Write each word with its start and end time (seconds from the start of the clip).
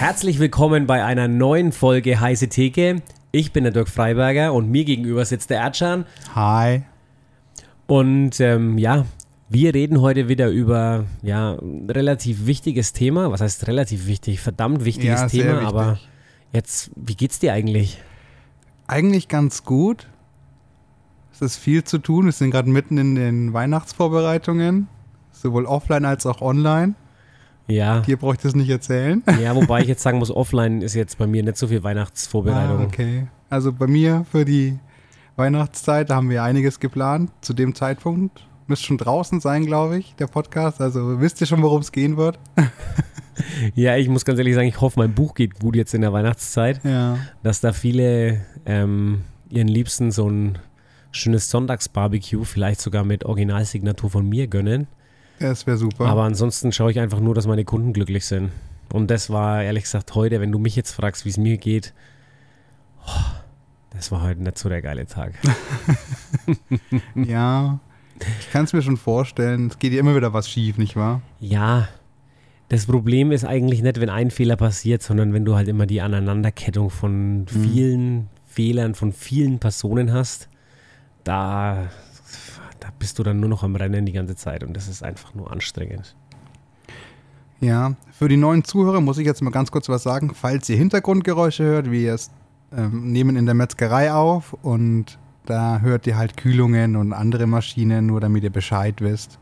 Herzlich 0.00 0.38
willkommen 0.38 0.86
bei 0.86 1.04
einer 1.04 1.28
neuen 1.28 1.72
Folge 1.72 2.18
Heiße 2.18 2.48
Theke. 2.48 3.02
Ich 3.32 3.52
bin 3.52 3.64
der 3.64 3.72
Dirk 3.74 3.90
Freiberger 3.90 4.54
und 4.54 4.70
mir 4.70 4.86
gegenüber 4.86 5.26
sitzt 5.26 5.50
der 5.50 5.58
Erdschan. 5.58 6.06
Hi. 6.34 6.84
Und 7.86 8.40
ähm, 8.40 8.78
ja, 8.78 9.04
wir 9.50 9.74
reden 9.74 10.00
heute 10.00 10.26
wieder 10.26 10.48
über 10.48 11.04
ja, 11.20 11.52
ein 11.52 11.90
relativ 11.90 12.46
wichtiges 12.46 12.94
Thema. 12.94 13.30
Was 13.30 13.42
heißt 13.42 13.66
relativ 13.66 14.06
wichtig? 14.06 14.40
Verdammt 14.40 14.86
wichtiges 14.86 15.20
Ja, 15.20 15.28
Thema. 15.28 15.52
wichtig. 15.56 15.68
Aber 15.68 15.98
jetzt, 16.54 16.90
wie 16.96 17.14
geht's 17.14 17.38
dir 17.38 17.52
eigentlich? 17.52 18.00
Eigentlich 18.86 19.28
ganz 19.28 19.64
gut. 19.64 20.06
Es 21.30 21.42
ist 21.42 21.58
viel 21.58 21.84
zu 21.84 21.98
tun. 21.98 22.24
Wir 22.24 22.32
sind 22.32 22.52
gerade 22.52 22.70
mitten 22.70 22.96
in 22.96 23.16
den 23.16 23.52
Weihnachtsvorbereitungen. 23.52 24.88
Sowohl 25.30 25.66
offline 25.66 26.06
als 26.06 26.24
auch 26.24 26.40
online. 26.40 26.94
Ja, 27.68 28.00
Dir 28.00 28.16
brauche 28.16 28.34
ich 28.34 28.40
das 28.40 28.54
nicht 28.54 28.68
erzählen. 28.70 29.22
ja, 29.40 29.54
wobei 29.54 29.80
ich 29.82 29.86
jetzt 29.88 30.02
sagen 30.02 30.18
muss, 30.18 30.30
offline 30.30 30.82
ist 30.82 30.94
jetzt 30.94 31.18
bei 31.18 31.26
mir 31.26 31.42
nicht 31.42 31.56
so 31.56 31.68
viel 31.68 31.82
Weihnachtsvorbereitung. 31.82 32.80
Ah, 32.80 32.84
okay. 32.84 33.28
Also 33.48 33.72
bei 33.72 33.86
mir 33.86 34.24
für 34.30 34.44
die 34.44 34.78
Weihnachtszeit 35.36 36.10
da 36.10 36.16
haben 36.16 36.30
wir 36.30 36.42
einiges 36.42 36.80
geplant. 36.80 37.30
Zu 37.40 37.54
dem 37.54 37.74
Zeitpunkt 37.74 38.46
müsste 38.66 38.86
schon 38.86 38.98
draußen 38.98 39.40
sein, 39.40 39.66
glaube 39.66 39.98
ich, 39.98 40.14
der 40.16 40.26
Podcast. 40.26 40.80
Also 40.80 41.20
wisst 41.20 41.40
ihr 41.40 41.46
schon, 41.46 41.62
worum 41.62 41.80
es 41.80 41.92
gehen 41.92 42.16
wird? 42.16 42.38
Ja, 43.74 43.96
ich 43.96 44.08
muss 44.08 44.26
ganz 44.26 44.38
ehrlich 44.38 44.54
sagen, 44.54 44.68
ich 44.68 44.80
hoffe, 44.80 44.98
mein 45.00 45.14
Buch 45.14 45.34
geht 45.34 45.60
gut 45.60 45.74
jetzt 45.74 45.94
in 45.94 46.02
der 46.02 46.12
Weihnachtszeit. 46.12 46.80
Ja. 46.84 47.16
dass 47.42 47.60
da 47.60 47.72
viele 47.72 48.42
ähm, 48.66 49.22
ihren 49.48 49.68
Liebsten 49.68 50.10
so 50.10 50.28
ein 50.28 50.58
schönes 51.10 51.50
Sonntagsbarbecue, 51.50 52.44
vielleicht 52.44 52.80
sogar 52.82 53.02
mit 53.04 53.24
Originalsignatur 53.24 54.10
von 54.10 54.28
mir 54.28 54.46
gönnen. 54.46 54.88
Das 55.40 55.66
wäre 55.66 55.78
super. 55.78 56.06
Aber 56.06 56.22
ansonsten 56.24 56.70
schaue 56.70 56.90
ich 56.90 57.00
einfach 57.00 57.18
nur, 57.18 57.34
dass 57.34 57.46
meine 57.46 57.64
Kunden 57.64 57.92
glücklich 57.92 58.26
sind. 58.26 58.50
Und 58.92 59.10
das 59.10 59.30
war 59.30 59.62
ehrlich 59.62 59.84
gesagt 59.84 60.14
heute, 60.14 60.40
wenn 60.40 60.52
du 60.52 60.58
mich 60.58 60.76
jetzt 60.76 60.92
fragst, 60.92 61.24
wie 61.24 61.30
es 61.30 61.38
mir 61.38 61.56
geht, 61.56 61.94
oh, 63.06 63.24
das 63.90 64.12
war 64.12 64.22
heute 64.22 64.42
nicht 64.42 64.58
so 64.58 64.68
der 64.68 64.82
geile 64.82 65.06
Tag. 65.06 65.32
ja. 67.14 67.80
Ich 68.38 68.50
kann 68.50 68.64
es 68.64 68.74
mir 68.74 68.82
schon 68.82 68.98
vorstellen. 68.98 69.68
Es 69.68 69.78
geht 69.78 69.94
ja 69.94 70.00
immer 70.00 70.14
wieder 70.14 70.34
was 70.34 70.48
schief, 70.48 70.76
nicht 70.76 70.94
wahr? 70.94 71.22
Ja, 71.40 71.88
das 72.68 72.84
Problem 72.84 73.32
ist 73.32 73.44
eigentlich 73.44 73.82
nicht, 73.82 73.98
wenn 73.98 74.10
ein 74.10 74.30
Fehler 74.30 74.56
passiert, 74.56 75.02
sondern 75.02 75.32
wenn 75.32 75.46
du 75.46 75.56
halt 75.56 75.68
immer 75.68 75.86
die 75.86 76.02
Aneinanderkettung 76.02 76.90
von 76.90 77.46
vielen 77.48 78.28
Fehlern 78.46 78.94
von 78.94 79.12
vielen 79.12 79.58
Personen 79.58 80.12
hast, 80.12 80.48
da 81.24 81.88
bist 82.98 83.18
du 83.18 83.22
dann 83.22 83.40
nur 83.40 83.48
noch 83.48 83.62
am 83.62 83.76
Rennen 83.76 84.06
die 84.06 84.12
ganze 84.12 84.36
Zeit 84.36 84.64
und 84.64 84.76
das 84.76 84.88
ist 84.88 85.02
einfach 85.02 85.34
nur 85.34 85.50
anstrengend. 85.50 86.14
Ja, 87.60 87.94
für 88.12 88.28
die 88.28 88.38
neuen 88.38 88.64
Zuhörer 88.64 89.00
muss 89.00 89.18
ich 89.18 89.26
jetzt 89.26 89.42
mal 89.42 89.50
ganz 89.50 89.70
kurz 89.70 89.88
was 89.88 90.02
sagen. 90.02 90.32
Falls 90.34 90.68
ihr 90.68 90.76
Hintergrundgeräusche 90.76 91.64
hört, 91.64 91.90
wir 91.90 92.14
es, 92.14 92.30
ähm, 92.74 93.12
nehmen 93.12 93.36
in 93.36 93.44
der 93.44 93.54
Metzgerei 93.54 94.12
auf 94.12 94.54
und 94.62 95.18
da 95.44 95.80
hört 95.80 96.06
ihr 96.06 96.16
halt 96.16 96.36
Kühlungen 96.36 96.96
und 96.96 97.12
andere 97.12 97.46
Maschinen, 97.46 98.06
nur 98.06 98.20
damit 98.20 98.44
ihr 98.44 98.50
Bescheid 98.50 99.00
wisst. 99.00 99.38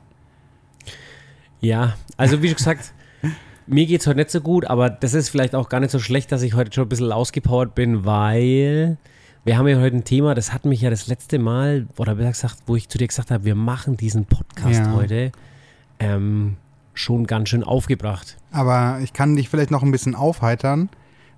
Ja, 1.60 1.94
also 2.16 2.42
wie 2.42 2.48
schon 2.48 2.56
gesagt, 2.56 2.92
mir 3.66 3.86
geht 3.86 4.00
es 4.00 4.06
heute 4.06 4.18
nicht 4.18 4.30
so 4.30 4.40
gut, 4.40 4.64
aber 4.64 4.90
das 4.90 5.14
ist 5.14 5.28
vielleicht 5.28 5.54
auch 5.54 5.68
gar 5.68 5.80
nicht 5.80 5.90
so 5.90 5.98
schlecht, 5.98 6.32
dass 6.32 6.42
ich 6.42 6.54
heute 6.54 6.72
schon 6.72 6.86
ein 6.86 6.88
bisschen 6.88 7.12
ausgepowert 7.12 7.74
bin, 7.74 8.04
weil 8.04 8.96
wir 9.48 9.56
haben 9.56 9.66
ja 9.66 9.80
heute 9.80 9.96
ein 9.96 10.04
Thema, 10.04 10.34
das 10.34 10.52
hat 10.52 10.66
mich 10.66 10.82
ja 10.82 10.90
das 10.90 11.06
letzte 11.06 11.38
Mal, 11.38 11.86
oder 11.96 12.16
besser 12.16 12.32
gesagt, 12.32 12.56
wo 12.66 12.76
ich 12.76 12.90
zu 12.90 12.98
dir 12.98 13.08
gesagt 13.08 13.30
habe, 13.30 13.44
wir 13.46 13.54
machen 13.54 13.96
diesen 13.96 14.26
Podcast 14.26 14.80
Ja. 14.80 14.92
heute, 14.92 15.32
ähm, 15.98 16.56
schon 16.92 17.26
ganz 17.26 17.48
schön 17.48 17.64
aufgebracht. 17.64 18.36
Aber 18.52 18.98
ich 19.02 19.14
kann 19.14 19.36
dich 19.36 19.48
vielleicht 19.48 19.70
noch 19.70 19.82
ein 19.82 19.90
bisschen 19.90 20.14
aufheitern, 20.14 20.90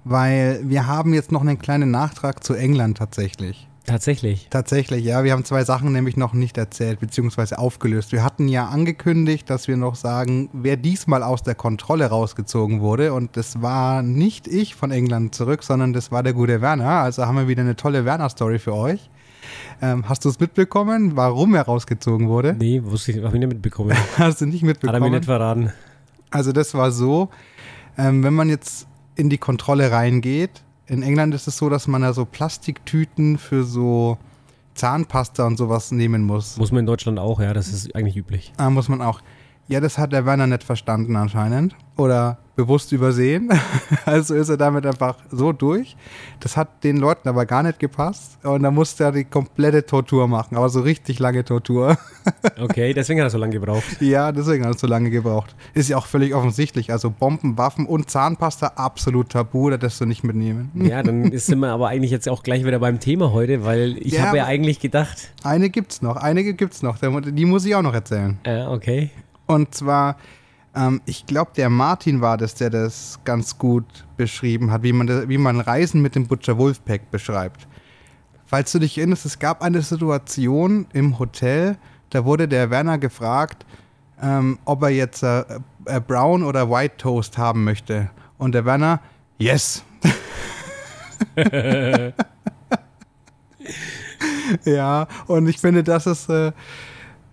weil 0.03 0.61
wir 0.65 0.89
haben 0.89 1.15
jetzt 1.15 1.31
noch 1.31 1.43
einen 1.43 1.61
kleinen 1.61 1.93
Nachtrag 1.93 2.43
zu 2.43 2.55
England 2.55 2.99
tatsächlich. 2.99 3.69
Tatsächlich. 3.87 4.47
Tatsächlich, 4.51 5.05
ja. 5.05 5.25
Wir 5.25 5.33
haben 5.33 5.45
zwei 5.45 5.65
Sachen 5.65 5.93
nämlich 5.93 6.17
noch 6.17 6.33
nicht 6.33 6.59
erzählt, 6.59 7.01
beziehungsweise 7.01 7.59
aufgelöst. 7.59 8.13
Wir 8.13 8.23
hatten 8.23 8.47
ja 8.47 8.69
angekündigt, 8.69 9.49
dass 9.51 9.69
wir 9.69 9.77
noch 9.77 9.95
sagen, 9.95 10.49
wer 10.53 10.77
diesmal 10.77 11.23
aus 11.23 11.43
der 11.43 11.55
Kontrolle 11.55 12.07
rausgezogen 12.07 12.81
wurde. 12.81 13.13
Und 13.15 13.37
das 13.37 13.63
war 13.63 14.03
nicht 14.03 14.47
ich 14.47 14.75
von 14.75 14.91
England 14.91 15.35
zurück, 15.35 15.63
sondern 15.65 15.93
das 15.93 16.13
war 16.13 16.23
der 16.23 16.35
gute 16.35 16.61
Werner. 16.61 17.01
Also 17.01 17.27
haben 17.27 17.37
wir 17.37 17.49
wieder 17.49 17.63
eine 17.63 17.75
tolle 17.75 18.05
Werner-Story 18.05 18.59
für 18.59 18.75
euch. 18.75 19.11
Ähm, 19.83 20.09
hast 20.09 20.25
du 20.25 20.29
es 20.29 20.39
mitbekommen, 20.39 21.17
warum 21.17 21.55
er 21.55 21.63
rausgezogen 21.63 22.29
wurde? 22.29 22.55
Nee, 22.59 22.83
wusste 22.85 23.13
ich, 23.13 23.19
habe 23.19 23.35
ich 23.35 23.41
nicht 23.41 23.49
mitbekommen. 23.49 23.97
Hast 24.19 24.43
du 24.43 24.47
nicht 24.47 24.63
Hat 24.63 24.63
er 24.63 24.67
mitbekommen? 24.69 25.03
mir 25.03 25.11
nicht 25.11 25.25
verraten. 25.25 25.73
Also 26.31 26.53
das 26.53 26.75
war 26.75 26.91
so, 26.93 27.31
ähm, 27.97 28.23
wenn 28.23 28.35
man 28.35 28.51
jetzt 28.51 28.87
in 29.17 29.31
die 29.31 29.39
Kontrolle 29.39 29.91
reingeht, 29.91 30.63
in 30.91 31.05
England 31.05 31.35
ist 31.35 31.47
es 31.47 31.57
so, 31.57 31.69
dass 31.69 31.87
man 31.87 32.03
ja 32.03 32.13
so 32.13 32.25
Plastiktüten 32.25 33.39
für 33.39 33.63
so 33.63 34.19
Zahnpasta 34.75 35.47
und 35.47 35.57
sowas 35.57 35.93
nehmen 35.93 36.25
muss. 36.25 36.57
Muss 36.57 36.73
man 36.73 36.81
in 36.81 36.87
Deutschland 36.87 37.21
auch, 37.21 37.41
ja, 37.41 37.55
das 37.55 37.69
ist 37.69 37.95
eigentlich 37.95 38.17
üblich. 38.17 38.53
Da 38.57 38.71
muss 38.71 38.89
man 38.89 39.01
auch. 39.01 39.21
Ja, 39.71 39.79
das 39.81 39.99
hat 39.99 40.13
der 40.13 40.27
Werner 40.27 40.49
nicht 40.49 40.65
verstanden 40.65 41.15
anscheinend. 41.15 41.77
Oder 41.97 42.39
bewusst 42.57 42.93
übersehen. 42.93 43.49
Also 44.07 44.35
ist 44.35 44.49
er 44.49 44.57
damit 44.57 44.85
einfach 44.87 45.17
so 45.31 45.53
durch. 45.53 45.97
Das 46.41 46.57
hat 46.57 46.83
den 46.85 46.97
Leuten 46.97 47.29
aber 47.29 47.45
gar 47.47 47.63
nicht 47.63 47.79
gepasst. 47.79 48.39
Und 48.45 48.63
da 48.63 48.71
musste 48.71 49.05
er 49.05 49.13
die 49.13 49.25
komplette 49.25 49.85
Tortur 49.87 50.27
machen. 50.27 50.57
Aber 50.57 50.69
so 50.69 50.81
richtig 50.81 51.19
lange 51.21 51.45
Tortur. 51.45 51.97
Okay, 52.61 52.93
deswegen 52.93 53.21
hat 53.21 53.27
er 53.29 53.31
so 53.31 53.39
lange 53.39 53.53
gebraucht. 53.55 53.85
Ja, 54.01 54.31
deswegen 54.33 54.65
hat 54.67 54.75
es 54.75 54.81
so 54.81 54.87
lange 54.87 55.11
gebraucht. 55.11 55.55
Ist 55.75 55.89
ja 55.89 55.97
auch 55.97 56.07
völlig 56.07 56.35
offensichtlich. 56.35 56.93
Also 56.93 57.11
Bomben, 57.11 57.57
Waffen 57.57 57.87
und 57.87 58.11
Zahnpasta 58.11 58.73
absolut 58.77 59.31
tabu, 59.31 59.71
da 59.71 59.77
darfst 59.79 60.01
du 60.01 60.07
nicht 60.07 60.23
mitnehmen. 60.25 60.71
Ja, 60.75 61.03
dann 61.03 61.37
sind 61.39 61.59
wir 61.61 61.69
aber 61.69 61.89
eigentlich 61.89 62.11
jetzt 62.11 62.29
auch 62.29 62.43
gleich 62.43 62.65
wieder 62.65 62.79
beim 62.79 63.01
Thema 63.01 63.33
heute, 63.33 63.65
weil 63.65 63.97
ich 63.99 64.13
Ja, 64.15 64.27
habe 64.27 64.37
ja 64.39 64.45
eigentlich 64.47 64.81
gedacht, 64.81 65.31
Eine 65.45 65.71
gibt's 65.71 66.03
noch, 66.03 66.17
einige 66.17 66.53
gibt's 66.55 66.83
noch. 66.83 66.99
Die 66.99 67.45
muss 67.47 67.65
ich 67.65 67.75
auch 67.75 67.83
noch 67.83 67.95
erzählen. 67.95 68.39
äh, 68.45 68.65
okay, 68.67 69.11
Und 69.51 69.75
zwar, 69.75 70.17
ähm, 70.77 71.01
ich 71.07 71.27
glaube, 71.27 71.51
der 71.57 71.71
Martin 71.71 72.21
war 72.21 72.37
das, 72.37 72.55
der 72.55 72.71
das 72.71 73.19
ganz 73.25 73.59
gut 73.59 74.07
beschrieben 74.17 74.71
hat, 74.71 74.85
wie 74.85 74.93
man, 74.93 75.09
das, 75.09 75.29
wie 75.29 75.39
man 75.39 75.59
Reisen 75.61 76.01
mit 76.03 76.15
dem 76.15 76.29
Butcher 76.29 76.57
Wolfpack 76.57 77.11
beschreibt. 77.11 77.67
Falls 78.47 78.71
du 78.71 78.79
dich 78.79 78.97
erinnerst, 78.97 79.27
es 79.27 79.41
gab 79.41 79.63
eine 79.63 79.83
Situation 79.83 80.87
im 80.93 81.19
Hotel, 81.19 81.79
da 82.11 82.25
wurde 82.25 82.47
der 82.47 82.71
Werner 82.71 82.99
gefragt, 82.99 83.67
ähm, 84.23 84.61
ob 84.67 84.83
er 84.85 84.91
jetzt 84.91 85.25
äh, 85.25 85.41
äh, 85.87 86.01
Brown 86.01 86.45
oder 86.45 86.71
White 86.71 86.99
Toast 86.99 87.37
haben 87.37 87.65
möchte. 87.65 88.09
Und 88.39 88.53
der 88.53 88.65
Werner, 88.65 89.01
yes. 89.39 89.83
ja, 94.65 95.09
und 95.27 95.49
ich 95.49 95.59
finde, 95.59 95.83
das 95.83 96.07
ist, 96.07 96.29
äh, 96.29 96.53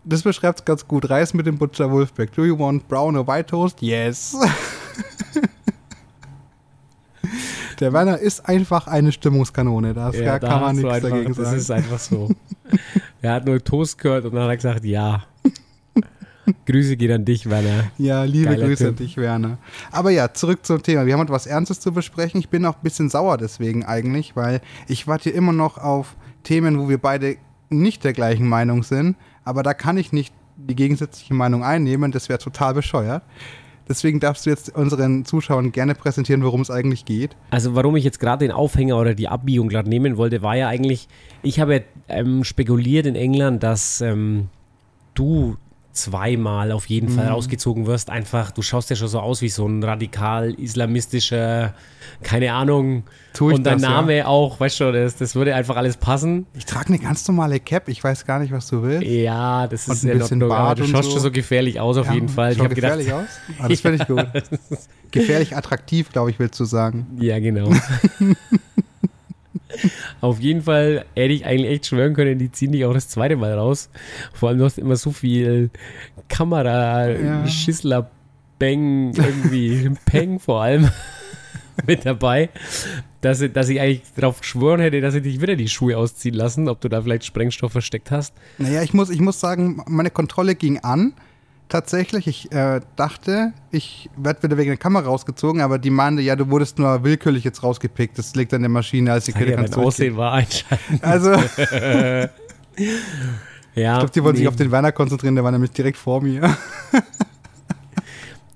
das 0.08 0.22
beschreibt 0.24 0.60
es 0.60 0.66
ganz 0.66 0.88
gut. 0.88 1.10
Reis 1.10 1.34
mit 1.34 1.46
dem 1.46 1.58
Butcher 1.58 1.92
Wolfpack. 1.92 2.32
Do 2.34 2.46
you 2.46 2.58
want 2.58 2.88
brown 2.88 3.18
or 3.18 3.28
white 3.28 3.48
toast? 3.48 3.82
Yes. 3.82 4.38
Der 7.80 7.94
Werner 7.94 8.18
ist 8.18 8.48
einfach 8.48 8.88
eine 8.88 9.12
Stimmungskanone. 9.12 9.94
Das 9.94 10.18
ja, 10.18 10.40
kann 10.40 10.62
man 10.62 10.76
nichts 10.76 10.92
einfach, 10.92 11.10
dagegen 11.10 11.36
das 11.36 11.46
sagen. 11.46 11.58
ist 11.58 11.70
einfach 11.72 12.00
so. 12.00 12.30
er 13.22 13.34
hat 13.34 13.46
nur 13.46 13.64
Toast 13.64 14.00
gehört 14.00 14.26
und 14.26 14.34
dann 14.34 14.44
hat 14.44 14.50
er 14.50 14.56
gesagt, 14.56 14.84
ja. 14.84 15.24
Grüße 16.66 16.98
gehen 16.98 17.12
an 17.12 17.26
dich, 17.26 17.48
Werner. 17.50 17.92
Ja, 17.98 18.24
liebe 18.24 18.46
Geiler 18.46 18.68
Grüße 18.68 18.86
Typ. 18.86 18.94
an 18.94 18.96
dich, 18.96 19.18
Werner. 19.18 19.58
Aber 19.92 20.10
ja, 20.12 20.34
zurück 20.34 20.66
zum 20.66 20.82
Thema. 20.82 21.06
Wir 21.06 21.14
haben 21.14 21.20
heute 21.20 21.34
was 21.34 21.46
Ernstes 21.46 21.80
zu 21.80 21.92
besprechen. 21.92 22.40
Ich 22.40 22.50
bin 22.50 22.66
auch 22.66 22.76
ein 22.76 22.84
bisschen 22.84 23.10
sauer 23.10 23.38
deswegen 23.38 23.84
eigentlich, 23.86 24.36
weil 24.36 24.62
ich 24.88 25.06
warte 25.06 25.26
hier 25.26 25.36
immer 25.36 25.54
noch 25.54 25.78
auf 25.78 26.16
Themen, 26.44 26.80
wo 26.80 26.90
wir 26.90 26.98
beide 26.98 27.38
nicht 27.70 28.04
der 28.04 28.14
gleichen 28.14 28.48
Meinung 28.48 28.82
sind. 28.84 29.18
Aber 29.48 29.64
da 29.64 29.74
kann 29.74 29.98
ich 29.98 30.12
nicht 30.12 30.34
die 30.58 30.76
gegensätzliche 30.76 31.34
Meinung 31.34 31.64
einnehmen. 31.64 32.12
Das 32.12 32.28
wäre 32.28 32.40
total 32.40 32.74
bescheuert. 32.74 33.24
Deswegen 33.88 34.20
darfst 34.20 34.46
du 34.46 34.50
jetzt 34.50 34.76
unseren 34.76 35.24
Zuschauern 35.24 35.72
gerne 35.72 35.96
präsentieren, 35.96 36.44
worum 36.44 36.60
es 36.60 36.70
eigentlich 36.70 37.06
geht. 37.06 37.38
Also 37.52 37.74
warum 37.74 37.96
ich 37.96 38.04
jetzt 38.04 38.20
gerade 38.20 38.46
den 38.46 38.52
Aufhänger 38.52 39.00
oder 39.00 39.16
die 39.16 39.30
Abbiegung 39.30 39.70
gerade 39.70 39.88
nehmen 39.88 40.18
wollte, 40.18 40.42
war 40.42 40.58
ja 40.58 40.68
eigentlich, 40.68 41.08
ich 41.42 41.62
habe 41.62 41.86
ähm, 42.10 42.44
spekuliert 42.44 43.06
in 43.06 43.16
England, 43.16 43.64
dass 43.64 44.02
ähm, 44.02 44.50
du 45.14 45.56
zweimal 45.98 46.72
auf 46.72 46.86
jeden 46.88 47.12
Mhm. 47.12 47.16
Fall 47.18 47.28
rausgezogen 47.28 47.86
wirst. 47.88 48.10
Einfach, 48.10 48.52
du 48.52 48.62
schaust 48.62 48.90
ja 48.90 48.96
schon 48.96 49.08
so 49.08 49.20
aus 49.20 49.42
wie 49.42 49.50
so 49.50 49.66
ein 49.68 49.84
radikal 49.84 50.54
islamistischer, 50.54 51.74
keine 52.24 52.54
Ahnung. 52.54 53.04
Tu 53.34 53.50
ich 53.50 53.56
Und 53.58 53.64
dein 53.66 53.76
das, 53.76 53.82
ja? 53.84 53.90
Name 53.90 54.28
auch, 54.28 54.60
weißt 54.60 54.80
du, 54.80 54.92
das, 54.92 55.16
das 55.18 55.36
würde 55.36 55.54
einfach 55.56 55.76
alles 55.76 55.98
passen. 55.98 56.46
Ich 56.56 56.66
trage 56.66 56.88
eine 56.90 57.00
ganz 57.00 57.28
normale 57.28 57.60
Cap. 57.60 57.88
Ich 57.90 58.04
weiß 58.04 58.26
gar 58.26 58.40
nicht, 58.40 58.52
was 58.52 58.68
du 58.68 58.82
willst. 58.84 59.06
Ja, 59.08 59.68
das 59.68 59.88
Und 59.88 59.94
ist 59.96 60.04
ein 60.04 60.10
in 60.12 60.18
bisschen 60.20 60.44
Ordnung, 60.44 60.50
Bart 60.50 60.80
du 60.80 60.86
schaust 60.88 61.06
so. 61.06 61.12
schon 61.12 61.22
so 61.22 61.32
gefährlich 61.32 61.80
aus 61.80 61.98
auf 61.98 62.08
Ja, 62.08 62.14
jeden 62.14 62.30
Fall. 62.30 62.54
Ich 62.54 62.60
habe 62.60 62.74
gedacht, 62.74 62.98
gefährlich 63.00 63.14
aus. 63.14 63.28
Ah, 63.60 63.68
das 63.68 63.82
finde 63.82 64.02
ich 64.02 64.08
gut. 64.08 64.26
Gefährlich 65.12 65.56
attraktiv, 65.56 66.10
glaube 66.12 66.32
ich, 66.32 66.40
willst 66.40 66.60
du 66.60 66.66
sagen. 66.66 67.08
Ja, 67.20 67.40
genau. 67.40 67.70
Auf 70.22 70.40
jeden 70.40 70.64
Fall 70.64 71.06
hätte 71.16 71.34
ich 71.34 71.46
eigentlich 71.46 71.72
echt 71.72 71.86
schwören 71.88 72.14
können, 72.14 72.40
die 72.40 72.52
ziehen 72.52 72.72
dich 72.72 72.86
auch 72.86 72.94
das 72.94 73.10
zweite 73.10 73.36
Mal 73.36 73.54
raus. 73.54 73.90
Vor 74.34 74.50
allem, 74.50 74.58
du 74.58 74.66
hast 74.66 74.78
immer 74.78 74.96
so 74.96 75.12
viel 75.12 75.70
Kamera, 76.30 77.10
Ja. 77.10 77.48
Schissler, 77.48 78.10
Bang, 78.60 79.14
irgendwie, 79.16 79.92
Peng 80.06 80.40
vor 80.40 80.62
allem. 80.64 80.90
mit 81.86 82.06
dabei, 82.06 82.50
dass, 83.22 83.44
dass 83.54 83.70
ich 83.70 83.80
eigentlich 83.80 84.02
darauf 84.16 84.40
geschworen 84.42 84.80
hätte, 84.80 85.00
dass 85.02 85.14
ich 85.14 85.22
dich 85.24 85.42
wieder 85.42 85.56
die 85.56 85.68
Schuhe 85.68 85.96
ausziehen 85.98 86.34
lassen, 86.34 86.70
ob 86.70 86.82
du 86.82 86.90
da 86.90 87.02
vielleicht 87.02 87.26
Sprengstoff 87.26 87.72
versteckt 87.72 88.10
hast. 88.10 88.34
Naja, 88.58 88.82
ich 88.82 88.94
muss, 88.94 89.10
ich 89.12 89.20
muss 89.20 89.40
sagen, 89.40 89.84
meine 89.88 90.10
Kontrolle 90.10 90.56
ging 90.56 90.80
an. 90.80 91.14
Tatsächlich, 91.70 92.28
ich 92.28 92.52
äh, 92.54 92.80
dachte, 92.96 93.52
ich 93.72 94.10
werde 94.16 94.44
wieder 94.44 94.58
wegen 94.58 94.70
der 94.70 94.78
Kamera 94.78 95.06
rausgezogen, 95.06 95.62
aber 95.62 95.80
die 95.80 95.90
meinte, 95.90 96.22
ja, 96.22 96.36
du 96.36 96.50
wurdest 96.50 96.80
nur 96.80 97.04
willkürlich 97.04 97.44
jetzt 97.44 97.62
rausgepickt. 97.62 98.18
Das 98.18 98.36
liegt 98.36 98.54
an 98.54 98.62
der 98.62 98.70
Maschine, 98.70 99.12
als 99.12 99.26
die 99.26 99.32
Sag 99.32 99.48
ja, 99.48 99.78
Aussehen 99.78 100.16
war 100.16 100.32
einschalten. 100.34 101.00
Also, 101.02 101.32
ja, 101.76 102.30
ich 103.76 104.00
glaube, 104.00 104.12
die 104.12 104.24
wollen 104.24 104.36
sich 104.38 104.48
auf 104.48 104.56
den 104.56 104.72
Werner 104.72 104.94
konzentrieren, 104.94 105.36
der 105.36 105.44
war 105.44 105.52
nämlich 105.52 105.72
direkt 105.72 105.98
vor 105.98 106.22
mir. 106.22 106.56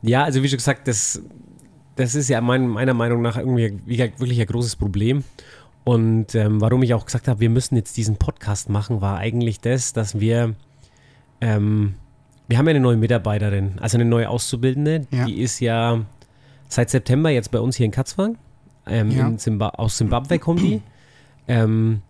Ja, 0.02 0.24
also 0.24 0.42
wie 0.42 0.50
schon 0.50 0.58
gesagt, 0.58 0.88
das, 0.88 1.22
das 1.96 2.16
ist 2.16 2.30
ja 2.30 2.42
mein, 2.42 2.68
meiner 2.68 2.94
Meinung 2.94 3.22
nach 3.22 3.38
irgendwie 3.38 3.80
wirklich 3.86 4.40
ein 4.40 4.48
großes 4.48 4.76
Problem. 4.76 5.24
Und 5.84 6.36
ähm, 6.36 6.62
warum 6.62 6.84
ich 6.84 6.94
auch 6.94 7.06
gesagt 7.06 7.28
habe, 7.28 7.40
wir 7.40 7.50
müssen 7.50 7.76
jetzt 7.76 7.98
diesen 7.98 8.18
Podcast 8.18 8.70
machen, 8.70 9.02
war 9.02 9.18
eigentlich 9.18 9.60
das, 9.60 9.94
dass 9.94 10.20
wir, 10.20 10.56
ähm, 11.40 11.96
wir 12.52 12.58
haben 12.58 12.66
ja 12.68 12.72
eine 12.72 12.82
neue 12.82 12.98
Mitarbeiterin, 12.98 13.80
also 13.80 13.96
eine 13.98 14.04
neue 14.06 14.28
Auszubildende, 14.30 15.08
Ja. 15.10 15.24
die 15.26 15.40
ist 15.42 15.62
ja 15.62 16.02
seit 16.68 16.90
September 16.90 17.30
jetzt 17.30 17.50
bei 17.52 17.60
uns 17.60 17.78
hier 17.78 17.86
in 17.86 17.92
Katzwang. 17.92 18.38
Ähm, 18.86 19.10
Ja. 19.12 19.28
in 19.28 19.38
Zimba 19.40 19.70
aus 19.70 19.96
Zimbabwe 19.98 20.38
kommt 20.38 20.62
die. 20.62 20.82
Ähm, 21.48 22.02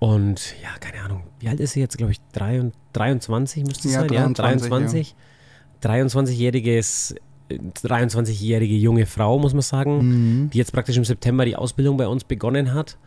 und 0.00 0.54
ja, 0.62 0.70
keine 0.80 1.04
Ahnung, 1.04 1.22
wie 1.38 1.48
alt 1.48 1.60
ist 1.60 1.72
sie 1.74 1.80
jetzt, 1.80 1.96
glaube 1.98 2.12
ich, 2.12 2.20
drei 2.32 2.60
und- 2.60 2.74
23 2.94 3.64
müsste 3.64 3.86
es 3.88 3.94
Ja, 3.94 4.00
sein, 4.00 4.08
23, 4.08 4.66
ja, 4.66 4.70
23. 4.70 5.14
23-jähriges, 5.82 7.14
äh, 7.48 7.58
23-jährige 7.84 8.74
junge 8.74 9.06
Frau, 9.06 9.38
muss 9.38 9.52
man 9.52 9.62
sagen, 9.62 9.98
Mhm. 10.44 10.50
die 10.50 10.58
jetzt 10.58 10.72
praktisch 10.72 10.96
im 10.96 11.04
September 11.04 11.44
die 11.44 11.56
Ausbildung 11.56 11.96
bei 11.96 12.08
uns 12.08 12.24
begonnen 12.24 12.74
hat. 12.74 12.98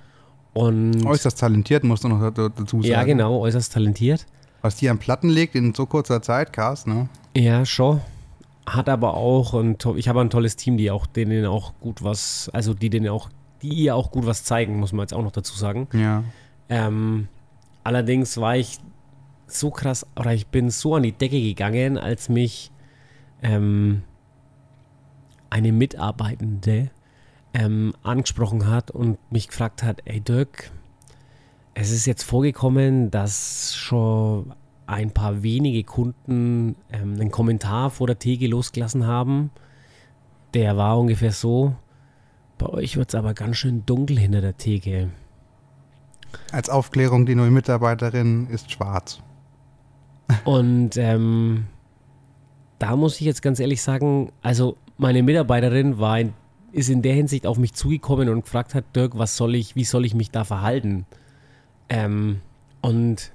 Und 0.54 1.06
Äußerst 1.06 1.40
talentiert, 1.40 1.84
musst 1.84 2.04
du 2.04 2.08
noch 2.08 2.20
da- 2.32 2.50
dazu 2.50 2.78
sagen. 2.82 2.86
ja, 2.92 3.04
genau, 3.04 3.40
äußerst 3.40 3.74
talentiert. 3.74 4.26
Was 4.62 4.76
die 4.76 4.90
an 4.90 4.98
Platten 4.98 5.30
legt 5.30 5.56
in 5.56 5.74
so 5.74 5.86
kurzer 5.86 6.22
Zeit, 6.22 6.54
Cars, 6.54 6.86
ne? 6.86 7.10
Ja, 7.36 7.66
schon. 7.66 8.02
Hat 8.66 8.90
aber 8.90 9.16
auch, 9.16 9.54
und 9.54 9.86
ich 9.96 10.08
habe 10.08 10.22
ein 10.22 10.30
tolles 10.30 10.56
Team, 10.56 10.78
die 10.78 10.92
auch 10.92 11.06
denen 11.08 11.46
auch 11.46 11.74
gut 11.80 12.04
was, 12.04 12.50
also 12.54 12.74
die 12.74 12.90
denen 12.90 13.10
auch, 13.10 13.30
die 13.62 13.70
ihr 13.70 13.96
auch 13.96 14.12
gut 14.12 14.26
was 14.26 14.44
zeigen, 14.44 14.80
muss 14.80 14.92
man 14.94 15.04
jetzt 15.04 15.14
auch 15.14 15.24
noch 15.24 15.32
dazu 15.32 15.58
sagen. 15.58 15.88
Ja. 15.94 16.24
Ähm, 16.68 17.28
allerdings 17.84 18.38
war 18.38 18.58
ich 18.58 18.80
so 19.48 19.72
krass, 19.72 20.06
oder 20.16 20.34
ich 20.34 20.48
bin 20.48 20.70
so 20.70 20.96
an 20.96 21.04
die 21.04 21.12
Decke 21.12 21.42
gegangen, 21.42 21.98
als 21.98 22.30
mich 22.30 22.72
ähm, 23.42 24.04
eine 25.50 25.72
Mitarbeitende 25.72 26.92
ähm, 27.54 27.94
angesprochen 28.04 28.68
hat 28.68 28.92
und 28.92 29.18
mich 29.32 29.48
gefragt 29.48 29.82
hat, 29.84 30.02
ey 30.06 30.22
Dirk, 30.22 30.72
es 31.74 31.92
ist 31.92 32.06
jetzt 32.06 32.24
vorgekommen, 32.24 33.12
dass 33.12 33.76
schon 33.76 34.54
ein 34.86 35.12
paar 35.12 35.44
wenige 35.44 35.84
Kunden 35.84 36.76
ähm, 36.92 37.14
einen 37.14 37.32
Kommentar 37.32 37.92
vor 37.92 38.08
der 38.08 38.20
Theke 38.20 38.48
losgelassen 38.48 39.06
haben. 39.06 39.52
Der 40.54 40.78
war 40.78 41.00
ungefähr 41.00 41.32
so, 41.32 41.76
bei 42.58 42.68
euch 42.68 42.98
wird 42.98 43.10
es 43.10 43.16
aber 43.16 43.34
ganz 43.34 43.58
schön 43.58 43.86
dunkel 43.86 44.18
hinter 44.18 44.42
der 44.42 44.58
Theke. 44.58 45.10
Als 46.52 46.70
Aufklärung, 46.70 47.26
die 47.26 47.36
neue 47.36 47.52
Mitarbeiterin 47.52 48.48
ist 48.48 48.72
schwarz. 48.72 49.22
Und 50.44 50.98
ähm, 50.98 51.68
da 52.80 52.96
muss 52.96 53.16
ich 53.16 53.26
jetzt 53.26 53.42
ganz 53.42 53.60
ehrlich 53.60 53.82
sagen, 53.82 54.32
also 54.42 54.78
meine 54.98 55.24
Mitarbeiterin 55.24 56.00
war 56.00 56.20
in, 56.20 56.34
ist 56.72 56.90
in 56.90 57.02
der 57.02 57.14
Hinsicht 57.14 57.46
auf 57.46 57.58
mich 57.58 57.74
zugekommen 57.74 58.30
und 58.30 58.42
gefragt 58.42 58.76
hat, 58.76 58.96
Dirk, 58.96 59.18
was 59.18 59.38
soll 59.38 59.56
ich, 59.56 59.76
wie 59.76 59.86
soll 59.86 60.06
ich 60.06 60.14
mich 60.14 60.32
da 60.32 60.44
verhalten? 60.44 61.06
Ähm, 61.90 62.42
und 62.82 63.32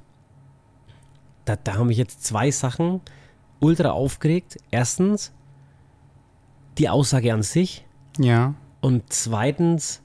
da, 1.45 1.57
da 1.57 1.75
haben 1.75 1.89
mich 1.89 1.99
jetzt 1.99 2.25
zwei 2.25 2.51
Sachen 2.51 3.01
ultra 3.61 3.91
aufgeregt. 3.91 4.57
Erstens 4.71 5.33
die 6.79 6.89
Aussage 6.89 7.33
an 7.33 7.43
sich 7.43 7.85
Ja. 8.19 8.55
und 8.81 9.05
zweitens 9.13 10.01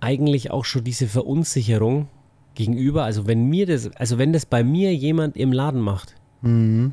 eigentlich 0.00 0.50
auch 0.50 0.64
schon 0.64 0.84
diese 0.84 1.06
Verunsicherung 1.08 2.08
gegenüber. 2.54 3.04
Also 3.04 3.26
wenn 3.26 3.46
mir 3.48 3.66
das, 3.66 3.90
also 3.96 4.18
wenn 4.18 4.32
das 4.32 4.46
bei 4.46 4.62
mir 4.64 4.94
jemand 4.94 5.36
im 5.36 5.52
Laden 5.52 5.80
macht, 5.80 6.14
Mhm. 6.42 6.92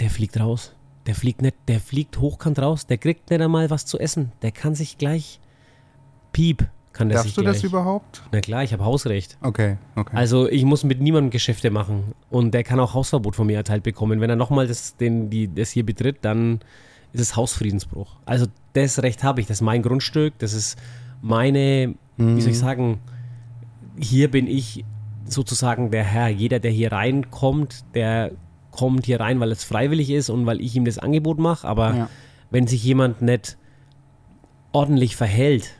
der 0.00 0.10
fliegt 0.10 0.38
raus. 0.38 0.74
Der 1.06 1.14
fliegt 1.16 1.42
nicht, 1.42 1.56
der 1.66 1.80
fliegt 1.80 2.18
hochkant 2.20 2.58
raus, 2.60 2.86
der 2.86 2.96
kriegt 2.98 3.30
nicht 3.30 3.40
einmal 3.40 3.70
was 3.70 3.86
zu 3.86 3.98
essen. 3.98 4.30
Der 4.42 4.52
kann 4.52 4.74
sich 4.74 4.98
gleich 4.98 5.40
Piep, 6.32 6.68
kann 6.92 7.08
sich 7.08 7.16
Darfst 7.16 7.36
du 7.36 7.42
das 7.42 7.60
gleich. 7.60 7.64
überhaupt? 7.70 8.22
Na 8.32 8.40
klar, 8.40 8.62
ich 8.64 8.72
habe 8.72 8.84
Hausrecht. 8.84 9.38
Okay, 9.40 9.76
okay. 9.96 10.14
Also 10.16 10.48
ich 10.48 10.64
muss 10.64 10.84
mit 10.84 11.00
niemandem 11.00 11.30
Geschäfte 11.30 11.70
machen. 11.70 12.12
Und 12.30 12.52
der 12.54 12.62
kann 12.64 12.78
auch 12.80 12.94
Hausverbot 12.94 13.34
von 13.36 13.46
mir 13.46 13.56
erteilt 13.56 13.82
bekommen. 13.82 14.20
Wenn 14.20 14.30
er 14.30 14.36
nochmal 14.36 14.66
das, 14.66 14.96
den, 14.96 15.30
die, 15.30 15.48
das 15.52 15.70
hier 15.70 15.84
betritt, 15.86 16.18
dann 16.22 16.60
ist 17.12 17.20
es 17.20 17.36
Hausfriedensbruch. 17.36 18.16
Also 18.26 18.46
das 18.74 19.02
Recht 19.02 19.22
habe 19.24 19.40
ich. 19.40 19.46
Das 19.46 19.58
ist 19.58 19.62
mein 19.62 19.82
Grundstück. 19.82 20.34
Das 20.38 20.52
ist 20.52 20.78
meine, 21.22 21.94
wie 22.16 22.40
soll 22.40 22.50
ich 22.52 22.58
sagen, 22.58 23.00
hier 23.98 24.30
bin 24.30 24.46
ich 24.46 24.84
sozusagen 25.24 25.90
der 25.90 26.04
Herr. 26.04 26.28
Jeder, 26.28 26.58
der 26.58 26.70
hier 26.70 26.92
reinkommt, 26.92 27.84
der 27.94 28.32
kommt 28.70 29.06
hier 29.06 29.20
rein, 29.20 29.38
weil 29.40 29.52
es 29.52 29.64
freiwillig 29.64 30.10
ist 30.10 30.30
und 30.30 30.46
weil 30.46 30.60
ich 30.60 30.74
ihm 30.76 30.84
das 30.84 30.98
Angebot 30.98 31.38
mache. 31.38 31.66
Aber 31.66 31.94
Ja. 31.94 32.08
wenn 32.50 32.66
sich 32.66 32.82
jemand 32.84 33.22
nicht 33.22 33.56
ordentlich 34.72 35.16
verhält, 35.16 35.74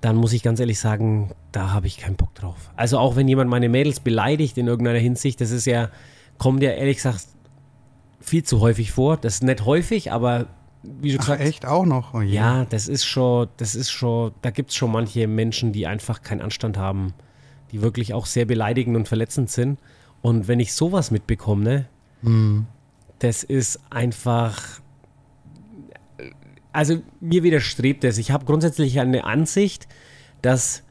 dann 0.00 0.16
muss 0.16 0.32
ich 0.32 0.42
ganz 0.42 0.60
ehrlich 0.60 0.78
sagen, 0.78 1.30
da 1.52 1.72
habe 1.72 1.86
ich 1.86 1.96
keinen 1.96 2.16
Bock 2.16 2.34
drauf. 2.34 2.70
Also 2.76 2.98
auch 2.98 3.16
wenn 3.16 3.26
jemand 3.28 3.50
meine 3.50 3.68
Mädels 3.68 4.00
beleidigt 4.00 4.56
in 4.58 4.66
irgendeiner 4.66 4.98
Hinsicht, 4.98 5.40
das 5.40 5.50
ist 5.50 5.66
ja, 5.66 5.90
kommt 6.38 6.62
ja 6.62 6.70
ehrlich 6.70 6.98
gesagt 6.98 7.26
viel 8.20 8.42
zu 8.44 8.60
häufig 8.60 8.92
vor. 8.92 9.16
Das 9.16 9.34
ist 9.34 9.42
nicht 9.42 9.64
häufig, 9.64 10.12
aber 10.12 10.46
wie 10.82 11.10
du 11.12 11.16
Ach, 11.18 11.26
gesagt 11.26 11.40
echt 11.40 11.66
auch 11.66 11.84
noch? 11.84 12.14
Oh 12.14 12.20
ja, 12.20 12.64
das 12.66 12.86
ist 12.88 13.04
schon, 13.04 13.48
das 13.56 13.74
ist 13.74 13.90
schon, 13.90 14.32
da 14.42 14.50
gibt 14.50 14.70
es 14.70 14.76
schon 14.76 14.92
manche 14.92 15.26
Menschen, 15.26 15.72
die 15.72 15.86
einfach 15.86 16.22
keinen 16.22 16.40
Anstand 16.40 16.76
haben, 16.76 17.14
die 17.72 17.82
wirklich 17.82 18.14
auch 18.14 18.26
sehr 18.26 18.44
beleidigend 18.44 18.96
und 18.96 19.08
verletzend 19.08 19.50
sind. 19.50 19.78
Und 20.22 20.46
wenn 20.48 20.60
ich 20.60 20.72
sowas 20.74 21.10
mitbekomme, 21.10 21.64
ne, 21.64 21.86
Hm. 22.22 22.66
das 23.20 23.42
ist 23.44 23.80
einfach. 23.90 24.80
Also 26.72 27.00
mir 27.20 27.42
widerstrebt 27.42 28.04
es. 28.04 28.18
Ich 28.18 28.30
habe 28.30 28.44
grundsätzlich 28.44 29.00
eine 29.00 29.24
Ansicht, 29.24 29.88
dass 30.42 30.82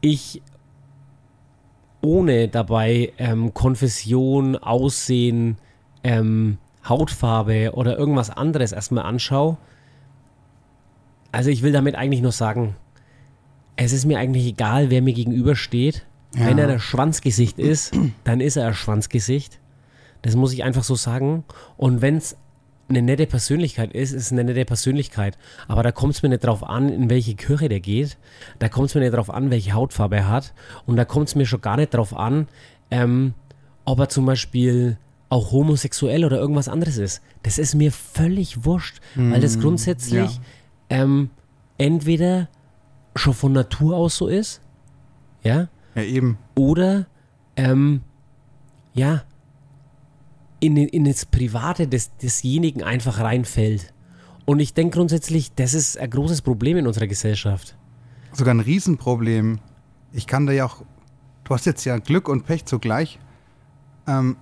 ich 0.00 0.42
ohne 2.00 2.48
dabei 2.48 3.12
ähm, 3.18 3.54
Konfession, 3.54 4.56
Aussehen, 4.56 5.58
ähm, 6.02 6.58
Hautfarbe 6.86 7.72
oder 7.74 7.98
irgendwas 7.98 8.30
anderes 8.30 8.72
erstmal 8.72 9.04
anschaue. 9.04 9.56
Also 11.32 11.50
ich 11.50 11.62
will 11.62 11.72
damit 11.72 11.94
eigentlich 11.94 12.20
nur 12.20 12.32
sagen, 12.32 12.76
es 13.76 13.92
ist 13.92 14.04
mir 14.04 14.18
eigentlich 14.18 14.46
egal, 14.46 14.90
wer 14.90 15.02
mir 15.02 15.14
gegenübersteht. 15.14 16.06
Ja. 16.36 16.46
Wenn 16.46 16.58
er 16.58 16.66
das 16.68 16.82
Schwanzgesicht 16.82 17.58
ist, 17.58 17.92
dann 18.24 18.40
ist 18.40 18.56
er 18.56 18.66
ein 18.66 18.74
Schwanzgesicht. 18.74 19.60
Das 20.22 20.36
muss 20.36 20.52
ich 20.52 20.64
einfach 20.64 20.84
so 20.84 20.94
sagen. 20.94 21.44
Und 21.76 22.02
wenn 22.02 22.16
es 22.16 22.36
eine 22.88 23.02
nette 23.02 23.26
Persönlichkeit 23.26 23.92
ist, 23.92 24.12
ist 24.12 24.30
eine 24.32 24.44
nette 24.44 24.64
Persönlichkeit. 24.64 25.38
Aber 25.68 25.82
da 25.82 25.90
kommt 25.92 26.14
es 26.14 26.22
mir 26.22 26.28
nicht 26.28 26.44
drauf 26.44 26.62
an, 26.62 26.88
in 26.90 27.08
welche 27.10 27.34
Kirche 27.34 27.68
der 27.68 27.80
geht. 27.80 28.18
Da 28.58 28.68
kommt 28.68 28.88
es 28.88 28.94
mir 28.94 29.00
nicht 29.00 29.14
drauf 29.14 29.30
an, 29.30 29.50
welche 29.50 29.72
Hautfarbe 29.72 30.16
er 30.16 30.28
hat. 30.28 30.52
Und 30.86 30.96
da 30.96 31.04
kommt 31.04 31.28
es 31.28 31.34
mir 31.34 31.46
schon 31.46 31.60
gar 31.62 31.76
nicht 31.76 31.94
drauf 31.94 32.14
an, 32.16 32.46
ähm, 32.90 33.34
ob 33.84 33.98
er 34.00 34.08
zum 34.08 34.26
Beispiel 34.26 34.98
auch 35.30 35.50
homosexuell 35.50 36.24
oder 36.24 36.38
irgendwas 36.38 36.68
anderes 36.68 36.96
ist. 36.98 37.22
Das 37.42 37.58
ist 37.58 37.74
mir 37.74 37.90
völlig 37.90 38.64
wurscht, 38.64 39.00
weil 39.14 39.40
das 39.40 39.58
grundsätzlich 39.58 40.38
ähm, 40.90 41.30
entweder 41.78 42.48
schon 43.16 43.34
von 43.34 43.52
Natur 43.52 43.96
aus 43.96 44.16
so 44.16 44.28
ist, 44.28 44.60
ja, 45.42 45.68
Ja, 45.94 46.02
eben. 46.02 46.38
oder 46.54 47.06
ähm, 47.56 48.02
ja, 48.92 49.22
in, 50.64 50.76
in 50.76 51.04
das 51.04 51.26
Private 51.26 51.86
des, 51.86 52.16
desjenigen 52.16 52.82
einfach 52.82 53.20
reinfällt. 53.20 53.92
Und 54.46 54.60
ich 54.60 54.72
denke 54.72 54.96
grundsätzlich, 54.96 55.52
das 55.54 55.74
ist 55.74 55.98
ein 55.98 56.08
großes 56.10 56.40
Problem 56.42 56.76
in 56.78 56.86
unserer 56.86 57.06
Gesellschaft. 57.06 57.76
Sogar 58.32 58.54
ein 58.54 58.60
Riesenproblem. 58.60 59.58
Ich 60.12 60.26
kann 60.26 60.46
da 60.46 60.52
ja 60.52 60.64
auch. 60.66 60.82
Du 61.44 61.54
hast 61.54 61.66
jetzt 61.66 61.84
ja 61.84 61.98
Glück 61.98 62.28
und 62.28 62.46
Pech 62.46 62.64
zugleich. 62.64 63.18
Ähm, 64.06 64.36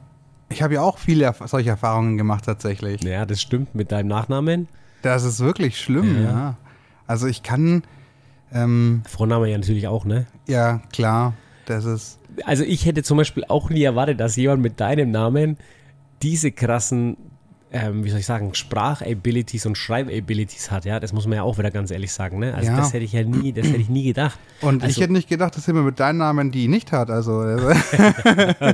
ich 0.49 0.62
habe 0.62 0.75
ja 0.75 0.83
auch 0.83 0.99
viele 0.99 1.35
solche 1.47 1.71
Erfahrungen 1.71 2.17
gemacht 2.17 2.45
tatsächlich. 2.45 3.02
Ja, 3.02 3.26
das 3.26 3.41
stimmt 3.41 3.75
mit 3.75 3.91
deinem 3.91 4.09
Nachnamen. 4.09 4.69
Das 5.02 5.25
ist 5.25 5.41
wirklich 5.41 5.81
schlimm, 5.81 6.23
Ja. 6.23 6.31
ja. 6.31 6.57
Also 7.07 7.26
ich 7.26 7.43
kann. 7.43 7.83
Ähm, 8.55 9.02
Vorname 9.09 9.49
ja 9.49 9.57
natürlich 9.57 9.88
auch, 9.88 10.05
ne? 10.05 10.26
ja, 10.47 10.83
klar. 10.93 11.35
Das 11.67 11.85
ist. 11.85 12.19
Also 12.45 12.64
ich 12.64 12.87
hätte 12.87 13.02
zum 13.02 13.17
Beispiel 13.19 13.45
auch 13.49 13.71
nie 13.71 13.83
erwartet, 13.83 14.21
dass 14.21 14.37
jemand 14.37 14.62
mit 14.62 14.79
deinem 14.79 15.11
Namen 15.11 15.57
diese 16.23 16.52
krassen 16.52 17.17
ähm, 17.75 18.05
wie 18.05 18.11
soll 18.11 18.21
ich 18.21 18.26
sagen, 18.26 18.55
Sprachabilities 18.55 19.64
und 19.64 19.79
Schreibabilities 19.79 20.71
hat, 20.71 20.85
ja, 20.85 21.00
das 21.00 21.14
muss 21.14 21.26
man 21.26 21.37
ja 21.37 21.43
auch 21.43 21.57
wieder 21.57 21.71
ganz 21.71 21.91
ehrlich 21.91 22.12
sagen, 22.12 22.38
ne? 22.38 22.55
Also 22.55 22.71
ja. 22.71 22.76
das 22.76 22.93
hätte 22.93 23.05
ich 23.05 23.14
ja 23.14 23.25
nie, 23.25 23.52
das 23.52 23.67
hätte 23.67 23.79
ich 23.79 23.88
nie 23.88 24.05
gedacht. 24.05 24.38
Und 24.61 24.83
also, 24.83 24.95
ich 24.95 25.02
hätte 25.02 25.14
nicht 25.14 25.29
gedacht, 25.29 25.57
dass 25.57 25.67
jemand 25.67 25.87
mit 25.87 25.99
deinem 25.99 26.19
Namen 26.19 26.50
die 26.50 26.69
nicht 26.69 26.93
hat, 26.93 27.11
also. 27.11 27.43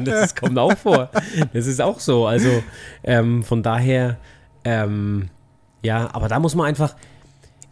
das 0.05 0.35
kommt 0.35 0.59
auch 0.59 0.77
vor. 0.77 1.11
Das 1.53 1.69
ist 1.69 1.81
auch 1.81 2.01
so. 2.01 2.27
Also 2.27 2.51
ähm, 3.05 3.45
von 3.45 3.63
daher, 3.63 4.17
ähm, 4.65 5.29
ja, 5.83 6.13
aber 6.13 6.27
da 6.27 6.41
muss 6.41 6.57
man 6.57 6.67
einfach, 6.67 6.97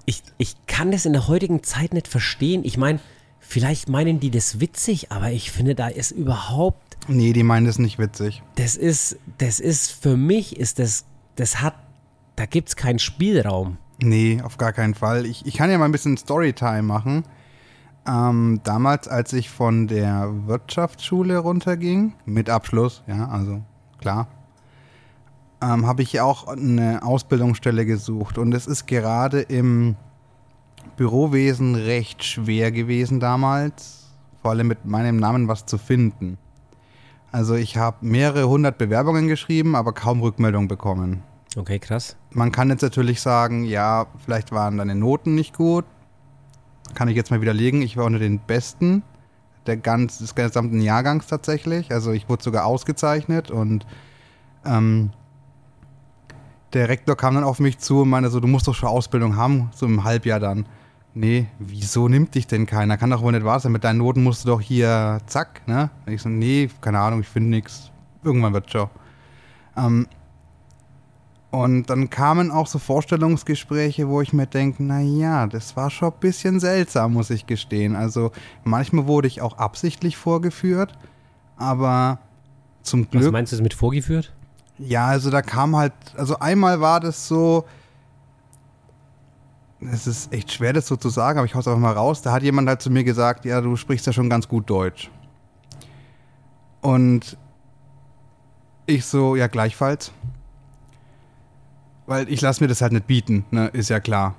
ich, 0.05 0.23
ich 0.39 0.55
kann 0.69 0.93
das 0.93 1.07
in 1.07 1.13
der 1.13 1.27
heutigen 1.27 1.65
Zeit 1.65 1.93
nicht 1.93 2.07
verstehen. 2.07 2.63
Ich 2.65 2.77
meine, 2.77 3.01
vielleicht 3.41 3.89
meinen 3.89 4.21
die 4.21 4.31
das 4.31 4.61
witzig, 4.61 5.11
aber 5.11 5.33
ich 5.33 5.51
finde, 5.51 5.75
da 5.75 5.89
ist 5.89 6.13
überhaupt 6.13 6.86
Nee, 7.09 7.33
die 7.33 7.43
meinen 7.43 7.67
das 7.67 7.79
nicht 7.79 7.99
witzig. 7.99 8.43
Das 8.57 8.77
ist, 8.77 9.19
das 9.39 9.61
ist 9.61 9.91
für 9.91 10.17
mich, 10.17 10.59
ist 10.59 10.79
das 10.79 11.05
das 11.37 11.61
hat, 11.61 11.75
da 12.35 12.47
gibt 12.47 12.69
es 12.69 12.77
keinen 12.77 12.99
Spielraum. 12.99 13.77
Nee, 14.03 14.43
auf 14.43 14.59
gar 14.59 14.73
keinen 14.73 14.95
Fall. 14.95 15.25
Ich, 15.25 15.47
ich 15.47 15.57
kann 15.57 15.71
ja 15.71 15.79
mal 15.79 15.85
ein 15.85 15.93
bisschen 15.93 16.17
Storytime 16.17 16.83
machen. 16.83 17.25
Ähm, 18.07 18.61
damals, 18.65 19.09
als 19.09 19.33
ich 19.33 19.51
von 19.51 19.87
der 19.87 20.31
Wirtschaftsschule 20.47 21.39
runterging, 21.39 22.15
mit 22.25 22.51
Abschluss, 22.51 23.03
ja, 23.07 23.29
also 23.29 23.63
klar, 23.99 24.29
ähm, 25.63 25.87
habe 25.87 26.03
ich 26.03 26.21
auch 26.21 26.47
eine 26.47 27.03
Ausbildungsstelle 27.03 27.87
gesucht. 27.87 28.39
Und 28.39 28.53
es 28.53 28.67
ist 28.67 28.87
gerade 28.87 29.41
im 29.41 29.97
Bürowesen 30.97 31.75
recht 31.75 32.23
schwer 32.23 32.71
gewesen 32.71 33.19
damals, 33.19 34.13
vor 34.43 34.53
allem 34.53 34.69
mit 34.69 34.85
meinem 34.85 35.17
Namen 35.17 35.49
was 35.49 35.67
zu 35.67 35.79
finden. 35.79 36.39
Also 37.33 37.55
ich 37.55 37.77
habe 37.77 37.99
mehrere 38.01 38.49
hundert 38.49 38.79
Bewerbungen 38.79 39.29
geschrieben, 39.29 39.75
aber 39.75 39.93
kaum 39.93 40.21
Rückmeldung 40.21 40.69
bekommen. 40.69 41.23
Okay, 41.57 41.79
krass. 41.79 42.17
Man 42.31 42.53
kann 42.53 42.71
jetzt 42.71 42.83
natürlich 42.83 43.21
sagen, 43.21 43.65
ja, 43.65 44.07
vielleicht 44.25 44.53
waren 44.53 44.77
deine 44.77 44.95
Noten 44.95 45.35
nicht 45.35 45.55
gut. 45.57 45.85
Kann 46.95 47.09
ich 47.09 47.17
jetzt 47.17 47.31
mal 47.31 47.41
widerlegen, 47.41 47.83
ich 47.83 47.97
war 47.97 48.05
unter 48.05 48.19
den 48.19 48.39
Besten 48.39 49.03
der 49.67 49.77
ganz, 49.77 50.19
des 50.19 50.35
gesamten 50.35 50.81
Jahrgangs 50.81 51.27
tatsächlich. 51.27 51.93
Also 51.93 52.13
ich 52.13 52.29
wurde 52.29 52.43
sogar 52.43 52.65
ausgezeichnet 52.65 53.51
und 53.51 53.87
ähm, 54.65 55.11
der 56.73 56.89
Rektor 56.89 57.17
kam 57.17 57.35
dann 57.35 57.45
auf 57.45 57.59
mich 57.59 57.79
zu 57.79 58.03
und 58.03 58.11
meinte 58.11 58.31
so, 58.31 58.41
du 58.41 58.49
musst 58.49 58.69
doch 58.69 58.75
schon 58.75 58.89
Ausbildung 58.89 59.37
haben, 59.37 59.71
so 59.75 59.87
im 59.87 60.05
Halbjahr 60.05 60.41
dann 60.41 60.67
nee, 61.17 61.47
wieso 61.59 62.09
nimmt 62.09 62.35
dich 62.35 62.47
denn 62.47 62.67
keiner? 62.67 62.97
Kann 62.97 63.11
doch 63.11 63.23
wohl 63.23 63.33
nicht 63.33 63.45
wahr 63.45 63.59
sein. 63.59 63.73
Mit 63.73 63.85
deinen 63.85 63.99
Noten 63.99 64.23
musst 64.23 64.45
du 64.45 64.49
doch 64.49 64.61
hier, 64.61 65.19
zack, 65.27 65.67
ne? 65.67 65.91
Und 66.05 66.13
ich 66.13 66.23
so, 66.23 66.29
nee, 66.29 66.71
keine 66.81 67.01
Ahnung, 67.01 67.21
ich 67.21 67.29
finde 67.29 67.51
nichts. 67.51 67.91
Irgendwann 68.23 68.53
wird 68.53 68.71
schon. 68.71 68.89
Ähm, 69.77 70.07
und 71.51 71.89
dann 71.89 72.11
kamen 72.11 72.51
auch 72.51 72.67
so 72.67 72.79
Vorstellungsgespräche, 72.79 74.09
wo 74.09 74.21
ich 74.21 74.33
mir 74.33 74.47
denke, 74.47 74.83
naja, 74.83 75.47
das 75.47 75.75
war 75.75 75.91
schon 75.91 76.13
ein 76.13 76.21
bisschen 76.21 76.61
seltsam, 76.61 77.15
muss 77.15 77.31
ich 77.31 77.47
gestehen. 77.47 77.97
Also 77.97 78.31
manchmal 78.63 79.07
wurde 79.07 79.29
ich 79.29 79.41
auch 79.41 79.57
absichtlich 79.57 80.17
vorgeführt, 80.19 80.93
aber 81.57 82.19
zum 82.83 83.09
Glück. 83.11 83.25
Was 83.25 83.33
meinst 83.33 83.53
du 83.53 83.63
mit 83.63 83.75
vorgeführt? 83.75 84.35
Ja, 84.79 85.07
also 85.07 85.31
da 85.31 85.41
kam 85.41 85.77
halt, 85.77 85.95
also 86.17 86.39
einmal 86.41 86.83
war 86.83 87.01
das 87.01 87.27
so, 87.27 87.65
es 89.81 90.07
ist 90.07 90.33
echt 90.33 90.53
schwer, 90.53 90.73
das 90.73 90.87
so 90.87 90.97
zu 90.97 91.09
sagen, 91.09 91.39
aber 91.39 91.47
ich 91.47 91.55
hau 91.55 91.61
es 91.61 91.69
einfach 91.69 91.81
mal 91.81 91.93
raus. 91.93 92.23
Da 92.23 92.33
hat 92.33 92.43
jemand 92.43 92.69
halt 92.69 92.81
zu 92.81 92.91
mir 92.91 93.05
gesagt, 93.05 93.45
ja, 93.45 93.61
du 93.61 93.77
sprichst 93.77 94.07
ja 94.07 94.13
schon 94.13 94.31
ganz 94.31 94.49
gut 94.49 94.69
Deutsch. 94.71 95.11
Und 96.81 97.37
ich 98.87 99.05
so, 99.05 99.37
ja, 99.37 99.49
gleichfalls. 99.49 100.13
Weil 102.07 102.29
ich 102.31 102.41
lasse 102.41 102.63
mir 102.63 102.69
das 102.69 102.81
halt 102.81 102.93
nicht 102.93 103.07
bieten, 103.07 103.45
ne, 103.51 103.67
ist 103.69 103.91
ja 103.91 104.01
klar. 104.01 104.35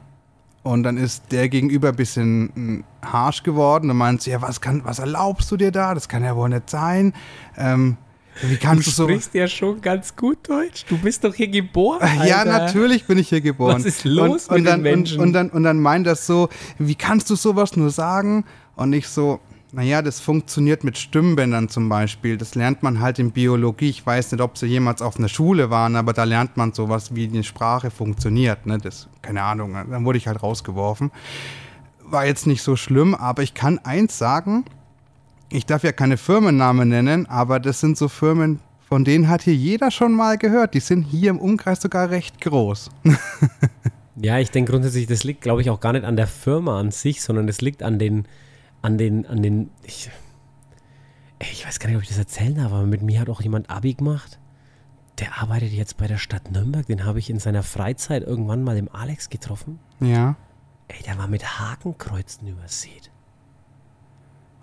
Und 0.63 0.83
dann 0.83 0.97
ist 0.97 1.31
der 1.31 1.49
gegenüber 1.49 1.89
ein 1.89 1.95
bisschen 1.95 2.51
hm, 2.53 2.83
harsh 3.01 3.43
geworden 3.43 3.89
und 3.89 3.97
meint, 3.97 4.25
ja, 4.25 4.41
was, 4.41 4.59
kann, 4.61 4.83
was 4.85 4.99
erlaubst 4.99 5.51
du 5.51 5.57
dir 5.57 5.71
da? 5.71 5.93
Das 5.93 6.09
kann 6.09 6.23
ja 6.23 6.35
wohl 6.35 6.49
nicht 6.49 6.69
sein. 6.69 7.13
Ähm, 7.57 7.97
wie 8.41 8.57
kannst 8.57 8.87
du, 8.87 9.03
du 9.03 9.09
sprichst 9.09 9.33
so 9.33 9.37
ja 9.39 9.47
schon 9.47 9.81
ganz 9.81 10.15
gut 10.15 10.49
Deutsch. 10.49 10.85
Du 10.87 10.97
bist 10.97 11.23
doch 11.23 11.33
hier 11.33 11.47
geboren. 11.47 12.01
Alter. 12.01 12.27
Ja, 12.27 12.45
natürlich 12.45 13.05
bin 13.05 13.17
ich 13.17 13.29
hier 13.29 13.41
geboren. 13.41 13.75
Was 13.75 13.85
ist 13.85 14.03
los 14.05 14.47
und, 14.47 14.55
und 14.55 14.63
mit 14.63 14.67
dann, 14.67 14.83
den 14.83 14.93
Menschen? 14.93 15.19
Und, 15.19 15.27
und, 15.27 15.33
dann, 15.33 15.49
und 15.49 15.63
dann 15.63 15.79
meint 15.79 16.07
das 16.07 16.25
so, 16.27 16.49
wie 16.77 16.95
kannst 16.95 17.29
du 17.29 17.35
sowas 17.35 17.75
nur 17.75 17.89
sagen? 17.89 18.45
Und 18.75 18.93
ich 18.93 19.07
so, 19.07 19.39
naja, 19.71 20.01
das 20.01 20.19
funktioniert 20.19 20.83
mit 20.83 20.97
Stimmbändern 20.97 21.67
zum 21.69 21.89
Beispiel. 21.89 22.37
Das 22.37 22.55
lernt 22.55 22.83
man 22.83 23.01
halt 23.01 23.19
in 23.19 23.31
Biologie. 23.31 23.89
Ich 23.89 24.05
weiß 24.05 24.31
nicht, 24.31 24.41
ob 24.41 24.57
sie 24.57 24.67
jemals 24.67 25.01
auf 25.01 25.17
einer 25.17 25.29
Schule 25.29 25.69
waren, 25.69 25.95
aber 25.95 26.13
da 26.13 26.23
lernt 26.23 26.57
man 26.57 26.73
sowas, 26.73 27.15
wie 27.15 27.27
eine 27.27 27.43
Sprache 27.43 27.91
funktioniert. 27.91 28.65
Ne? 28.65 28.77
Das, 28.77 29.07
keine 29.21 29.43
Ahnung, 29.43 29.73
dann 29.73 30.05
wurde 30.05 30.17
ich 30.17 30.27
halt 30.27 30.41
rausgeworfen. 30.41 31.11
War 32.03 32.25
jetzt 32.25 32.47
nicht 32.47 32.61
so 32.61 32.75
schlimm, 32.75 33.13
aber 33.13 33.43
ich 33.43 33.53
kann 33.53 33.79
eins 33.79 34.17
sagen, 34.17 34.63
ich 35.49 35.65
darf 35.65 35.83
ja 35.83 35.91
keine 35.91 36.17
Firmennamen 36.17 36.89
nennen, 36.89 37.25
aber 37.25 37.59
das 37.59 37.79
sind 37.79 37.97
so 37.97 38.07
Firmen, 38.07 38.59
von 38.87 39.03
denen 39.03 39.27
hat 39.27 39.41
hier 39.41 39.55
jeder 39.55 39.91
schon 39.91 40.13
mal 40.13 40.37
gehört. 40.37 40.73
Die 40.73 40.79
sind 40.79 41.03
hier 41.03 41.29
im 41.29 41.39
Umkreis 41.39 41.81
sogar 41.81 42.09
recht 42.09 42.41
groß. 42.41 42.89
ja, 44.15 44.39
ich 44.39 44.51
denke 44.51 44.71
grundsätzlich, 44.71 45.07
das 45.07 45.23
liegt, 45.23 45.41
glaube 45.41 45.61
ich, 45.61 45.69
auch 45.69 45.79
gar 45.79 45.93
nicht 45.93 46.05
an 46.05 46.15
der 46.15 46.27
Firma 46.27 46.79
an 46.79 46.91
sich, 46.91 47.21
sondern 47.21 47.47
es 47.47 47.61
liegt 47.61 47.83
an 47.83 47.99
den, 47.99 48.27
an 48.81 48.97
den, 48.97 49.25
an 49.25 49.41
den, 49.41 49.69
ich, 49.83 50.09
ich 51.39 51.65
weiß 51.65 51.79
gar 51.79 51.87
nicht, 51.87 51.97
ob 51.97 52.03
ich 52.03 52.09
das 52.09 52.17
erzählen 52.17 52.55
darf, 52.55 52.71
aber 52.71 52.85
mit 52.85 53.01
mir 53.01 53.19
hat 53.19 53.29
auch 53.29 53.41
jemand 53.41 53.69
Abi 53.69 53.93
gemacht. 53.93 54.39
Der 55.19 55.41
arbeitet 55.41 55.71
jetzt 55.71 55.97
bei 55.97 56.07
der 56.07 56.17
Stadt 56.17 56.51
Nürnberg. 56.51 56.85
Den 56.85 57.03
habe 57.03 57.19
ich 57.19 57.29
in 57.29 57.39
seiner 57.39 57.63
Freizeit 57.63 58.23
irgendwann 58.23 58.63
mal 58.63 58.77
im 58.77 58.87
Alex 58.93 59.29
getroffen. 59.29 59.79
Ja. 59.99 60.35
Ey, 60.87 61.01
der 61.03 61.17
war 61.17 61.27
mit 61.27 61.59
Hakenkreuzen 61.59 62.47
übersät. 62.47 63.11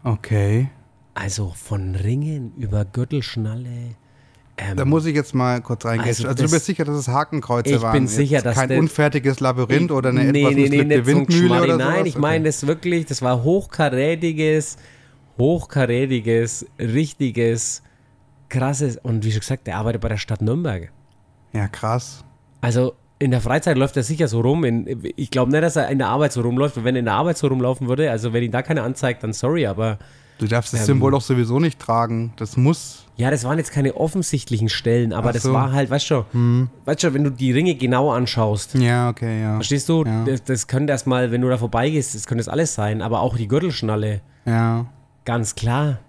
Okay. 0.05 0.69
Also 1.15 1.53
von 1.57 1.97
Ringen 1.97 2.53
über 2.57 2.85
Gürtelschnalle. 2.85 3.97
Ähm, 4.57 4.77
da 4.77 4.85
muss 4.85 5.05
ich 5.07 5.17
jetzt 5.17 5.35
mal 5.35 5.61
kurz 5.63 5.85
reingehen. 5.85 6.09
Also, 6.09 6.29
also, 6.29 6.45
du 6.45 6.51
bist 6.51 6.67
sicher, 6.67 6.85
dass 6.85 6.95
es 6.97 7.09
Hakenkreuze 7.09 7.75
ich 7.75 7.83
waren? 7.83 7.95
Ich 7.95 8.01
bin 8.01 8.09
sicher, 8.09 8.41
dass 8.41 8.55
kein 8.57 8.71
unfertiges 8.79 9.41
Labyrinth 9.41 9.91
ich, 9.91 9.97
oder 9.97 10.11
eine 10.11 10.25
nee, 10.25 10.43
etwas 10.43 10.55
nee, 10.55 10.69
nee, 10.69 10.85
nicht 10.85 11.07
Windmühle 11.07 11.63
oder 11.63 11.77
Nein, 11.77 12.07
ich 12.07 12.17
meine 12.17 12.41
okay. 12.41 12.45
das 12.45 12.67
wirklich, 12.67 13.07
das 13.07 13.21
war 13.23 13.43
hochkarätiges, 13.43 14.77
hochkarätiges, 15.39 16.67
richtiges, 16.79 17.83
krasses 18.49 18.97
und 18.97 19.25
wie 19.25 19.33
schon 19.33 19.41
gesagt, 19.41 19.67
der 19.67 19.77
arbeitet 19.77 20.03
bei 20.03 20.09
der 20.09 20.19
Stadt 20.19 20.41
Nürnberg. 20.41 20.93
Ja, 21.53 21.67
krass. 21.67 22.25
Also 22.61 22.95
in 23.19 23.31
der 23.31 23.41
Freizeit 23.41 23.77
läuft 23.77 23.97
er 23.97 24.03
sicher 24.03 24.29
so 24.29 24.41
rum. 24.41 24.65
In, 24.65 25.03
ich 25.17 25.31
glaube 25.31 25.51
nicht, 25.51 25.63
dass 25.63 25.77
er 25.77 25.89
in 25.89 25.99
der 25.99 26.09
Arbeit 26.09 26.33
so 26.33 26.41
rumläuft. 26.41 26.83
Wenn 26.83 26.97
er 26.97 27.01
in 27.01 27.05
der 27.05 27.15
Arbeit 27.15 27.39
so 27.39 27.47
rumlaufen 27.47 27.89
würde, 27.89 28.11
also 28.11 28.33
wenn 28.33 28.43
ihn 28.43 28.51
da 28.51 28.63
keiner 28.63 28.83
anzeigt, 28.83 29.23
dann 29.23 29.33
sorry, 29.33 29.67
aber. 29.67 29.99
Du 30.39 30.49
darfst 30.49 30.73
das 30.73 30.81
ähm, 30.81 30.87
Symbol 30.87 31.13
doch 31.13 31.21
sowieso 31.21 31.61
nicht 31.61 31.79
tragen. 31.79 32.33
Das 32.37 32.57
muss. 32.57 33.07
Ja, 33.17 33.31
das 33.31 33.45
waren 33.45 33.59
jetzt 33.59 33.71
keine 33.71 33.95
offensichtlichen 33.95 34.69
Stellen, 34.69 35.13
aber 35.13 35.33
so. 35.33 35.35
das 35.35 35.53
war 35.53 35.73
halt, 35.73 35.91
weißt 35.91 36.11
du, 36.11 36.25
hm. 36.33 36.69
weißt 36.85 37.05
du, 37.05 37.15
wenn 37.15 37.23
du 37.23 37.31
die 37.31 37.53
Ringe 37.53 37.77
genau 37.77 38.11
anschaust. 38.11 38.75
Ja, 38.75 39.11
okay, 39.11 39.41
ja. 39.41 39.55
Verstehst 39.55 39.89
du? 39.89 40.05
Ja. 40.05 40.25
Das, 40.25 40.43
das 40.43 40.67
könnte 40.67 40.93
erstmal, 40.93 41.31
wenn 41.31 41.41
du 41.41 41.49
da 41.49 41.57
vorbeigehst, 41.57 42.17
das 42.17 42.27
könnte 42.27 42.43
das 42.43 42.49
alles 42.49 42.75
sein, 42.75 43.01
aber 43.01 43.21
auch 43.21 43.37
die 43.37 43.47
Gürtelschnalle. 43.47 44.23
Ja. 44.45 44.87
Ganz 45.25 45.55
klar. 45.55 46.01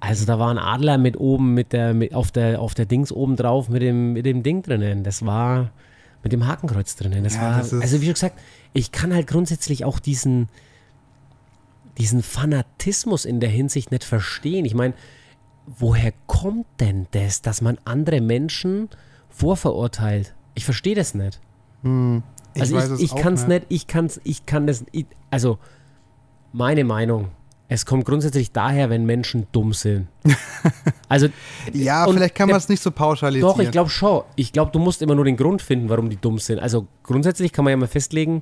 Also 0.00 0.26
da 0.26 0.40
war 0.40 0.50
ein 0.50 0.58
Adler 0.58 0.98
mit 0.98 1.16
oben, 1.16 1.54
mit 1.54 1.72
der, 1.72 1.94
mit 1.94 2.12
auf 2.12 2.32
der, 2.32 2.60
auf 2.60 2.74
der 2.74 2.86
Dings 2.86 3.12
oben 3.12 3.36
drauf 3.36 3.68
mit 3.68 3.82
dem, 3.82 4.14
mit 4.14 4.26
dem 4.26 4.42
Ding 4.42 4.62
drinnen. 4.62 5.04
Das 5.04 5.24
war 5.24 5.70
mit 6.22 6.32
dem 6.32 6.46
Hakenkreuz 6.46 6.96
drinnen. 6.96 7.24
Das 7.24 7.34
ja, 7.34 7.42
war, 7.42 7.58
das 7.58 7.72
also 7.72 8.00
wie 8.00 8.06
schon 8.06 8.14
gesagt, 8.14 8.38
ich 8.72 8.92
kann 8.92 9.12
halt 9.12 9.26
grundsätzlich 9.26 9.84
auch 9.84 9.98
diesen, 9.98 10.48
diesen 11.98 12.22
Fanatismus 12.22 13.24
in 13.24 13.40
der 13.40 13.50
Hinsicht 13.50 13.90
nicht 13.90 14.04
verstehen. 14.04 14.64
Ich 14.64 14.74
meine, 14.74 14.94
woher 15.66 16.12
kommt 16.26 16.66
denn 16.80 17.06
das, 17.10 17.42
dass 17.42 17.60
man 17.60 17.78
andere 17.84 18.20
Menschen 18.20 18.88
vorverurteilt? 19.28 20.34
Ich 20.54 20.64
verstehe 20.64 20.94
das 20.94 21.14
nicht. 21.14 21.40
Hm, 21.82 22.22
ich 22.54 22.62
also 22.62 22.96
ich, 22.96 23.02
ich 23.02 23.14
kann 23.14 23.34
es 23.34 23.46
nicht, 23.46 23.66
ich 23.68 23.86
kann's, 23.86 24.20
ich 24.24 24.46
kann 24.46 24.66
das, 24.66 24.84
ich, 24.92 25.06
also 25.30 25.58
meine 26.52 26.84
Meinung, 26.84 27.30
es 27.72 27.86
kommt 27.86 28.04
grundsätzlich 28.04 28.52
daher, 28.52 28.90
wenn 28.90 29.04
Menschen 29.04 29.46
dumm 29.52 29.72
sind. 29.72 30.08
Also 31.08 31.28
ja, 31.74 32.06
vielleicht 32.10 32.34
kann 32.34 32.48
man 32.48 32.56
es 32.56 32.70
nicht 32.70 32.82
so 32.82 32.90
pauschalisieren. 32.90 33.46
Doch, 33.46 33.62
ich 33.62 33.70
glaube 33.70 33.90
schon. 33.90 34.22
Ich 34.34 34.50
glaube, 34.50 34.72
du 34.72 34.78
musst 34.78 35.02
immer 35.02 35.14
nur 35.14 35.26
den 35.26 35.36
Grund 35.36 35.60
finden, 35.60 35.90
warum 35.90 36.08
die 36.08 36.16
dumm 36.16 36.38
sind. 36.38 36.58
Also 36.58 36.86
grundsätzlich 37.02 37.52
kann 37.52 37.66
man 37.66 37.72
ja 37.72 37.76
mal 37.76 37.86
festlegen, 37.86 38.40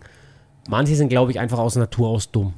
manche 0.68 0.94
sind, 0.94 1.08
glaube 1.08 1.32
ich, 1.32 1.40
einfach 1.40 1.58
aus 1.58 1.74
Natur 1.74 2.10
aus 2.10 2.30
dumm. 2.30 2.54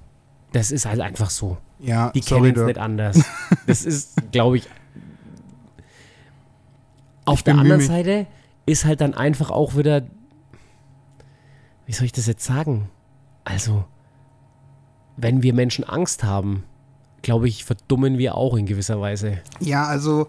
Das 0.52 0.70
ist 0.70 0.84
halt 0.84 1.00
einfach 1.00 1.30
so. 1.30 1.56
Ja, 1.78 2.10
die 2.10 2.20
kennen 2.20 2.54
es 2.54 2.62
nicht 2.62 2.76
anders. 2.76 3.24
Das 3.66 3.86
ist, 3.86 4.30
glaube 4.32 4.58
ich. 4.58 4.68
Auf 7.24 7.38
ich 7.38 7.44
der 7.44 7.56
anderen 7.56 7.80
Seite 7.80 8.26
ist 8.66 8.84
halt 8.84 9.00
dann 9.00 9.14
einfach 9.14 9.50
auch 9.50 9.76
wieder. 9.76 10.02
Wie 11.86 11.92
soll 11.92 12.04
ich 12.04 12.12
das 12.12 12.26
jetzt 12.26 12.44
sagen? 12.44 12.90
Also, 13.44 13.86
wenn 15.16 15.42
wir 15.42 15.54
Menschen 15.54 15.84
Angst 15.84 16.24
haben, 16.24 16.64
glaube 17.22 17.48
ich, 17.48 17.64
verdummen 17.64 18.18
wir 18.18 18.34
auch 18.36 18.56
in 18.56 18.66
gewisser 18.66 19.00
Weise. 19.00 19.38
Ja, 19.60 19.84
also 19.86 20.28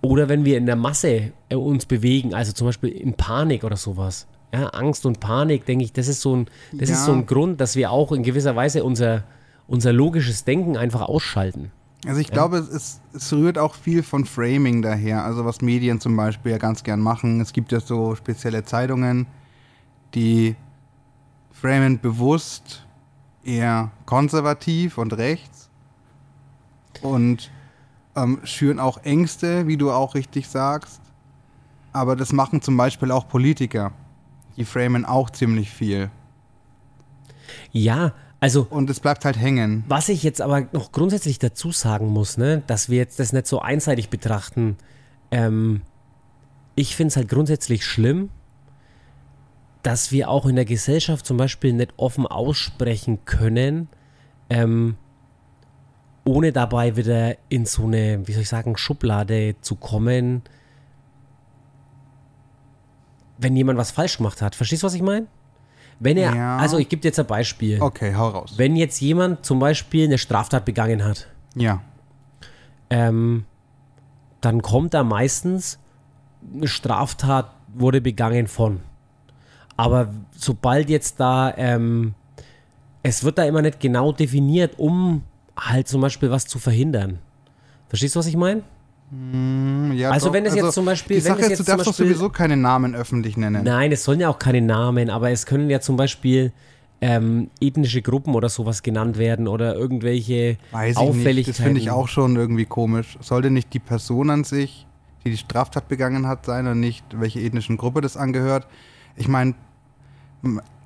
Oder 0.00 0.28
wenn 0.28 0.44
wir 0.44 0.56
in 0.58 0.66
der 0.66 0.76
Masse 0.76 1.32
äh, 1.48 1.56
uns 1.56 1.84
bewegen, 1.86 2.32
also 2.32 2.52
zum 2.52 2.68
Beispiel 2.68 2.90
in 2.90 3.14
Panik 3.14 3.64
oder 3.64 3.76
sowas. 3.76 4.26
Ja, 4.54 4.68
Angst 4.68 5.04
und 5.04 5.18
Panik, 5.20 5.66
denke 5.66 5.84
ich, 5.84 5.92
das 5.92 6.06
ist 6.08 6.20
so 6.22 6.36
ein, 6.36 6.46
das 6.72 6.88
Ja. 6.88 6.94
ist 6.94 7.04
so 7.04 7.12
ein 7.12 7.26
Grund, 7.26 7.60
dass 7.60 7.74
wir 7.74 7.90
auch 7.90 8.12
in 8.12 8.22
gewisser 8.22 8.54
Weise 8.54 8.84
unser, 8.84 9.24
unser 9.66 9.92
logisches 9.92 10.44
Denken 10.44 10.76
einfach 10.76 11.00
ausschalten. 11.02 11.72
Also 12.06 12.20
ich 12.20 12.30
glaube, 12.30 12.58
es, 12.58 13.00
es 13.12 13.32
rührt 13.32 13.58
auch 13.58 13.74
viel 13.74 14.04
von 14.04 14.24
Framing 14.24 14.82
daher, 14.82 15.24
also 15.24 15.44
was 15.44 15.60
Medien 15.62 15.98
zum 16.00 16.16
Beispiel 16.16 16.52
ja 16.52 16.58
ganz 16.58 16.84
gern 16.84 17.00
machen. 17.00 17.40
Es 17.40 17.52
gibt 17.52 17.72
ja 17.72 17.80
so 17.80 18.14
spezielle 18.14 18.64
Zeitungen, 18.64 19.26
die 20.14 20.54
framen 21.50 21.98
bewusst 21.98 22.86
eher 23.44 23.90
konservativ 24.06 24.98
und 24.98 25.12
rechts 25.12 25.70
und 27.02 27.50
ähm, 28.16 28.40
schüren 28.44 28.78
auch 28.78 28.98
Ängste, 29.04 29.66
wie 29.66 29.76
du 29.76 29.90
auch 29.90 30.14
richtig 30.14 30.48
sagst. 30.48 31.00
Aber 31.92 32.16
das 32.16 32.32
machen 32.32 32.62
zum 32.62 32.76
Beispiel 32.76 33.10
auch 33.10 33.28
Politiker. 33.28 33.92
Die 34.56 34.64
framen 34.64 35.04
auch 35.04 35.30
ziemlich 35.30 35.70
viel. 35.70 36.10
Ja, 37.72 38.12
also 38.40 38.66
Und 38.70 38.88
es 38.88 39.00
bleibt 39.00 39.24
halt 39.24 39.38
hängen. 39.38 39.84
Was 39.88 40.08
ich 40.08 40.22
jetzt 40.22 40.40
aber 40.40 40.66
noch 40.72 40.92
grundsätzlich 40.92 41.38
dazu 41.38 41.72
sagen 41.72 42.08
muss, 42.08 42.38
ne, 42.38 42.62
dass 42.66 42.88
wir 42.88 42.98
jetzt 42.98 43.18
das 43.18 43.32
nicht 43.32 43.46
so 43.46 43.60
einseitig 43.60 44.10
betrachten. 44.10 44.76
Ähm, 45.30 45.82
ich 46.76 46.94
finde 46.94 47.08
es 47.08 47.16
halt 47.16 47.28
grundsätzlich 47.28 47.84
schlimm, 47.84 48.30
dass 49.82 50.10
wir 50.12 50.28
auch 50.28 50.46
in 50.46 50.56
der 50.56 50.64
Gesellschaft 50.64 51.24
zum 51.26 51.36
Beispiel 51.36 51.72
nicht 51.72 51.92
offen 51.96 52.26
aussprechen 52.26 53.24
können, 53.24 53.88
ähm, 54.50 54.96
ohne 56.24 56.52
dabei 56.52 56.96
wieder 56.96 57.36
in 57.48 57.64
so 57.64 57.84
eine, 57.84 58.26
wie 58.26 58.32
soll 58.32 58.42
ich 58.42 58.48
sagen, 58.48 58.76
Schublade 58.76 59.56
zu 59.60 59.76
kommen, 59.76 60.42
wenn 63.38 63.56
jemand 63.56 63.78
was 63.78 63.90
falsch 63.92 64.16
gemacht 64.16 64.42
hat. 64.42 64.54
Verstehst 64.54 64.82
du, 64.82 64.86
was 64.86 64.94
ich 64.94 65.02
meine? 65.02 65.26
Wenn 66.00 66.16
er, 66.16 66.34
Ja. 66.34 66.56
also 66.58 66.78
ich 66.78 66.88
gebe 66.88 67.00
dir 67.02 67.08
jetzt 67.08 67.18
ein 67.18 67.26
Beispiel. 67.26 67.80
Okay, 67.80 68.14
hau 68.14 68.28
raus. 68.28 68.54
Wenn 68.56 68.76
jetzt 68.76 69.00
jemand 69.00 69.44
zum 69.44 69.58
Beispiel 69.58 70.04
eine 70.06 70.18
Straftat 70.18 70.64
begangen 70.64 71.04
hat, 71.04 71.28
Ja. 71.54 71.82
ähm, 72.90 73.44
dann 74.40 74.62
kommt 74.62 74.94
da 74.94 75.02
meistens, 75.02 75.78
eine 76.54 76.68
Straftat 76.68 77.50
wurde 77.74 78.00
begangen 78.00 78.46
von. 78.46 78.80
Aber 79.78 80.12
sobald 80.36 80.90
jetzt 80.90 81.18
da, 81.20 81.54
ähm, 81.56 82.12
es 83.02 83.24
wird 83.24 83.38
da 83.38 83.44
immer 83.44 83.62
nicht 83.62 83.80
genau 83.80 84.12
definiert, 84.12 84.74
um 84.78 85.22
halt 85.56 85.88
zum 85.88 86.00
Beispiel 86.02 86.30
was 86.30 86.46
zu 86.46 86.58
verhindern. 86.58 87.18
Verstehst 87.88 88.14
du, 88.14 88.18
was 88.18 88.26
ich 88.26 88.36
meine? 88.36 88.62
Ja, 89.94 90.10
Also 90.10 90.26
doch. 90.26 90.32
wenn 90.34 90.44
es 90.44 90.54
jetzt 90.54 90.72
zum 90.74 90.84
Beispiel- 90.84 91.20
Sache 91.20 91.38
es 91.38 91.44
ist, 91.44 91.50
jetzt 91.50 91.58
du 91.60 91.64
darfst 91.64 91.86
doch 91.86 91.94
sowieso 91.94 92.28
keine 92.28 92.56
Namen 92.58 92.94
öffentlich 92.94 93.38
nennen. 93.38 93.64
Nein, 93.64 93.90
es 93.90 94.04
sollen 94.04 94.20
ja 94.20 94.28
auch 94.28 94.38
keine 94.38 94.60
Namen, 94.60 95.08
aber 95.08 95.30
es 95.30 95.46
können 95.46 95.70
ja 95.70 95.80
zum 95.80 95.96
Beispiel 95.96 96.52
ähm, 97.00 97.48
ethnische 97.60 98.02
Gruppen 98.02 98.34
oder 98.34 98.48
sowas 98.48 98.82
genannt 98.82 99.16
werden 99.16 99.46
oder 99.48 99.76
irgendwelche 99.76 100.58
Weiß 100.72 100.90
ich 100.92 100.96
Auffälligkeiten. 100.98 101.36
nicht. 101.36 101.48
Das 101.48 101.56
finde 101.64 101.80
ich 101.80 101.90
auch 101.90 102.08
schon 102.08 102.34
irgendwie 102.36 102.64
komisch. 102.66 103.16
Sollte 103.20 103.50
nicht 103.50 103.72
die 103.72 103.78
Person 103.78 104.28
an 104.30 104.42
sich, 104.44 104.84
die 105.24 105.30
die 105.30 105.36
Straftat 105.36 105.86
begangen 105.88 106.26
hat, 106.26 106.44
sein 106.44 106.66
und 106.66 106.80
nicht 106.80 107.04
welche 107.12 107.40
ethnischen 107.40 107.76
Gruppe 107.76 108.00
das 108.00 108.16
angehört? 108.16 108.66
Ich 109.16 109.28
meine, 109.28 109.54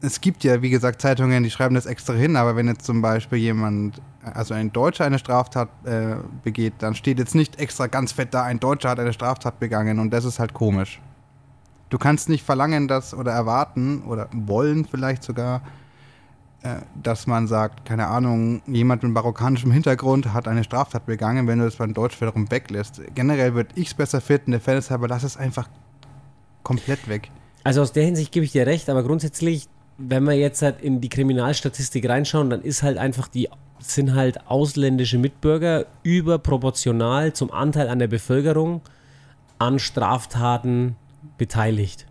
es 0.01 0.21
gibt 0.21 0.45
ja, 0.45 0.63
wie 0.63 0.71
gesagt, 0.71 1.01
Zeitungen, 1.01 1.43
die 1.43 1.51
schreiben 1.51 1.75
das 1.75 1.87
extra 1.87 2.15
hin, 2.15 2.37
aber 2.37 2.57
wenn 2.57 2.67
jetzt 2.67 2.85
zum 2.85 3.03
Beispiel 3.03 3.39
jemand, 3.39 4.01
also 4.23 4.55
ein 4.55 4.73
Deutscher 4.73 5.05
eine 5.05 5.19
Straftat 5.19 5.69
äh, 5.85 6.17
begeht, 6.43 6.75
dann 6.79 6.95
steht 6.95 7.19
jetzt 7.19 7.35
nicht 7.35 7.61
extra 7.61 7.87
ganz 7.87 8.13
fett 8.13 8.35
da, 8.35 8.43
ein 8.43 8.59
Deutscher 8.59 8.91
hat 8.91 8.99
eine 8.99 9.13
Straftat 9.13 9.61
begangen 9.61 9.99
und 9.99 10.11
das 10.11 10.25
ist 10.25 10.39
halt 10.39 10.55
komisch. 10.55 11.01
Du 11.91 11.99
kannst 11.99 12.29
nicht 12.29 12.45
verlangen, 12.45 12.89
dass 12.89 13.15
oder 13.15 13.33
erwarten 13.33 14.03
oder 14.03 14.29
wollen 14.33 14.87
vielleicht 14.87 15.23
sogar, 15.23 15.62
äh, 16.62 16.77
dass 17.01 17.27
man 17.27 17.47
sagt, 17.47 17.85
keine 17.85 18.09
Ahnung, 18.09 18.62
jemand 18.67 19.03
mit 19.03 19.12
marokkanischem 19.12 19.71
Hintergrund 19.71 20.33
hat 20.33 20.49
eine 20.49 20.65
Straftat 20.65 21.07
begangen, 21.07 21.47
wenn 21.47 21.59
du 21.59 21.67
das 21.67 21.77
beim 21.77 21.95
Deutsch 21.95 22.21
wiederum 22.21 22.51
weglässt. 22.51 23.03
Generell 23.15 23.55
würde 23.55 23.71
ich 23.77 23.88
es 23.88 23.95
besser 23.95 24.21
finden, 24.21 24.53
der 24.53 24.61
Fairness 24.61 24.91
halber, 24.91 25.07
lass 25.07 25.23
es 25.23 25.37
einfach 25.37 25.69
komplett 26.62 27.09
weg. 27.09 27.31
Also 27.64 27.83
aus 27.83 27.92
der 27.92 28.05
Hinsicht 28.05 28.33
gebe 28.33 28.44
ich 28.44 28.53
dir 28.53 28.66
recht, 28.66 28.88
aber 28.88 29.03
grundsätzlich, 29.03 29.68
wenn 29.98 30.25
wir 30.25 30.35
jetzt 30.35 30.62
halt 30.62 30.81
in 30.81 31.01
die 31.01 31.09
Kriminalstatistik 31.09 32.09
reinschauen, 32.09 32.51
dann 32.51 32.62
ist 32.62 32.83
halt 32.83 32.98
einfach 32.98 33.29
die 33.29 33.48
sind 33.79 34.14
halt 34.14 34.48
ausländische 34.48 35.18
Mitbürger 35.18 35.87
überproportional 36.03 37.33
zum 37.33 37.51
Anteil 37.51 37.88
an 37.88 37.98
der 37.98 38.07
Bevölkerung 38.07 38.81
an 39.59 39.79
Straftaten 39.79 40.96
beteiligt. 41.38 42.07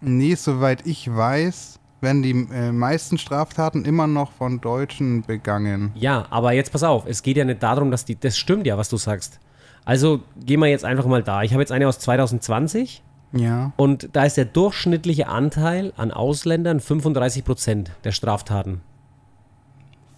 Nee, 0.00 0.34
soweit 0.34 0.86
ich 0.86 1.14
weiß, 1.14 1.78
werden 2.00 2.22
die 2.22 2.48
äh, 2.52 2.72
meisten 2.72 3.18
Straftaten 3.18 3.84
immer 3.84 4.06
noch 4.06 4.32
von 4.32 4.60
Deutschen 4.60 5.22
begangen. 5.22 5.92
Ja, 5.94 6.26
aber 6.30 6.52
jetzt 6.52 6.72
pass 6.72 6.82
auf, 6.82 7.04
es 7.06 7.22
geht 7.22 7.36
ja 7.36 7.44
nicht 7.44 7.62
darum, 7.62 7.90
dass 7.90 8.04
die, 8.04 8.18
das 8.18 8.38
stimmt 8.38 8.66
ja, 8.66 8.78
was 8.78 8.88
du 8.88 8.96
sagst. 8.96 9.38
Also 9.84 10.20
gehen 10.44 10.60
wir 10.60 10.68
jetzt 10.68 10.84
einfach 10.84 11.06
mal 11.06 11.22
da. 11.22 11.42
Ich 11.42 11.52
habe 11.52 11.62
jetzt 11.62 11.72
eine 11.72 11.88
aus 11.88 11.98
2020 11.98 13.02
Ja. 13.32 13.72
und 13.76 14.08
da 14.12 14.24
ist 14.24 14.36
der 14.36 14.44
durchschnittliche 14.44 15.28
Anteil 15.28 15.92
an 15.96 16.10
Ausländern 16.10 16.80
35 16.80 17.44
Prozent 17.44 17.92
der 18.02 18.10
Straftaten. 18.12 18.80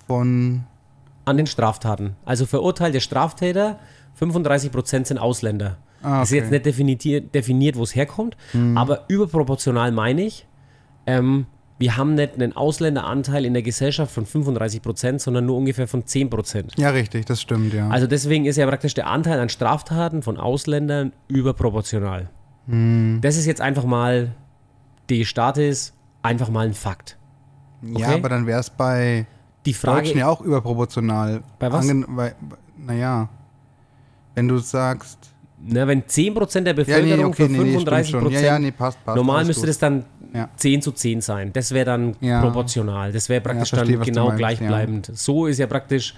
Von. 0.07 0.65
An 1.25 1.37
den 1.37 1.47
Straftaten. 1.47 2.17
Also 2.25 2.47
verurteilte 2.47 3.01
Straftäter, 3.01 3.79
35 4.15 4.73
Prozent 4.73 5.07
sind 5.07 5.19
Ausländer. 5.19 5.77
Ah, 6.03 6.21
Das 6.21 6.31
ist 6.31 6.35
jetzt 6.35 6.45
okay. 6.47 6.55
nicht 6.55 6.67
definiert, 6.67 7.35
definiert 7.35 7.77
wo 7.77 7.83
es 7.85 7.95
herkommt, 7.95 8.37
aber 8.75 9.05
überproportional 9.09 9.93
meine 9.93 10.23
ich, 10.23 10.47
ähm, 11.07 11.47
wir 11.79 11.97
haben 11.97 12.15
nicht 12.15 12.35
einen 12.35 12.55
Ausländeranteil 12.57 13.45
in 13.45 13.55
der 13.55 13.63
Gesellschaft 13.63 14.13
von 14.13 14.25
35 14.27 14.83
Prozent, 14.83 15.21
sondern 15.21 15.47
nur 15.47 15.57
ungefähr 15.57 15.87
von 15.89 16.07
10 16.07 16.29
Prozent. 16.31 16.73
Ja, 16.77 16.91
richtig, 16.91 17.27
das 17.27 17.41
stimmt, 17.41 17.73
ja. 17.73 17.89
Also 17.89 18.07
deswegen 18.07 18.47
ist 18.47 18.57
ja 18.57 18.67
praktisch 18.67 18.95
der 18.95 19.07
Anteil 19.09 19.39
an 19.41 19.49
Straftaten 19.49 20.23
von 20.23 20.39
Ausländern 20.39 21.13
überproportional. 21.29 22.31
Hm. 22.69 23.19
Das 23.23 23.37
ist 23.37 23.47
jetzt 23.47 23.61
einfach 23.61 23.85
mal 23.85 24.33
die 25.11 25.25
Status, 25.25 25.93
einfach 26.23 26.49
mal 26.49 26.67
ein 26.67 26.75
Fakt. 26.75 27.19
ja, 27.83 28.07
okay. 28.09 28.15
aber 28.19 28.29
dann 28.29 28.47
wäre 28.47 28.61
es 28.61 28.71
bei 28.71 29.27
Die 29.67 29.75
Frage, 29.75 30.03
Deutschen 30.03 30.19
ja 30.19 30.29
auch 30.29 30.41
überproportional. 30.41 31.43
Bei 31.59 31.73
was? 31.73 31.89
Angen 31.89 32.05
weil, 32.09 32.35
naja, 32.79 33.29
wenn 34.35 34.49
du 34.49 34.59
sagst. 34.59 35.19
na, 35.61 35.87
wenn 35.87 36.03
10% 36.05 36.61
der 36.61 36.73
Ja, 36.73 36.73
Bevölkerung 36.73 37.17
nee, 37.19 37.25
okay, 37.25 37.47
für 37.47 37.53
nee, 37.53 37.59
nee, 37.59 37.65
stimmt 37.71 37.89
35 37.89 38.11
schon. 38.11 38.21
Prozent, 38.23 38.43
Ja, 38.43 38.53
ja, 38.53 38.59
nee, 38.59 38.71
passt, 38.71 39.05
passt. 39.05 39.17
normal 39.17 39.45
müsste 39.45 39.63
gut. 39.63 39.69
das 39.69 39.79
dann 39.79 40.05
Ja. 40.33 40.49
10 40.57 40.81
zu 40.83 40.93
10 40.93 41.21
sein. 41.21 41.53
Das 41.53 41.73
wäre 41.73 41.85
dann 41.85 42.17
Ja. 42.21 42.41
proportional. 42.41 43.13
Das 43.13 43.29
wäre 43.29 43.41
praktisch 43.43 43.71
verstehe, 43.71 43.97
dann 43.99 44.07
genau 44.07 44.27
meinst, 44.29 44.39
gleichbleibend. 44.39 45.11
So 45.15 45.47
ist 45.47 45.59
ja 45.59 45.67
praktisch, 45.67 46.15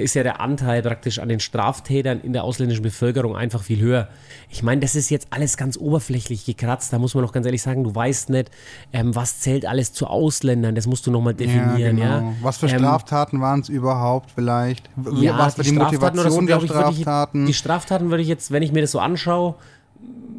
ist 0.00 0.14
ja 0.14 0.22
der 0.22 0.40
Anteil 0.40 0.82
praktisch 0.82 1.18
an 1.18 1.28
den 1.28 1.40
Straftätern 1.40 2.20
in 2.20 2.32
der 2.32 2.44
ausländischen 2.44 2.82
Bevölkerung 2.82 3.36
einfach 3.36 3.62
viel 3.62 3.80
höher. 3.80 4.08
Ich 4.48 4.62
meine, 4.62 4.80
das 4.80 4.94
ist 4.94 5.10
jetzt 5.10 5.28
alles 5.30 5.56
ganz 5.56 5.76
oberflächlich 5.76 6.44
gekratzt. 6.44 6.92
Da 6.92 6.98
muss 6.98 7.14
man 7.14 7.22
noch 7.22 7.32
ganz 7.32 7.46
ehrlich 7.46 7.62
sagen, 7.62 7.84
du 7.84 7.94
weißt 7.94 8.30
nicht, 8.30 8.50
ähm, 8.92 9.14
was 9.14 9.40
zählt 9.40 9.66
alles 9.66 9.92
zu 9.92 10.06
Ausländern. 10.06 10.74
Das 10.74 10.86
musst 10.86 11.06
du 11.06 11.10
nochmal 11.10 11.34
definieren. 11.34 11.98
Ja, 11.98 12.18
genau. 12.20 12.34
Was 12.42 12.58
für 12.58 12.68
Ähm, 12.68 12.78
Straftaten 12.78 13.40
waren 13.40 13.60
es 13.60 13.68
überhaupt 13.68 14.30
vielleicht? 14.34 14.88
Ja, 15.20 15.38
Was 15.38 15.56
war 15.58 15.64
die, 15.64 15.70
Straftaten 15.70 16.18
oder 16.18 16.30
so, 16.30 16.40
Motivation 16.40 16.46
der 16.46 16.58
ich, 16.58 16.70
Straftaten? 16.70 17.46
Die 17.46 17.54
Straftaten 17.54 18.10
würde 18.10 18.22
ich 18.22 18.28
jetzt, 18.28 18.50
wenn 18.50 18.62
ich 18.62 18.72
mir 18.72 18.80
das 18.80 18.92
so 18.92 18.98
anschaue, 18.98 19.54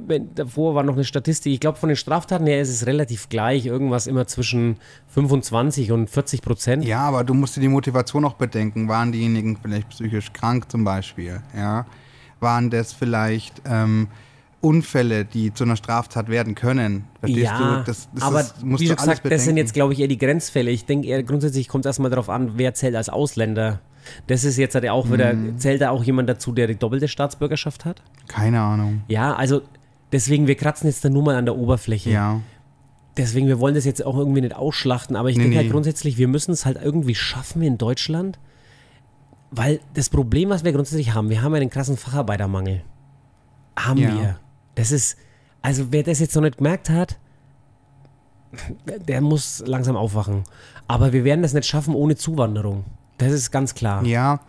wenn, 0.07 0.33
davor 0.35 0.75
war 0.75 0.83
noch 0.83 0.95
eine 0.95 1.03
Statistik, 1.03 1.53
ich 1.53 1.59
glaube 1.59 1.77
von 1.77 1.89
den 1.89 1.95
Straftaten 1.95 2.45
her 2.47 2.61
ist 2.61 2.69
es 2.69 2.85
relativ 2.85 3.29
gleich, 3.29 3.65
irgendwas 3.65 4.07
immer 4.07 4.27
zwischen 4.27 4.77
25 5.09 5.91
und 5.91 6.09
40 6.09 6.41
Prozent. 6.41 6.83
ja, 6.85 6.99
aber 7.01 7.23
du 7.23 7.33
musst 7.33 7.55
dir 7.55 7.61
die 7.61 7.67
Motivation 7.67 8.25
auch 8.25 8.33
bedenken. 8.33 8.87
Waren 8.87 9.11
diejenigen 9.11 9.57
vielleicht 9.61 9.89
psychisch 9.89 10.33
krank 10.33 10.69
zum 10.71 10.83
Beispiel? 10.83 11.41
Ja? 11.55 11.85
Waren 12.39 12.69
das 12.71 12.91
vielleicht 12.93 13.61
ähm, 13.65 14.07
Unfälle, 14.59 15.25
die 15.25 15.53
zu 15.53 15.63
einer 15.63 15.75
Straftat 15.75 16.29
werden 16.29 16.55
können? 16.55 17.05
Verstehst 17.19 17.45
Ja, 17.45 17.77
du? 17.79 17.83
Das, 17.85 18.09
das 18.13 18.23
aber 18.23 18.41
ist, 18.41 18.63
musst 18.63 18.81
wie 18.83 18.87
du 18.87 18.91
schon 18.91 18.99
alles 18.99 19.19
gesagt, 19.21 19.25
das 19.25 19.43
sind 19.43 19.53
bedenken. 19.53 19.57
jetzt, 19.57 19.73
glaube 19.73 19.93
ich, 19.93 19.99
eher 19.99 20.07
die 20.07 20.17
Grenzfälle. 20.17 20.71
Ich 20.71 20.85
denke 20.85 21.23
grundsätzlich 21.23 21.67
kommt 21.67 21.85
es 21.85 21.89
erstmal 21.89 22.09
darauf 22.09 22.29
an, 22.29 22.53
wer 22.57 22.73
zählt 22.73 22.95
als 22.95 23.09
Ausländer. 23.09 23.79
Das 24.27 24.43
ist 24.43 24.57
jetzt 24.57 24.75
halt 24.75 24.87
auch 24.89 25.11
wieder, 25.11 25.33
Mhm. 25.33 25.57
zählt 25.57 25.81
da 25.81 25.89
auch 25.91 26.03
jemand 26.03 26.29
dazu, 26.29 26.51
der 26.51 26.67
die 26.67 26.75
doppelte 26.75 27.07
Staatsbürgerschaft 27.07 27.85
hat? 27.85 28.01
Keine 28.27 28.61
Ahnung. 28.61 29.03
Ja, 29.07 29.33
also 29.35 29.61
deswegen, 30.11 30.47
wir 30.47 30.55
kratzen 30.55 30.87
jetzt 30.87 31.03
dann 31.05 31.13
nur 31.13 31.23
mal 31.23 31.35
an 31.35 31.45
der 31.45 31.55
Oberfläche. 31.57 32.09
Ja. 32.09 32.41
Deswegen, 33.17 33.47
wir 33.47 33.59
wollen 33.59 33.75
das 33.75 33.85
jetzt 33.85 34.05
auch 34.05 34.17
irgendwie 34.17 34.41
nicht 34.41 34.55
ausschlachten, 34.55 35.15
aber 35.15 35.29
ich 35.29 35.35
Nee, 35.37 35.43
denke 35.43 35.57
halt 35.57 35.67
nee. 35.67 35.71
grundsätzlich, 35.73 36.17
wir 36.17 36.27
müssen 36.27 36.51
es 36.51 36.65
halt 36.65 36.77
irgendwie 36.81 37.15
schaffen 37.15 37.61
in 37.61 37.77
Deutschland, 37.77 38.39
weil 39.51 39.81
das 39.93 40.09
Problem, 40.09 40.49
was 40.49 40.63
wir 40.63 40.71
grundsätzlich 40.71 41.13
haben, 41.13 41.29
wir 41.29 41.41
haben 41.41 41.53
ja 41.53 41.59
einen 41.61 41.69
krassen 41.69 41.97
Facharbeitermangel. 41.97 42.81
Haben 43.77 43.99
Ja. 43.99 44.15
wir. 44.15 44.39
Das 44.75 44.91
ist, 44.93 45.17
also 45.61 45.91
wer 45.91 46.03
das 46.03 46.19
jetzt 46.19 46.33
noch 46.35 46.41
nicht 46.41 46.57
gemerkt 46.57 46.89
hat, 46.89 47.17
der 49.07 49.21
muss 49.21 49.63
langsam 49.65 49.95
aufwachen. 49.95 50.43
Aber 50.87 51.13
wir 51.13 51.23
werden 51.23 51.41
das 51.41 51.53
nicht 51.53 51.65
schaffen 51.67 51.95
ohne 51.95 52.15
Zuwanderung. 52.15 52.83
Das 53.21 53.31
ist 53.31 53.51
ganz 53.51 53.73
klar. 53.75 54.03
Ja. 54.05 54.39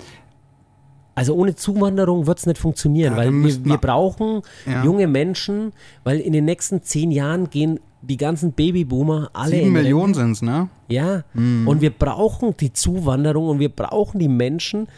Also 1.15 1.35
ohne 1.35 1.55
Zuwanderung 1.55 2.27
wird 2.27 2.39
es 2.39 2.47
nicht 2.47 2.59
funktionieren, 2.59 3.13
Ja, 3.13 3.19
weil 3.19 3.31
wir, 3.33 3.65
wir 3.65 3.77
brauchen 3.79 4.43
Ja. 4.67 4.83
junge 4.85 5.07
Menschen, 5.07 5.73
weil 6.05 6.21
in 6.21 6.33
den 6.33 6.47
nächsten 6.47 6.83
zehn 6.83 7.11
Jahren 7.11 7.51
gehen 7.51 7.81
die 8.01 8.17
ganzen 8.17 8.53
Babyboomer 8.53 9.31
alle 9.35 9.51
Sieben 9.53 9.67
in 9.69 9.73
Millionen 9.75 10.15
sind 10.15 10.33
es, 10.33 10.43
ne? 10.43 10.69
Ja, 10.89 11.23
und 11.35 11.81
wir 11.81 11.91
brauchen 11.91 12.57
die 12.57 12.73
Zuwanderung 12.73 13.49
und 13.49 13.59
wir 13.61 13.69
brauchen 13.69 14.19
die 14.19 14.27
Menschen, 14.29 14.89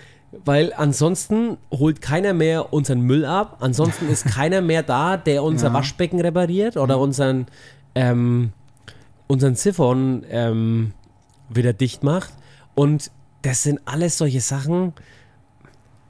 weil 0.44 0.72
ansonsten 0.74 1.58
holt 1.70 2.00
keiner 2.00 2.32
mehr 2.32 2.72
unseren 2.72 3.00
Müll 3.02 3.24
ab, 3.26 3.58
ansonsten 3.60 4.08
ist 4.08 4.24
keiner 4.36 4.60
mehr 4.62 4.82
da, 4.84 5.16
der 5.18 5.42
unser 5.42 5.68
Ja. 5.68 5.74
Waschbecken 5.74 6.20
repariert 6.20 6.76
oder 6.76 6.98
unseren, 6.98 7.46
ähm, 7.94 8.52
unseren 9.26 9.54
Siphon 9.56 10.24
ähm, 10.30 10.92
wieder 11.50 11.72
dicht 11.74 12.02
macht. 12.04 12.32
Und 12.74 13.10
das 13.44 13.62
sind 13.62 13.80
alles 13.84 14.18
solche 14.18 14.40
Sachen, 14.40 14.94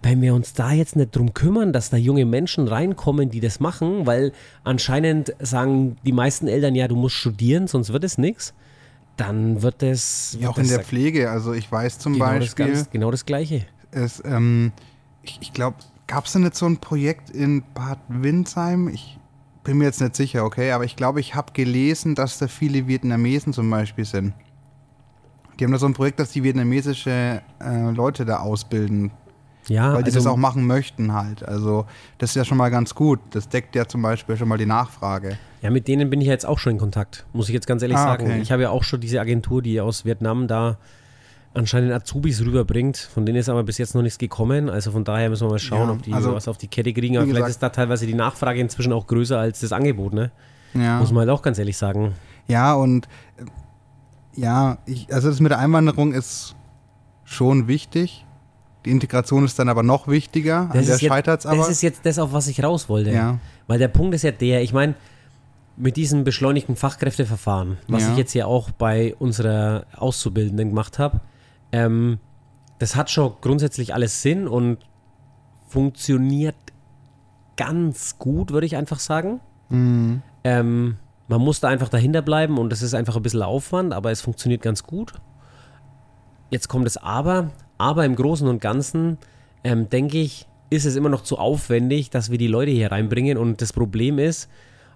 wenn 0.02 0.20
wir 0.22 0.34
uns 0.34 0.52
da 0.52 0.70
jetzt 0.72 0.96
nicht 0.96 1.16
drum 1.16 1.34
kümmern, 1.34 1.72
dass 1.72 1.90
da 1.90 1.96
junge 1.96 2.26
Menschen 2.26 2.68
reinkommen, 2.68 3.30
die 3.30 3.40
das 3.40 3.58
machen, 3.58 4.06
weil 4.06 4.32
anscheinend 4.62 5.34
sagen 5.40 5.96
die 6.04 6.12
meisten 6.12 6.46
Eltern, 6.46 6.74
ja, 6.74 6.86
du 6.88 6.94
musst 6.96 7.16
studieren, 7.16 7.66
sonst 7.66 7.92
wird 7.92 8.04
es 8.04 8.18
nichts, 8.18 8.54
dann 9.16 9.62
wird 9.62 9.82
es 9.82 10.36
Ja, 10.38 10.50
auch 10.50 10.58
in 10.58 10.68
der 10.68 10.78
das 10.78 10.86
Pflege. 10.86 11.30
Also 11.30 11.54
ich 11.54 11.70
weiß 11.72 11.98
zum 11.98 12.14
genau 12.14 12.38
das, 12.38 12.54
Beispiel, 12.56 12.66
ganz, 12.66 12.90
genau 12.90 13.10
das 13.10 13.26
Gleiche. 13.26 13.66
es, 13.90 14.22
ähm, 14.24 14.72
ich, 15.22 15.38
ich 15.40 15.52
glaube, 15.52 15.78
gab 16.06 16.26
es 16.26 16.32
denn 16.32 16.42
nicht 16.42 16.54
so 16.54 16.66
ein 16.66 16.78
Projekt 16.78 17.30
in 17.30 17.62
Bad 17.74 17.98
Windsheim? 18.08 18.88
Ich 18.88 19.18
bin 19.64 19.78
mir 19.78 19.84
jetzt 19.84 20.00
nicht 20.02 20.14
sicher, 20.16 20.44
okay, 20.44 20.72
aber 20.72 20.84
ich 20.84 20.96
glaube, 20.96 21.18
ich 21.20 21.34
habe 21.34 21.52
gelesen, 21.52 22.14
dass 22.14 22.38
da 22.38 22.46
viele 22.46 22.86
Vietnamesen 22.86 23.52
zum 23.54 23.70
Beispiel 23.70 24.04
sind. 24.04 24.34
Die 25.58 25.64
haben 25.64 25.72
da 25.72 25.78
so 25.78 25.86
ein 25.86 25.94
Projekt, 25.94 26.18
dass 26.20 26.30
die 26.32 26.42
vietnamesische 26.42 27.42
äh, 27.60 27.90
Leute 27.92 28.24
da 28.24 28.38
ausbilden, 28.38 29.10
Ja, 29.68 29.92
weil 29.94 30.02
die 30.02 30.06
also, 30.06 30.18
das 30.18 30.26
auch 30.26 30.36
machen 30.36 30.66
möchten 30.66 31.12
halt. 31.12 31.46
Also 31.46 31.86
das 32.18 32.30
ist 32.30 32.36
ja 32.36 32.44
schon 32.44 32.58
mal 32.58 32.70
ganz 32.70 32.94
gut. 32.94 33.20
Das 33.30 33.48
deckt 33.48 33.74
ja 33.76 33.86
zum 33.86 34.02
Beispiel 34.02 34.36
schon 34.36 34.48
mal 34.48 34.58
die 34.58 34.66
Nachfrage. 34.66 35.38
ja, 35.62 35.70
mit 35.70 35.86
denen 35.88 36.10
bin 36.10 36.20
ich 36.20 36.26
ja 36.26 36.32
jetzt 36.32 36.44
auch 36.46 36.58
schon 36.58 36.72
in 36.72 36.78
Kontakt, 36.78 37.24
muss 37.32 37.48
ich 37.48 37.54
jetzt 37.54 37.66
ganz 37.66 37.82
ehrlich 37.82 37.96
Ah, 37.96 38.04
sagen. 38.04 38.24
okay. 38.26 38.40
Ich 38.42 38.50
habe 38.52 38.62
ja 38.62 38.70
auch 38.70 38.82
schon 38.84 39.00
diese 39.00 39.20
Agentur, 39.20 39.62
die 39.62 39.80
aus 39.80 40.04
Vietnam 40.04 40.46
da 40.48 40.76
anscheinend 41.56 41.92
Azubis 41.92 42.40
rüberbringt. 42.40 42.96
Von 42.96 43.24
denen 43.24 43.38
ist 43.38 43.48
aber 43.48 43.62
bis 43.62 43.78
jetzt 43.78 43.94
noch 43.94 44.02
nichts 44.02 44.18
gekommen. 44.18 44.68
Also 44.68 44.90
von 44.90 45.04
daher 45.04 45.30
müssen 45.30 45.46
wir 45.46 45.52
mal 45.52 45.58
schauen, 45.60 45.88
Ja, 45.88 45.92
ob 45.94 46.02
die 46.02 46.12
also, 46.12 46.34
was 46.34 46.48
auf 46.48 46.58
die 46.58 46.66
Kette 46.66 46.92
kriegen. 46.92 47.16
Aber 47.16 47.26
vielleicht 47.26 47.36
gesagt- 47.46 47.50
ist 47.50 47.62
da 47.62 47.68
teilweise 47.68 48.06
die 48.06 48.14
Nachfrage 48.14 48.58
inzwischen 48.60 48.92
auch 48.92 49.06
größer 49.06 49.38
als 49.38 49.60
das 49.60 49.70
Angebot, 49.72 50.14
ne? 50.14 50.32
Ja. 50.74 50.98
Muss 50.98 51.12
man 51.12 51.20
halt 51.20 51.30
auch 51.30 51.42
ganz 51.42 51.60
ehrlich 51.60 51.76
sagen. 51.76 52.14
Ja, 52.48 52.74
und 52.74 53.06
äh, 53.38 53.44
ja, 54.34 54.78
ich, 54.86 55.12
also 55.12 55.28
das 55.28 55.40
mit 55.40 55.50
der 55.50 55.58
Einwanderung 55.58 56.12
ist 56.12 56.54
schon 57.24 57.68
wichtig. 57.68 58.26
Die 58.84 58.90
Integration 58.90 59.44
ist 59.44 59.58
dann 59.58 59.68
aber 59.68 59.82
noch 59.82 60.08
wichtiger. 60.08 60.62
An 60.62 60.70
Das 60.74 60.86
der 60.86 60.94
ist, 60.96 61.00
jetzt, 61.02 61.08
scheitert 61.10 61.40
es 61.40 61.46
aber. 61.46 61.56
das 61.56 61.70
ist 61.70 61.82
jetzt 61.82 62.04
das, 62.04 62.18
auf 62.18 62.32
was 62.32 62.48
ich 62.48 62.62
raus 62.62 62.88
wollte. 62.88 63.12
Ja. 63.12 63.38
Weil 63.66 63.78
der 63.78 63.88
Punkt 63.88 64.14
ist 64.14 64.22
ja 64.22 64.30
der, 64.30 64.62
ich 64.62 64.72
meine, 64.74 64.94
mit 65.76 65.96
diesem 65.96 66.22
beschleunigten 66.22 66.76
Fachkräfteverfahren, 66.76 67.78
was 67.88 68.02
Ja. 68.02 68.12
ich 68.12 68.18
jetzt 68.18 68.34
ja 68.34 68.46
auch 68.46 68.70
bei 68.70 69.14
unserer 69.18 69.86
Auszubildenden 69.96 70.68
gemacht 70.68 70.98
habe, 70.98 71.20
ähm, 71.72 72.18
das 72.78 72.94
hat 72.94 73.10
schon 73.10 73.32
grundsätzlich 73.40 73.94
alles 73.94 74.20
Sinn 74.22 74.46
und 74.46 74.78
funktioniert 75.68 76.54
ganz 77.56 78.18
gut, 78.18 78.50
würde 78.52 78.66
ich 78.66 78.76
einfach 78.76 78.98
sagen. 78.98 79.40
Mhm. 79.70 80.22
Ähm, 80.44 80.96
man 81.28 81.40
muss 81.40 81.60
da 81.60 81.68
einfach 81.68 81.88
dahinter 81.88 82.22
bleiben 82.22 82.58
und 82.58 82.70
das 82.70 82.82
ist 82.82 82.94
einfach 82.94 83.16
ein 83.16 83.22
bisschen 83.22 83.42
Aufwand, 83.42 83.92
aber 83.92 84.10
es 84.10 84.20
funktioniert 84.20 84.62
ganz 84.62 84.82
gut. 84.82 85.12
Jetzt 86.50 86.68
kommt 86.68 86.86
das 86.86 86.96
Aber, 86.96 87.50
aber 87.78 88.04
im 88.04 88.14
Großen 88.14 88.46
und 88.46 88.60
Ganzen 88.60 89.18
ähm, 89.64 89.88
denke 89.88 90.18
ich, 90.18 90.46
ist 90.70 90.84
es 90.84 90.96
immer 90.96 91.08
noch 91.08 91.22
zu 91.22 91.38
aufwendig, 91.38 92.10
dass 92.10 92.30
wir 92.30 92.38
die 92.38 92.46
Leute 92.46 92.70
hier 92.70 92.92
reinbringen 92.92 93.38
und 93.38 93.62
das 93.62 93.72
Problem 93.72 94.18
ist, 94.18 94.48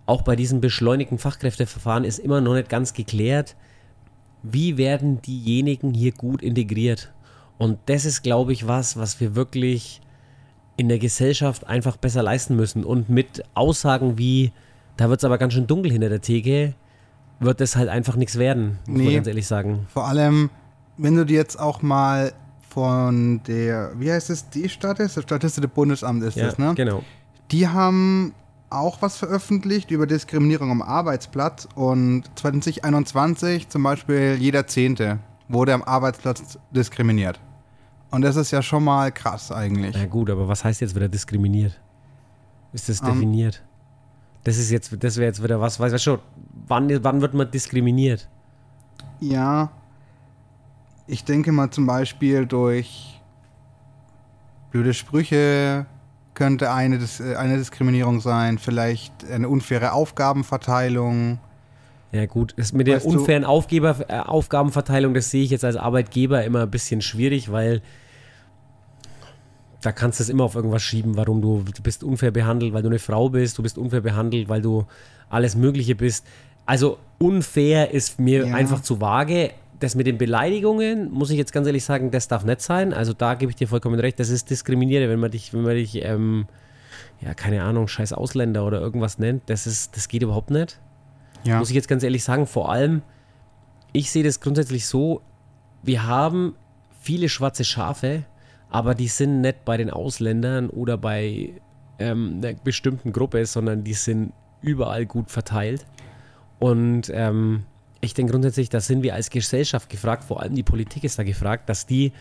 auch 0.06 0.22
bei 0.22 0.36
diesem 0.36 0.60
beschleunigten 0.60 1.18
Fachkräfteverfahren 1.18 2.04
ist 2.04 2.18
immer 2.18 2.40
noch 2.40 2.54
nicht 2.54 2.68
ganz 2.68 2.94
geklärt, 2.94 3.56
wie 4.42 4.76
werden 4.76 5.20
diejenigen 5.20 5.92
hier 5.92 6.12
gut 6.12 6.42
integriert. 6.42 7.12
Und 7.58 7.78
das 7.86 8.04
ist, 8.04 8.22
glaube 8.22 8.52
ich, 8.52 8.66
was, 8.66 8.96
was 8.96 9.20
wir 9.20 9.34
wirklich 9.34 10.00
in 10.78 10.88
der 10.88 10.98
Gesellschaft 10.98 11.66
einfach 11.66 11.96
besser 11.96 12.22
leisten 12.22 12.56
müssen. 12.56 12.84
Und 12.84 13.10
mit 13.10 13.42
Aussagen 13.54 14.16
wie, 14.16 14.52
da 14.98 15.08
wird 15.08 15.20
es 15.20 15.24
aber 15.24 15.38
ganz 15.38 15.54
schön 15.54 15.66
dunkel 15.66 15.90
hinter 15.90 16.10
der 16.10 16.20
Theke, 16.20 16.74
wird 17.40 17.60
das 17.62 17.74
halt 17.76 17.88
einfach 17.88 18.16
nichts 18.16 18.36
werden, 18.38 18.78
muss 18.86 18.98
man 18.98 19.06
Nee. 19.06 19.14
ganz 19.14 19.26
ehrlich 19.28 19.46
sagen. 19.46 19.86
Vor 19.88 20.06
allem, 20.06 20.50
wenn 20.98 21.16
du 21.16 21.24
dir 21.24 21.36
jetzt 21.36 21.58
auch 21.58 21.80
mal 21.82 22.32
von 22.68 23.40
der, 23.46 23.92
wie 23.98 24.12
heißt 24.12 24.28
es, 24.30 24.50
die 24.50 24.68
Stadt 24.68 25.00
ist? 25.00 25.16
Das 25.16 25.24
Statistische 25.24 25.68
Bundesamt 25.68 26.22
ist 26.22 26.36
Ja, 26.36 26.46
das, 26.46 26.58
ne? 26.58 26.74
genau. 26.74 27.02
Die 27.50 27.66
haben 27.66 28.34
auch 28.70 29.00
was 29.00 29.16
veröffentlicht 29.16 29.90
über 29.90 30.06
Diskriminierung 30.06 30.70
am 30.70 30.82
Arbeitsplatz 30.82 31.66
und 31.74 32.24
2021 32.34 33.68
zum 33.70 33.82
Beispiel 33.82 34.36
jeder 34.38 34.66
Zehnte 34.66 35.18
wurde 35.48 35.72
am 35.72 35.82
Arbeitsplatz 35.82 36.58
diskriminiert. 36.70 37.40
Und 38.10 38.22
das 38.22 38.36
ist 38.36 38.50
ja 38.50 38.60
schon 38.62 38.84
mal 38.84 39.10
krass 39.12 39.50
eigentlich. 39.52 39.94
Na 39.98 40.06
gut, 40.06 40.28
aber 40.28 40.48
was 40.48 40.64
heißt 40.64 40.80
jetzt 40.82 40.94
wieder 40.94 41.08
diskriminiert? 41.08 41.80
Ist 42.72 42.88
das 42.90 43.00
Ähm, 43.00 43.06
definiert? 43.06 43.62
Das 44.48 44.58
ist 44.58 44.70
jetzt, 44.70 44.96
das 45.04 45.16
wäre 45.16 45.26
jetzt 45.26 45.42
wieder 45.42 45.60
was, 45.60 45.78
weißt 45.78 45.94
du 45.94 45.98
schon, 45.98 46.18
wann, 46.66 47.04
wann 47.04 47.20
wird 47.20 47.34
man 47.34 47.50
diskriminiert? 47.50 48.28
Ja, 49.20 49.70
ich 51.06 51.24
denke 51.24 51.52
mal 51.52 51.70
zum 51.70 51.86
Beispiel 51.86 52.46
durch 52.46 53.20
blöde 54.70 54.94
Sprüche 54.94 55.86
könnte 56.34 56.70
eine, 56.72 56.98
Dis 56.98 57.20
äh, 57.20 57.34
eine 57.36 57.56
Diskriminierung 57.58 58.20
sein, 58.20 58.58
vielleicht 58.58 59.12
eine 59.30 59.48
unfaire 59.48 59.92
Aufgabenverteilung. 59.92 61.38
Ja 62.12 62.26
gut, 62.26 62.54
das 62.56 62.72
mit 62.72 62.86
der 62.86 62.96
Weißt 62.96 63.06
du- 63.06 63.10
unfairen 63.10 63.44
Aufgeber, 63.44 63.96
äh, 64.08 64.18
Aufgabenverteilung, 64.20 65.14
das 65.14 65.30
sehe 65.30 65.42
ich 65.44 65.50
jetzt 65.50 65.64
als 65.64 65.76
Arbeitgeber 65.76 66.44
immer 66.44 66.62
ein 66.62 66.70
bisschen 66.70 67.00
schwierig, 67.02 67.50
weil 67.50 67.82
da 69.80 69.92
kannst 69.92 70.18
du 70.18 70.22
es 70.24 70.28
immer 70.28 70.44
auf 70.44 70.54
irgendwas 70.56 70.82
schieben, 70.82 71.16
warum 71.16 71.40
du, 71.40 71.62
du 71.62 71.82
bist 71.82 72.02
unfair 72.02 72.30
behandelt, 72.32 72.72
weil 72.72 72.82
du 72.82 72.88
eine 72.88 72.98
Frau 72.98 73.28
bist, 73.28 73.58
du 73.58 73.62
bist 73.62 73.78
unfair 73.78 74.00
behandelt, 74.00 74.48
weil 74.48 74.60
du 74.60 74.86
alles 75.30 75.54
Mögliche 75.54 75.94
bist. 75.94 76.26
Also 76.66 76.98
unfair 77.18 77.92
ist 77.92 78.18
mir 78.18 78.46
Ja. 78.48 78.54
einfach 78.54 78.80
zu 78.82 79.00
vage. 79.00 79.50
Das 79.80 79.94
mit 79.94 80.08
den 80.08 80.18
Beleidigungen, 80.18 81.10
muss 81.12 81.30
ich 81.30 81.38
jetzt 81.38 81.52
ganz 81.52 81.66
ehrlich 81.68 81.84
sagen, 81.84 82.10
das 82.10 82.26
darf 82.26 82.44
nicht 82.44 82.60
sein. 82.60 82.92
Also 82.92 83.12
da 83.12 83.34
gebe 83.34 83.50
ich 83.50 83.56
dir 83.56 83.68
vollkommen 83.68 84.00
recht, 84.00 84.18
das 84.18 84.28
ist 84.28 84.50
diskriminierend, 84.50 85.08
wenn 85.08 85.20
man 85.20 85.30
dich, 85.30 85.54
wenn 85.54 85.62
man 85.62 85.74
dich, 85.76 86.04
ähm, 86.04 86.46
ja, 87.20 87.32
keine 87.34 87.62
Ahnung, 87.62 87.86
scheiß 87.86 88.12
Ausländer 88.12 88.66
oder 88.66 88.80
irgendwas 88.80 89.18
nennt. 89.20 89.42
Das 89.46 89.66
ist, 89.68 89.96
das 89.96 90.08
geht 90.08 90.22
überhaupt 90.22 90.50
nicht 90.50 90.80
Ja, 91.44 91.58
muss 91.60 91.68
ich 91.70 91.76
jetzt 91.76 91.86
ganz 91.88 92.02
ehrlich 92.02 92.24
sagen, 92.24 92.46
vor 92.48 92.72
allem, 92.72 93.02
ich 93.92 94.10
sehe 94.10 94.24
das 94.24 94.40
grundsätzlich 94.40 94.86
so, 94.86 95.22
wir 95.84 96.06
haben 96.06 96.54
viele 97.00 97.28
schwarze 97.28 97.62
Schafe, 97.64 98.24
aber 98.70 98.94
die 98.94 99.08
sind 99.08 99.40
nicht 99.40 99.64
bei 99.64 99.76
den 99.76 99.90
Ausländern 99.90 100.68
oder 100.70 100.98
bei 100.98 101.52
ähm, 101.98 102.40
einer 102.42 102.54
bestimmten 102.54 103.12
Gruppe, 103.12 103.44
sondern 103.46 103.84
die 103.84 103.94
sind 103.94 104.32
überall 104.60 105.06
gut 105.06 105.30
verteilt. 105.30 105.86
Und 106.58 107.10
ähm, 107.12 107.64
ich 108.00 108.14
denke 108.14 108.32
grundsätzlich, 108.32 108.68
da 108.68 108.80
sind 108.80 109.02
wir 109.02 109.14
als 109.14 109.30
Gesellschaft 109.30 109.88
gefragt, 109.88 110.24
vor 110.24 110.42
allem 110.42 110.54
die 110.54 110.62
Politik 110.62 111.04
ist 111.04 111.18
da 111.18 111.22
gefragt, 111.22 111.68
dass 111.68 111.86
die 111.86 112.12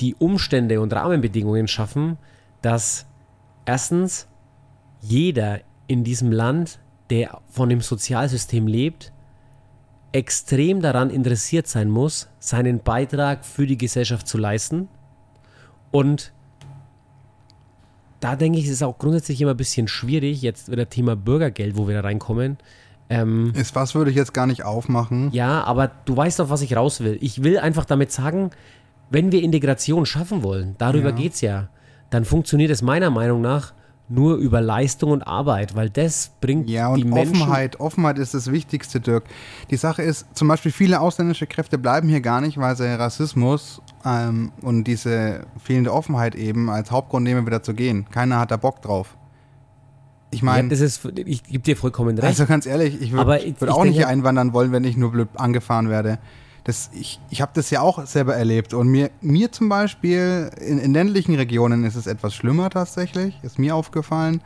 die 0.00 0.14
Umstände 0.14 0.80
und 0.80 0.92
Rahmenbedingungen 0.92 1.68
schaffen, 1.68 2.16
dass 2.62 3.06
erstens 3.66 4.28
jeder 5.00 5.60
in 5.86 6.04
diesem 6.04 6.32
Land, 6.32 6.80
der 7.10 7.40
von 7.48 7.68
dem 7.68 7.80
Sozialsystem 7.80 8.66
lebt, 8.66 9.12
extrem 10.12 10.80
daran 10.80 11.10
interessiert 11.10 11.66
sein 11.66 11.88
muss, 11.88 12.28
seinen 12.38 12.80
Beitrag 12.80 13.44
für 13.44 13.66
die 13.66 13.76
Gesellschaft 13.76 14.26
zu 14.26 14.38
leisten. 14.38 14.88
Und 15.90 16.32
da 18.20 18.36
denke 18.36 18.58
ich, 18.58 18.66
ist 18.66 18.72
es 18.72 18.82
auch 18.82 18.98
grundsätzlich 18.98 19.40
immer 19.40 19.52
ein 19.52 19.56
bisschen 19.56 19.88
schwierig, 19.88 20.42
jetzt 20.42 20.70
wieder 20.70 20.88
Thema 20.88 21.16
Bürgergeld, 21.16 21.76
wo 21.76 21.88
wir 21.88 21.94
da 21.94 22.00
reinkommen. 22.02 22.58
Ähm, 23.08 23.52
ist 23.56 23.74
was 23.74 23.94
würde 23.94 24.10
ich 24.10 24.16
jetzt 24.16 24.34
gar 24.34 24.46
nicht 24.46 24.62
aufmachen. 24.64 25.30
ja, 25.32 25.64
aber 25.64 25.90
du 26.04 26.16
weißt 26.16 26.40
auf 26.42 26.50
was 26.50 26.62
ich 26.62 26.76
raus 26.76 27.00
will. 27.00 27.18
Ich 27.20 27.42
will 27.42 27.58
einfach 27.58 27.84
damit 27.84 28.12
sagen, 28.12 28.50
wenn 29.10 29.32
wir 29.32 29.42
Integration 29.42 30.06
schaffen 30.06 30.42
wollen, 30.44 30.76
darüber 30.78 31.08
Ja. 31.08 31.14
geht's 31.16 31.40
ja, 31.40 31.68
dann 32.10 32.24
funktioniert 32.24 32.70
es 32.70 32.82
meiner 32.82 33.10
Meinung 33.10 33.40
nach 33.40 33.72
nur 34.10 34.36
über 34.36 34.60
Leistung 34.60 35.12
und 35.12 35.22
Arbeit, 35.22 35.74
weil 35.76 35.88
das 35.88 36.32
bringt 36.40 36.68
Ja, 36.68 36.94
die 36.94 37.04
und 37.04 37.10
Menschen. 37.10 37.40
Offenheit, 37.42 37.78
Offenheit 37.80 38.18
ist 38.18 38.34
das 38.34 38.50
Wichtigste, 38.50 39.00
Dirk. 39.00 39.24
Die 39.70 39.76
Sache 39.76 40.02
ist, 40.02 40.26
zum 40.36 40.48
Beispiel 40.48 40.72
viele 40.72 41.00
ausländische 41.00 41.46
Kräfte 41.46 41.78
bleiben 41.78 42.08
hier 42.08 42.20
gar 42.20 42.40
nicht, 42.40 42.58
weil 42.58 42.76
sie 42.76 42.86
Rassismus 42.92 43.80
ähm, 44.04 44.52
und 44.62 44.84
diese 44.84 45.46
fehlende 45.62 45.92
Offenheit 45.94 46.34
eben 46.34 46.68
als 46.70 46.90
Hauptgrund 46.90 47.24
nehmen, 47.24 47.46
wieder 47.46 47.62
zu 47.62 47.72
gehen. 47.72 48.06
Keiner 48.10 48.40
hat 48.40 48.50
da 48.50 48.56
Bock 48.56 48.82
drauf. 48.82 49.16
Ich 50.32 50.40
Ja, 50.40 50.46
meine, 50.46 50.72
ist, 50.72 51.04
ich 51.24 51.42
gebe 51.42 51.58
dir 51.64 51.76
vollkommen 51.76 52.16
recht. 52.16 52.26
also 52.28 52.46
ganz 52.46 52.64
ehrlich, 52.66 53.00
ich 53.00 53.10
würde 53.12 53.26
würd 53.26 53.70
auch 53.70 53.82
nicht 53.84 53.94
denke- 53.94 53.96
hier 53.96 54.08
einwandern 54.08 54.52
wollen, 54.52 54.70
wenn 54.72 54.84
ich 54.84 54.96
nur 54.96 55.10
blöd 55.10 55.28
angefahren 55.36 55.88
werde. 55.88 56.18
Das, 56.64 56.90
ich, 56.92 57.20
ich 57.30 57.40
habe 57.40 57.52
das 57.54 57.70
ja 57.70 57.80
auch 57.80 58.06
selber 58.06 58.36
erlebt. 58.36 58.74
Und 58.74 58.88
mir, 58.88 59.10
mir 59.20 59.52
zum 59.52 59.68
Beispiel, 59.68 60.50
in, 60.60 60.78
in 60.78 60.92
ländlichen 60.92 61.34
Regionen 61.34 61.84
ist 61.84 61.96
es 61.96 62.06
etwas 62.06 62.34
schlimmer 62.34 62.70
tatsächlich, 62.70 63.38
ist 63.42 63.58
mir 63.58 63.74
aufgefallen. 63.74 64.42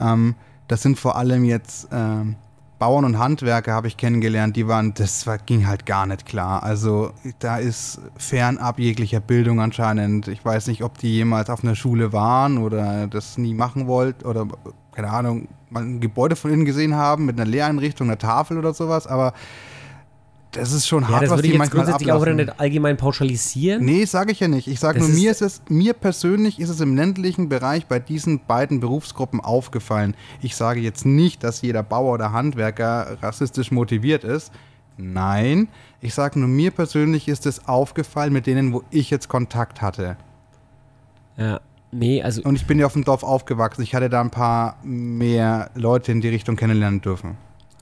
Ähm, 0.00 0.34
das 0.68 0.82
sind 0.82 0.98
vor 0.98 1.16
allem 1.16 1.44
jetzt 1.44 1.88
ähm, 1.92 2.36
Bauern 2.78 3.06
und 3.06 3.18
Handwerker 3.18 3.72
habe 3.72 3.86
ich 3.86 3.96
kennengelernt, 3.96 4.54
die 4.54 4.68
waren, 4.68 4.92
das 4.92 5.26
war, 5.26 5.38
ging 5.38 5.66
halt 5.66 5.86
gar 5.86 6.04
nicht 6.04 6.26
klar. 6.26 6.62
Also 6.62 7.12
da 7.38 7.56
ist 7.56 8.00
fernab 8.18 8.78
jeglicher 8.78 9.20
Bildung 9.20 9.60
anscheinend. 9.60 10.28
Ich 10.28 10.44
weiß 10.44 10.66
nicht, 10.66 10.82
ob 10.82 10.98
die 10.98 11.14
jemals 11.14 11.48
auf 11.48 11.64
einer 11.64 11.74
Schule 11.74 12.12
waren 12.12 12.58
oder 12.58 13.06
das 13.06 13.38
nie 13.38 13.54
machen 13.54 13.86
wollten 13.86 14.26
oder 14.26 14.46
keine 14.92 15.10
Ahnung, 15.10 15.48
mal 15.70 15.84
ein 15.84 16.00
Gebäude 16.00 16.36
von 16.36 16.50
innen 16.50 16.64
gesehen 16.64 16.94
haben 16.94 17.24
mit 17.24 17.38
einer 17.38 17.48
Lehreinrichtung, 17.48 18.08
einer 18.08 18.18
Tafel 18.18 18.58
oder 18.58 18.74
sowas, 18.74 19.06
aber 19.06 19.32
das 20.56 20.72
ist 20.72 20.86
schon 20.88 21.02
Ja, 21.04 21.08
hart, 21.10 21.22
das 21.22 21.30
was 21.30 21.36
würde 21.38 21.42
die 21.42 21.48
ich 21.48 21.52
jetzt 21.54 21.58
manchmal 21.60 21.84
grundsätzlich 21.84 22.12
auch 22.12 22.16
ablassen. 22.16 22.38
wieder 22.38 22.52
nicht 22.52 22.60
allgemein 22.60 22.96
pauschalisieren. 22.96 23.84
Nee, 23.84 24.04
sage 24.04 24.32
ich 24.32 24.40
ja 24.40 24.48
nicht. 24.48 24.66
Ich 24.68 24.80
sage 24.80 24.98
nur, 24.98 25.08
mir 25.08 25.30
ist- 25.30 25.42
ist 25.42 25.60
es, 25.60 25.70
mir 25.70 25.92
persönlich 25.94 26.58
ist 26.58 26.68
es 26.70 26.80
im 26.80 26.96
ländlichen 26.96 27.48
Bereich 27.48 27.86
bei 27.86 27.98
diesen 27.98 28.40
beiden 28.46 28.80
Berufsgruppen 28.80 29.40
aufgefallen. 29.40 30.14
Ich 30.42 30.56
sage 30.56 30.80
jetzt 30.80 31.06
nicht, 31.06 31.44
dass 31.44 31.62
jeder 31.62 31.82
Bauer 31.82 32.14
oder 32.14 32.32
Handwerker 32.32 33.18
rassistisch 33.22 33.70
motiviert 33.70 34.24
ist. 34.24 34.50
Nein, 34.98 35.68
ich 36.00 36.14
sage 36.14 36.38
nur, 36.38 36.48
mir 36.48 36.70
persönlich 36.70 37.28
ist 37.28 37.44
es 37.46 37.68
aufgefallen 37.68 38.32
mit 38.32 38.46
denen, 38.46 38.72
wo 38.72 38.82
ich 38.90 39.10
jetzt 39.10 39.28
Kontakt 39.28 39.82
hatte. 39.82 40.16
Ja, 41.36 41.60
nee, 41.92 42.22
also 42.22 42.40
Und 42.42 42.56
ich 42.56 42.66
bin 42.66 42.78
ja 42.78 42.86
auf 42.86 42.94
dem 42.94 43.04
Dorf 43.04 43.22
aufgewachsen. 43.22 43.82
Ich 43.82 43.94
hatte 43.94 44.08
da 44.08 44.22
ein 44.22 44.30
paar 44.30 44.76
mehr 44.82 45.70
Leute 45.74 46.12
in 46.12 46.22
die 46.22 46.28
Richtung 46.28 46.56
kennenlernen 46.56 47.02
dürfen. 47.02 47.36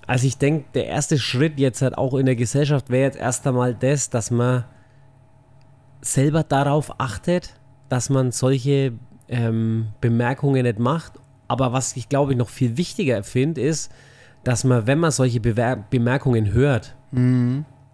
Also 0.07 0.27
ich 0.27 0.37
denke, 0.39 0.67
der 0.75 0.87
erste 0.87 1.19
Schritt 1.19 1.59
jetzt 1.59 1.83
halt 1.83 1.97
auch 1.97 2.15
in 2.15 2.27
der 2.27 2.37
Gesellschaft 2.37 2.91
wäre 2.91 3.05
jetzt 3.05 3.19
erst 3.19 3.47
einmal 3.47 3.75
das, 3.75 4.11
dass 4.11 4.31
man 4.31 4.65
selber 6.03 6.43
darauf 6.43 7.01
achtet, 7.01 7.59
dass 7.89 8.11
man 8.11 8.31
solche 8.33 8.93
ähm, 9.29 9.89
Bemerkungen 10.01 10.63
nicht 10.65 10.79
macht. 10.79 11.15
Aber 11.49 11.73
was 11.73 11.97
ich 11.97 12.09
glaube 12.09 12.33
ich 12.33 12.39
noch 12.39 12.49
viel 12.49 12.77
wichtiger 12.77 13.23
finde, 13.23 13.61
ist, 13.61 13.91
dass 14.45 14.65
man, 14.65 14.87
wenn 14.87 14.99
man 14.99 15.11
solche 15.11 15.41
Bewer 15.41 15.77
Bemerkungen 15.89 16.53
hört, 16.53 16.95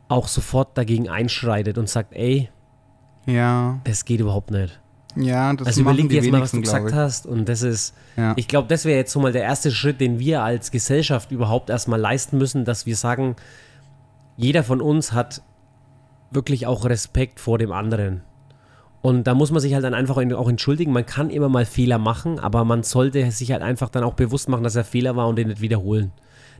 auch 0.08 0.26
sofort 0.28 0.76
dagegen 0.76 1.08
einschreitet 1.08 1.78
und 1.78 1.88
sagt, 1.88 2.14
ey, 2.14 2.48
Ja, 3.26 3.80
das 3.84 4.04
geht 4.04 4.18
überhaupt 4.20 4.50
nicht. 4.50 4.80
Ja, 5.16 5.52
das 5.54 5.66
Also 5.68 5.80
überleg 5.82 6.08
dir 6.08 6.16
jetzt 6.22 6.30
mal, 6.30 6.40
was 6.40 6.52
du 6.52 6.60
gesagt 6.60 6.92
hast. 6.92 7.26
Und 7.26 7.48
das 7.48 7.62
ist, 7.62 7.94
Ja. 8.16 8.34
ich 8.36 8.48
glaube, 8.48 8.68
das 8.68 8.84
wäre 8.84 8.98
jetzt 8.98 9.12
so 9.12 9.20
mal 9.20 9.32
der 9.32 9.42
erste 9.42 9.70
Schritt, 9.70 10.00
den 10.00 10.18
wir 10.18 10.42
als 10.42 10.70
Gesellschaft 10.70 11.30
überhaupt 11.32 11.70
erstmal 11.70 12.00
leisten 12.00 12.38
müssen, 12.38 12.64
dass 12.64 12.86
wir 12.86 12.96
sagen, 12.96 13.36
jeder 14.36 14.64
von 14.64 14.80
uns 14.80 15.12
hat 15.12 15.42
wirklich 16.30 16.66
auch 16.66 16.84
Respekt 16.84 17.40
vor 17.40 17.58
dem 17.58 17.72
anderen. 17.72 18.22
Und 19.02 19.26
da 19.26 19.34
muss 19.34 19.50
man 19.50 19.60
sich 19.60 19.74
halt 19.74 19.84
dann 19.84 19.94
einfach 19.94 20.16
auch 20.16 20.48
entschuldigen. 20.48 20.92
Man 20.92 21.06
kann 21.06 21.30
immer 21.30 21.48
mal 21.48 21.64
Fehler 21.64 21.98
machen, 21.98 22.38
aber 22.38 22.64
man 22.64 22.82
sollte 22.82 23.30
sich 23.30 23.52
halt 23.52 23.62
einfach 23.62 23.88
dann 23.88 24.04
auch 24.04 24.14
bewusst 24.14 24.48
machen, 24.48 24.62
dass 24.62 24.76
er 24.76 24.84
Fehler 24.84 25.16
war 25.16 25.26
und 25.28 25.36
den 25.36 25.48
nicht 25.48 25.60
wiederholen. 25.60 26.12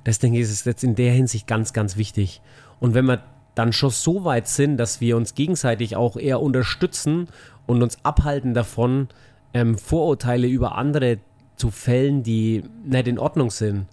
Das 0.05 0.19
denke 0.19 0.39
ich, 0.39 0.45
ist 0.45 0.65
jetzt 0.65 0.83
in 0.83 0.95
der 0.95 1.13
Hinsicht 1.13 1.47
ganz, 1.47 1.73
ganz 1.75 1.97
wichtig. 1.97 2.41
Und 2.81 2.95
wenn 2.95 3.05
wir 3.05 3.23
dann 3.61 3.73
schon 3.73 3.90
so 3.90 4.25
weit 4.25 4.49
sind, 4.49 4.79
dass 4.79 5.01
wir 5.01 5.16
uns 5.16 5.35
gegenseitig 5.35 5.96
auch 5.96 6.16
eher 6.16 6.40
unterstützen 6.40 7.29
und 7.66 7.83
uns 7.83 7.99
abhalten 8.05 8.55
davon, 8.55 9.09
ähm, 9.53 9.77
Vorurteile 9.79 10.46
über 10.46 10.77
andere 10.77 11.18
zu 11.57 11.70
fällen, 11.70 12.23
die 12.23 12.64
nicht 12.85 13.07
in 13.07 13.18
Ordnung 13.18 13.51
sind, 13.51 13.87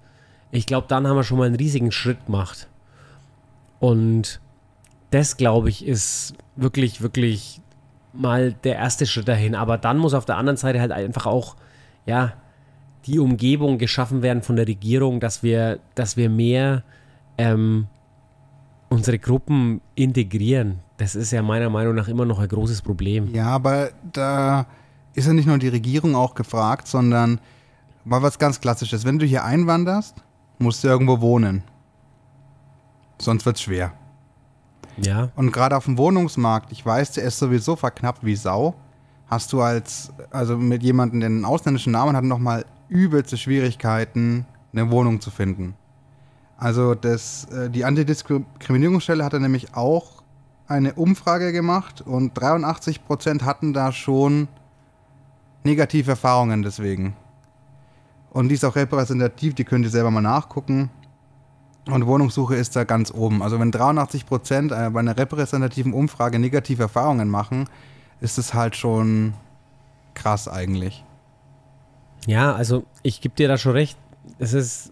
ich 0.51 0.65
glaube, 0.65 0.87
dann 0.87 1.07
haben 1.07 1.15
wir 1.15 1.23
schon 1.23 1.37
mal 1.37 1.45
einen 1.45 1.55
riesigen 1.55 1.91
Schritt 1.91 2.25
gemacht. 2.25 2.67
Und 3.79 4.39
das, 5.11 5.37
glaube 5.37 5.69
ich, 5.69 5.85
ist 5.85 6.33
wirklich, 6.55 7.01
wirklich 7.01 7.61
mal 8.13 8.53
der 8.53 8.75
erste 8.75 9.05
Schritt 9.05 9.27
dahin. 9.27 9.55
Aber 9.55 9.77
dann 9.77 9.97
muss 9.97 10.13
auf 10.13 10.25
der 10.25 10.37
anderen 10.37 10.57
Seite 10.57 10.79
halt 10.79 10.91
einfach 10.91 11.25
auch, 11.25 11.55
ja, 12.05 12.33
die 13.05 13.19
Umgebung 13.19 13.77
geschaffen 13.77 14.21
werden 14.21 14.41
von 14.41 14.55
der 14.55 14.67
Regierung, 14.67 15.19
dass 15.19 15.43
wir, 15.43 15.79
dass 15.95 16.17
wir 16.17 16.29
mehr 16.29 16.83
ähm, 17.37 17.87
unsere 18.89 19.19
Gruppen 19.19 19.81
integrieren. 19.95 20.79
Das 20.97 21.15
ist 21.15 21.31
ja 21.31 21.41
meiner 21.41 21.69
Meinung 21.69 21.95
nach 21.95 22.07
immer 22.07 22.25
noch 22.25 22.39
ein 22.39 22.47
großes 22.47 22.81
Problem. 22.81 23.33
Ja, 23.33 23.47
aber 23.47 23.91
da 24.11 24.65
ist 25.13 25.27
ja 25.27 25.33
nicht 25.33 25.47
nur 25.47 25.57
die 25.57 25.67
Regierung 25.67 26.15
auch 26.15 26.35
gefragt, 26.35 26.87
sondern 26.87 27.39
mal 28.05 28.21
was 28.21 28.39
ganz 28.39 28.59
Klassisches. 28.61 29.05
Wenn 29.05 29.19
du 29.19 29.25
hier 29.25 29.43
einwanderst, 29.43 30.23
musst 30.59 30.83
du 30.83 30.87
irgendwo 30.87 31.21
wohnen. 31.21 31.63
Sonst 33.19 33.45
wird's 33.45 33.61
schwer. 33.61 33.93
Ja, 34.97 35.29
Und 35.35 35.51
gerade 35.51 35.77
auf 35.77 35.85
dem 35.85 35.97
Wohnungsmarkt, 35.97 36.71
ich 36.71 36.83
weiß, 36.83 37.11
der 37.13 37.23
ist 37.23 37.37
sowieso 37.37 37.75
verknappt 37.75 38.25
wie 38.25 38.35
Sau, 38.35 38.75
hast 39.27 39.53
du 39.53 39.61
als, 39.61 40.11
also 40.31 40.57
mit 40.57 40.81
jemandem, 40.81 41.19
der 41.19 41.27
einen 41.27 41.45
ausländischen 41.45 41.91
Namen 41.91 42.15
hat, 42.15 42.23
nochmal 42.23 42.65
übelste 42.89 43.37
Schwierigkeiten, 43.37 44.45
eine 44.73 44.89
Wohnung 44.89 45.21
zu 45.21 45.29
finden. 45.29 45.75
Also 46.57 46.95
das, 46.95 47.45
äh, 47.45 47.69
die 47.69 47.85
Antidiskriminierungsstelle 47.85 49.23
hatte 49.23 49.39
nämlich 49.39 49.75
auch 49.75 50.23
eine 50.67 50.93
Umfrage 50.95 51.53
gemacht 51.53 52.01
und 52.01 52.37
83% 52.37 53.43
hatten 53.43 53.73
da 53.73 53.91
schon 53.91 54.47
negative 55.63 56.11
Erfahrungen 56.11 56.63
deswegen. 56.63 57.15
Und 58.31 58.49
die 58.49 58.55
ist 58.55 58.65
auch 58.65 58.75
repräsentativ, 58.75 59.53
die 59.53 59.63
könnt 59.63 59.85
ihr 59.85 59.91
selber 59.91 60.11
mal 60.11 60.21
nachgucken. 60.21 60.89
Und 61.85 62.05
Wohnungssuche 62.05 62.55
ist 62.55 62.75
da 62.75 62.83
ganz 62.83 63.11
oben. 63.11 63.41
Also 63.41 63.59
wenn 63.59 63.71
83 63.71 64.25
Prozent 64.25 64.71
äh, 64.71 64.89
bei 64.89 64.99
einer 64.99 65.17
repräsentativen 65.17 65.93
Umfrage 65.93 66.37
negative 66.37 66.83
Erfahrungen 66.83 67.29
machen, 67.29 67.69
ist 68.19 68.37
es 68.37 68.53
halt 68.53 68.75
schon 68.75 69.33
krass 70.13 70.47
eigentlich. 70.47 71.05
Ja, 72.25 72.53
also 72.53 72.83
ich 73.03 73.21
gebe 73.21 73.35
dir 73.35 73.47
da 73.47 73.57
schon 73.57 73.71
recht. 73.71 73.97
Es 74.37 74.51
ist 74.51 74.91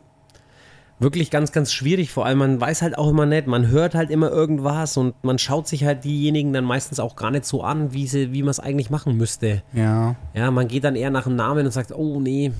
wirklich 1.00 1.30
ganz, 1.30 1.52
ganz 1.52 1.74
schwierig. 1.74 2.12
Vor 2.12 2.26
allem, 2.26 2.38
man 2.38 2.62
weiß 2.62 2.82
halt 2.82 2.98
auch 2.98 3.10
immer 3.10 3.26
nicht, 3.26 3.48
man 3.48 3.68
hört 3.68 3.96
halt 3.96 4.10
immer 4.10 4.30
irgendwas 4.30 4.98
und 4.98 5.14
man 5.24 5.38
schaut 5.38 5.68
sich 5.68 5.84
halt 5.84 6.04
diejenigen 6.04 6.54
dann 6.54 6.64
meistens 6.64 7.00
auch 7.00 7.16
gar 7.16 7.32
nicht 7.32 7.46
so 7.46 7.64
an, 7.64 7.94
wie, 7.94 8.08
sie, 8.08 8.32
wie 8.34 8.42
man 8.42 8.52
es 8.52 8.60
eigentlich 8.60 8.90
machen 8.90 9.18
müsste. 9.18 9.64
Ja. 9.74 10.16
Ja, 10.34 10.52
man 10.52 10.68
geht 10.68 10.84
dann 10.84 10.96
eher 10.96 11.10
nach 11.10 11.24
dem 11.24 11.36
Namen 11.36 11.66
und 11.66 11.72
sagt, 11.72 11.92
oh 11.92 12.20
nee, 12.20 12.52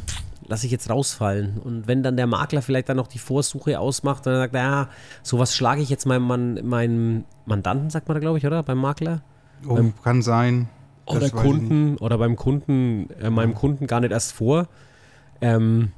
lass 0.48 0.64
ich 0.64 0.72
jetzt 0.72 0.90
rausfallen. 0.90 1.58
Und 1.64 1.88
wenn 1.88 2.04
dann 2.04 2.18
der 2.18 2.28
Makler 2.28 2.62
vielleicht 2.62 2.90
dann 2.90 2.98
noch 2.98 3.08
die 3.08 3.20
Vorsuche 3.20 3.80
ausmacht 3.80 4.28
und 4.28 4.34
dann 4.34 4.42
sagt, 4.42 4.56
ja, 4.56 4.90
sowas 5.24 5.56
schlage 5.56 5.82
ich 5.82 5.90
jetzt 5.90 6.06
meinem, 6.06 6.24
Mann, 6.24 6.60
meinem 6.64 7.24
Mandanten, 7.46 7.90
sagt 7.90 8.08
man 8.08 8.16
da, 8.16 8.20
glaube 8.20 8.38
ich, 8.38 8.46
oder? 8.46 8.64
Beim 8.64 8.78
Makler? 8.78 9.22
Oh, 9.68 9.80
kann 10.04 10.22
sein. 10.22 10.68
oder 11.06 11.30
Kunden 11.30 11.98
oder 11.98 12.18
beim 12.18 12.36
Kunden, 12.36 13.10
äh, 13.22 13.30
meinem 13.30 13.56
Kunden 13.56 13.88
gar 13.88 14.02
nicht 14.02 14.12
erst 14.12 14.34
vor, 14.34 14.68
ähm, 15.42 15.92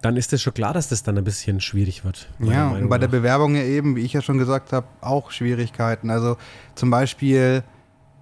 dann 0.00 0.16
ist 0.16 0.32
es 0.32 0.42
schon 0.42 0.54
klar, 0.54 0.72
dass 0.72 0.88
das 0.88 1.02
dann 1.02 1.18
ein 1.18 1.24
bisschen 1.24 1.60
schwierig 1.60 2.04
wird. 2.04 2.28
Ja, 2.38 2.68
und 2.70 2.88
bei 2.88 2.98
der 2.98 3.08
nach. 3.08 3.12
Bewerbung 3.12 3.56
ja 3.56 3.62
eben, 3.62 3.96
wie 3.96 4.02
ich 4.02 4.12
ja 4.12 4.22
schon 4.22 4.38
gesagt 4.38 4.72
habe, 4.72 4.86
auch 5.00 5.30
Schwierigkeiten. 5.30 6.10
Also 6.10 6.36
zum 6.74 6.90
Beispiel, 6.90 7.64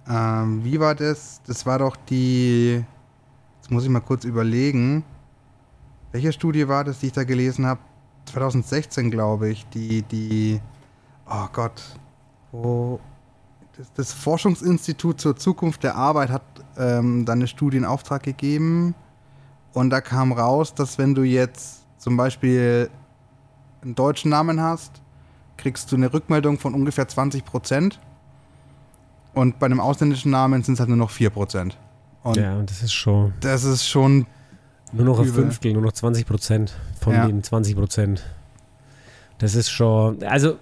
ähm, 0.09 0.63
wie 0.63 0.79
war 0.79 0.95
das? 0.95 1.41
Das 1.45 1.65
war 1.65 1.79
doch 1.79 1.95
die, 1.95 2.83
jetzt 3.57 3.71
muss 3.71 3.83
ich 3.83 3.89
mal 3.89 3.99
kurz 3.99 4.23
überlegen, 4.23 5.03
welche 6.11 6.33
Studie 6.33 6.67
war 6.67 6.83
das, 6.83 6.99
die 6.99 7.07
ich 7.07 7.13
da 7.13 7.23
gelesen 7.23 7.65
habe? 7.67 7.79
2016, 8.25 9.11
glaube 9.11 9.49
ich, 9.49 9.67
die, 9.69 10.01
die, 10.01 10.59
oh 11.29 11.47
Gott, 11.53 11.81
wo, 12.51 12.99
das, 13.77 13.93
das 13.93 14.13
Forschungsinstitut 14.13 15.21
zur 15.21 15.35
Zukunft 15.35 15.83
der 15.83 15.95
Arbeit 15.95 16.29
hat 16.29 16.43
ähm, 16.77 17.25
dann 17.25 17.39
eine 17.39 17.47
Studie 17.47 17.77
in 17.77 17.85
Auftrag 17.85 18.23
gegeben 18.23 18.95
und 19.77 19.91
da 19.91 20.01
kam 20.01 20.31
raus, 20.31 20.73
dass 20.73 20.97
wenn 20.97 21.13
du 21.13 21.21
jetzt 21.21 21.83
zum 21.99 22.17
Beispiel 22.17 22.89
einen 23.83 23.93
deutschen 23.93 24.31
Namen 24.31 24.59
hast, 24.59 25.03
kriegst 25.55 25.91
du 25.91 25.95
eine 25.95 26.11
Rückmeldung 26.11 26.57
von 26.57 26.73
ungefähr 26.73 27.07
20 27.07 27.45
Prozent. 27.45 27.99
Und 29.35 29.59
bei 29.59 29.67
einem 29.67 29.79
ausländischen 29.79 30.31
Namen 30.31 30.63
sind 30.63 30.73
es 30.73 30.79
halt 30.79 30.89
nur 30.89 30.97
noch 30.97 31.11
4 31.11 31.29
Prozent. 31.29 31.77
Und 32.23 32.37
Ja, 32.37 32.55
und 32.57 32.71
das 32.71 32.81
ist 32.81 32.93
schon 32.93 33.33
das 33.39 33.65
ist 33.65 33.87
schon, 33.87 34.25
nur 34.93 35.05
noch 35.05 35.19
ein. 35.19 35.27
Fünftel, 35.27 35.73
nur 35.73 35.83
noch 35.83 35.91
20 35.91 36.25
Prozent 36.25 36.75
von 36.99 37.13
Ja. 37.13 37.27
den 37.27 37.43
20 37.43 37.75
Prozent. 37.75 38.25
Das 39.37 39.53
ist 39.53 39.69
schon, 39.69 40.23
also 40.23 40.57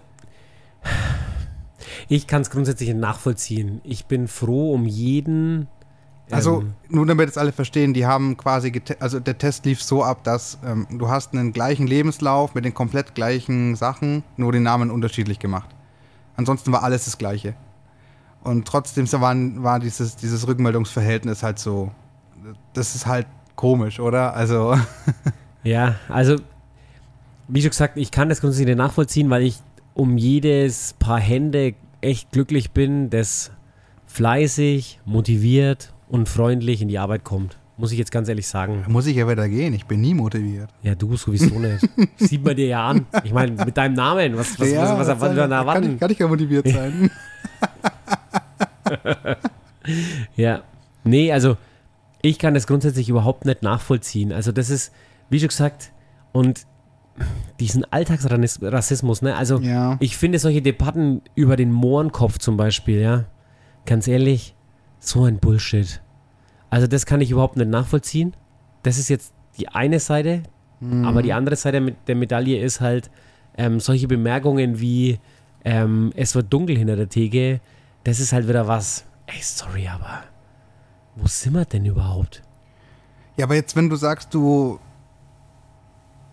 ich 2.10 2.28
kann 2.28 2.41
es 2.41 2.49
grundsätzlich 2.49 2.93
nachvollziehen. 2.93 3.80
Ich 3.86 4.08
bin 4.08 4.28
froh 4.28 4.73
um 4.73 4.86
jeden. 4.86 5.69
Also 6.31 6.61
ähm, 6.61 6.73
nur 6.89 7.05
damit 7.05 7.29
es 7.29 7.38
alle 7.38 7.51
verstehen, 7.51 7.93
die 7.93 8.05
haben 8.05 8.38
quasi, 8.38 8.81
also 8.99 9.19
der 9.19 9.38
Test 9.38 9.65
lief 9.65 9.81
so 9.81 10.03
ab, 10.03 10.23
dass 10.23 10.57
ähm, 10.65 10.88
du 10.91 11.07
hast 11.07 11.33
einen 11.33 11.53
gleichen 11.53 11.88
Lebenslauf 11.88 12.55
mit 12.55 12.65
den 12.65 12.73
komplett 12.73 13.15
gleichen 13.15 13.75
Sachen, 13.75 14.23
nur 14.38 14.51
den 14.51 14.63
Namen 14.63 14.89
unterschiedlich 14.89 15.39
gemacht. 15.39 15.69
Ansonsten 16.35 16.71
war 16.71 16.83
alles 16.83 17.05
das 17.05 17.17
Gleiche. 17.17 17.55
Und 18.43 18.67
trotzdem 18.67 19.11
waren, 19.11 19.63
war 19.63 19.79
dieses, 19.79 20.15
dieses 20.15 20.47
Rückmeldungsverhältnis 20.47 21.43
halt 21.43 21.59
so, 21.59 21.91
das 22.73 22.95
ist 22.95 23.05
halt 23.05 23.27
komisch, 23.55 23.99
oder? 23.99 24.35
Also, 24.35 24.77
Ja, 25.65 25.95
also, 26.09 26.35
wie 27.47 27.61
schon 27.61 27.71
gesagt, 27.71 27.97
ich 27.97 28.11
kann 28.11 28.29
das 28.29 28.39
grundsätzlich 28.39 28.67
nicht 28.67 28.77
nachvollziehen, 28.77 29.31
weil 29.31 29.41
ich 29.41 29.57
um 29.95 30.15
jedes 30.15 30.93
Paar 30.93 31.19
Hände 31.19 31.73
echt 32.01 32.31
glücklich 32.31 32.69
bin, 32.69 33.09
das 33.09 33.51
fleißig, 34.05 34.99
motiviert 35.05 35.94
und 36.09 36.29
freundlich 36.29 36.81
in 36.81 36.87
die 36.87 36.99
Arbeit 36.99 37.23
kommt. 37.23 37.57
Muss 37.77 37.91
ich 37.91 37.99
jetzt 37.99 38.11
ganz 38.11 38.29
ehrlich 38.29 38.47
sagen. 38.47 38.85
Muss 38.87 39.05
ich 39.05 39.17
ja 39.17 39.29
wieder 39.29 39.49
gehen. 39.49 39.73
Ich 39.73 39.85
bin 39.85 39.99
nie 39.99 40.13
motiviert. 40.13 40.69
Ja, 40.81 40.95
du 40.95 41.17
sowieso 41.17 41.59
nicht. 41.59 41.85
Sieht 42.17 42.43
man 42.43 42.55
dir 42.55 42.67
ja 42.67 42.87
an. 42.87 43.05
Ich 43.25 43.33
meine, 43.33 43.51
mit 43.65 43.75
deinem 43.75 43.95
Namen, 43.95 44.37
was, 44.37 44.57
was, 44.57 44.71
ja, 44.71 44.97
was, 44.97 45.07
was, 45.07 45.19
was, 45.19 45.35
was 45.49 45.73
kann, 45.73 45.93
ich, 45.93 45.99
kann 45.99 46.11
ich 46.11 46.19
ja 46.19 46.27
motiviert 46.27 46.67
sein. 46.69 47.11
ja. 50.37 50.61
Nee, 51.03 51.33
also 51.33 51.57
ich 52.21 52.39
kann 52.39 52.53
das 52.53 52.65
grundsätzlich 52.65 53.09
überhaupt 53.09 53.43
nicht 53.45 53.61
nachvollziehen. 53.61 54.31
Also 54.31 54.53
das 54.53 54.69
ist, 54.69 54.93
wie 55.29 55.39
schon 55.39 55.49
gesagt, 55.49 55.91
und 56.31 56.65
diesen 57.59 57.85
Alltagsrassismus, 57.91 59.21
ne? 59.21 59.35
Also 59.35 59.59
Ja. 59.59 59.97
ich 59.99 60.17
finde 60.17 60.39
solche 60.39 60.61
Debatten 60.61 61.21
über 61.35 61.55
den 61.55 61.71
Mohrenkopf 61.71 62.39
zum 62.39 62.57
Beispiel, 62.57 62.99
ja, 62.99 63.25
ganz 63.85 64.07
ehrlich, 64.07 64.55
so 64.99 65.25
ein 65.25 65.39
Bullshit. 65.39 66.01
Also 66.69 66.88
das 66.88 67.05
kann 67.05 67.21
ich 67.21 67.31
überhaupt 67.31 67.58
nicht 67.58 67.69
nachvollziehen. 67.69 68.36
Das 68.84 68.97
ist 68.97 69.10
jetzt 69.10 69.34
die 69.58 69.69
eine 69.69 69.99
Seite, 69.99 70.43
aber 71.03 71.21
die 71.23 71.34
andere 71.34 71.55
Seite 71.55 71.79
mit 71.79 71.95
der 72.08 72.15
Medaille 72.15 72.60
ist 72.62 72.81
halt 72.81 73.10
ähm, 73.58 73.79
solche 73.79 74.08
Bemerkungen 74.08 74.79
wie 74.79 75.19
ähm, 75.63 76.12
es 76.15 76.36
wird 76.36 76.53
dunkel 76.53 76.77
hinter 76.77 76.95
der 76.95 77.10
Theke. 77.10 77.60
Das 78.03 78.19
ist 78.19 78.34
halt 78.34 78.47
wieder 78.47 78.67
was. 78.67 79.05
Ey, 79.25 79.41
sorry, 79.41 79.88
aber 79.88 80.23
wo 81.15 81.25
sind 81.27 81.53
wir 81.53 81.65
denn 81.65 81.86
überhaupt? 81.86 82.43
Ja, 83.38 83.45
aber 83.45 83.55
jetzt, 83.55 83.75
wenn 83.75 83.89
du 83.89 83.95
sagst, 83.95 84.34
du. 84.34 84.79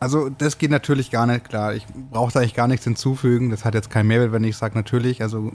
Also, 0.01 0.29
das 0.29 0.59
geht 0.59 0.71
natürlich 0.71 1.11
gar 1.11 1.27
nicht 1.27 1.49
klar. 1.49 1.75
Ich 1.75 1.87
brauche 2.11 2.33
da 2.33 2.41
eigentlich 2.41 2.55
gar 2.55 2.67
nichts 2.67 2.85
hinzufügen. 2.85 3.51
Das 3.51 3.65
hat 3.65 3.75
jetzt 3.75 3.89
keinen 3.89 4.09
Mehrwert, 4.09 4.33
wenn 4.33 4.45
ich 4.45 4.57
sage, 4.57 4.75
natürlich. 4.75 5.23
Also, 5.23 5.53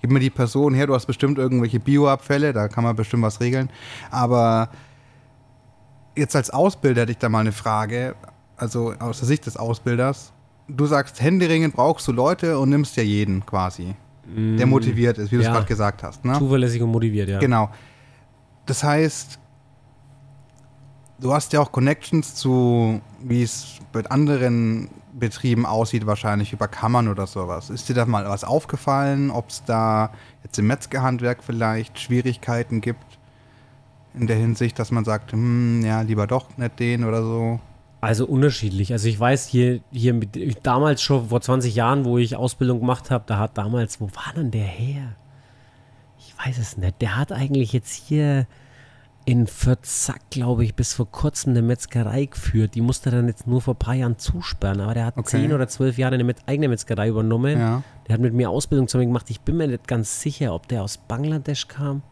gib 0.00 0.10
mir 0.10 0.20
die 0.20 0.30
Person 0.30 0.74
her. 0.74 0.86
Du 0.86 0.94
hast 0.94 1.06
bestimmt 1.06 1.38
irgendwelche 1.38 1.80
Bioabfälle. 1.80 2.52
Da 2.52 2.68
kann 2.68 2.84
man 2.84 2.96
bestimmt 2.96 3.22
was 3.22 3.40
regeln. 3.40 3.70
Aber 4.10 4.70
jetzt 6.16 6.34
als 6.36 6.50
Ausbilder 6.50 7.02
hätte 7.02 7.12
ich 7.12 7.18
da 7.18 7.28
mal 7.28 7.40
eine 7.40 7.52
Frage. 7.52 8.14
Also, 8.56 8.94
aus 8.98 9.18
der 9.18 9.28
Sicht 9.28 9.46
des 9.46 9.56
Ausbilders. 9.56 10.32
Du 10.68 10.86
sagst, 10.86 11.20
Händeringen 11.20 11.70
brauchst 11.72 12.08
du 12.08 12.12
Leute 12.12 12.58
und 12.58 12.70
nimmst 12.70 12.96
ja 12.96 13.02
jeden 13.02 13.46
quasi, 13.46 13.94
der 14.24 14.66
motiviert 14.66 15.16
ist, 15.18 15.30
wie 15.30 15.36
du 15.36 15.42
es 15.42 15.46
ja. 15.46 15.52
gerade 15.52 15.66
gesagt 15.66 16.02
hast. 16.02 16.24
Ne? 16.24 16.32
Zuverlässig 16.36 16.82
und 16.82 16.90
motiviert, 16.90 17.28
ja. 17.28 17.38
Genau. 17.38 17.70
Das 18.64 18.82
heißt, 18.82 19.38
du 21.20 21.32
hast 21.32 21.52
ja 21.52 21.60
auch 21.60 21.70
Connections 21.70 22.34
zu, 22.34 23.00
wie 23.22 23.42
es 23.42 23.78
mit 23.94 24.10
anderen 24.10 24.90
Betrieben 25.18 25.64
aussieht, 25.64 26.06
wahrscheinlich 26.06 26.52
über 26.52 26.68
Kammern 26.68 27.08
oder 27.08 27.26
sowas. 27.26 27.70
Ist 27.70 27.88
dir 27.88 27.94
da 27.94 28.04
mal 28.06 28.28
was 28.28 28.44
aufgefallen, 28.44 29.30
ob 29.30 29.48
es 29.48 29.64
da 29.64 30.10
jetzt 30.44 30.58
im 30.58 30.66
Metzgerhandwerk 30.66 31.42
vielleicht 31.42 31.98
Schwierigkeiten 31.98 32.80
gibt? 32.80 33.18
In 34.14 34.26
der 34.26 34.36
Hinsicht, 34.36 34.78
dass 34.78 34.90
man 34.90 35.04
sagt, 35.04 35.32
hm, 35.32 35.84
ja, 35.84 36.02
lieber 36.02 36.26
doch 36.26 36.56
nicht 36.56 36.78
den 36.78 37.04
oder 37.04 37.22
so. 37.22 37.60
Also 38.00 38.26
unterschiedlich. 38.26 38.92
Also 38.92 39.08
ich 39.08 39.18
weiß 39.18 39.46
hier, 39.48 39.80
hier 39.90 40.14
mit, 40.14 40.36
damals 40.62 41.02
schon 41.02 41.28
vor 41.28 41.40
20 41.40 41.74
Jahren, 41.74 42.04
wo 42.04 42.18
ich 42.18 42.36
Ausbildung 42.36 42.80
gemacht 42.80 43.10
habe, 43.10 43.24
da 43.26 43.38
hat 43.38 43.58
damals, 43.58 44.00
wo 44.00 44.06
war 44.06 44.32
denn 44.34 44.50
der 44.50 44.64
her? 44.64 45.16
Ich 46.18 46.34
weiß 46.38 46.58
es 46.58 46.76
nicht. 46.76 47.00
Der 47.00 47.16
hat 47.16 47.32
eigentlich 47.32 47.72
jetzt 47.72 47.92
hier 47.92 48.46
in 49.26 49.48
Pforzheim, 49.48 50.16
glaube 50.30 50.64
ich, 50.64 50.74
bis 50.76 50.94
vor 50.94 51.10
kurzem 51.10 51.50
eine 51.50 51.60
Metzgerei 51.60 52.26
geführt. 52.26 52.76
Die 52.76 52.80
musste 52.80 53.10
dann 53.10 53.26
jetzt 53.26 53.46
nur 53.46 53.60
vor 53.60 53.74
ein 53.74 53.78
paar 53.78 53.94
Jahren 53.94 54.18
zusperren. 54.18 54.80
Aber 54.80 54.94
der 54.94 55.06
hat 55.06 55.16
Okay. 55.18 55.42
10 55.42 55.52
oder 55.52 55.66
12 55.66 55.98
Jahre 55.98 56.14
eine 56.14 56.22
Met 56.24 56.38
eigene 56.46 56.68
Metzgerei 56.68 57.08
übernommen. 57.08 57.58
Ja. 57.58 57.82
Der 58.06 58.14
hat 58.14 58.20
mit 58.20 58.32
mir 58.34 58.48
Ausbildung 58.48 58.86
zusammen 58.86 59.08
gemacht. 59.08 59.28
Ich 59.28 59.40
bin 59.40 59.56
mir 59.56 59.66
nicht 59.66 59.88
ganz 59.88 60.20
sicher, 60.20 60.54
ob 60.54 60.68
der 60.68 60.82
aus 60.84 60.96
Bangladesch 60.96 61.66
kam. 61.66 62.02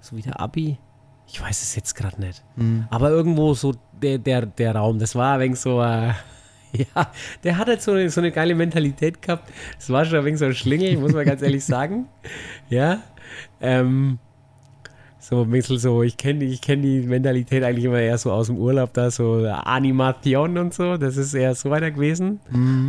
So 0.00 0.16
wie 0.16 0.22
der 0.22 0.40
Abi. 0.40 0.78
Ich 1.26 1.42
weiß 1.42 1.62
es 1.62 1.74
jetzt 1.74 1.94
gerade 1.94 2.20
nicht. 2.20 2.44
Aber 2.90 3.10
irgendwo 3.10 3.54
so 3.54 3.74
der, 4.00 4.18
der, 4.18 4.46
der 4.46 4.76
Raum, 4.76 4.98
das 5.00 5.14
war 5.16 5.34
ein 5.34 5.40
wenig 5.40 5.58
so, 5.58 5.80
äh, 5.82 6.12
ja, 6.72 7.10
der 7.42 7.58
hat 7.58 7.68
halt 7.68 7.82
so 7.82 7.92
eine, 7.92 8.08
so 8.08 8.20
eine 8.20 8.30
geile 8.30 8.54
Mentalität 8.54 9.20
gehabt. 9.20 9.50
Das 9.76 9.90
war 9.90 10.04
schon 10.04 10.18
ein 10.18 10.24
wenig 10.26 10.38
so 10.38 10.44
ein 10.44 10.54
Schlingel, 10.54 10.96
muss 10.98 11.12
man 11.12 11.24
ganz 11.24 11.42
ehrlich 11.42 11.64
sagen. 11.64 12.06
Ja. 12.68 13.00
Ähm, 13.60 14.18
so 15.22 15.42
ein 15.42 15.50
bisschen 15.50 15.78
so, 15.78 16.02
ich 16.02 16.16
kenne 16.16 16.44
ich 16.44 16.60
kenn 16.60 16.82
die 16.82 16.98
Mentalität 17.02 17.62
eigentlich 17.62 17.84
immer 17.84 18.00
eher 18.00 18.18
so 18.18 18.32
aus 18.32 18.48
dem 18.48 18.56
Urlaub, 18.58 18.92
da 18.92 19.08
so 19.08 19.46
Animation 19.46 20.58
und 20.58 20.74
so, 20.74 20.96
das 20.96 21.16
ist 21.16 21.32
eher 21.32 21.54
so 21.54 21.70
weiter 21.70 21.92
gewesen. 21.92 22.40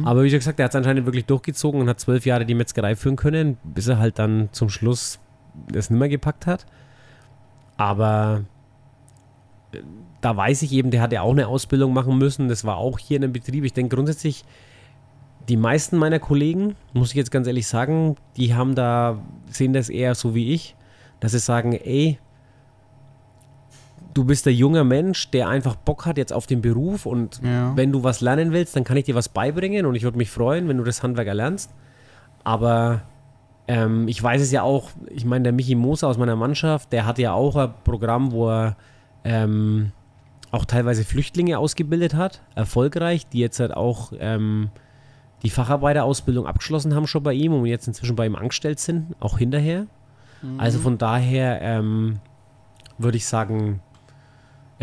Aber 0.03 0.23
wie 0.23 0.31
schon 0.31 0.39
gesagt, 0.39 0.59
er 0.59 0.65
hat 0.65 0.71
es 0.71 0.75
anscheinend 0.75 1.05
wirklich 1.05 1.25
durchgezogen 1.25 1.79
und 1.79 1.87
hat 1.87 1.99
zwölf 1.99 2.25
Jahre 2.25 2.47
die 2.47 2.55
Metzgerei 2.55 2.95
führen 2.95 3.17
können, 3.17 3.57
bis 3.63 3.87
er 3.87 3.99
halt 3.99 4.17
dann 4.17 4.49
zum 4.51 4.69
Schluss 4.69 5.19
das 5.71 5.91
nicht 5.91 5.99
mehr 5.99 6.09
gepackt 6.09 6.47
hat. 6.47 6.65
Aber 7.77 8.45
äh, 9.71 9.81
da 10.21 10.35
weiß 10.35 10.63
ich 10.63 10.71
eben, 10.71 10.89
der 10.89 11.01
hat 11.01 11.13
ja 11.13 11.21
auch 11.21 11.33
eine 11.33 11.47
Ausbildung 11.47 11.93
machen 11.93 12.17
müssen. 12.17 12.47
Das 12.47 12.65
war 12.65 12.77
auch 12.77 12.97
hier 12.97 13.17
in 13.17 13.25
einem 13.25 13.33
Betrieb. 13.33 13.63
Ich 13.63 13.73
denke 13.73 13.95
grundsätzlich, 13.95 14.43
die 15.49 15.57
meisten 15.57 15.97
meiner 15.97 16.17
Kollegen, 16.17 16.75
muss 16.93 17.09
ich 17.09 17.15
jetzt 17.15 17.29
ganz 17.29 17.45
ehrlich 17.45 17.67
sagen, 17.67 18.15
die 18.37 18.55
haben 18.55 18.73
da, 18.73 19.19
sehen 19.49 19.73
das 19.73 19.89
eher 19.89 20.15
so 20.15 20.33
wie 20.33 20.51
ich, 20.51 20.75
dass 21.19 21.33
sie 21.33 21.39
sagen, 21.39 21.73
ey, 21.73 22.17
du 24.13 24.23
bist 24.25 24.45
der 24.45 24.53
junge 24.53 24.83
Mensch, 24.83 25.31
der 25.31 25.47
einfach 25.49 25.75
Bock 25.75 26.05
hat 26.05 26.17
jetzt 26.17 26.33
auf 26.33 26.45
den 26.45 26.61
Beruf 26.61 27.05
und 27.05 27.41
Ja. 27.43 27.75
wenn 27.75 27.91
du 27.91 28.03
was 28.03 28.21
lernen 28.21 28.51
willst, 28.51 28.75
dann 28.75 28.83
kann 28.83 28.97
ich 28.97 29.05
dir 29.05 29.15
was 29.15 29.29
beibringen 29.29 29.85
und 29.85 29.95
ich 29.95 30.03
würde 30.03 30.17
mich 30.17 30.29
freuen, 30.29 30.67
wenn 30.67 30.77
du 30.77 30.83
das 30.83 31.03
Handwerk 31.03 31.27
erlernst. 31.27 31.71
Aber 32.43 33.01
ähm, 33.67 34.07
ich 34.07 34.21
weiß 34.21 34.41
es 34.41 34.51
ja 34.51 34.61
auch, 34.61 34.89
ich 35.09 35.25
meine, 35.25 35.43
der 35.43 35.53
Michi 35.53 35.75
Moser 35.75 36.07
aus 36.09 36.17
meiner 36.17 36.35
Mannschaft, 36.35 36.91
der 36.91 37.05
hat 37.05 37.17
ja 37.17 37.33
auch 37.33 37.55
ein 37.55 37.73
Programm, 37.83 38.31
wo 38.31 38.49
er 38.49 38.75
ähm, 39.23 39.91
auch 40.51 40.65
teilweise 40.65 41.03
Flüchtlinge 41.03 41.57
ausgebildet 41.57 42.13
hat, 42.13 42.41
erfolgreich, 42.55 43.27
die 43.27 43.39
jetzt 43.39 43.59
halt 43.59 43.73
auch 43.73 44.11
ähm, 44.19 44.69
die 45.41 45.49
Facharbeiterausbildung 45.49 46.45
abgeschlossen 46.45 46.93
haben 46.93 47.07
schon 47.07 47.23
bei 47.23 47.33
ihm 47.33 47.53
und 47.53 47.65
jetzt 47.65 47.87
inzwischen 47.87 48.15
bei 48.15 48.25
ihm 48.25 48.35
angestellt 48.35 48.79
sind, 48.79 49.15
auch 49.19 49.37
hinterher. 49.37 49.87
Also 50.57 50.79
von 50.79 50.97
daher 50.97 51.61
ähm, 51.61 52.19
würde 52.97 53.15
ich 53.15 53.25
sagen, 53.25 53.79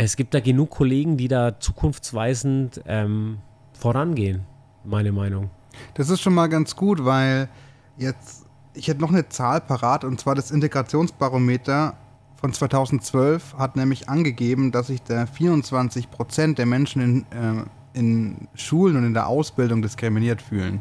es 0.04 0.16
gibt 0.16 0.34
da 0.34 0.40
genug 0.40 0.70
Kollegen, 0.70 1.16
die 1.16 1.28
da 1.28 1.58
zukunftsweisend 1.58 2.82
ähm, 2.86 3.38
vorangehen, 3.72 4.42
meine 4.84 5.12
Meinung. 5.12 5.50
Das 5.94 6.10
ist 6.10 6.20
schon 6.20 6.34
mal 6.34 6.48
ganz 6.48 6.76
gut, 6.76 7.04
weil 7.04 7.48
jetzt, 7.96 8.46
ich 8.74 8.88
hätte 8.88 9.00
noch 9.00 9.10
eine 9.10 9.28
Zahl 9.28 9.60
parat, 9.60 10.04
und 10.04 10.20
zwar 10.20 10.34
das 10.34 10.50
Integrationsbarometer 10.50 11.94
von 12.36 12.52
2012 12.52 13.56
hat 13.58 13.76
nämlich 13.76 14.08
angegeben, 14.08 14.72
dass 14.72 14.86
sich 14.86 15.02
der 15.02 15.26
24 15.26 16.10
Prozent 16.10 16.58
der 16.58 16.66
Menschen 16.66 17.02
in, 17.02 17.26
äh, 17.32 17.64
in 17.92 18.48
Schulen 18.54 18.96
und 18.96 19.04
in 19.04 19.14
der 19.14 19.26
Ausbildung 19.26 19.82
diskriminiert 19.82 20.40
fühlen. 20.40 20.80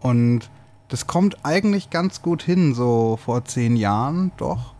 Und 0.00 0.50
das 0.88 1.06
kommt 1.06 1.44
eigentlich 1.44 1.90
ganz 1.90 2.22
gut 2.22 2.42
hin, 2.42 2.74
so 2.74 3.18
vor 3.22 3.44
zehn 3.44 3.76
Jahren, 3.76 4.32
doch. 4.36 4.74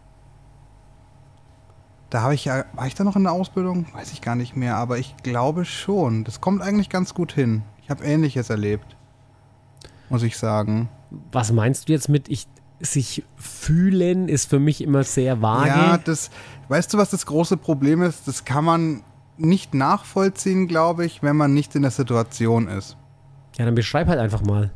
Da 2.10 2.22
habe 2.22 2.34
ich 2.34 2.46
ja, 2.46 2.64
war 2.72 2.86
ich 2.86 2.94
da 2.94 3.04
noch 3.04 3.16
in 3.16 3.24
der 3.24 3.32
Ausbildung? 3.32 3.86
Weiß 3.92 4.12
ich 4.12 4.20
gar 4.20 4.34
nicht 4.34 4.56
mehr, 4.56 4.76
aber 4.76 4.98
ich 4.98 5.16
glaube 5.22 5.64
schon. 5.64 6.24
Das 6.24 6.40
kommt 6.40 6.62
eigentlich 6.62 6.88
ganz 6.88 7.14
gut 7.14 7.32
hin. 7.32 7.62
Ich 7.82 7.90
habe 7.90 8.04
Ähnliches 8.04 8.50
erlebt. 8.50 8.96
Muss 10.08 10.22
ich 10.22 10.38
sagen. 10.38 10.88
Was 11.32 11.52
meinst 11.52 11.88
du 11.88 11.92
jetzt 11.92 12.08
mit 12.08 12.28
ich 12.28 12.46
sich 12.80 13.24
fühlen 13.36 14.28
ist 14.28 14.48
für 14.48 14.58
mich 14.58 14.82
immer 14.82 15.04
sehr 15.04 15.42
vage. 15.42 15.68
Ja, 15.68 15.98
das, 15.98 16.30
weißt 16.68 16.94
du, 16.94 16.98
was 16.98 17.10
das 17.10 17.26
große 17.26 17.56
Problem 17.56 18.02
ist? 18.02 18.28
Das 18.28 18.44
kann 18.44 18.64
man 18.64 19.02
nicht 19.36 19.74
nachvollziehen, 19.74 20.68
glaube 20.68 21.04
ich, 21.04 21.22
wenn 21.22 21.36
man 21.36 21.54
nicht 21.54 21.74
in 21.74 21.82
der 21.82 21.90
Situation 21.90 22.68
ist. 22.68 22.96
ja, 23.56 23.64
dann 23.64 23.74
beschreib 23.74 24.08
halt 24.08 24.18
einfach 24.18 24.42
mal. 24.42 24.72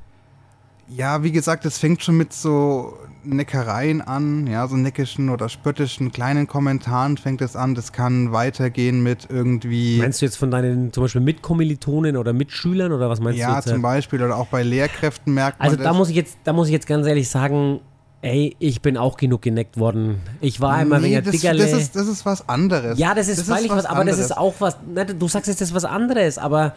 Ja, 0.89 1.23
wie 1.23 1.33
gesagt, 1.33 1.65
es 1.65 1.79
fängt 1.79 2.03
schon 2.03 2.17
mit 2.17 2.33
so 2.33 2.97
Neckereien 3.25 4.01
an, 4.01 4.47
ja, 4.47 4.67
so 4.67 4.77
neckischen 4.77 5.31
oder 5.31 5.49
spöttischen 5.49 6.13
kleinen 6.13 6.47
Kommentaren 6.47 7.17
fängt 7.17 7.41
es 7.41 7.57
an. 7.57 7.75
Das 7.75 7.93
kann 7.93 8.33
weitergehen 8.33 9.03
mit 9.03 9.29
irgendwie. 9.31 9.99
Meinst 9.99 10.21
du 10.21 10.27
jetzt 10.27 10.37
von 10.37 10.51
deinen 10.51 10.93
zum 10.93 11.05
Beispiel 11.05 11.21
Mitkommilitonen 11.21 12.17
oder 12.17 12.33
Mitschülern 12.33 12.93
oder 12.93 13.09
was 13.09 13.21
meinst 13.21 13.39
du 13.39 13.43
ja, 13.43 13.63
zum 13.63 13.83
Beispiel 13.83 14.23
oder 14.23 14.37
auch 14.37 14.47
bei 14.47 14.63
Lehrkräften 14.63 15.33
merkt 15.35 15.59
man 15.59 15.67
Also 15.67 15.77
das. 15.77 15.85
da 15.85 15.93
muss 15.93 16.09
ich 16.11 16.17
jetzt, 16.17 16.39
da 16.45 16.53
muss 16.53 16.69
ich 16.69 16.73
jetzt 16.73 16.87
ganz 16.87 17.07
ehrlich 17.07 17.29
sagen, 17.29 17.81
ey, 18.23 18.57
ich 18.59 18.81
bin 18.81 18.97
auch 18.97 19.17
genug 19.17 19.43
geneckt 19.43 19.79
worden. 19.79 20.21
Ich 20.41 20.61
war 20.61 20.75
einmal 20.75 21.01
nee, 21.01 21.11
wegen 21.17 21.25
das, 21.25 21.33
Dickerle. 21.33 21.63
das, 21.63 21.73
ist, 21.73 21.97
das 21.97 22.09
ist 22.09 22.25
was 22.25 22.49
anderes. 22.49 22.99
ja, 22.99 23.15
das 23.15 23.29
ist 23.29 23.43
freilich 23.43 23.71
was, 23.71 23.85
aber 23.85 24.05
das 24.05 24.15
anderes. 24.15 24.19
ist 24.19 24.37
auch 24.37 24.55
was. 24.61 24.77
Ne, 24.93 25.07
du 25.07 25.29
sagst 25.29 25.49
jetzt, 25.49 25.61
das 25.61 25.69
ist 25.71 25.75
was 25.75 25.85
anderes, 25.85 26.39
aber 26.39 26.75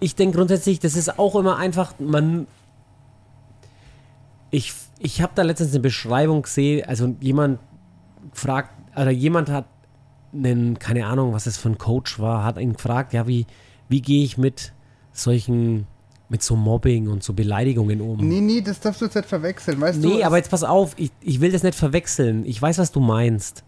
ich 0.00 0.14
denke 0.14 0.36
grundsätzlich, 0.36 0.80
das 0.80 0.96
ist 0.96 1.18
auch 1.18 1.36
immer 1.36 1.56
einfach, 1.56 1.94
man. 1.98 2.46
Ich, 4.50 4.72
ich 5.06 5.22
habe 5.22 5.32
da 5.36 5.42
letztens 5.42 5.70
eine 5.70 5.80
Beschreibung 5.80 6.42
gesehen, 6.42 6.84
also 6.84 7.14
jemand 7.20 7.60
fragt, 8.32 8.72
oder 8.96 9.12
jemand 9.12 9.48
hat 9.48 9.66
einen, 10.34 10.80
keine 10.80 11.06
Ahnung, 11.06 11.32
was 11.32 11.44
das 11.44 11.56
für 11.56 11.68
ein 11.68 11.78
Coach 11.78 12.18
war, 12.18 12.42
hat 12.42 12.58
ihn 12.58 12.72
gefragt, 12.72 13.12
ja, 13.12 13.28
wie, 13.28 13.46
wie 13.88 14.02
gehe 14.02 14.24
ich 14.24 14.36
mit 14.36 14.72
solchen 15.12 15.86
mit 16.28 16.42
so 16.42 16.56
Mobbing 16.56 17.06
und 17.06 17.22
so 17.22 17.34
Beleidigungen 17.34 18.00
um. 18.00 18.16
Nee, 18.18 18.40
nee, 18.40 18.60
das 18.60 18.80
darfst 18.80 19.00
du 19.00 19.04
jetzt 19.04 19.14
nicht 19.14 19.28
verwechseln, 19.28 19.80
weißt 19.80 20.02
du? 20.02 20.08
Nee, 20.08 20.24
aber 20.24 20.38
jetzt 20.38 20.50
pass 20.50 20.64
auf, 20.64 20.94
ich, 20.96 21.12
ich 21.20 21.40
will 21.40 21.52
das 21.52 21.62
nicht 21.62 21.76
verwechseln. 21.76 22.44
Ich 22.44 22.60
weiß, 22.60 22.78
was 22.78 22.90
du 22.90 22.98
meinst. 22.98 23.62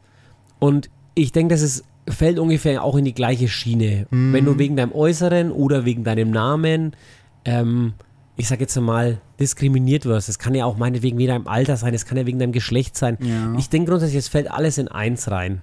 Und 0.59 0.91
ich 1.15 1.31
denke, 1.31 1.55
das 1.55 1.63
ist, 1.63 1.85
fällt 2.09 2.41
ungefähr 2.41 2.83
auch 2.83 2.97
in 2.97 3.05
die 3.05 3.15
gleiche 3.15 3.47
Schiene. 3.47 4.09
Wenn 4.11 4.45
du 4.45 4.59
wegen 4.59 4.75
deinem 4.75 4.91
Äußeren 4.91 5.53
oder 5.53 5.85
wegen 5.85 6.03
deinem 6.03 6.33
Namen, 6.33 6.97
ähm, 7.45 7.93
ich 8.39 8.47
sag 8.47 8.61
jetzt 8.61 8.77
mal, 8.81 9.21
diskriminiert 9.41 10.05
wirst. 10.07 10.29
Das 10.29 10.39
kann 10.39 10.55
ja 10.55 10.65
auch 10.65 10.77
meinetwegen 10.77 11.19
wegen 11.19 11.29
deinem 11.29 11.49
Alter 11.49 11.77
sein, 11.77 11.93
das 11.93 12.07
kann 12.07 12.17
ja 12.17 12.25
wegen 12.25 12.39
deinem 12.39 12.53
Geschlecht 12.53 12.97
sein. 12.97 13.19
Ja. 13.21 13.53
Ich 13.59 13.69
denke 13.69 13.91
grundsätzlich, 13.91 14.19
es 14.19 14.29
fällt 14.29 14.49
alles 14.49 14.79
in 14.79 14.87
eins 14.87 15.29
rein. 15.29 15.63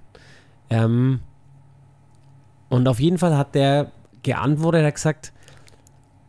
Ähm, 0.68 1.20
und 2.68 2.86
auf 2.86 3.00
jeden 3.00 3.16
Fall 3.16 3.34
hat 3.34 3.54
der 3.54 3.92
geantwortet, 4.22 4.82
er 4.82 4.88
hat 4.88 4.94
gesagt, 4.94 5.32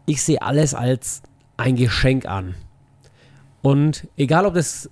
ich 0.05 0.23
sehe 0.23 0.41
alles 0.41 0.73
als 0.73 1.21
ein 1.57 1.75
Geschenk 1.75 2.25
an. 2.25 2.55
Und 3.61 4.07
egal, 4.15 4.45
ob 4.45 4.53
das, 4.53 4.89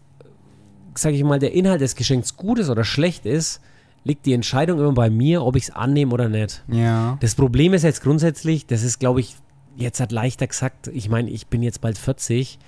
sage 0.93 1.15
ich 1.15 1.23
mal, 1.23 1.39
der 1.39 1.53
Inhalt 1.53 1.79
des 1.79 1.95
Geschenks 1.95 2.35
gut 2.35 2.59
ist 2.59 2.69
oder 2.69 2.83
schlecht 2.83 3.25
ist, 3.25 3.61
liegt 4.03 4.25
die 4.25 4.33
Entscheidung 4.33 4.79
immer 4.79 4.91
bei 4.91 5.09
mir, 5.09 5.41
ob 5.41 5.55
ich 5.55 5.63
es 5.63 5.69
annehme 5.69 6.13
oder 6.13 6.27
nicht. 6.27 6.65
Ja. 6.67 7.17
Das 7.21 7.33
Problem 7.33 7.73
ist 7.73 7.83
jetzt 7.83 8.03
grundsätzlich, 8.03 8.67
das 8.67 8.83
ist, 8.83 8.99
glaube 8.99 9.21
ich, 9.21 9.37
jetzt 9.75 9.99
hat 9.99 10.11
leichter 10.11 10.47
gesagt, 10.47 10.87
ich 10.87 11.09
meine, 11.09 11.29
ich 11.29 11.47
bin 11.47 11.61
jetzt 11.61 11.81
bald 11.81 11.97
40, 11.97 12.59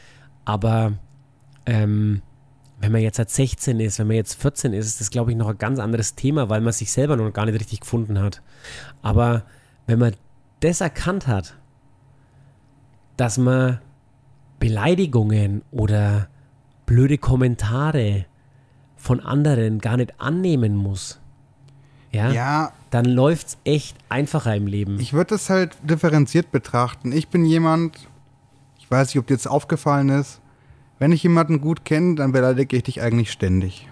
aber 0.45 0.93
ähm, 1.65 2.21
wenn 2.79 2.91
man 2.91 3.01
jetzt 3.01 3.17
halt 3.17 3.29
16 3.29 3.79
ist, 3.79 3.99
wenn 3.99 4.07
man 4.07 4.15
jetzt 4.15 4.39
14 4.39 4.73
ist, 4.73 4.87
ist 4.87 5.01
das, 5.01 5.09
glaube 5.09 5.31
ich, 5.31 5.37
noch 5.37 5.49
ein 5.49 5.57
ganz 5.57 5.79
anderes 5.79 6.15
Thema, 6.15 6.49
weil 6.49 6.61
man 6.61 6.73
sich 6.73 6.91
selber 6.91 7.15
noch 7.15 7.31
gar 7.33 7.45
nicht 7.45 7.59
richtig 7.59 7.81
gefunden 7.81 8.19
hat. 8.19 8.41
Aber 9.01 9.43
wenn 9.87 9.99
man 9.99 10.15
das 10.59 10.81
erkannt 10.81 11.27
hat, 11.27 11.55
dass 13.15 13.37
man 13.37 13.79
Beleidigungen 14.59 15.63
oder 15.71 16.29
blöde 16.85 17.17
Kommentare 17.17 18.25
von 18.95 19.19
anderen 19.19 19.79
gar 19.79 19.97
nicht 19.97 20.19
annehmen 20.19 20.75
muss, 20.75 21.19
ja, 22.11 22.31
Ja, 22.31 22.71
dann 22.89 23.05
läuft 23.05 23.47
es 23.47 23.57
echt 23.63 23.97
einfacher 24.09 24.55
im 24.55 24.67
Leben. 24.67 24.99
ich 24.99 25.13
würde 25.13 25.31
das 25.31 25.49
halt 25.49 25.77
differenziert 25.83 26.51
betrachten. 26.51 27.11
Ich 27.11 27.27
bin 27.27 27.45
jemand, 27.45 28.07
ich 28.79 28.89
weiß 28.89 29.09
nicht, 29.09 29.19
ob 29.19 29.27
dir 29.27 29.33
jetzt 29.33 29.47
aufgefallen 29.47 30.09
ist, 30.09 30.39
wenn 30.99 31.11
ich 31.11 31.21
jemanden 31.23 31.61
gut 31.61 31.85
kenne, 31.85 32.15
dann 32.15 32.31
beleidige 32.31 32.75
ich 32.77 32.83
dich 32.83 33.01
eigentlich 33.01 33.31
ständig. 33.31 33.87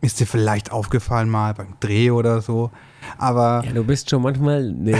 Ist 0.00 0.20
dir 0.20 0.26
vielleicht 0.26 0.70
aufgefallen 0.72 1.28
mal 1.28 1.52
beim 1.54 1.74
Dreh 1.80 2.10
oder 2.10 2.40
so, 2.40 2.70
aber 3.18 3.62
ja, 3.66 3.72
du 3.72 3.84
bist 3.84 4.08
schon 4.10 4.22
manchmal 4.22 4.68
eine 4.68 4.96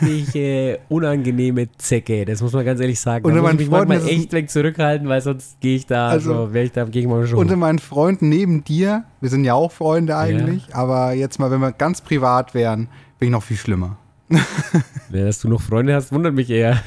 richtig 0.00 0.34
äh, 0.34 0.78
unangenehme 0.88 1.68
Zecke, 1.78 2.24
das 2.24 2.40
muss 2.42 2.52
man 2.52 2.64
ganz 2.64 2.80
ehrlich 2.80 2.98
sagen. 3.00 3.24
Unter 3.24 3.36
Da 3.36 3.42
muss 3.42 3.50
ich 3.52 3.56
meinen 3.56 3.58
mich 3.58 3.70
manchmal 3.70 3.98
Freunden 4.00 4.14
es- 4.16 4.22
echt 4.24 4.32
weg 4.32 4.50
zurückhalten, 4.50 5.08
weil 5.08 5.20
sonst 5.20 5.60
gehe 5.60 5.76
ich 5.76 5.86
da, 5.86 6.08
Also- 6.08 6.32
also 6.34 6.54
wäre 6.54 6.64
ich 6.64 6.72
da, 6.72 6.84
gehe 6.84 7.02
ich 7.02 7.08
mal 7.08 7.26
schon. 7.26 7.38
unter 7.38 7.56
meinen 7.56 7.78
Freunden 7.78 8.28
neben 8.28 8.64
dir, 8.64 9.04
wir 9.20 9.28
sind 9.30 9.44
ja 9.44 9.54
auch 9.54 9.72
Freunde 9.72 10.16
eigentlich, 10.16 10.74
aber 10.74 11.12
jetzt 11.12 11.38
mal, 11.38 11.50
wenn 11.50 11.60
wir 11.60 11.72
ganz 11.72 12.00
privat 12.00 12.54
wären, 12.54 12.88
bin 13.18 13.28
ich 13.28 13.32
noch 13.32 13.42
viel 13.42 13.56
schlimmer. 13.56 13.96
ja, 14.30 15.24
dass 15.24 15.40
du 15.40 15.48
noch 15.48 15.60
Freunde 15.60 15.94
hast, 15.94 16.12
wundert 16.12 16.34
mich 16.34 16.48
eher. 16.50 16.82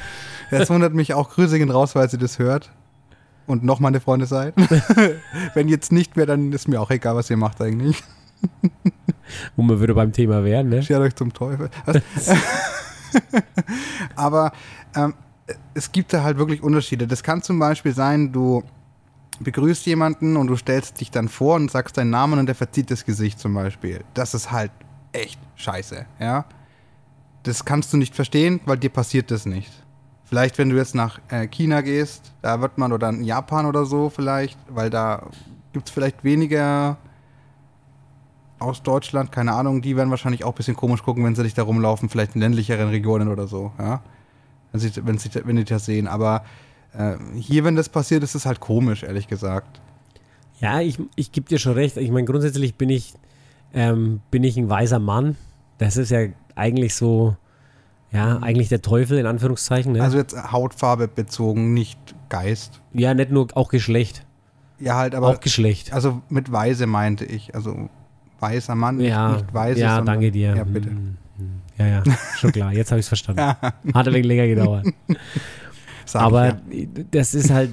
Das 0.50 0.68
wundert 0.70 0.94
mich 0.94 1.14
auch. 1.14 1.30
Grüße 1.30 1.58
gehen 1.58 1.70
raus, 1.70 1.94
weil 1.94 2.08
sie 2.10 2.18
das 2.18 2.38
hört. 2.38 2.70
Und 3.46 3.62
noch 3.64 3.78
meine 3.80 4.00
Freunde 4.00 4.26
seid. 4.26 4.54
Wenn 5.54 5.68
jetzt 5.68 5.92
nicht 5.92 6.16
mehr, 6.16 6.26
dann 6.26 6.52
ist 6.52 6.66
mir 6.68 6.80
auch 6.80 6.90
egal, 6.90 7.14
was 7.14 7.30
ihr 7.30 7.36
macht 7.36 7.60
eigentlich. 7.62 8.02
Wo 9.56 9.62
man 9.62 9.78
würde 9.78 9.94
beim 9.94 10.12
Thema 10.12 10.44
wären, 10.44 10.68
ne? 10.68 10.82
Schert 10.82 11.00
euch 11.00 11.14
zum 11.14 11.32
Teufel. 11.32 11.70
Was? 11.84 12.02
Aber 14.16 14.52
ähm, 14.94 15.14
es 15.74 15.92
gibt 15.92 16.12
da 16.12 16.22
halt 16.22 16.38
wirklich 16.38 16.62
Unterschiede. 16.62 17.06
Das 17.06 17.22
kann 17.22 17.42
zum 17.42 17.58
Beispiel 17.58 17.92
sein, 17.92 18.32
du 18.32 18.62
begrüßt 19.40 19.86
jemanden 19.86 20.36
und 20.36 20.46
du 20.46 20.56
stellst 20.56 21.00
dich 21.00 21.10
dann 21.10 21.28
vor 21.28 21.56
und 21.56 21.70
sagst 21.70 21.98
deinen 21.98 22.10
Namen 22.10 22.38
und 22.38 22.46
der 22.46 22.54
verzieht 22.54 22.90
das 22.90 23.04
Gesicht 23.04 23.38
zum 23.38 23.54
Beispiel. 23.54 24.02
Das 24.14 24.34
ist 24.34 24.50
halt 24.50 24.72
echt 25.12 25.38
scheiße, 25.56 26.06
ja. 26.18 26.46
Das 27.42 27.64
kannst 27.64 27.92
du 27.92 27.96
nicht 27.96 28.14
verstehen, 28.14 28.60
weil 28.64 28.78
dir 28.78 28.90
passiert 28.90 29.30
das 29.30 29.46
nicht. 29.46 29.70
Vielleicht, 30.24 30.58
wenn 30.58 30.70
du 30.70 30.76
jetzt 30.76 30.94
nach 30.94 31.20
äh, 31.28 31.46
China 31.46 31.82
gehst, 31.82 32.32
da 32.42 32.60
wird 32.60 32.78
man, 32.78 32.92
oder 32.92 33.10
in 33.10 33.22
Japan 33.22 33.66
oder 33.66 33.84
so 33.84 34.10
vielleicht, 34.10 34.58
weil 34.68 34.90
da 34.90 35.28
gibt 35.72 35.88
es 35.88 35.94
vielleicht 35.94 36.24
weniger 36.24 36.96
aus 38.58 38.82
Deutschland, 38.82 39.32
keine 39.32 39.52
Ahnung, 39.52 39.82
die 39.82 39.96
werden 39.96 40.10
wahrscheinlich 40.10 40.44
auch 40.44 40.52
ein 40.52 40.56
bisschen 40.56 40.76
komisch 40.76 41.02
gucken, 41.02 41.24
wenn 41.24 41.34
sie 41.34 41.42
dich 41.42 41.54
da 41.54 41.62
rumlaufen, 41.62 42.08
vielleicht 42.08 42.34
in 42.34 42.40
ländlicheren 42.40 42.88
Regionen 42.88 43.28
oder 43.28 43.46
so, 43.46 43.72
ja. 43.78 44.02
Wenn 44.72 44.80
sie, 44.80 45.06
wenn 45.06 45.18
sie, 45.18 45.30
wenn 45.44 45.56
die 45.56 45.64
das 45.64 45.84
sehen. 45.86 46.06
Aber 46.08 46.42
äh, 46.92 47.16
hier, 47.34 47.64
wenn 47.64 47.76
das 47.76 47.88
passiert, 47.88 48.22
ist 48.22 48.34
es 48.34 48.46
halt 48.46 48.60
komisch, 48.60 49.02
ehrlich 49.02 49.28
gesagt. 49.28 49.80
Ja, 50.60 50.80
ich, 50.80 50.98
ich 51.16 51.32
gebe 51.32 51.48
dir 51.48 51.58
schon 51.58 51.72
recht. 51.74 51.96
Ich 51.98 52.10
meine, 52.10 52.24
grundsätzlich 52.26 52.74
bin 52.76 52.88
ich, 52.90 53.14
ähm, 53.74 54.20
bin 54.30 54.42
ich 54.44 54.56
ein 54.56 54.68
weiser 54.68 54.98
Mann. 54.98 55.36
Das 55.78 55.96
ist 55.96 56.10
ja 56.10 56.26
eigentlich 56.54 56.94
so, 56.94 57.36
ja, 58.12 58.38
eigentlich 58.38 58.68
der 58.70 58.82
Teufel 58.82 59.18
in 59.18 59.26
Anführungszeichen. 59.26 59.92
Ne? 59.92 60.02
Also 60.02 60.16
jetzt 60.18 60.50
Hautfarbe 60.52 61.08
bezogen, 61.08 61.74
nicht 61.74 61.98
Geist. 62.28 62.80
ja, 62.92 63.12
nicht 63.14 63.30
nur 63.30 63.48
auch 63.54 63.68
Geschlecht, 63.68 64.24
Ja, 64.78 64.96
halt, 64.96 65.14
aber 65.14 65.28
auch 65.28 65.40
Geschlecht. 65.40 65.92
also 65.92 66.22
mit 66.28 66.50
Weise 66.50 66.86
meinte 66.86 67.24
ich. 67.24 67.54
Also 67.54 67.88
weißer 68.40 68.74
Mann, 68.74 69.00
Ja, 69.00 69.32
nicht 69.34 69.52
Weise. 69.54 69.80
ja, 69.80 69.96
sondern- 69.96 70.14
danke 70.14 70.30
dir. 70.32 70.54
Ja, 70.56 70.64
bitte. 70.64 70.90
Hm, 70.90 71.16
hm. 71.38 71.50
Ja, 71.78 71.86
ja, 71.86 72.02
schon 72.36 72.52
klar. 72.52 72.72
Jetzt 72.72 72.90
habe 72.90 72.98
ich 73.00 73.04
es 73.04 73.08
verstanden. 73.08 73.40
Hat 73.42 73.74
ein 73.94 74.06
wenig 74.06 74.26
länger 74.26 74.46
gedauert. 74.46 74.86
Aber 76.14 76.58
ich 76.70 76.82
ja. 76.96 77.04
das 77.10 77.34
ist 77.34 77.50
halt, 77.50 77.70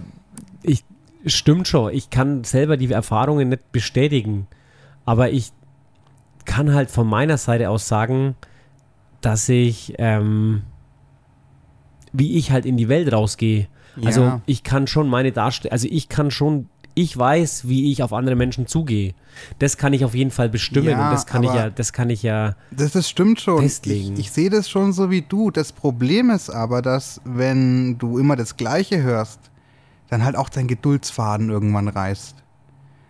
ich, 0.64 0.84
stimmt 1.26 1.68
schon. 1.68 1.94
Ich 1.94 2.10
kann 2.10 2.44
selber 2.44 2.78
die 2.78 2.92
Erfahrungen 2.92 3.50
nicht 3.50 3.72
bestätigen. 3.72 4.48
Aber 5.06 5.30
ich 5.32 5.52
kann 6.46 6.74
halt 6.74 6.90
von 6.92 7.08
meiner 7.08 7.38
Seite 7.38 7.70
aus 7.70 7.88
sagen, 7.88 8.36
dass 9.22 9.48
ich, 9.48 9.94
ähm, 10.00 10.64
wie 12.12 12.36
ich 12.38 12.52
halt 12.52 12.66
in 12.66 12.76
die 12.78 12.90
Welt 12.90 13.12
rausgehe. 13.14 13.68
Also 14.04 14.22
Ja. 14.22 14.42
ich 14.46 14.64
kann 14.64 14.88
schon 14.88 15.08
meine 15.08 15.32
Darstellung, 15.32 15.72
also 15.72 15.88
ich 15.90 16.10
kann 16.10 16.32
schon, 16.32 16.68
ich 16.96 17.18
weiß, 17.18 17.68
wie 17.68 17.92
ich 17.92 18.04
auf 18.04 18.14
andere 18.14 18.36
Menschen 18.36 18.68
zugehe. 18.68 19.14
Das 19.60 19.78
kann 19.78 19.94
ich 19.94 20.06
auf 20.06 20.14
jeden 20.14 20.30
Fall 20.32 20.50
bestimmen 20.50 20.90
Ja, 20.90 21.06
und 21.08 21.12
das 21.14 21.26
kann 21.26 21.44
ich 21.44 21.54
ja, 21.54 21.70
das 21.70 21.92
kann 21.94 22.10
ich 22.10 22.22
ja, 22.24 22.56
Das, 22.72 22.92
das 22.92 23.10
stimmt 23.10 23.42
schon. 23.42 23.62
festlegen. 23.62 24.14
Ich, 24.14 24.20
ich 24.22 24.32
sehe 24.32 24.50
das 24.50 24.70
schon 24.70 24.94
so 24.94 25.10
wie 25.10 25.22
du. 25.24 25.50
Das 25.52 25.72
Problem 25.72 26.30
ist 26.30 26.50
aber, 26.50 26.82
dass 26.82 27.20
wenn 27.26 27.98
du 27.98 28.18
immer 28.20 28.36
das 28.36 28.58
Gleiche 28.58 29.02
hörst, 29.02 29.40
dann 30.10 30.24
halt 30.24 30.36
auch 30.36 30.50
dein 30.50 30.68
Geduldsfaden 30.68 31.50
irgendwann 31.50 31.88
reißt. 31.88 32.36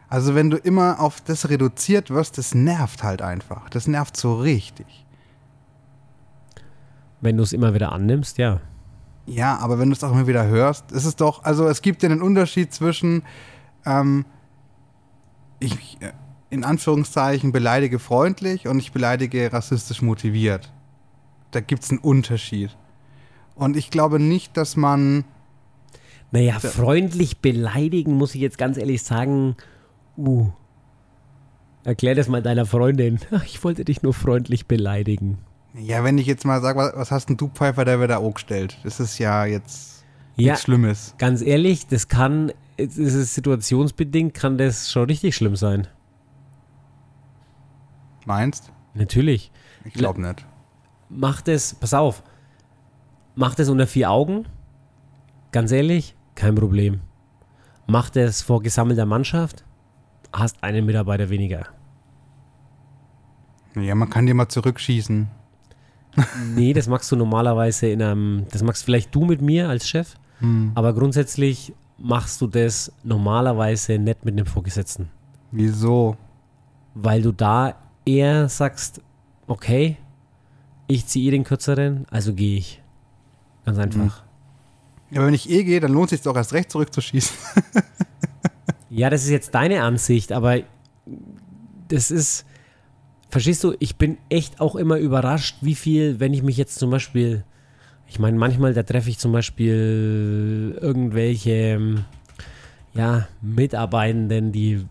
Also 0.07 0.35
wenn 0.35 0.49
du 0.49 0.57
immer 0.57 0.99
auf 0.99 1.19
das 1.21 1.49
reduziert 1.49 2.09
wirst, 2.09 2.37
das 2.37 2.53
nervt 2.55 3.03
halt 3.03 3.21
einfach. 3.21 3.67
Das 3.69 3.87
nervt 3.87 4.15
so 4.15 4.35
richtig. 4.35 4.85
wenn 7.21 7.37
du 7.37 7.43
es 7.43 7.53
immer 7.53 7.73
wieder 7.73 7.91
annimmst, 7.93 8.37
ja. 8.37 8.59
Ja, 9.25 9.57
aber 9.59 9.79
wenn 9.79 9.89
du 9.89 9.95
es 9.95 10.03
auch 10.03 10.11
immer 10.11 10.27
wieder 10.27 10.45
hörst, 10.45 10.91
ist 10.91 11.05
es 11.05 11.15
doch, 11.15 11.43
also 11.45 11.67
es 11.67 11.81
gibt 11.81 12.03
ja 12.03 12.09
einen 12.09 12.21
Unterschied 12.21 12.73
zwischen, 12.73 13.23
ähm, 13.85 14.25
ich 15.59 15.97
äh, 16.01 16.11
in 16.49 16.63
Anführungszeichen 16.63 17.51
beleidige 17.51 17.99
freundlich 17.99 18.67
und 18.67 18.79
ich 18.79 18.91
beleidige 18.91 19.51
rassistisch 19.51 20.01
motiviert. 20.01 20.71
Da 21.51 21.59
gibt 21.61 21.83
es 21.83 21.89
einen 21.89 21.99
Unterschied. 21.99 22.75
Und 23.55 23.77
ich 23.77 23.89
glaube 23.91 24.19
nicht, 24.19 24.57
dass 24.57 24.75
man, 24.75 25.25
Naja, 26.31 26.59
freundlich 26.59 27.39
beleidigen, 27.39 28.13
muss 28.13 28.33
ich 28.35 28.41
jetzt 28.41 28.57
ganz 28.57 28.77
ehrlich 28.77 29.03
sagen, 29.03 29.55
uh. 30.17 30.49
Erklär 31.83 32.15
das 32.15 32.27
mal 32.29 32.41
deiner 32.41 32.65
Freundin. 32.65 33.19
Ach, 33.31 33.43
ich 33.45 33.63
wollte 33.63 33.83
dich 33.85 34.03
nur 34.03 34.13
freundlich 34.13 34.67
beleidigen. 34.67 35.39
ja, 35.73 36.03
wenn 36.03 36.17
ich 36.17 36.27
jetzt 36.27 36.45
mal 36.45 36.61
sage, 36.61 36.77
was, 36.79 36.93
was 36.95 37.11
hast 37.11 37.29
denn 37.29 37.37
du 37.37 37.49
Pfeifer, 37.49 37.83
der 37.85 37.99
wird 37.99 38.11
da 38.11 38.17
auch 38.17 38.33
gestellt? 38.35 38.77
Das 38.83 38.99
ist 38.99 39.17
ja 39.19 39.45
jetzt 39.45 40.03
Ja, 40.35 40.53
nichts 40.53 40.63
Schlimmes. 40.63 41.13
ganz 41.17 41.41
ehrlich, 41.41 41.87
das 41.87 42.07
kann, 42.07 42.51
es 42.77 42.97
ist 42.97 43.33
situationsbedingt, 43.35 44.33
kann 44.33 44.57
das 44.57 44.91
schon 44.91 45.05
richtig 45.05 45.35
schlimm 45.35 45.55
sein. 45.55 45.87
Meinst? 48.25 48.71
Natürlich. 48.93 49.51
Ich 49.85 49.93
glaube 49.93 50.21
nicht. 50.21 50.45
Mach 51.09 51.41
das, 51.41 51.75
pass 51.75 51.93
auf, 51.93 52.23
mach 53.35 53.55
das 53.55 53.69
unter 53.69 53.85
vier 53.87 54.09
Augen. 54.11 54.45
Ganz 55.51 55.71
ehrlich, 55.71 56.15
kein 56.35 56.55
Problem. 56.55 57.01
Mach 57.85 58.09
das 58.09 58.41
vor 58.41 58.61
gesammelter 58.63 59.05
Mannschaft, 59.05 59.63
hast 60.31 60.63
einen 60.63 60.85
Mitarbeiter 60.85 61.29
weniger. 61.29 61.67
Ja, 63.75 63.93
man 63.95 64.09
kann 64.09 64.25
dir 64.25 64.33
mal 64.33 64.47
zurückschießen. 64.49 65.27
Nee, 66.55 66.73
das 66.73 66.87
machst 66.87 67.11
du 67.11 67.15
normalerweise 67.15 67.87
in 67.87 68.01
einem, 68.01 68.45
das 68.51 68.61
machst 68.63 68.85
vielleicht 68.85 69.13
du 69.13 69.25
mit 69.25 69.41
mir 69.41 69.69
als 69.69 69.87
Chef, 69.87 70.15
Hm. 70.39 70.71
aber 70.75 70.93
grundsätzlich 70.93 71.73
machst 71.97 72.41
du 72.41 72.47
das 72.47 72.91
normalerweise 73.03 73.97
nicht 73.97 74.25
mit 74.25 74.33
einem 74.33 74.45
Vorgesetzten. 74.45 75.09
Wieso? 75.51 76.17
Weil 76.95 77.21
du 77.21 77.31
da 77.31 77.75
eher 78.05 78.49
sagst, 78.49 79.01
okay, 79.47 79.97
ich 80.87 81.05
ziehe 81.05 81.31
den 81.31 81.43
kürzeren, 81.43 82.05
also 82.09 82.33
gehe 82.33 82.57
ich. 82.57 82.81
Ganz 83.65 83.77
einfach. 83.77 84.23
Ja, 85.11 85.25
wenn 85.25 85.33
ich 85.33 85.49
eh 85.49 85.63
gehe, 85.63 85.79
dann 85.79 85.91
lohnt 85.93 86.11
es 86.11 86.19
sich 86.19 86.21
doch 86.21 86.35
erst 86.35 86.53
recht 86.53 86.71
zurückzuschießen. 86.71 87.35
ja, 88.89 89.09
das 89.09 89.23
ist 89.23 89.29
jetzt 89.29 89.53
deine 89.53 89.83
Ansicht, 89.83 90.31
aber 90.31 90.61
das 91.87 92.11
ist, 92.11 92.45
verstehst 93.29 93.63
du, 93.63 93.75
ich 93.79 93.97
bin 93.97 94.17
echt 94.29 94.59
auch 94.59 94.75
immer 94.75 94.97
überrascht, 94.97 95.57
wie 95.61 95.75
viel, 95.75 96.19
wenn 96.19 96.33
ich 96.33 96.43
mich 96.43 96.57
jetzt 96.57 96.79
zum 96.79 96.89
Beispiel, 96.89 97.45
ich 98.07 98.19
meine, 98.19 98.37
manchmal, 98.37 98.73
da 98.73 98.83
treffe 98.83 99.09
ich 99.09 99.17
zum 99.17 99.31
Beispiel 99.31 100.77
irgendwelche, 100.79 102.03
ja, 102.93 103.27
Mitarbeitenden, 103.41 104.51
die, 104.51 104.85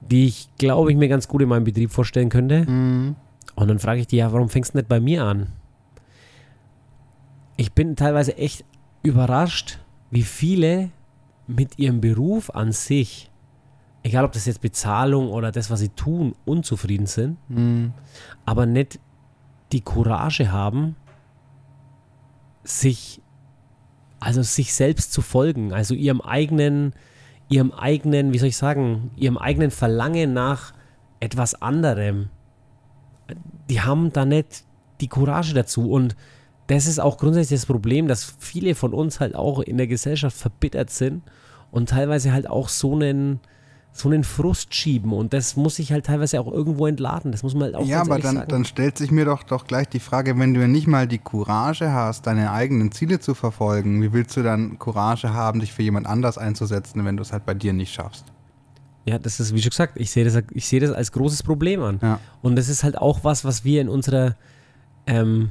die 0.00 0.26
ich, 0.26 0.48
glaube 0.58 0.90
ich, 0.90 0.96
mir 0.96 1.08
ganz 1.08 1.28
gut 1.28 1.42
in 1.42 1.48
meinem 1.48 1.64
Betrieb 1.64 1.90
vorstellen 1.90 2.28
könnte. 2.30 2.64
Mhm. 2.68 3.16
Und 3.54 3.68
dann 3.68 3.78
frage 3.78 4.00
ich 4.00 4.06
die, 4.06 4.16
ja, 4.16 4.32
warum 4.32 4.48
fängst 4.48 4.72
du 4.72 4.78
nicht 4.78 4.88
bei 4.88 4.98
mir 5.00 5.24
an? 5.24 5.48
Ich 7.56 7.72
bin 7.72 7.96
teilweise 7.96 8.36
echt 8.38 8.64
überrascht, 9.02 9.78
wie 10.10 10.22
viele 10.22 10.90
mit 11.46 11.78
ihrem 11.78 12.00
Beruf 12.00 12.50
an 12.50 12.72
sich, 12.72 13.30
egal 14.02 14.24
ob 14.24 14.32
das 14.32 14.46
jetzt 14.46 14.62
Bezahlung 14.62 15.28
oder 15.28 15.52
das, 15.52 15.70
was 15.70 15.80
sie 15.80 15.90
tun, 15.90 16.34
unzufrieden 16.44 17.06
sind, 17.06 17.36
Mhm. 17.50 17.92
aber 18.46 18.64
nicht 18.64 18.98
die 19.72 19.80
Courage 19.82 20.50
haben, 20.50 20.96
sich, 22.64 23.20
also 24.20 24.42
sich 24.42 24.74
selbst 24.74 25.12
zu 25.12 25.22
folgen, 25.22 25.72
also 25.72 25.94
ihrem 25.94 26.20
eigenen, 26.20 26.94
ihrem 27.48 27.72
eigenen, 27.72 28.32
wie 28.32 28.38
soll 28.38 28.48
ich 28.48 28.56
sagen, 28.56 29.10
ihrem 29.16 29.38
eigenen 29.38 29.70
Verlangen 29.70 30.32
nach 30.32 30.72
etwas 31.20 31.60
anderem. 31.60 32.30
Die 33.68 33.80
haben 33.80 34.12
da 34.12 34.24
nicht 34.24 34.64
die 35.00 35.08
Courage 35.08 35.54
dazu 35.54 35.90
und 35.90 36.16
das 36.68 36.86
ist 36.86 37.00
auch 37.00 37.18
grundsätzlich 37.18 37.60
das 37.60 37.66
Problem, 37.66 38.08
dass 38.08 38.36
viele 38.38 38.74
von 38.74 38.94
uns 38.94 39.20
halt 39.20 39.34
auch 39.34 39.60
in 39.60 39.76
der 39.76 39.86
Gesellschaft 39.86 40.36
verbittert 40.36 40.90
sind 40.90 41.22
und 41.70 41.88
teilweise 41.88 42.32
halt 42.32 42.48
auch 42.48 42.68
so 42.68 42.94
einen, 42.94 43.40
so 43.94 44.08
einen 44.08 44.24
Frust 44.24 44.74
schieben 44.74 45.12
und 45.12 45.34
das 45.34 45.54
muss 45.54 45.76
sich 45.76 45.92
halt 45.92 46.06
teilweise 46.06 46.40
auch 46.40 46.50
irgendwo 46.50 46.86
entladen. 46.86 47.30
Das 47.30 47.42
muss 47.42 47.52
man 47.52 47.64
halt 47.64 47.74
auch 47.74 47.86
Ja, 47.86 48.00
aber 48.00 48.18
dann, 48.18 48.36
sagen. 48.36 48.48
dann 48.48 48.64
stellt 48.64 48.96
sich 48.96 49.10
mir 49.10 49.26
doch, 49.26 49.42
doch 49.42 49.66
gleich 49.66 49.86
die 49.88 50.00
Frage, 50.00 50.38
wenn 50.38 50.54
du 50.54 50.60
ja 50.60 50.68
nicht 50.68 50.86
mal 50.86 51.06
die 51.06 51.18
Courage 51.18 51.92
hast, 51.92 52.26
deine 52.26 52.52
eigenen 52.52 52.90
Ziele 52.90 53.20
zu 53.20 53.34
verfolgen, 53.34 54.00
wie 54.02 54.14
willst 54.14 54.34
du 54.36 54.42
dann 54.42 54.78
Courage 54.78 55.34
haben, 55.34 55.60
dich 55.60 55.72
für 55.72 55.82
jemand 55.82 56.06
anders 56.06 56.38
einzusetzen, 56.38 57.04
wenn 57.04 57.18
du 57.18 57.22
es 57.22 57.32
halt 57.32 57.44
bei 57.44 57.52
dir 57.52 57.74
nicht 57.74 57.92
schaffst? 57.92 58.24
Ja, 59.04 59.18
das 59.18 59.40
ist, 59.40 59.52
wie 59.52 59.60
schon 59.60 59.70
gesagt, 59.70 59.94
ich 59.96 60.10
sehe 60.10 60.24
das, 60.24 60.42
ich 60.52 60.66
sehe 60.66 60.80
das 60.80 60.92
als 60.92 61.12
großes 61.12 61.42
Problem 61.42 61.82
an. 61.82 61.98
Ja. 62.00 62.18
Und 62.40 62.56
das 62.56 62.68
ist 62.68 62.84
halt 62.84 62.96
auch 62.96 63.24
was, 63.24 63.44
was 63.44 63.62
wir 63.62 63.82
in 63.82 63.88
unserer, 63.90 64.36
ähm, 65.06 65.50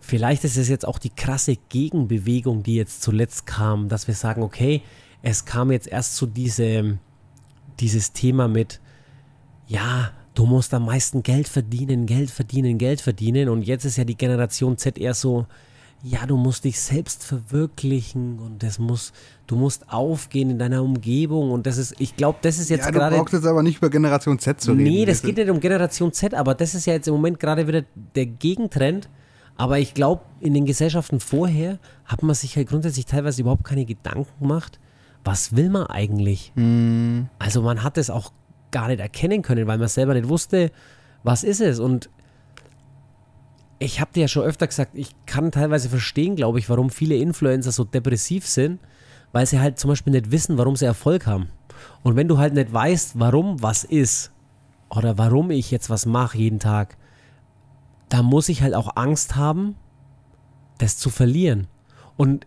vielleicht 0.00 0.42
ist 0.44 0.56
es 0.56 0.68
jetzt 0.68 0.88
auch 0.88 0.98
die 0.98 1.10
krasse 1.10 1.56
Gegenbewegung, 1.68 2.62
die 2.62 2.74
jetzt 2.74 3.02
zuletzt 3.02 3.46
kam, 3.46 3.88
dass 3.88 4.08
wir 4.08 4.14
sagen, 4.14 4.42
okay, 4.42 4.82
es 5.26 5.44
kam 5.44 5.72
jetzt 5.72 5.88
erst 5.88 6.14
zu 6.14 6.26
diesem, 6.26 7.00
dieses 7.80 8.12
Thema 8.12 8.46
mit, 8.46 8.80
ja, 9.66 10.12
du 10.36 10.46
musst 10.46 10.72
am 10.72 10.86
meisten 10.86 11.24
Geld 11.24 11.48
verdienen, 11.48 12.06
Geld 12.06 12.30
verdienen, 12.30 12.78
Geld 12.78 13.00
verdienen. 13.00 13.48
Und 13.48 13.62
jetzt 13.62 13.84
ist 13.84 13.96
ja 13.96 14.04
die 14.04 14.16
Generation 14.16 14.78
Z 14.78 14.98
eher 14.98 15.14
so, 15.14 15.46
ja, 16.04 16.26
du 16.26 16.36
musst 16.36 16.62
dich 16.62 16.78
selbst 16.78 17.24
verwirklichen 17.24 18.38
und 18.38 18.62
das 18.62 18.78
muss, 18.78 19.12
du 19.48 19.56
musst 19.56 19.92
aufgehen 19.92 20.48
in 20.48 20.60
deiner 20.60 20.80
Umgebung. 20.84 21.50
Und 21.50 21.66
das 21.66 21.76
ist, 21.76 21.96
ich 21.98 22.14
glaube, 22.14 22.38
das 22.42 22.60
ist 22.60 22.70
jetzt 22.70 22.84
ja, 22.84 22.92
du 22.92 22.98
gerade. 22.98 23.16
brauchst 23.16 23.34
jetzt 23.34 23.46
aber 23.46 23.64
nicht 23.64 23.78
über 23.78 23.90
Generation 23.90 24.38
Z 24.38 24.60
zu 24.60 24.74
reden. 24.74 24.84
Nee, 24.84 25.06
das 25.06 25.22
geht 25.22 25.38
nicht 25.38 25.50
um 25.50 25.58
Generation 25.58 26.12
Z, 26.12 26.34
aber 26.34 26.54
das 26.54 26.76
ist 26.76 26.86
ja 26.86 26.92
jetzt 26.92 27.08
im 27.08 27.14
Moment 27.14 27.40
gerade 27.40 27.66
wieder 27.66 27.82
der 28.14 28.26
Gegentrend. 28.26 29.08
Aber 29.56 29.80
ich 29.80 29.92
glaube, 29.92 30.22
in 30.38 30.54
den 30.54 30.66
Gesellschaften 30.66 31.18
vorher 31.18 31.80
hat 32.04 32.22
man 32.22 32.36
sich 32.36 32.54
halt 32.56 32.68
grundsätzlich 32.68 33.06
teilweise 33.06 33.40
überhaupt 33.40 33.64
keine 33.64 33.86
Gedanken 33.86 34.28
gemacht, 34.38 34.78
was 35.26 35.56
will 35.56 35.68
man 35.70 35.86
eigentlich? 35.88 36.52
Hm, 36.54 37.28
Also 37.38 37.60
man 37.60 37.82
hat 37.82 37.98
es 37.98 38.10
auch 38.10 38.32
gar 38.70 38.88
nicht 38.88 39.00
erkennen 39.00 39.42
können, 39.42 39.66
weil 39.66 39.78
man 39.78 39.88
selber 39.88 40.14
nicht 40.14 40.28
wusste, 40.28 40.70
was 41.22 41.42
ist 41.44 41.60
es. 41.60 41.80
Und 41.80 42.08
ich 43.78 44.00
habe 44.00 44.12
dir 44.14 44.22
ja 44.22 44.28
schon 44.28 44.44
öfter 44.44 44.66
gesagt, 44.66 44.92
ich 44.94 45.14
kann 45.26 45.50
teilweise 45.50 45.88
verstehen, 45.88 46.36
glaube 46.36 46.58
ich, 46.58 46.70
warum 46.70 46.90
viele 46.90 47.16
Influencer 47.16 47.72
so 47.72 47.84
depressiv 47.84 48.46
sind, 48.46 48.80
weil 49.32 49.46
sie 49.46 49.60
halt 49.60 49.78
zum 49.78 49.88
Beispiel 49.88 50.12
nicht 50.12 50.30
wissen, 50.30 50.56
warum 50.58 50.76
sie 50.76 50.86
Erfolg 50.86 51.26
haben. 51.26 51.48
Und 52.02 52.16
wenn 52.16 52.28
du 52.28 52.38
halt 52.38 52.54
nicht 52.54 52.72
weißt, 52.72 53.18
warum 53.18 53.60
was 53.62 53.84
ist 53.84 54.30
oder 54.88 55.18
warum 55.18 55.50
ich 55.50 55.70
jetzt 55.70 55.90
was 55.90 56.06
mache 56.06 56.38
jeden 56.38 56.58
Tag, 56.60 56.96
da 58.08 58.22
muss 58.22 58.48
ich 58.48 58.62
halt 58.62 58.74
auch 58.74 58.96
Angst 58.96 59.34
haben, 59.36 59.74
das 60.78 60.96
zu 60.96 61.10
verlieren. 61.10 61.66
Und 62.16 62.46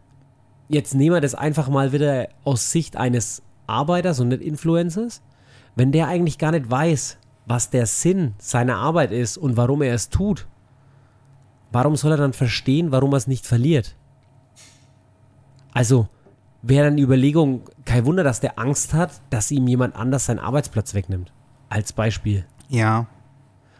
jetzt 0.70 0.95
nehmen 0.95 1.15
wir 1.15 1.22
das 1.22 1.36
einfach 1.36 1.67
mal 1.67 1.91
wieder 1.91 2.30
aus 2.45 2.72
Sicht 2.72 2.95
eines 2.95 3.41
Arbeiters 3.67 4.20
und 4.20 4.30
nicht 4.30 4.41
Influencers. 4.41 5.22
Wenn 5.76 5.91
der 5.91 6.07
eigentlich 6.07 6.38
gar 6.38 6.51
nicht 6.51 6.70
weiß, 6.70 7.17
was 7.45 7.70
der 7.70 7.86
Sinn 7.86 8.36
seiner 8.38 8.78
Arbeit 8.78 9.11
ist 9.11 9.38
und 9.38 9.57
warum 9.57 9.82
er 9.82 9.93
es 9.93 10.09
tut, 10.09 10.47
warum 11.72 11.95
soll 11.95 12.11
er 12.11 12.17
dann 12.17 12.34
verstehen, 12.34 12.91
warum 12.91 13.13
er 13.13 13.17
es 13.17 13.28
nicht 13.28 13.45
verliert? 13.45 13.95
Also 15.74 16.07
wäre 16.61 16.86
dann 16.86 16.97
die 16.97 17.03
Überlegung, 17.03 17.61
kein 17.86 18.05
Wunder, 18.05 18.24
dass 18.24 18.39
der 18.39 18.59
Angst 18.59 18.93
hat, 18.93 19.22
dass 19.30 19.51
ihm 19.51 19.67
jemand 19.67 19.95
anders 19.95 20.26
seinen 20.26 20.39
Arbeitsplatz 20.39 20.93
wegnimmt. 20.93 21.32
Als 21.70 21.93
Beispiel. 21.93 22.45
ja. 22.70 23.07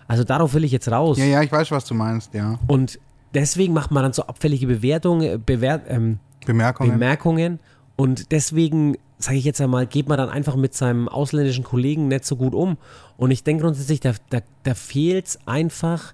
Also 0.08 0.24
darauf 0.24 0.56
will 0.56 0.64
ich 0.64 0.72
jetzt 0.72 0.92
raus. 0.92 1.20
Ja, 1.20 1.26
ja, 1.26 1.44
ich 1.44 1.52
weiß, 1.52 1.70
was 1.70 1.86
du 1.86 1.94
meinst, 1.94 2.34
ja. 2.34 2.58
Und 2.66 3.00
deswegen 3.36 3.76
macht 3.76 3.92
man 3.92 4.02
dann 4.02 4.12
so 4.12 4.24
abfällige 4.24 4.66
Bewertungen, 4.66 5.46
Bewert, 5.46 5.84
ähm, 5.88 6.18
Bemerkungen. 6.46 6.92
Bemerkungen. 6.92 7.60
Und 7.96 8.32
deswegen, 8.32 8.98
sage 9.18 9.38
ich 9.38 9.46
jetzt 9.46 9.60
einmal, 9.60 9.86
geht 9.86 10.08
man 10.08 10.18
dann 10.18 10.30
einfach 10.30 10.56
mit 10.56 10.74
seinem 10.74 11.10
ausländischen 11.10 11.64
Kollegen 11.64 12.08
nicht 12.08 12.26
so 12.26 12.36
gut 12.36 12.54
um. 12.54 12.78
Und 13.18 13.32
ich 13.32 13.44
denke 13.44 13.64
grundsätzlich, 13.64 14.00
da, 14.00 14.14
da, 14.30 14.40
da 14.64 14.74
fehlt 14.74 15.28
es 15.28 15.40
einfach. 15.46 16.14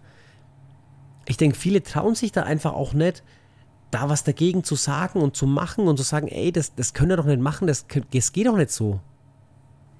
Ich 1.28 1.38
denke, 1.38 1.58
viele 1.58 1.84
trauen 1.84 2.16
sich 2.16 2.32
da 2.32 2.44
einfach 2.44 2.74
auch 2.74 2.94
nicht, 2.94 3.24
da 3.92 4.10
was 4.10 4.24
dagegen 4.24 4.64
zu 4.64 4.76
sagen 4.76 5.22
und 5.22 5.36
zu 5.36 5.48
machen 5.48 5.88
und 5.88 5.98
zu 5.98 6.04
sagen, 6.04 6.28
ey, 6.28 6.52
das, 6.52 6.76
das 6.76 6.94
können 6.94 7.10
wir 7.10 7.18
doch 7.18 7.26
nicht 7.26 7.40
machen, 7.40 7.68
das, 7.68 7.86
das 8.12 8.32
geht 8.32 8.48
doch 8.48 8.58
nicht 8.58 8.72
so. 8.72 9.00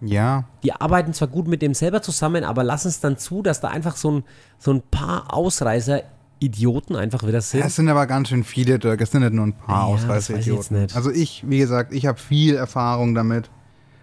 ja, 0.02 0.46
Die 0.64 0.74
arbeiten 0.74 1.14
zwar 1.14 1.28
gut 1.28 1.48
mit 1.48 1.62
dem 1.62 1.74
selber 1.74 2.02
zusammen, 2.02 2.44
aber 2.44 2.64
lassen 2.64 2.90
es 2.90 3.00
dann 3.00 3.18
zu, 3.18 3.42
dass 3.42 3.62
da 3.62 3.70
einfach 3.70 3.96
so 3.96 4.12
ein, 4.12 4.24
so 4.58 4.72
ein 4.72 4.82
paar 4.82 5.34
Ausreißer 5.34 6.04
Idioten 6.46 6.96
einfach 6.96 7.26
wieder 7.28 7.42
sind. 7.42 7.64
es 7.66 7.76
sind 7.76 7.90
aber 7.90 8.06
ganz 8.08 8.30
schön 8.30 8.44
viele, 8.44 8.80
Dirk. 8.80 9.02
Es 9.02 9.12
sind 9.12 9.22
nicht 9.22 9.34
nur 9.34 9.46
ein 9.48 9.54
paar 9.54 9.88
Ja, 9.90 9.94
Ausreißeridioten. 9.96 10.88
Also 10.94 11.12
ich, 11.12 11.44
wie 11.48 11.58
gesagt, 11.60 11.94
ich 11.94 12.06
habe 12.06 12.20
viel 12.20 12.56
Erfahrung 12.56 13.16
damit. 13.16 13.50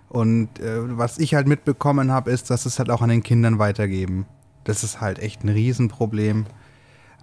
Und 0.09 0.59
äh, 0.61 0.99
was 0.99 1.19
ich 1.19 1.35
halt 1.35 1.47
mitbekommen 1.47 2.13
habe, 2.13 2.31
ist, 2.31 2.51
dass 2.51 2.67
es 2.67 2.79
halt 2.79 2.91
auch 2.91 3.01
an 3.01 3.09
den 3.09 3.23
Kindern 3.23 3.59
weitergeben. 3.59 4.27
Das 4.65 4.85
ist 4.85 5.01
halt 5.01 5.19
echt 5.19 5.43
ein 5.43 5.49
Riesenproblem. 5.49 6.45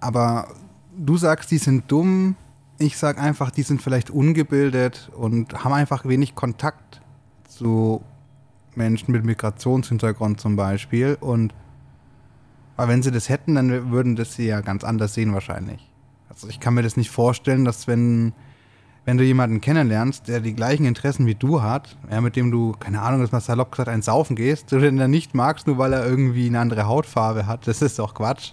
Aber 0.00 0.48
du 0.96 1.16
sagst, 1.16 1.50
die 1.50 1.58
sind 1.58 1.90
dumm. 1.90 2.34
Ich 2.78 2.96
sag 2.96 3.20
einfach, 3.20 3.50
die 3.50 3.62
sind 3.62 3.80
vielleicht 3.82 4.10
ungebildet 4.10 5.10
und 5.16 5.62
haben 5.64 5.72
einfach 5.72 6.04
wenig 6.06 6.34
Kontakt 6.34 7.00
zu 7.46 8.02
Menschen 8.74 9.12
mit 9.12 9.24
Migrationshintergrund 9.24 10.40
zum 10.40 10.56
Beispiel. 10.56 11.16
Und 11.20 11.54
weil 12.80 12.88
wenn 12.88 13.02
sie 13.02 13.10
das 13.10 13.28
hätten, 13.28 13.56
dann 13.56 13.90
würden 13.90 14.16
das 14.16 14.36
sie 14.36 14.46
ja 14.46 14.62
ganz 14.62 14.84
anders 14.84 15.12
sehen 15.12 15.34
wahrscheinlich. 15.34 15.86
Also 16.30 16.48
ich 16.48 16.60
kann 16.60 16.72
mir 16.72 16.82
das 16.82 16.96
nicht 16.96 17.10
vorstellen, 17.10 17.66
dass 17.66 17.86
wenn, 17.86 18.32
wenn 19.04 19.18
du 19.18 19.24
jemanden 19.24 19.60
kennenlernst, 19.60 20.28
der 20.28 20.40
die 20.40 20.54
gleichen 20.54 20.86
Interessen 20.86 21.26
wie 21.26 21.34
du 21.34 21.60
hat, 21.60 21.98
ja, 22.10 22.22
mit 22.22 22.36
dem 22.36 22.50
du, 22.50 22.72
keine 22.72 23.02
Ahnung, 23.02 23.20
das 23.20 23.32
mal 23.32 23.40
salopp 23.40 23.72
gesagt, 23.72 23.90
ein 23.90 24.00
Saufen 24.00 24.34
gehst, 24.34 24.72
du 24.72 24.78
den 24.78 24.96
dann 24.96 25.10
nicht 25.10 25.34
magst, 25.34 25.66
nur 25.66 25.76
weil 25.76 25.92
er 25.92 26.06
irgendwie 26.06 26.46
eine 26.46 26.58
andere 26.58 26.86
Hautfarbe 26.86 27.46
hat, 27.46 27.66
das 27.66 27.82
ist 27.82 27.98
doch 27.98 28.14
Quatsch. 28.14 28.52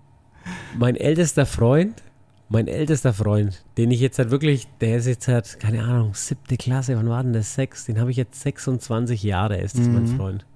mein 0.78 0.94
ältester 0.96 1.46
Freund, 1.46 2.02
mein 2.50 2.68
ältester 2.68 3.14
Freund, 3.14 3.64
den 3.78 3.90
ich 3.90 4.00
jetzt 4.00 4.18
halt 4.18 4.30
wirklich, 4.30 4.68
der 4.82 4.98
ist 4.98 5.06
jetzt 5.06 5.26
halt, 5.26 5.58
keine 5.58 5.84
Ahnung, 5.84 6.12
siebte 6.12 6.58
Klasse, 6.58 6.98
wann 6.98 7.08
war 7.08 7.22
denn 7.22 7.32
das? 7.32 7.54
Sechs, 7.54 7.86
den 7.86 7.98
habe 7.98 8.10
ich 8.10 8.18
jetzt 8.18 8.42
26 8.42 9.22
Jahre, 9.22 9.56
ist 9.56 9.78
das 9.78 9.88
mein 9.88 10.02
Mhm. 10.02 10.16
Freund. 10.18 10.46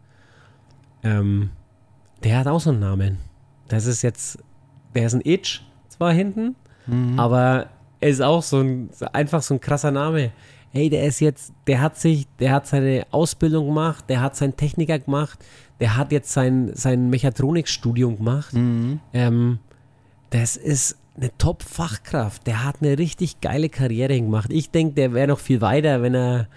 Ähm, 1.03 1.51
der 2.25 2.39
hat 2.39 2.47
auch 2.47 2.61
so 2.61 2.71
einen 2.71 2.81
Namen. 2.81 3.19
Das 3.69 3.87
ist 3.87 4.03
jetzt, 4.03 4.39
der 4.95 5.07
ist 5.07 5.15
ein 5.15 5.23
Itch, 5.25 5.61
zwar 5.89 6.13
hinten, 6.13 6.55
Mhm. 6.87 7.19
aber 7.21 7.67
er 8.01 8.09
ist 8.09 8.23
auch 8.23 8.43
so 8.43 8.61
ein, 8.61 8.89
einfach 9.13 9.43
so 9.43 9.55
ein 9.55 9.61
krasser 9.61 9.91
Name. 9.91 10.33
Hey, 10.71 10.89
der 10.91 11.05
ist 11.05 11.21
jetzt, 11.21 11.53
der 11.67 11.81
hat 11.81 11.99
sich, 11.99 12.27
der 12.39 12.53
hat 12.53 12.67
seine 12.67 13.07
Ausbildung 13.11 13.67
gemacht, 13.67 14.05
der 14.09 14.21
hat 14.21 14.37
seinen 14.37 14.57
Techniker 14.57 14.99
gemacht, 14.99 15.39
der 15.81 15.97
hat 15.97 16.13
jetzt 16.13 16.33
sein, 16.33 16.71
sein 16.75 17.11
Mechatronikstudium 17.11 18.17
gemacht. 18.17 18.53
Mhm. 18.55 19.01
Ähm, 19.13 19.59
das 20.31 20.57
ist, 20.57 20.97
eine 21.21 21.37
Top-Fachkraft. 21.37 22.47
Der 22.47 22.65
hat 22.65 22.77
eine 22.81 22.99
richtig 22.99 23.41
geile 23.41 23.69
Karriere 23.69 24.21
gemacht. 24.21 24.51
Ich 24.53 24.71
denke, 24.71 24.95
der 24.95 25.13
wäre 25.13 25.29
noch 25.29 25.39
viel 25.39 25.61
weiter, 25.61 26.03
wenn 26.03 26.15
er, 26.15 26.49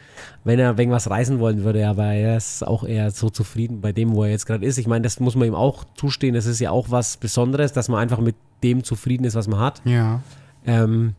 wenn 0.43 0.59
er 0.59 0.78
irgendwas 0.78 1.09
reisen 1.09 1.39
wollen 1.39 1.64
würde. 1.64 1.88
Aber 1.88 2.05
er 2.05 2.38
ist 2.38 2.66
auch 2.66 2.84
eher 2.84 3.12
so 3.12 3.30
zufrieden 3.30 3.82
bei 3.82 3.91
dem, 3.91 4.14
wo 4.14 4.24
er 4.24 4.32
jetzt 4.32 4.45
gerade 4.45 4.66
ist. 4.66 4.78
Ich 4.78 4.88
meine, 4.88 5.03
das 5.03 5.20
muss 5.20 5.36
man 5.36 5.47
ihm 5.47 5.55
auch 5.55 5.84
zustehen. 5.95 6.36
Das 6.36 6.45
ist 6.45 6.59
ja 6.59 6.72
auch 6.72 6.91
was 6.91 7.18
Besonderes, 7.18 7.74
dass 7.74 7.89
man 7.89 7.99
einfach 7.99 8.20
mit 8.20 8.36
dem 8.64 8.84
zufrieden 8.84 9.26
ist, 9.26 9.36
was 9.36 9.47
man 9.47 9.59
hat. 9.59 9.82
Ja. 9.86 10.22
Ähm, 10.66 11.16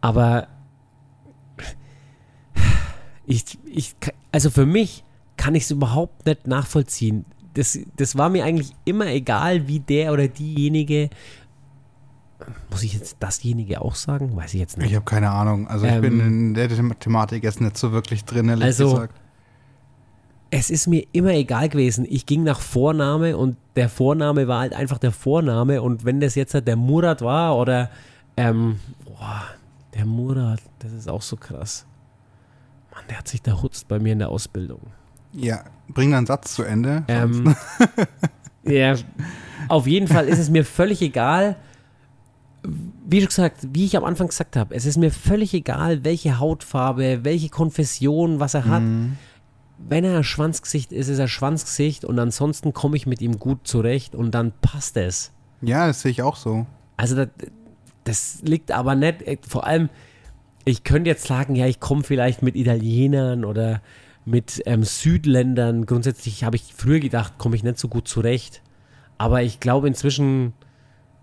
aber 0.00 0.48
ich, 3.26 3.44
ich, 3.64 3.94
also 4.32 4.50
für 4.50 4.66
mich 4.66 5.04
kann 5.36 5.54
ich 5.54 5.64
es 5.64 5.70
überhaupt 5.70 6.26
nicht 6.26 6.46
nachvollziehen. 6.46 7.24
Das, 7.54 7.78
das 7.96 8.16
war 8.16 8.28
mir 8.28 8.44
eigentlich 8.44 8.72
immer 8.84 9.06
egal, 9.06 9.68
wie 9.68 9.80
der 9.80 10.12
oder 10.12 10.28
diejenige 10.28 11.10
muss 12.70 12.82
ich 12.82 12.94
jetzt 12.94 13.16
dasjenige 13.20 13.80
auch 13.80 13.94
sagen? 13.94 14.36
Weiß 14.36 14.54
ich 14.54 14.60
jetzt 14.60 14.78
nicht. 14.78 14.90
Ich 14.90 14.94
habe 14.96 15.04
keine 15.04 15.30
Ahnung. 15.30 15.68
Also 15.68 15.86
ich 15.86 15.92
Ähm, 15.92 16.00
bin 16.00 16.20
in 16.20 16.54
der 16.54 16.68
Thematik 16.98 17.44
jetzt 17.44 17.60
nicht 17.60 17.76
so 17.76 17.92
wirklich 17.92 18.24
drin, 18.24 18.48
ehrlich 18.48 18.64
Also, 18.64 18.90
gesagt. 18.90 19.14
Es 20.52 20.68
ist 20.68 20.88
mir 20.88 21.06
immer 21.12 21.30
egal 21.30 21.68
gewesen. 21.68 22.04
Ich 22.08 22.26
ging 22.26 22.42
nach 22.42 22.60
Vorname 22.60 23.36
und 23.36 23.56
der 23.76 23.88
Vorname 23.88 24.48
war 24.48 24.60
halt 24.60 24.72
einfach 24.74 24.98
der 24.98 25.12
Vorname. 25.12 25.80
Und 25.80 26.04
wenn 26.04 26.18
das 26.18 26.34
jetzt 26.34 26.54
halt 26.54 26.66
der 26.66 26.76
Murat 26.76 27.22
war 27.22 27.56
oder 27.56 27.88
ähm, 28.36 28.80
boah, 29.04 29.42
der 29.94 30.06
Murat, 30.06 30.60
das 30.80 30.92
ist 30.92 31.08
auch 31.08 31.22
so 31.22 31.36
krass. 31.36 31.86
Mann, 32.92 33.04
der 33.08 33.18
hat 33.18 33.28
sich 33.28 33.42
da 33.42 33.62
hutzt 33.62 33.86
bei 33.86 34.00
mir 34.00 34.12
in 34.12 34.18
der 34.18 34.30
Ausbildung. 34.30 34.80
Ja, 35.32 35.62
bring 35.88 36.10
deinen 36.10 36.26
Satz 36.26 36.54
zu 36.54 36.64
Ende. 36.64 37.04
Ähm, 37.06 37.54
ja, 38.64 38.96
auf 39.68 39.86
jeden 39.86 40.08
Fall 40.08 40.26
ist 40.26 40.40
es 40.40 40.50
mir 40.50 40.64
völlig 40.64 41.00
egal, 41.02 41.54
wie 43.10 43.24
gesagt, 43.24 43.56
wie 43.72 43.84
ich 43.84 43.96
am 43.96 44.04
Anfang 44.04 44.28
gesagt 44.28 44.56
habe, 44.56 44.74
es 44.74 44.86
ist 44.86 44.96
mir 44.96 45.10
völlig 45.10 45.52
egal, 45.52 46.04
welche 46.04 46.38
Hautfarbe, 46.38 47.20
welche 47.24 47.48
Konfession, 47.48 48.38
was 48.38 48.54
er 48.54 48.66
hat. 48.66 48.82
Mhm. 48.82 49.16
Wenn 49.78 50.04
er 50.04 50.18
ein 50.18 50.24
Schwanzgesicht 50.24 50.92
ist, 50.92 51.08
ist 51.08 51.18
er 51.18 51.26
Schwanzgesicht 51.26 52.04
und 52.04 52.18
ansonsten 52.18 52.72
komme 52.72 52.96
ich 52.96 53.06
mit 53.06 53.20
ihm 53.20 53.38
gut 53.38 53.66
zurecht 53.66 54.14
und 54.14 54.32
dann 54.32 54.52
passt 54.60 54.96
es. 54.96 55.32
Ja, 55.62 55.86
das 55.86 56.02
sehe 56.02 56.12
ich 56.12 56.22
auch 56.22 56.36
so. 56.36 56.66
Also 56.96 57.16
das, 57.16 57.28
das 58.04 58.38
liegt 58.42 58.70
aber 58.70 58.94
nicht, 58.94 59.22
äh, 59.22 59.38
vor 59.46 59.66
allem, 59.66 59.88
ich 60.64 60.84
könnte 60.84 61.10
jetzt 61.10 61.26
sagen, 61.26 61.56
ja, 61.56 61.66
ich 61.66 61.80
komme 61.80 62.04
vielleicht 62.04 62.42
mit 62.42 62.54
Italienern 62.54 63.44
oder 63.44 63.80
mit 64.24 64.62
ähm, 64.66 64.84
Südländern. 64.84 65.86
Grundsätzlich 65.86 66.44
habe 66.44 66.56
ich 66.56 66.74
früher 66.76 67.00
gedacht, 67.00 67.38
komme 67.38 67.56
ich 67.56 67.62
nicht 67.64 67.78
so 67.78 67.88
gut 67.88 68.06
zurecht. 68.06 68.62
Aber 69.18 69.42
ich 69.42 69.58
glaube 69.58 69.88
inzwischen, 69.88 70.52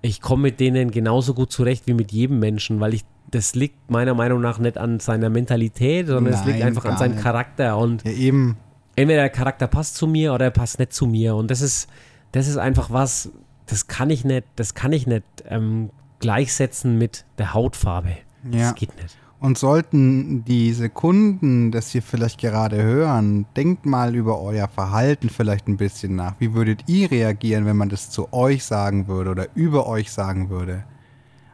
ich 0.02 0.22
komme 0.22 0.44
mit 0.44 0.60
denen 0.60 0.92
genauso 0.92 1.34
gut 1.34 1.52
zurecht 1.52 1.88
wie 1.88 1.94
mit 1.94 2.12
jedem 2.12 2.40
Menschen, 2.40 2.80
weil 2.80 2.94
ich, 2.94 3.04
das 3.32 3.56
liegt 3.56 3.90
meiner 3.92 4.14
Meinung 4.14 4.42
nach 4.42 4.60
nicht 4.60 4.78
an 4.78 5.00
seiner 5.00 5.30
Mentalität, 5.30 6.08
sondern 6.08 6.34
es 6.34 6.46
liegt 6.46 6.62
einfach 6.62 6.86
an 6.86 6.98
seinem 6.98 7.14
nicht. 7.14 7.24
Charakter. 7.24 7.78
Und 7.78 8.04
Ja, 8.06 8.12
eben. 8.12 8.58
entweder 8.96 9.22
der 9.22 9.30
Charakter 9.30 9.68
passt 9.68 9.96
zu 9.96 10.08
mir 10.08 10.34
oder 10.34 10.46
er 10.46 10.52
passt 10.52 10.80
nicht 10.80 10.94
zu 10.94 11.08
mir. 11.08 11.36
Und 11.36 11.52
das 11.52 11.62
ist, 11.62 11.90
das 12.32 12.48
ist 12.48 12.58
einfach 12.58 12.90
was, 12.92 13.32
das 13.66 13.88
kann 13.88 14.10
ich 14.10 14.24
nicht, 14.24 14.46
das 14.56 14.76
kann 14.76 14.94
ich 14.94 15.08
nicht 15.08 15.26
ähm, 15.50 15.90
gleichsetzen 16.20 16.98
mit 16.98 17.26
der 17.38 17.54
Hautfarbe. 17.54 18.18
Ja. 18.52 18.60
Das 18.70 18.76
geht 18.76 18.96
nicht. 19.02 19.18
Und 19.40 19.58
sollten 19.58 20.44
diese 20.46 20.90
Kunden 20.90 21.72
das 21.72 21.92
hier 21.92 22.02
vielleicht 22.02 22.40
gerade 22.40 22.82
hören, 22.82 23.46
denkt 23.56 23.86
mal 23.86 24.16
über 24.16 24.42
euer 24.42 24.68
Verhalten 24.68 25.30
vielleicht 25.30 25.68
ein 25.68 25.78
bisschen 25.78 26.16
nach. 26.16 26.34
Wie 26.40 26.56
würdet 26.56 26.86
ihr 26.88 27.12
reagieren, 27.12 27.66
wenn 27.68 27.78
man 27.78 27.90
das 27.90 28.10
zu 28.10 28.34
euch 28.34 28.64
sagen 28.64 29.08
würde 29.08 29.30
oder 29.30 29.48
über 29.54 29.88
euch 29.88 30.12
sagen 30.12 30.50
würde? 30.50 30.86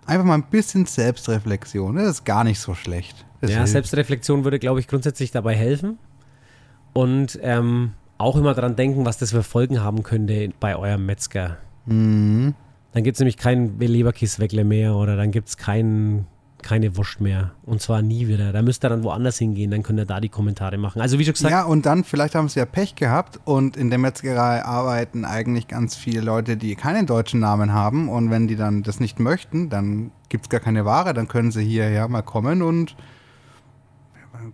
Einfach 0.05 0.25
mal 0.25 0.35
ein 0.35 0.49
bisschen 0.49 0.85
Selbstreflexion. 0.85 1.95
Das 1.95 2.07
ist 2.07 2.25
gar 2.25 2.43
nicht 2.43 2.59
so 2.59 2.73
schlecht. 2.73 3.25
Das 3.41 3.51
Ja, 3.51 3.57
hilft. 3.57 3.73
Selbstreflexion 3.73 4.45
würde, 4.45 4.59
glaube 4.59 4.79
ich, 4.79 4.87
grundsätzlich 4.87 5.31
dabei 5.31 5.55
helfen. 5.55 5.97
Und 6.93 7.39
ähm, 7.41 7.91
auch 8.17 8.37
immer 8.37 8.53
dran 8.53 8.75
denken, 8.75 9.05
was 9.05 9.17
das 9.17 9.31
für 9.31 9.43
Folgen 9.43 9.81
haben 9.81 10.03
könnte 10.03 10.51
bei 10.59 10.75
eurem 10.77 11.05
Metzger. 11.05 11.57
Mhm. 11.85 12.53
Dann 12.93 13.03
gibt 13.03 13.15
es 13.15 13.19
nämlich 13.19 13.37
kein 13.37 13.79
Leberkissweckle 13.79 14.63
mehr 14.63 14.95
oder 14.95 15.15
dann 15.15 15.31
gibt 15.31 15.49
es 15.49 15.57
kein, 15.57 16.27
keine 16.63 16.97
Wurst 16.97 17.21
mehr. 17.21 17.51
Und 17.63 17.81
zwar 17.81 18.01
nie 18.01 18.27
wieder. 18.27 18.51
Da 18.51 18.61
müsst 18.63 18.83
ihr 18.83 18.89
dann 18.89 19.03
woanders 19.03 19.37
hingehen, 19.37 19.69
dann 19.69 19.83
könnt 19.83 19.99
ihr 19.99 20.05
da 20.05 20.19
die 20.19 20.29
Kommentare 20.29 20.77
machen. 20.77 21.01
Also 21.01 21.19
wie 21.19 21.25
schon 21.25 21.33
gesagt, 21.33 21.51
Ja, 21.51 21.63
und 21.63 21.85
dann, 21.85 22.03
vielleicht 22.03 22.33
haben 22.33 22.49
sie 22.49 22.59
ja 22.59 22.65
Pech 22.65 22.95
gehabt 22.95 23.39
und 23.45 23.77
in 23.77 23.89
der 23.89 23.99
Metzgerei 23.99 24.65
arbeiten 24.65 25.25
eigentlich 25.25 25.67
ganz 25.67 25.95
viele 25.95 26.21
Leute, 26.21 26.57
die 26.57 26.75
keinen 26.75 27.05
deutschen 27.05 27.39
Namen 27.39 27.73
haben. 27.73 28.09
Und 28.09 28.31
wenn 28.31 28.47
die 28.47 28.55
dann 28.55 28.81
das 28.81 28.99
nicht 28.99 29.19
möchten, 29.19 29.69
dann 29.69 30.11
gibt 30.29 30.45
es 30.45 30.49
gar 30.49 30.59
keine 30.59 30.85
Ware, 30.85 31.13
dann 31.13 31.27
können 31.27 31.51
sie 31.51 31.63
hierher 31.63 32.07
mal 32.07 32.23
kommen 32.23 32.63
und 32.63 32.95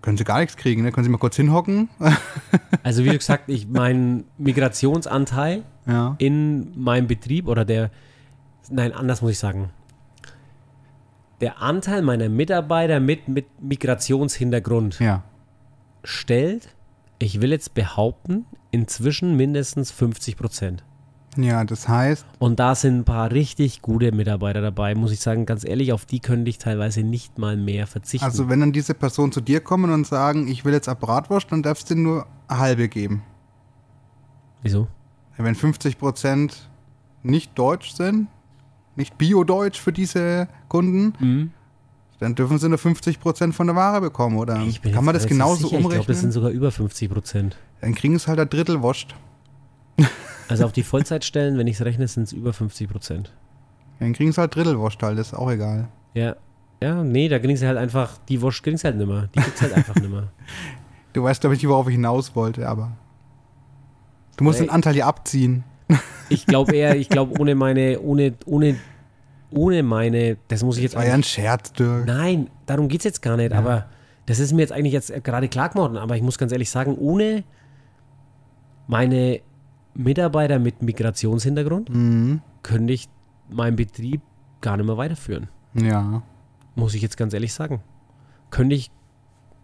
können 0.01 0.17
sie 0.17 0.23
gar 0.23 0.39
nichts 0.39 0.57
kriegen. 0.57 0.83
Ne? 0.83 0.91
Können 0.91 1.05
sie 1.05 1.09
mal 1.09 1.17
kurz 1.17 1.35
hinhocken. 1.35 1.89
also 2.83 3.03
wie 3.05 3.09
gesagt, 3.09 3.49
ich 3.49 3.67
mein 3.67 4.25
Migrationsanteil 4.37 5.63
ja. 5.87 6.15
in 6.19 6.79
meinem 6.81 7.07
Betrieb 7.07 7.47
oder 7.47 7.65
der, 7.65 7.91
nein, 8.69 8.93
anders 8.93 9.21
muss 9.21 9.31
ich 9.31 9.39
sagen. 9.39 9.69
Der 11.41 11.61
Anteil 11.61 12.01
meiner 12.01 12.29
Mitarbeiter 12.29 12.99
mit, 12.99 13.27
mit 13.27 13.45
Migrationshintergrund 13.61 14.99
Ja. 14.99 15.23
stellt, 16.03 16.75
ich 17.19 17.41
will 17.41 17.51
jetzt 17.51 17.73
behaupten, 17.73 18.45
inzwischen 18.71 19.35
mindestens 19.37 19.91
50 19.91 20.37
Prozent. 20.37 20.83
Ja, 21.37 21.63
das 21.63 21.87
heißt, 21.87 22.25
Und 22.39 22.59
da 22.59 22.73
sind 22.75 22.97
ein 22.99 23.05
paar 23.05 23.31
richtig 23.31 23.81
gute 23.81 24.11
Mitarbeiter 24.11 24.61
dabei, 24.61 24.95
muss 24.95 25.11
ich 25.11 25.19
sagen, 25.19 25.45
ganz 25.45 25.63
ehrlich, 25.63 25.93
auf 25.93 26.05
die 26.05 26.19
könnte 26.19 26.49
ich 26.49 26.57
teilweise 26.57 27.03
nicht 27.03 27.37
mal 27.37 27.55
mehr 27.55 27.87
verzichten. 27.87 28.25
also 28.25 28.49
wenn 28.49 28.59
dann 28.59 28.71
diese 28.73 28.93
Personen 28.93 29.31
zu 29.31 29.39
dir 29.39 29.61
kommen 29.61 29.91
und 29.91 30.07
sagen, 30.07 30.47
ich 30.47 30.65
will 30.65 30.73
jetzt 30.73 30.89
eine 30.89 30.95
Bratwurst, 30.97 31.51
dann 31.51 31.61
darfst 31.63 31.89
du 31.89 31.95
dir 31.95 32.01
nur 32.01 32.27
halbe 32.49 32.89
geben. 32.89 33.21
Wieso? 34.63 34.87
Wenn 35.37 35.55
50% 35.55 36.51
nicht 37.23 37.57
deutsch 37.57 37.91
sind, 37.93 38.27
nicht 38.99 39.17
bio-deutsch 39.17 39.79
für 39.79 39.91
diese 39.91 40.47
Kunden, 40.67 41.13
Mhm. 41.19 41.51
dann 42.19 42.35
dürfen 42.35 42.59
sie 42.59 42.69
nur 42.69 42.77
50% 42.77 43.53
von 43.55 43.65
der 43.67 43.75
Ware 43.75 44.01
bekommen, 44.01 44.37
oder? 44.37 44.61
Kann 44.93 45.03
man 45.05 45.13
das 45.15 45.25
genauso 45.25 45.67
sicher. 45.67 45.79
Ich 45.79 45.87
glaube, 45.89 45.95
das 46.05 46.05
sind 46.05 46.27
umrechnen? 46.27 46.31
sogar 46.31 46.49
über 46.51 46.71
50 46.71 47.09
Prozent. 47.09 47.57
Dann 47.81 47.95
kriegen 47.95 48.15
es 48.15 48.27
halt 48.27 48.39
ein 48.39 48.49
Drittel 48.49 48.81
Wurst. 48.81 49.15
Also 50.47 50.65
auf 50.65 50.71
die 50.71 50.83
Vollzeitstellen, 50.83 51.57
wenn 51.57 51.67
ich 51.67 51.75
es 51.79 51.85
rechne, 51.85 52.07
sind 52.07 52.23
es 52.23 52.31
über 52.33 52.53
50 52.53 52.89
Prozent. 52.89 53.31
Dann 53.99 54.13
kriegen 54.13 54.31
sie 54.31 54.39
halt 54.41 54.55
Drittel 54.55 54.77
Wurst 54.79 55.01
halt, 55.01 55.17
das 55.17 55.27
ist 55.27 55.33
auch 55.33 55.49
egal. 55.51 55.87
Ja. 56.13 56.35
Ja, 56.81 57.03
nee, 57.03 57.27
da 57.27 57.39
kriegen 57.39 57.57
sie 57.57 57.67
halt 57.67 57.77
einfach, 57.77 58.17
die 58.29 58.41
Wurst 58.41 58.63
kriegen 58.63 58.77
sie 58.77 58.85
halt 58.85 58.95
nimmer. 58.97 59.27
Die 59.35 59.39
gibt 59.41 59.55
es 59.55 59.61
halt 59.61 59.73
einfach 59.73 59.95
nimmer. 59.95 60.29
Du 61.13 61.23
weißt, 61.23 61.41
glaube 61.41 61.55
ich, 61.55 61.67
worauf 61.67 61.87
ich 61.87 61.95
hinaus 61.95 62.35
wollte, 62.35 62.69
aber. 62.69 62.91
Du 64.37 64.43
musst 64.43 64.59
Nee. 64.59 64.67
den 64.67 64.71
Anteil 64.71 64.93
hier 64.93 65.07
abziehen. 65.07 65.63
Ich 66.29 66.45
glaube 66.45 66.75
eher, 66.75 66.95
ich 66.95 67.09
glaube 67.09 67.39
ohne 67.39 67.55
meine, 67.55 67.99
ohne, 67.99 68.33
ohne, 68.45 68.75
ohne 69.51 69.83
meine, 69.83 70.37
das 70.47 70.63
muss 70.63 70.77
ich 70.77 70.83
jetzt 70.83 70.95
War 70.95 71.05
ja 71.05 71.13
ein 71.13 71.23
Scherz, 71.23 71.73
Dirk. 71.73 72.05
nein, 72.05 72.49
darum 72.65 72.87
geht 72.87 72.99
es 73.01 73.05
jetzt 73.05 73.21
gar 73.21 73.35
nicht, 73.37 73.51
aber 73.53 73.87
das 74.27 74.39
ist 74.39 74.53
mir 74.53 74.61
jetzt 74.61 74.71
eigentlich 74.71 74.93
jetzt 74.93 75.11
gerade 75.23 75.47
klar 75.47 75.69
geworden, 75.69 75.97
aber 75.97 76.15
ich 76.15 76.21
muss 76.21 76.37
ganz 76.37 76.51
ehrlich 76.51 76.69
sagen, 76.69 76.95
ohne 76.97 77.43
meine 78.87 79.41
Mitarbeiter 79.93 80.59
mit 80.59 80.81
Migrationshintergrund 80.81 81.89
Mhm. 81.89 82.41
könnte 82.63 82.93
ich 82.93 83.07
meinen 83.49 83.75
Betrieb 83.75 84.21
gar 84.61 84.77
nicht 84.77 84.85
mehr 84.85 84.97
weiterführen. 84.97 85.47
Ja. 85.73 86.21
Muss 86.75 86.93
ich 86.93 87.01
jetzt 87.01 87.17
ganz 87.17 87.33
ehrlich 87.33 87.53
sagen. 87.53 87.81
Könnte 88.51 88.75
ich, 88.75 88.91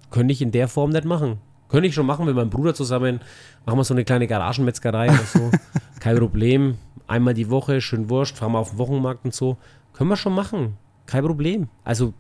könnte 0.09 0.31
ich 0.31 0.41
in 0.41 0.51
der 0.51 0.67
Form 0.67 0.89
nicht 0.91 1.05
machen. 1.05 1.37
Könnte 1.69 1.87
ich 1.87 1.95
schon 1.95 2.05
machen 2.05 2.25
mit 2.25 2.35
meinem 2.35 2.49
Bruder 2.49 2.73
zusammen. 2.73 3.21
Machen 3.65 3.79
wir 3.79 3.83
so 3.83 3.93
eine 3.93 4.05
kleine 4.05 4.27
Garagenmetzgerei 4.27 5.09
oder 5.09 5.23
so. 5.23 5.51
Kein 5.99 6.17
Problem. 6.17 6.77
Einmal 7.07 7.33
die 7.33 7.49
Woche, 7.49 7.81
schön 7.81 8.09
Wurst, 8.09 8.37
fahren 8.37 8.53
wir 8.53 8.59
auf 8.59 8.71
den 8.71 8.79
Wochenmarkt 8.79 9.25
und 9.25 9.33
so. 9.33 9.57
Können 9.93 10.09
wir 10.09 10.17
schon 10.17 10.33
machen. 10.33 10.77
Kein 11.05 11.23
Problem. 11.23 11.69
Also, 11.83 12.13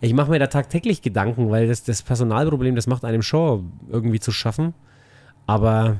ich 0.00 0.14
mache 0.14 0.30
mir 0.30 0.38
da 0.38 0.46
tagtäglich 0.46 1.02
Gedanken, 1.02 1.50
weil 1.50 1.68
das, 1.68 1.84
das 1.84 2.02
Personalproblem, 2.02 2.74
das 2.74 2.86
macht 2.86 3.04
einem 3.04 3.22
schon 3.22 3.72
irgendwie 3.88 4.20
zu 4.20 4.32
schaffen. 4.32 4.74
Aber, 5.46 5.96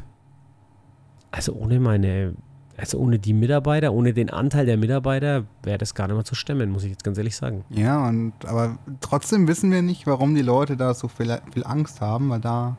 also 1.30 1.52
ohne 1.52 1.80
meine, 1.80 2.34
also 2.80 2.98
ohne 2.98 3.18
die 3.18 3.32
Mitarbeiter, 3.32 3.92
ohne 3.92 4.12
den 4.12 4.30
Anteil 4.30 4.66
der 4.66 4.76
Mitarbeiter, 4.76 5.44
wäre 5.62 5.78
das 5.78 5.94
gar 5.94 6.06
nicht 6.06 6.16
mehr 6.16 6.24
zu 6.24 6.34
stemmen, 6.34 6.70
muss 6.70 6.84
ich 6.84 6.90
jetzt 6.90 7.04
ganz 7.04 7.18
ehrlich 7.18 7.36
sagen. 7.36 7.64
Ja, 7.70 8.06
und 8.08 8.32
aber 8.46 8.78
trotzdem 9.00 9.46
wissen 9.48 9.70
wir 9.70 9.82
nicht, 9.82 10.06
warum 10.06 10.34
die 10.34 10.42
Leute 10.42 10.76
da 10.76 10.94
so 10.94 11.08
viel, 11.08 11.38
viel 11.52 11.64
Angst 11.64 12.00
haben, 12.00 12.30
weil 12.30 12.40
da 12.40 12.76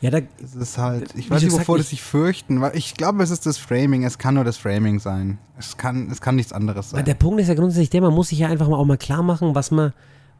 Ja, 0.00 0.10
da, 0.10 0.18
ist 0.42 0.54
es 0.54 0.78
halt. 0.78 1.14
Ich 1.16 1.30
weiß 1.30 1.42
nicht, 1.42 1.52
wovor 1.52 1.76
die 1.76 1.84
sich 1.84 2.02
fürchten, 2.02 2.60
weil 2.60 2.76
ich 2.76 2.94
glaube, 2.94 3.22
es 3.22 3.30
ist 3.30 3.46
das 3.46 3.58
Framing. 3.58 4.04
Es 4.04 4.18
kann 4.18 4.34
nur 4.34 4.44
das 4.44 4.56
Framing 4.56 4.98
sein. 4.98 5.38
Es 5.58 5.76
kann, 5.76 6.08
es 6.10 6.20
kann 6.20 6.36
nichts 6.36 6.52
anderes 6.52 6.90
sein. 6.90 7.04
der 7.04 7.14
Punkt 7.14 7.40
ist 7.40 7.48
ja 7.48 7.54
grundsätzlich 7.54 7.90
der, 7.90 8.00
man 8.00 8.14
muss 8.14 8.28
sich 8.28 8.38
ja 8.38 8.48
einfach 8.48 8.68
mal 8.68 8.76
auch 8.76 8.84
mal 8.84 8.96
klar 8.96 9.22
machen, 9.22 9.54
was 9.54 9.70
man, 9.70 9.92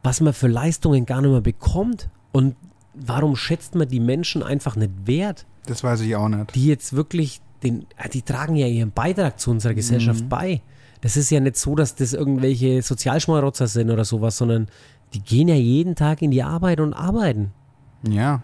was 0.03 0.19
man 0.21 0.33
für 0.33 0.47
Leistungen 0.47 1.05
gar 1.05 1.21
nicht 1.21 1.31
mehr 1.31 1.41
bekommt. 1.41 2.09
Und 2.31 2.55
warum 2.95 3.35
schätzt 3.35 3.75
man 3.75 3.87
die 3.87 3.99
Menschen 3.99 4.43
einfach 4.43 4.75
nicht 4.75 4.91
wert, 5.05 5.45
Das 5.67 5.83
weiß 5.83 6.01
ich 6.01 6.15
auch 6.15 6.27
nicht. 6.27 6.55
die 6.55 6.65
jetzt 6.67 6.93
wirklich 6.93 7.41
den, 7.63 7.85
äh, 7.97 8.09
die 8.09 8.21
tragen 8.21 8.55
ja 8.55 8.67
ihren 8.67 8.91
Beitrag 8.91 9.39
zu 9.39 9.51
unserer 9.51 9.73
Gesellschaft 9.73 10.23
Mhm. 10.25 10.29
bei. 10.29 10.61
Das 11.01 11.15
ist 11.17 11.29
ja 11.29 11.39
nicht 11.39 11.55
so, 11.57 11.75
dass 11.75 11.95
das 11.95 12.13
irgendwelche 12.13 12.81
Sozialschmarotzer 12.81 13.67
sind 13.67 13.89
oder 13.89 14.03
sowas, 14.05 14.37
sondern 14.37 14.67
die 15.13 15.21
gehen 15.21 15.47
ja 15.47 15.55
jeden 15.55 15.95
Tag 15.95 16.21
in 16.21 16.31
die 16.31 16.43
Arbeit 16.43 16.79
und 16.79 16.93
arbeiten. 16.93 17.51
Ja. 18.07 18.43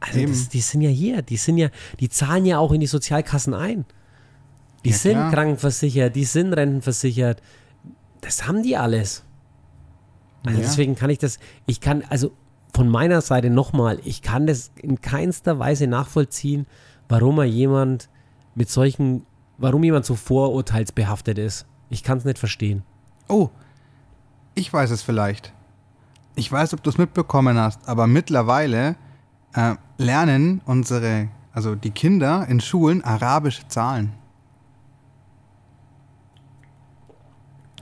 Also 0.00 0.26
das, 0.26 0.48
die 0.48 0.60
sind 0.60 0.80
ja 0.80 0.88
hier, 0.90 1.22
die 1.22 1.36
sind 1.36 1.58
ja, 1.58 1.68
die 2.00 2.08
zahlen 2.08 2.44
ja 2.46 2.58
auch 2.58 2.72
in 2.72 2.80
die 2.80 2.86
Sozialkassen 2.86 3.54
ein. 3.54 3.84
Die 4.84 4.90
Ja, 4.90 4.96
sind 4.96 5.12
klar. 5.12 5.30
krankenversichert, 5.32 6.16
die 6.16 6.24
sind 6.24 6.52
rentenversichert. 6.52 7.40
Das 8.20 8.48
haben 8.48 8.62
die 8.64 8.76
alles. 8.76 9.22
Also 10.44 10.58
Ja. 10.58 10.64
deswegen 10.66 10.96
kann 10.96 11.10
ich 11.10 11.18
das, 11.18 11.38
ich 11.66 11.80
kann, 11.80 12.02
also 12.08 12.32
von 12.74 12.88
meiner 12.88 13.20
Seite 13.20 13.48
nochmal, 13.50 14.00
ich 14.04 14.22
kann 14.22 14.46
das 14.46 14.72
in 14.80 15.00
keinster 15.00 15.58
Weise 15.60 15.86
nachvollziehen, 15.86 16.66
warum 17.12 17.38
er 17.40 17.44
jemand 17.44 18.08
mit 18.54 18.70
solchen, 18.70 19.26
warum 19.58 19.84
jemand 19.84 20.06
so 20.06 20.14
vorurteilsbehaftet 20.14 21.38
ist. 21.38 21.66
Ich 21.90 22.02
kann 22.02 22.16
es 22.16 22.24
nicht 22.24 22.38
verstehen. 22.38 22.84
Oh, 23.28 23.50
ich 24.54 24.72
weiß 24.72 24.90
es 24.90 25.02
vielleicht. 25.02 25.52
Ich 26.36 26.50
weiß, 26.50 26.72
ob 26.72 26.82
du 26.82 26.88
es 26.88 26.96
mitbekommen 26.96 27.58
hast, 27.58 27.86
aber 27.86 28.06
mittlerweile 28.06 28.96
äh, 29.52 29.74
lernen 29.98 30.62
unsere, 30.64 31.28
also 31.52 31.74
die 31.74 31.90
Kinder 31.90 32.46
in 32.48 32.60
Schulen 32.60 33.04
arabische 33.04 33.68
Zahlen. 33.68 34.14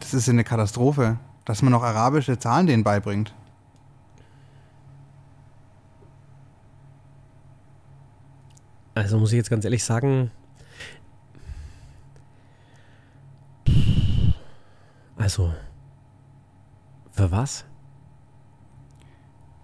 Das 0.00 0.12
ist 0.12 0.28
eine 0.28 0.42
Katastrophe, 0.42 1.20
dass 1.44 1.62
man 1.62 1.70
noch 1.70 1.84
arabische 1.84 2.36
Zahlen 2.40 2.66
denen 2.66 2.82
beibringt. 2.82 3.32
Also 9.00 9.18
muss 9.18 9.32
ich 9.32 9.38
jetzt 9.38 9.48
ganz 9.48 9.64
ehrlich 9.64 9.82
sagen, 9.82 10.30
also, 15.16 15.54
für 17.10 17.30
was? 17.30 17.64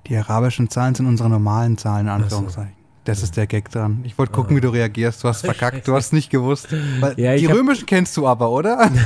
Die 0.06 0.16
arabischen 0.16 0.70
Zahlen 0.70 0.94
sind 0.94 1.04
unsere 1.06 1.28
normalen 1.28 1.76
Zahlen, 1.76 2.06
in 2.06 2.12
Ach 2.12 2.16
so. 2.18 2.22
Anführungszeichen. 2.24 2.72
Das 3.04 3.22
ist 3.22 3.36
der 3.36 3.46
Gag 3.46 3.70
dran. 3.70 4.00
Ich 4.04 4.16
wollte 4.16 4.32
gucken, 4.32 4.56
wie 4.56 4.60
du 4.62 4.70
reagierst. 4.70 5.22
Du 5.22 5.28
hast 5.28 5.40
verkackt, 5.44 5.86
du 5.86 5.94
hast 5.94 6.14
nicht 6.14 6.30
gewusst. 6.30 6.68
Ja, 7.16 7.36
die 7.36 7.44
römischen 7.44 7.84
kennst 7.84 8.16
du 8.16 8.26
aber, 8.26 8.50
oder? 8.50 8.90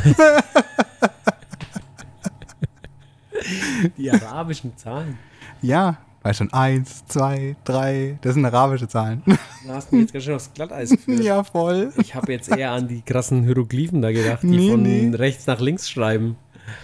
Die 3.97 4.13
arabischen 4.13 4.77
Zahlen. 4.77 5.19
Ja, 5.61 5.99
weißt 6.23 6.39
schon, 6.39 6.53
eins, 6.53 7.05
zwei, 7.07 7.57
drei, 7.65 8.19
das 8.23 8.35
sind 8.35 8.45
arabische 8.45 8.89
Zahlen. 8.89 9.23
Du 9.67 9.73
hast 9.73 9.93
mir 9.93 10.01
jetzt 10.01 10.13
ganz 10.13 10.25
schön 10.25 10.35
aufs 10.35 10.51
Glatteis 10.55 10.91
geführt. 10.91 11.23
ja, 11.23 11.45
voll. 11.45 11.93
Ich 11.99 12.15
habe 12.15 12.33
jetzt 12.33 12.49
eher 12.49 12.73
an 12.73 12.89
die 12.89 13.03
krassen 13.03 13.43
Hieroglyphen 13.45 14.01
da 14.01 14.11
gedacht, 14.11 14.43
die 14.43 14.47
Nee, 14.47 14.71
von 14.71 14.83
nee. 14.83 15.11
rechts 15.15 15.47
nach 15.47 15.61
links 15.61 15.89
schreiben. 15.91 16.37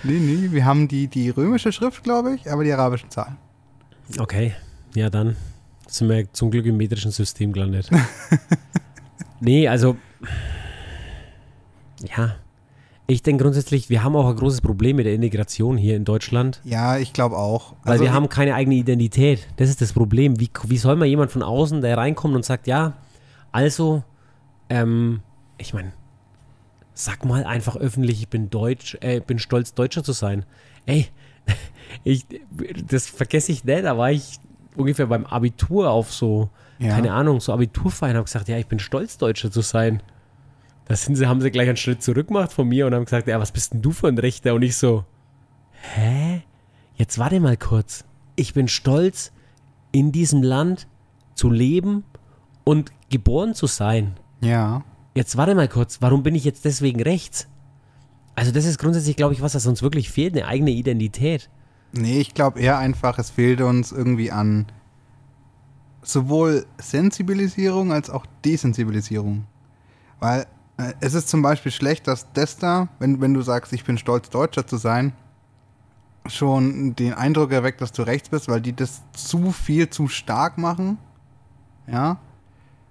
Nee, 0.02 0.18
nee, 0.18 0.48
wir 0.52 0.64
haben 0.66 0.86
die, 0.88 1.08
die 1.08 1.30
römische 1.30 1.72
Schrift, 1.72 2.02
glaube 2.04 2.34
ich, 2.34 2.50
aber 2.50 2.64
die 2.64 2.72
arabischen 2.72 3.10
Zahlen. 3.10 3.36
Okay, 4.18 4.52
ja 4.94 5.08
dann 5.10 5.36
sind 5.88 6.08
wir 6.08 6.30
zum 6.32 6.50
Glück 6.50 6.66
im 6.66 6.76
metrischen 6.76 7.10
System 7.12 7.52
gelandet. 7.52 7.88
nee, 9.40 9.66
also 9.68 9.96
ja, 12.16 12.36
ich 13.08 13.22
denke 13.22 13.44
grundsätzlich, 13.44 13.88
wir 13.88 14.02
haben 14.02 14.16
auch 14.16 14.28
ein 14.28 14.36
großes 14.36 14.60
Problem 14.60 14.96
mit 14.96 15.06
der 15.06 15.14
Integration 15.14 15.76
hier 15.76 15.96
in 15.96 16.04
Deutschland, 16.04 16.60
Ja, 16.64 16.98
ich 16.98 17.12
glaube 17.12 17.36
auch. 17.36 17.74
weil 17.84 17.92
Also, 17.92 18.04
wir 18.04 18.12
haben 18.12 18.28
keine 18.28 18.54
eigene 18.54 18.74
Identität. 18.76 19.46
Das 19.56 19.68
ist 19.68 19.80
das 19.80 19.92
Problem. 19.92 20.40
Wie, 20.40 20.50
wie 20.64 20.76
soll 20.76 20.96
man 20.96 21.08
jemand 21.08 21.30
von 21.30 21.42
außen, 21.42 21.80
der 21.82 21.96
reinkommt 21.96 22.34
und 22.34 22.44
sagt, 22.44 22.66
ja, 22.66 22.94
also, 23.52 24.02
ähm, 24.68 25.20
ich 25.58 25.72
meine, 25.72 25.92
sag 26.94 27.24
mal 27.24 27.44
einfach 27.44 27.76
öffentlich, 27.76 28.20
ich 28.22 28.28
bin 28.28 28.50
deutsch, 28.50 28.96
äh, 29.00 29.20
bin 29.20 29.38
stolz, 29.38 29.74
Deutscher 29.74 30.02
zu 30.02 30.12
sein. 30.12 30.44
Ey, 30.86 31.06
ich, 32.04 32.26
das 32.88 33.06
vergesse 33.06 33.52
ich 33.52 33.64
nicht, 33.64 33.84
da 33.84 33.96
war 33.96 34.10
ich 34.10 34.38
ungefähr 34.76 35.06
beim 35.06 35.24
Abitur 35.26 35.90
auf 35.90 36.12
so, 36.12 36.50
Ja. 36.78 36.88
keine 36.94 37.12
Ahnung, 37.12 37.40
so 37.40 37.52
Abiturfeiern, 37.52 38.16
habe 38.16 38.24
gesagt, 38.24 38.48
ja, 38.48 38.58
ich 38.58 38.66
bin 38.66 38.78
stolz, 38.78 39.16
Deutscher 39.16 39.50
zu 39.50 39.60
sein. 39.60 40.02
Da 40.86 40.96
sind 40.96 41.16
sie, 41.16 41.26
haben 41.26 41.40
sie 41.40 41.50
gleich 41.50 41.68
einen 41.68 41.76
Schritt 41.76 42.02
zurück 42.02 42.28
gemacht 42.28 42.52
von 42.52 42.68
mir 42.68 42.86
und 42.86 42.94
haben 42.94 43.04
gesagt, 43.04 43.26
ja, 43.26 43.40
was 43.40 43.52
bist 43.52 43.72
denn 43.72 43.82
du 43.82 43.92
für 43.92 44.08
ein 44.08 44.18
Rechter? 44.18 44.54
Und 44.54 44.62
ich 44.62 44.76
so, 44.76 45.04
hä? 45.94 46.42
Jetzt 46.94 47.18
warte 47.18 47.40
mal 47.40 47.56
kurz. 47.56 48.04
Ich 48.36 48.54
bin 48.54 48.68
stolz, 48.68 49.32
in 49.92 50.12
diesem 50.12 50.42
Land 50.42 50.86
zu 51.34 51.50
leben 51.50 52.04
und 52.64 52.92
geboren 53.10 53.54
zu 53.54 53.66
sein. 53.66 54.14
Ja, 54.40 54.84
Jetzt 55.16 55.38
warte 55.38 55.54
mal 55.54 55.66
kurz, 55.66 56.02
warum 56.02 56.22
bin 56.22 56.34
ich 56.34 56.44
jetzt 56.44 56.66
deswegen 56.66 57.00
rechts? 57.00 57.48
Also 58.34 58.52
das 58.52 58.66
ist 58.66 58.76
grundsätzlich, 58.78 59.16
glaube 59.16 59.32
ich, 59.32 59.40
was, 59.40 59.52
das 59.52 59.66
uns 59.66 59.80
wirklich 59.80 60.10
fehlt, 60.10 60.36
eine 60.36 60.46
eigene 60.46 60.72
Identität. 60.72 61.48
nee, 61.92 62.20
ich 62.20 62.34
glaube 62.34 62.60
eher 62.60 62.76
einfach, 62.76 63.18
es 63.18 63.30
fehlt 63.30 63.62
uns 63.62 63.92
irgendwie 63.92 64.30
an 64.30 64.66
sowohl 66.02 66.66
Sensibilisierung 66.76 67.92
als 67.92 68.10
auch 68.10 68.26
Desensibilisierung. 68.44 69.46
Weil 70.20 70.46
es 71.00 71.14
ist 71.14 71.28
zum 71.28 71.42
Beispiel 71.42 71.72
schlecht, 71.72 72.06
dass 72.06 72.32
das 72.32 72.58
da, 72.58 72.88
wenn, 72.98 73.20
wenn 73.20 73.34
du 73.34 73.42
sagst, 73.42 73.72
ich 73.72 73.84
bin 73.84 73.96
stolz, 73.98 74.28
Deutscher 74.28 74.66
zu 74.66 74.76
sein, 74.76 75.12
schon 76.26 76.94
den 76.96 77.14
Eindruck 77.14 77.52
erweckt, 77.52 77.80
dass 77.80 77.92
du 77.92 78.02
rechts 78.02 78.28
bist, 78.28 78.48
weil 78.48 78.60
die 78.60 78.74
das 78.74 79.02
zu 79.12 79.52
viel, 79.52 79.88
zu 79.88 80.08
stark 80.08 80.58
machen. 80.58 80.98
Ja. 81.86 82.18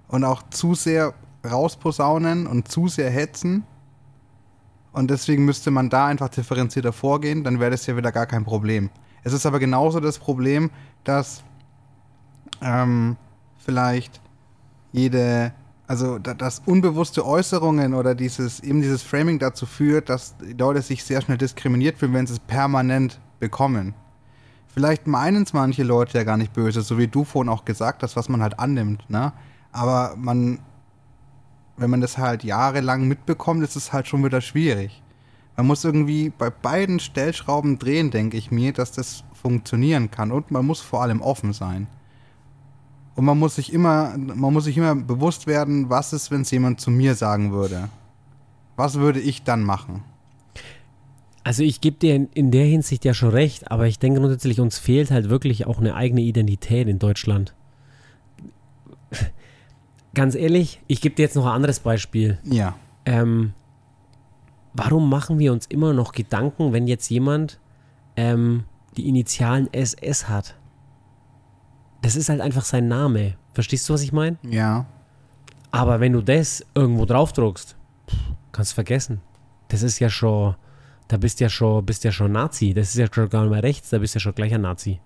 Und 0.08 0.24
auch 0.24 0.44
zu 0.50 0.74
sehr 0.74 1.14
rausposaunen 1.46 2.48
und 2.48 2.70
zu 2.70 2.88
sehr 2.88 3.10
hetzen. 3.10 3.64
Und 4.92 5.12
deswegen 5.12 5.46
müsste 5.46 5.72
man 5.72 5.90
da 5.90 6.08
einfach 6.08 6.30
differenzierter 6.30 6.94
vorgehen, 6.94 7.44
dann 7.44 7.60
wäre 7.60 7.72
das 7.72 7.86
ja 7.86 7.98
wieder 7.98 8.12
gar 8.12 8.26
kein 8.26 8.46
Problem. 8.46 8.90
Es 9.24 9.34
ist 9.34 9.46
aber 9.46 9.60
genauso 9.60 10.00
das 10.00 10.18
Problem, 10.18 10.72
dass 11.04 11.44
ähm, 12.62 13.18
vielleicht 13.58 14.22
jede, 14.94 15.54
also 15.88 16.18
da, 16.18 16.34
dass 16.34 16.62
unbewusste 16.66 17.26
Äußerungen 17.26 17.94
oder 17.94 18.16
dieses, 18.16 18.60
eben 18.62 18.82
dieses 18.82 19.04
Framing 19.04 19.40
dazu 19.40 19.66
führt, 19.66 20.10
dass 20.10 20.36
die 20.38 20.54
Leute 20.54 20.82
sich 20.82 21.04
sehr 21.04 21.22
schnell 21.22 21.38
diskriminiert 21.38 21.98
fühlen, 21.98 22.14
wenn 22.14 22.28
sie 22.28 22.34
es 22.34 22.40
permanent 22.40 23.20
bekommen. 23.40 23.94
Vielleicht 24.68 25.08
meinen 25.08 25.44
es 25.44 25.54
manche 25.54 25.84
Leute 25.84 26.18
ja 26.18 26.24
gar 26.24 26.38
nicht 26.38 26.54
böse, 26.54 26.82
so 26.82 26.98
wie 26.98 27.08
du 27.08 27.24
vorhin 27.24 27.50
auch 27.50 27.66
gesagt 27.66 28.04
hast, 28.04 28.16
was 28.16 28.30
man 28.30 28.42
halt 28.42 28.60
annimmt, 28.60 29.10
ne? 29.10 29.32
Aber 29.72 30.16
man, 30.18 30.60
wenn 31.78 31.90
man 31.90 32.02
das 32.02 32.18
halt 32.18 32.44
jahrelang 32.44 33.08
mitbekommt, 33.08 33.64
ist 33.64 33.76
es 33.76 33.94
halt 33.94 34.08
schon 34.08 34.24
wieder 34.24 34.42
schwierig. 34.42 35.04
Man 35.56 35.68
muss 35.68 35.86
irgendwie 35.86 36.30
bei 36.30 36.50
beiden 36.50 37.00
Stellschrauben 37.00 37.80
drehen, 37.80 38.12
denke 38.12 38.36
ich 38.38 38.52
mir, 38.52 38.74
dass 38.74 38.92
das 38.92 39.24
funktionieren 39.34 40.12
kann. 40.12 40.32
Und 40.32 40.52
man 40.52 40.66
muss 40.66 40.82
vor 40.82 41.02
allem 41.02 41.22
offen 41.22 41.54
sein. 41.54 41.88
Und 43.16 43.26
man 43.26 43.40
muss 43.40 43.56
sich 43.56 43.72
immer, 43.72 44.18
man 44.18 44.54
muss 44.54 44.66
sich 44.66 44.78
immer 44.78 44.94
bewusst 44.94 45.48
werden, 45.48 45.90
was 45.90 46.12
ist, 46.12 46.32
wenn 46.32 46.42
es 46.42 46.52
jemand 46.52 46.82
zu 46.82 46.92
mir 46.92 47.16
sagen 47.16 47.52
würde. 47.54 47.90
Was 48.76 48.96
würde 48.96 49.22
ich 49.22 49.44
dann 49.44 49.64
machen? 49.64 50.04
Also 51.46 51.64
ich 51.64 51.80
gebe 51.80 51.98
dir 51.98 52.16
in, 52.16 52.28
in 52.34 52.52
der 52.52 52.66
Hinsicht 52.66 53.06
ja 53.06 53.14
schon 53.14 53.30
recht, 53.30 53.72
aber 53.72 53.88
ich 53.88 54.00
denke 54.00 54.20
grundsätzlich, 54.20 54.60
uns 54.60 54.80
fehlt 54.80 55.12
halt 55.12 55.30
wirklich 55.30 55.66
auch 55.68 55.80
eine 55.80 55.96
eigene 55.96 56.22
Identität 56.22 56.88
in 56.88 57.00
Deutschland. 57.00 57.54
Ganz 60.14 60.36
ehrlich, 60.36 60.82
ich 60.88 61.02
gebe 61.02 61.16
dir 61.16 61.24
jetzt 61.24 61.36
noch 61.36 61.46
ein 61.46 61.52
anderes 61.52 61.80
Beispiel. 61.80 62.40
Ja. 62.44 62.76
Ähm, 63.06 63.54
warum 64.74 65.10
machen 65.10 65.40
wir 65.40 65.54
uns 65.54 65.68
immer 65.68 65.94
noch 65.94 66.12
Gedanken, 66.14 66.74
wenn 66.74 66.88
jetzt 66.88 67.10
jemand 67.10 67.60
ähm, 68.18 68.64
die 68.98 69.08
Initialen 69.08 69.72
SS 69.72 70.28
hat? 70.28 70.56
Das 72.06 72.16
ist 72.16 72.30
halt 72.30 72.40
einfach 72.40 72.64
sein 72.64 72.88
Name. 72.88 73.34
Verstehst 73.56 73.90
du, 73.90 73.94
was 73.94 74.04
ich 74.04 74.14
meine? 74.14 74.38
Ja. 74.48 74.86
Aber 75.72 76.00
wenn 76.00 76.14
du 76.14 76.22
das 76.22 76.64
irgendwo 76.76 77.06
draufdruckst, 77.06 77.76
kannst 78.52 78.74
vergessen. 78.74 79.22
Das 79.70 79.82
ist 79.82 79.98
ja 79.98 80.08
schon, 80.08 80.54
da 81.08 81.18
bist 81.18 81.40
ja 81.40 81.50
schon, 81.50 81.84
bist 81.84 82.04
ja 82.04 82.12
schon 82.12 82.32
Nazi. 82.32 82.76
Das 82.76 82.90
ist 82.90 82.98
ja 82.98 83.08
schon 83.12 83.28
gar 83.28 83.42
nicht 83.42 83.50
mehr 83.52 83.64
rechts, 83.64 83.90
da 83.90 83.98
bist 83.98 84.14
du 84.14 84.18
ja 84.18 84.22
schon 84.22 84.36
gleich 84.36 84.54
ein 84.54 84.62
Nazi. 84.62 85.00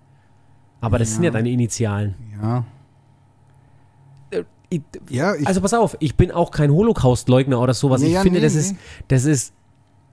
Aber 0.82 1.00
das 1.00 1.14
sind 1.14 1.24
ja 1.24 1.30
Ja. 1.30 1.34
deine 1.34 1.50
Initialen. 1.50 2.16
Ja. 2.42 2.66
Ich, 4.70 4.82
Ja, 5.10 5.36
ich, 5.36 5.48
also 5.48 5.62
pass 5.62 5.74
auf, 5.74 5.96
ich 6.02 6.16
bin 6.16 6.32
auch 6.32 6.52
kein 6.52 6.70
Holocaust-Leugner 6.70 7.62
oder 7.62 7.74
sowas. 7.74 8.02
Nee, 8.02 8.08
ich 8.08 8.14
ja, 8.14 8.22
finde, 8.24 8.40
nee, 8.40 8.44
das, 8.46 8.56
nee. 8.56 8.60
ist, 8.60 8.76
das 9.08 9.24
ist 9.24 9.54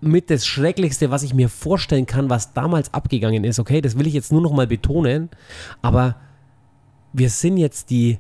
mit 0.00 0.30
das 0.30 0.46
Schrecklichste, 0.46 1.10
was 1.10 1.24
ich 1.24 1.34
mir 1.34 1.48
vorstellen 1.48 2.06
kann, 2.06 2.30
was 2.30 2.52
damals 2.52 2.94
abgegangen 2.94 3.42
ist. 3.42 3.58
Okay, 3.58 3.80
das 3.80 3.98
will 3.98 4.06
ich 4.06 4.14
jetzt 4.14 4.30
nur 4.30 4.40
noch 4.40 4.52
mal 4.52 4.68
betonen. 4.68 5.30
Aber 5.82 6.14
wir 7.16 7.30
sind 7.30 7.56
jetzt 7.56 7.88
die 7.90 8.18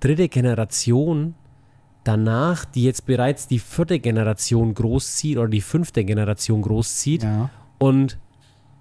dritte 0.00 0.28
Generation 0.28 1.34
danach, 2.02 2.64
die 2.64 2.82
jetzt 2.84 3.06
bereits 3.06 3.46
die 3.46 3.60
vierte 3.60 4.00
Generation 4.00 4.74
großzieht 4.74 5.38
oder 5.38 5.48
die 5.48 5.60
fünfte 5.60 6.04
Generation 6.04 6.60
großzieht. 6.62 7.22
ja. 7.22 7.48
Und 7.78 8.18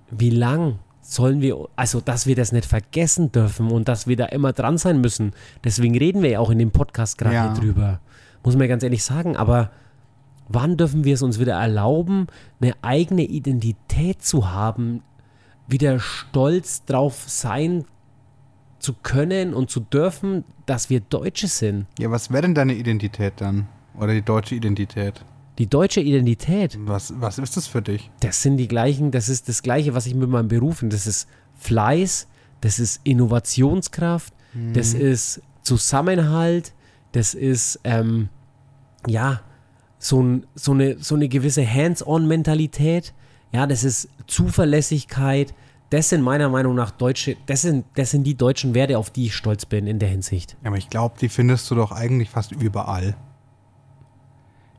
wie 0.10 0.32
lang 0.32 0.80
sollen 1.02 1.42
wir, 1.42 1.68
also 1.76 2.02
dass 2.02 2.26
wir 2.26 2.36
das 2.36 2.52
nicht 2.52 2.66
vergessen 2.66 3.32
dürfen 3.32 3.72
und 3.72 3.88
dass 3.88 4.08
wir 4.08 4.16
da 4.16 4.26
immer 4.26 4.54
dran 4.54 4.78
sein 4.78 5.02
müssen. 5.02 5.32
Deswegen 5.64 5.98
reden 5.98 6.22
wir 6.24 6.32
ja 6.32 6.40
auch 6.40 6.50
in 6.50 6.58
dem 6.60 6.72
Podcast 6.72 7.18
gerade 7.18 7.36
Ja. 7.36 7.54
drüber. 7.54 8.00
muss 8.44 8.58
man 8.58 8.68
ganz 8.68 8.84
ehrlich 8.84 9.04
sagen, 9.04 9.38
aber 9.38 9.70
wann 10.50 10.76
dürfen 10.78 11.04
wir 11.06 11.14
es 11.14 11.22
uns 11.22 11.40
wieder 11.40 11.54
erlauben, 11.54 12.28
eine 12.60 12.74
eigene 12.82 13.24
Identität 13.24 14.22
zu 14.22 14.52
haben, 14.52 15.02
wieder 15.68 16.00
stolz 16.00 16.84
drauf 16.86 17.24
sein 17.28 17.86
zu 18.84 18.94
können 18.94 19.54
und 19.54 19.70
zu 19.70 19.80
dürfen, 19.80 20.44
dass 20.66 20.90
wir 20.90 21.00
Deutsche 21.00 21.48
sind? 21.48 21.88
Ja, 21.98 22.12
was 22.12 22.32
wäre 22.32 22.44
denn 22.44 22.54
deine 22.54 22.74
Identität 22.74 23.34
dann? 23.38 23.68
Oder 23.98 24.14
die 24.14 24.22
deutsche 24.22 24.56
Identität? 24.56 25.24
Die 25.58 25.68
deutsche 25.68 26.02
Identität. 26.02 26.78
Was, 26.82 27.14
was 27.18 27.38
ist 27.38 27.56
das 27.56 27.68
für 27.68 27.82
dich? 27.82 28.10
Das 28.20 28.42
sind 28.42 28.58
die 28.58 28.68
gleichen, 28.68 29.12
das 29.12 29.30
ist 29.30 29.48
das 29.48 29.62
gleiche, 29.62 29.94
was 29.94 30.06
ich 30.06 30.16
mit 30.16 30.30
meinem 30.30 30.48
Beruf, 30.48 30.84
das 30.84 31.08
ist 31.08 31.28
Fleiß, 31.58 32.28
das 32.62 32.80
ist 32.80 33.02
Innovationskraft, 33.04 34.34
mhm. 34.54 34.74
das 34.74 34.94
ist 34.94 35.42
Zusammenhalt, 35.62 36.74
das 37.12 37.36
ist, 37.36 37.80
ähm, 37.84 38.30
ja, 39.08 39.42
so, 40.00 40.22
ein, 40.22 40.46
so, 40.56 40.74
eine, 40.74 40.98
so 41.00 41.16
eine 41.16 41.30
gewisse 41.30 41.66
Hands-on-Mentalität, 41.66 43.14
ja, 43.54 43.68
das 43.68 43.84
ist 43.84 44.10
Zuverlässigkeit, 44.28 45.54
das 45.94 46.10
sind 46.10 46.24
meiner 46.24 46.50
Meinung 46.50 46.74
nach 46.74 46.90
deutsche, 46.90 47.38
das 47.46 47.62
sind, 47.62 47.86
das 47.94 48.10
sind 48.10 48.24
die 48.24 48.36
deutschen 48.36 48.74
Werte, 48.74 48.98
auf 48.98 49.12
die 49.12 49.28
ich 49.28 49.36
stolz 49.36 49.68
bin 49.68 49.86
in 49.86 50.00
der 50.00 50.10
Hinsicht. 50.10 50.58
Ja, 50.64 50.70
aber 50.70 50.78
ich 50.78 50.90
glaube, 50.90 51.16
die 51.22 51.30
findest 51.30 51.70
du 51.70 51.76
doch 51.76 51.92
eigentlich 51.92 52.32
fast 52.32 52.52
überall. 52.52 53.16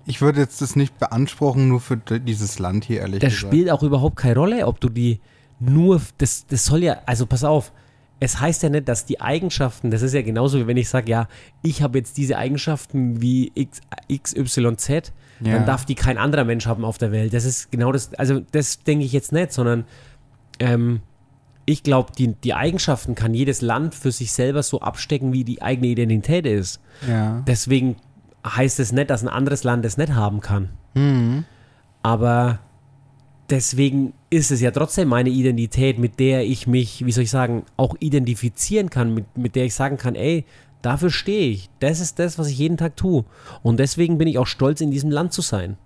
Ich 0.06 0.20
würde 0.20 0.40
jetzt 0.40 0.60
das 0.60 0.74
nicht 0.74 0.98
beanspruchen, 0.98 1.68
nur 1.68 1.80
für 1.80 1.96
dieses 1.96 2.58
Land 2.58 2.84
hier, 2.84 3.00
ehrlich 3.00 3.20
das 3.20 3.32
gesagt. 3.32 3.44
Das 3.44 3.48
spielt 3.48 3.70
auch 3.70 3.84
überhaupt 3.84 4.16
keine 4.16 4.34
Rolle, 4.34 4.66
ob 4.66 4.80
du 4.80 4.88
die 4.88 5.20
nur, 5.60 6.00
das, 6.18 6.48
das 6.48 6.64
soll 6.64 6.82
ja, 6.82 6.98
also 7.06 7.26
pass 7.26 7.44
auf, 7.44 7.70
es 8.18 8.40
heißt 8.40 8.64
ja 8.64 8.68
nicht, 8.68 8.88
dass 8.88 9.06
die 9.06 9.20
Eigenschaften, 9.20 9.92
das 9.92 10.02
ist 10.02 10.14
ja 10.14 10.22
genauso 10.22 10.58
wie 10.58 10.66
wenn 10.66 10.76
ich 10.76 10.88
sage, 10.88 11.10
ja, 11.10 11.28
ich 11.62 11.80
habe 11.80 11.98
jetzt 11.98 12.16
diese 12.16 12.38
Eigenschaften 12.38 13.22
wie 13.22 13.52
X, 13.54 13.80
XYZ, 14.12 14.88
ja. 14.88 15.02
dann 15.40 15.64
darf 15.64 15.84
die 15.84 15.94
kein 15.94 16.18
anderer 16.18 16.44
Mensch 16.44 16.66
haben 16.66 16.84
auf 16.84 16.98
der 16.98 17.12
Welt. 17.12 17.32
Das 17.32 17.44
ist 17.44 17.70
genau 17.70 17.92
das, 17.92 18.14
also 18.14 18.40
das 18.50 18.80
denke 18.82 19.04
ich 19.04 19.12
jetzt 19.12 19.30
nicht, 19.30 19.52
sondern 19.52 19.84
ähm, 20.58 21.00
ich 21.66 21.82
glaube, 21.82 22.12
die, 22.16 22.34
die 22.34 22.54
Eigenschaften 22.54 23.14
kann 23.14 23.34
jedes 23.34 23.62
Land 23.62 23.94
für 23.94 24.12
sich 24.12 24.32
selber 24.32 24.62
so 24.62 24.80
abstecken, 24.80 25.32
wie 25.32 25.44
die 25.44 25.62
eigene 25.62 25.88
Identität 25.88 26.46
ist. 26.46 26.80
Ja. 27.08 27.42
Deswegen 27.46 27.96
heißt 28.46 28.80
es 28.80 28.92
nicht, 28.92 29.10
dass 29.10 29.22
ein 29.22 29.28
anderes 29.28 29.64
Land 29.64 29.84
es 29.84 29.96
nicht 29.96 30.14
haben 30.14 30.40
kann. 30.40 30.70
Mhm. 30.94 31.44
Aber 32.02 32.58
deswegen 33.48 34.12
ist 34.28 34.50
es 34.50 34.60
ja 34.60 34.70
trotzdem 34.70 35.08
meine 35.08 35.30
Identität, 35.30 35.98
mit 35.98 36.20
der 36.20 36.44
ich 36.44 36.66
mich, 36.66 37.06
wie 37.06 37.12
soll 37.12 37.24
ich 37.24 37.30
sagen, 37.30 37.64
auch 37.76 37.96
identifizieren 37.98 38.90
kann, 38.90 39.14
mit, 39.14 39.38
mit 39.38 39.56
der 39.56 39.64
ich 39.64 39.74
sagen 39.74 39.96
kann, 39.96 40.14
ey, 40.14 40.44
dafür 40.82 41.10
stehe 41.10 41.50
ich. 41.50 41.70
Das 41.80 42.00
ist 42.00 42.18
das, 42.18 42.38
was 42.38 42.48
ich 42.48 42.58
jeden 42.58 42.76
Tag 42.76 42.96
tue. 42.96 43.24
Und 43.62 43.80
deswegen 43.80 44.18
bin 44.18 44.28
ich 44.28 44.38
auch 44.38 44.46
stolz, 44.46 44.82
in 44.82 44.90
diesem 44.90 45.10
Land 45.10 45.32
zu 45.32 45.40
sein. 45.40 45.78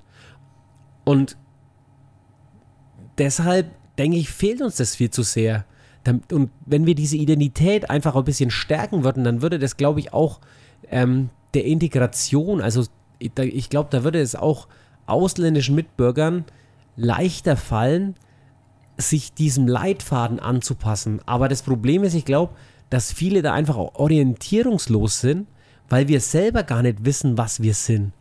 Und 1.05 1.37
deshalb 3.17 3.71
denke 3.99 4.17
ich, 4.17 4.31
fehlt 4.31 4.63
uns 4.63 4.77
das 4.77 4.97
viel 4.97 5.11
zu 5.11 5.23
sehr. 5.23 5.65
Und 6.31 6.51
wenn 6.65 6.87
wir 6.87 6.95
diese 6.95 7.17
Identität 7.17 7.91
einfach 7.91 8.17
ein 8.17 8.25
bisschen 8.25 8.51
stärken 8.51 9.05
würden, 9.05 9.25
dann 9.25 9.43
würde 9.43 9.59
das, 9.59 9.77
glaube 9.77 10.01
ich, 10.01 10.13
auch 10.13 10.41
ähm, 10.91 11.31
der 11.55 11.65
Integration, 11.65 12.61
also 12.61 12.85
ich 13.19 13.69
glaube, 13.69 13.89
da 13.91 14.05
würde 14.05 14.21
es 14.21 14.37
auch 14.37 14.69
ausländischen 15.07 15.75
Mitbürgern 15.75 16.45
leichter 16.97 17.57
fallen, 17.57 18.15
sich 18.97 19.33
diesem 19.33 19.67
Leitfaden 19.67 20.39
anzupassen. 20.41 21.21
Aber 21.27 21.49
das 21.49 21.63
Problem 21.63 22.05
ist, 22.05 22.15
ich 22.15 22.25
glaube, 22.25 22.55
dass 22.91 23.13
viele 23.13 23.43
da 23.43 23.53
einfach 23.53 23.77
auch 23.77 23.95
orientierungslos 23.97 25.21
sind, 25.21 25.47
weil 25.89 26.09
wir 26.09 26.21
selber 26.21 26.63
gar 26.63 26.83
nicht 26.83 27.05
wissen, 27.05 27.39
was 27.39 27.61
wir 27.63 27.75
sind 27.75 28.13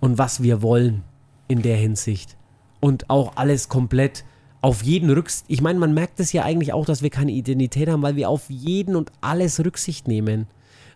und 0.00 0.18
was 0.18 0.42
wir 0.42 0.62
wollen 0.62 1.02
in 1.48 1.62
der 1.62 1.76
Hinsicht. 1.76 2.36
Und 2.80 3.10
auch 3.10 3.36
alles 3.36 3.68
komplett 3.68 4.24
auf 4.64 4.82
jeden 4.82 5.10
Rücksicht. 5.10 5.44
Ich 5.48 5.60
meine, 5.60 5.78
man 5.78 5.92
merkt 5.92 6.18
es 6.20 6.32
ja 6.32 6.42
eigentlich 6.42 6.72
auch, 6.72 6.86
dass 6.86 7.02
wir 7.02 7.10
keine 7.10 7.32
Identität 7.32 7.86
haben, 7.86 8.00
weil 8.00 8.16
wir 8.16 8.30
auf 8.30 8.48
jeden 8.48 8.96
und 8.96 9.12
alles 9.20 9.62
Rücksicht 9.62 10.08
nehmen. 10.08 10.46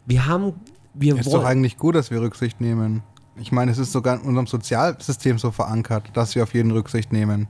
Wir 0.06 0.24
haben. 0.24 0.54
Wir 0.94 1.18
ist 1.18 1.30
doch 1.30 1.44
eigentlich 1.44 1.76
gut, 1.76 1.94
dass 1.94 2.10
wir 2.10 2.22
Rücksicht 2.22 2.62
nehmen. 2.62 3.02
Ich 3.36 3.52
meine, 3.52 3.70
es 3.70 3.76
ist 3.76 3.92
sogar 3.92 4.18
in 4.18 4.22
unserem 4.22 4.46
Sozialsystem 4.46 5.38
so 5.38 5.50
verankert, 5.50 6.04
dass 6.14 6.34
wir 6.34 6.44
auf 6.44 6.54
jeden 6.54 6.70
Rücksicht 6.70 7.12
nehmen. 7.12 7.46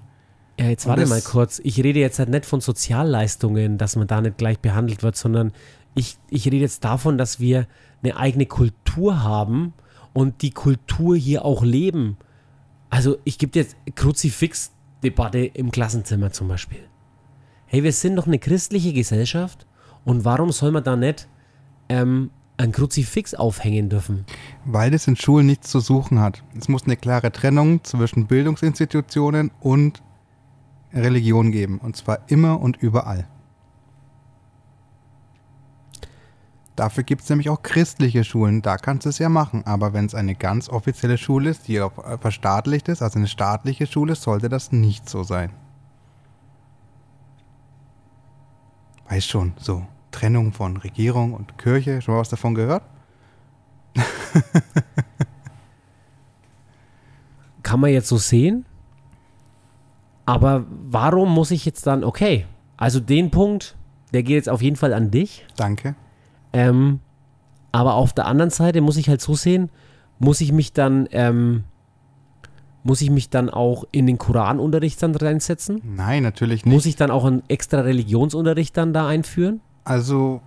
Ja, 0.58 0.66
jetzt 0.66 0.86
warte 0.86 1.06
mal 1.06 1.22
kurz. 1.22 1.60
Ich 1.62 1.78
rede 1.84 2.00
jetzt 2.00 2.18
halt 2.18 2.30
nicht 2.30 2.46
von 2.46 2.60
Sozialleistungen, 2.60 3.78
dass 3.78 3.94
man 3.94 4.08
da 4.08 4.20
nicht 4.20 4.38
gleich 4.38 4.58
behandelt 4.58 5.04
wird, 5.04 5.16
sondern 5.16 5.52
ich, 5.94 6.18
ich 6.30 6.46
rede 6.46 6.56
jetzt 6.56 6.82
davon, 6.82 7.16
dass 7.16 7.38
wir 7.38 7.68
eine 8.02 8.16
eigene 8.16 8.46
Kultur 8.46 9.22
haben 9.22 9.72
und 10.14 10.42
die 10.42 10.50
Kultur 10.50 11.16
hier 11.16 11.44
auch 11.44 11.62
leben. 11.62 12.16
Also 12.90 13.18
ich 13.22 13.38
gebe 13.38 13.56
jetzt 13.56 13.76
Kruzifix-Debatte 14.98 15.38
im 15.38 15.70
Klassenzimmer 15.70 16.32
zum 16.32 16.48
Beispiel. 16.48 16.80
Hey, 17.66 17.82
wir 17.82 17.92
sind 17.92 18.16
doch 18.16 18.26
eine 18.26 18.38
christliche 18.38 18.92
Gesellschaft 18.92 19.66
und 20.04 20.24
warum 20.24 20.52
soll 20.52 20.72
man 20.72 20.84
da 20.84 20.96
nicht 20.96 21.28
ähm, 21.88 22.30
ein 22.56 22.72
Kruzifix 22.72 23.34
aufhängen 23.34 23.88
dürfen. 23.88 24.24
Weil 24.64 24.92
es 24.94 25.06
in 25.06 25.16
Schulen 25.16 25.46
nichts 25.46 25.70
zu 25.70 25.80
suchen 25.80 26.18
hat. 26.18 26.42
Es 26.58 26.68
muss 26.68 26.84
eine 26.84 26.96
klare 26.96 27.30
Trennung 27.30 27.84
zwischen 27.84 28.26
Bildungsinstitutionen 28.26 29.52
und 29.60 30.02
Religion 30.92 31.52
geben. 31.52 31.78
Und 31.78 31.96
zwar 31.96 32.28
immer 32.28 32.60
und 32.60 32.78
überall. 32.78 33.28
Dafür 36.78 37.02
gibt 37.02 37.22
es 37.22 37.28
nämlich 37.28 37.50
auch 37.50 37.60
christliche 37.64 38.22
Schulen, 38.22 38.62
da 38.62 38.76
kannst 38.76 39.04
du 39.04 39.10
es 39.10 39.18
ja 39.18 39.28
machen. 39.28 39.66
Aber 39.66 39.94
wenn 39.94 40.06
es 40.06 40.14
eine 40.14 40.36
ganz 40.36 40.68
offizielle 40.68 41.18
Schule 41.18 41.50
ist, 41.50 41.66
die 41.66 41.80
auch 41.80 41.98
äh, 41.98 42.18
verstaatlicht 42.18 42.86
ist, 42.86 43.02
also 43.02 43.18
eine 43.18 43.26
staatliche 43.26 43.88
Schule, 43.88 44.14
sollte 44.14 44.48
das 44.48 44.70
nicht 44.70 45.08
so 45.08 45.24
sein. 45.24 45.50
Weiß 49.08 49.26
schon, 49.26 49.54
so. 49.56 49.88
Trennung 50.12 50.52
von 50.52 50.76
Regierung 50.76 51.34
und 51.34 51.58
Kirche. 51.58 52.00
Schon 52.00 52.14
mal 52.14 52.20
was 52.20 52.28
davon 52.28 52.54
gehört? 52.54 52.84
Kann 57.64 57.80
man 57.80 57.90
jetzt 57.90 58.06
so 58.06 58.18
sehen. 58.18 58.66
Aber 60.26 60.64
warum 60.68 61.34
muss 61.34 61.50
ich 61.50 61.64
jetzt 61.64 61.88
dann, 61.88 62.04
okay, 62.04 62.46
also 62.76 63.00
den 63.00 63.32
Punkt, 63.32 63.76
der 64.12 64.22
geht 64.22 64.36
jetzt 64.36 64.48
auf 64.48 64.62
jeden 64.62 64.76
Fall 64.76 64.94
an 64.94 65.10
dich. 65.10 65.44
Danke. 65.56 65.96
Ähm, 66.58 66.98
aber 67.70 67.94
auf 67.94 68.12
der 68.12 68.26
anderen 68.26 68.50
Seite 68.50 68.80
muss 68.80 68.96
ich 68.96 69.08
halt 69.08 69.20
so 69.20 69.34
sehen, 69.34 69.70
muss 70.18 70.40
ich 70.40 70.52
mich 70.52 70.72
dann, 70.72 71.08
ähm, 71.12 71.64
muss 72.82 73.00
ich 73.00 73.10
mich 73.10 73.30
dann 73.30 73.48
auch 73.48 73.84
in 73.92 74.06
den 74.06 74.18
Koranunterricht 74.18 75.00
dann 75.02 75.14
reinsetzen? 75.14 75.80
Nein, 75.84 76.24
natürlich 76.24 76.64
nicht. 76.64 76.74
Muss 76.74 76.86
ich 76.86 76.96
dann 76.96 77.10
auch 77.12 77.24
einen 77.24 77.42
extra 77.48 77.80
Religionsunterricht 77.80 78.76
dann 78.76 78.92
da 78.92 79.06
einführen? 79.06 79.60
Also 79.84 80.40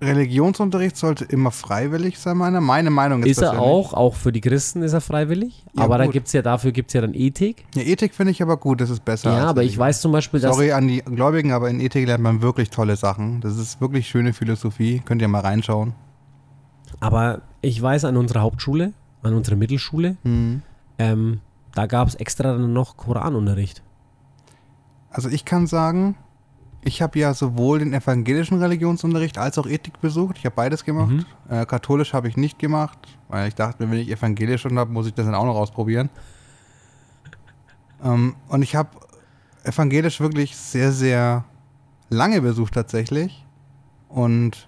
Religionsunterricht 0.00 0.96
sollte 0.96 1.24
immer 1.26 1.50
freiwillig 1.50 2.18
sein, 2.18 2.38
meiner. 2.38 2.60
Meine 2.60 2.90
Meinung 2.90 3.22
ist 3.22 3.32
Ist 3.32 3.42
er 3.42 3.60
auch, 3.60 3.92
auch 3.92 4.14
für 4.14 4.32
die 4.32 4.40
Christen 4.40 4.82
ist 4.82 4.94
er 4.94 5.00
freiwillig. 5.00 5.64
Ja, 5.74 5.84
aber 5.84 5.98
gut. 5.98 6.06
da 6.06 6.10
gibt 6.10 6.26
es 6.28 6.32
ja, 6.32 6.42
dafür 6.42 6.72
gibt 6.72 6.88
es 6.88 6.94
ja 6.94 7.02
dann 7.02 7.12
Ethik. 7.14 7.66
Ja, 7.74 7.82
Ethik 7.82 8.14
finde 8.14 8.30
ich 8.32 8.42
aber 8.42 8.56
gut, 8.56 8.80
das 8.80 8.88
ist 8.88 9.04
besser. 9.04 9.36
Ja, 9.36 9.46
aber 9.46 9.62
ich 9.62 9.76
weiß 9.76 10.00
zum 10.00 10.12
Beispiel, 10.12 10.40
dass. 10.40 10.54
Sorry 10.54 10.72
an 10.72 10.88
die 10.88 11.02
Gläubigen, 11.02 11.52
aber 11.52 11.68
in 11.68 11.80
Ethik 11.80 12.06
lernt 12.06 12.22
man 12.22 12.40
wirklich 12.40 12.70
tolle 12.70 12.96
Sachen. 12.96 13.40
Das 13.40 13.58
ist 13.58 13.80
wirklich 13.80 14.08
schöne 14.08 14.32
Philosophie. 14.32 15.02
Könnt 15.04 15.20
ihr 15.20 15.28
mal 15.28 15.40
reinschauen. 15.40 15.92
Aber 16.98 17.42
ich 17.60 17.80
weiß 17.80 18.04
an 18.06 18.16
unserer 18.16 18.40
Hauptschule, 18.40 18.92
an 19.22 19.34
unserer 19.34 19.56
Mittelschule, 19.56 20.16
mhm. 20.22 20.62
ähm, 20.98 21.40
da 21.74 21.86
gab 21.86 22.08
es 22.08 22.14
extra 22.14 22.52
dann 22.52 22.72
noch 22.72 22.96
Koranunterricht. 22.96 23.82
Also 25.10 25.28
ich 25.28 25.44
kann 25.44 25.66
sagen, 25.66 26.16
ich 26.82 27.02
habe 27.02 27.18
ja 27.18 27.34
sowohl 27.34 27.80
den 27.80 27.92
evangelischen 27.92 28.58
Religionsunterricht 28.58 29.36
als 29.36 29.58
auch 29.58 29.66
Ethik 29.66 30.00
besucht. 30.00 30.38
Ich 30.38 30.46
habe 30.46 30.56
beides 30.56 30.84
gemacht. 30.84 31.10
Mhm. 31.10 31.26
Äh, 31.48 31.66
katholisch 31.66 32.14
habe 32.14 32.28
ich 32.28 32.36
nicht 32.36 32.58
gemacht, 32.58 32.98
weil 33.28 33.48
ich 33.48 33.54
dachte, 33.54 33.90
wenn 33.90 33.98
ich 33.98 34.10
evangelisch 34.10 34.62
schon 34.62 34.78
habe, 34.78 34.90
muss 34.90 35.06
ich 35.06 35.14
das 35.14 35.26
dann 35.26 35.34
auch 35.34 35.44
noch 35.44 35.56
ausprobieren. 35.56 36.08
Ähm, 38.02 38.34
und 38.48 38.62
ich 38.62 38.76
habe 38.76 38.90
evangelisch 39.64 40.20
wirklich 40.20 40.56
sehr, 40.56 40.92
sehr 40.92 41.44
lange 42.08 42.40
besucht 42.40 42.74
tatsächlich. 42.74 43.44
Und 44.08 44.66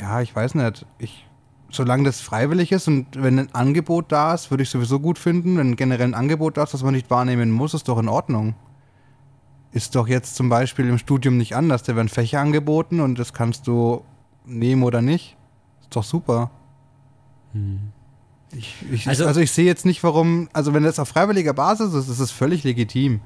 ja, 0.00 0.20
ich 0.20 0.34
weiß 0.34 0.54
nicht. 0.54 0.86
Ich, 0.98 1.26
solange 1.68 2.04
das 2.04 2.20
freiwillig 2.20 2.70
ist 2.70 2.86
und 2.86 3.06
wenn 3.20 3.40
ein 3.40 3.54
Angebot 3.54 4.12
da 4.12 4.34
ist, 4.34 4.50
würde 4.50 4.62
ich 4.62 4.70
sowieso 4.70 5.00
gut 5.00 5.18
finden. 5.18 5.58
Wenn 5.58 5.74
generell 5.74 6.06
ein 6.06 6.14
Angebot 6.14 6.56
da 6.56 6.62
ist, 6.62 6.74
das 6.74 6.84
man 6.84 6.94
nicht 6.94 7.10
wahrnehmen 7.10 7.50
muss, 7.50 7.74
ist 7.74 7.88
doch 7.88 7.98
in 7.98 8.08
Ordnung 8.08 8.54
ist 9.72 9.94
doch 9.94 10.08
jetzt 10.08 10.34
zum 10.34 10.48
Beispiel 10.48 10.88
im 10.88 10.98
Studium 10.98 11.36
nicht 11.36 11.54
anders. 11.54 11.82
Da 11.82 11.94
werden 11.96 12.08
Fächer 12.08 12.40
angeboten 12.40 13.00
und 13.00 13.18
das 13.18 13.32
kannst 13.32 13.66
du 13.66 14.04
nehmen 14.44 14.82
oder 14.82 15.02
nicht. 15.02 15.36
Ist 15.80 15.94
doch 15.94 16.04
super. 16.04 16.50
Hm. 17.52 17.92
Ich, 18.52 18.76
ich, 18.90 19.08
also, 19.08 19.26
also, 19.26 19.40
ich 19.40 19.52
sehe 19.52 19.66
jetzt 19.66 19.84
nicht, 19.84 20.02
warum, 20.02 20.48
also 20.54 20.72
wenn 20.72 20.82
das 20.82 20.98
auf 20.98 21.08
freiwilliger 21.08 21.52
Basis 21.52 21.92
ist, 21.92 22.08
ist 22.08 22.18
es 22.18 22.30
völlig 22.30 22.64
legitim. 22.64 23.20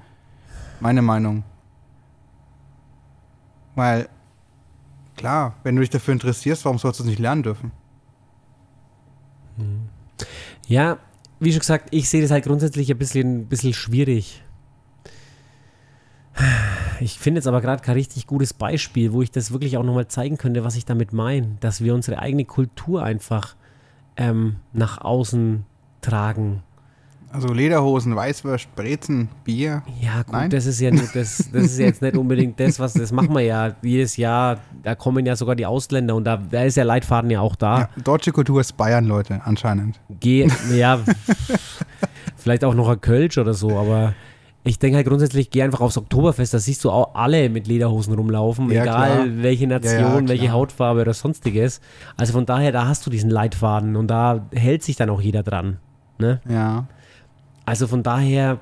Meine 0.80 1.00
Meinung. 1.00 1.44
Weil, 3.76 4.08
klar, 5.16 5.54
wenn 5.62 5.76
du 5.76 5.80
dich 5.80 5.90
dafür 5.90 6.12
interessierst, 6.12 6.64
warum 6.64 6.78
sollst 6.78 6.98
du 6.98 7.04
es 7.04 7.08
nicht 7.08 7.20
lernen 7.20 7.44
dürfen? 7.44 7.70
Hm. 9.56 9.88
Ja, 10.66 10.98
wie 11.38 11.52
schon 11.52 11.60
gesagt, 11.60 11.88
ich 11.92 12.08
sehe 12.08 12.22
das 12.22 12.30
halt 12.30 12.44
grundsätzlich 12.44 12.90
ein 12.90 12.98
bisschen, 12.98 13.42
ein 13.42 13.46
bisschen 13.46 13.74
schwierig. 13.74 14.42
Ich 17.00 17.18
finde 17.18 17.38
jetzt 17.38 17.46
aber 17.46 17.60
gerade 17.60 17.82
kein 17.82 17.94
richtig 17.94 18.26
gutes 18.26 18.54
Beispiel, 18.54 19.12
wo 19.12 19.22
ich 19.22 19.30
das 19.30 19.52
wirklich 19.52 19.76
auch 19.76 19.82
nochmal 19.82 20.08
zeigen 20.08 20.38
könnte, 20.38 20.64
was 20.64 20.76
ich 20.76 20.84
damit 20.84 21.12
meine. 21.12 21.56
Dass 21.60 21.82
wir 21.82 21.94
unsere 21.94 22.18
eigene 22.18 22.44
Kultur 22.44 23.02
einfach 23.02 23.56
ähm, 24.16 24.56
nach 24.72 25.00
außen 25.00 25.64
tragen. 26.00 26.62
Also 27.32 27.50
Lederhosen, 27.50 28.14
Weißwurst, 28.14 28.74
Brezen, 28.76 29.30
Bier. 29.42 29.82
Ja, 30.02 30.22
gut, 30.22 30.32
Nein? 30.32 30.50
das 30.50 30.66
ist 30.66 30.80
ja 30.80 30.90
nicht, 30.90 31.16
das, 31.16 31.48
das 31.50 31.64
ist 31.64 31.78
jetzt 31.78 32.02
nicht 32.02 32.14
unbedingt 32.14 32.60
das, 32.60 32.78
was 32.78 32.92
das 32.92 33.10
machen 33.10 33.34
wir 33.34 33.40
ja 33.40 33.74
jedes 33.80 34.18
Jahr. 34.18 34.58
Da 34.82 34.94
kommen 34.94 35.24
ja 35.24 35.34
sogar 35.34 35.56
die 35.56 35.64
Ausländer 35.64 36.14
und 36.14 36.24
da, 36.24 36.36
da 36.36 36.64
ist 36.64 36.76
ja 36.76 36.84
Leitfaden 36.84 37.30
ja 37.30 37.40
auch 37.40 37.56
da. 37.56 37.78
Ja, 37.80 37.88
deutsche 38.04 38.32
Kultur 38.32 38.60
ist 38.60 38.76
Bayern, 38.76 39.06
Leute, 39.06 39.40
anscheinend. 39.44 39.98
Geh, 40.20 40.46
ja, 40.74 41.00
vielleicht 42.36 42.64
auch 42.64 42.74
noch 42.74 42.90
ein 42.90 43.00
Kölsch 43.00 43.38
oder 43.38 43.54
so, 43.54 43.78
aber 43.78 44.12
ich 44.64 44.78
denke 44.78 44.96
halt 44.96 45.06
grundsätzlich, 45.08 45.50
geh 45.50 45.62
einfach 45.62 45.80
aufs 45.80 45.98
Oktoberfest, 45.98 46.54
da 46.54 46.58
siehst 46.60 46.84
du 46.84 46.90
auch 46.90 47.14
alle 47.14 47.48
mit 47.48 47.66
Lederhosen 47.66 48.14
rumlaufen, 48.14 48.70
Ja, 48.70 48.82
egal 48.82 49.12
klar. 49.12 49.26
welche 49.42 49.66
Nation, 49.66 50.00
Ja, 50.00 50.20
ja, 50.20 50.28
welche. 50.28 50.50
Hautfarbe 50.52 51.00
oder 51.00 51.14
sonstiges. 51.14 51.80
Also 52.16 52.32
von 52.32 52.46
daher, 52.46 52.70
da 52.70 52.86
hast 52.86 53.04
du 53.04 53.10
diesen 53.10 53.28
Leitfaden 53.30 53.96
und 53.96 54.06
da 54.08 54.46
hält 54.52 54.82
sich 54.84 54.94
dann 54.96 55.10
auch 55.10 55.20
jeder 55.20 55.42
dran. 55.42 55.78
Ne? 56.18 56.40
Ja. 56.48 56.86
Also 57.64 57.86
von 57.88 58.02
daher, 58.04 58.60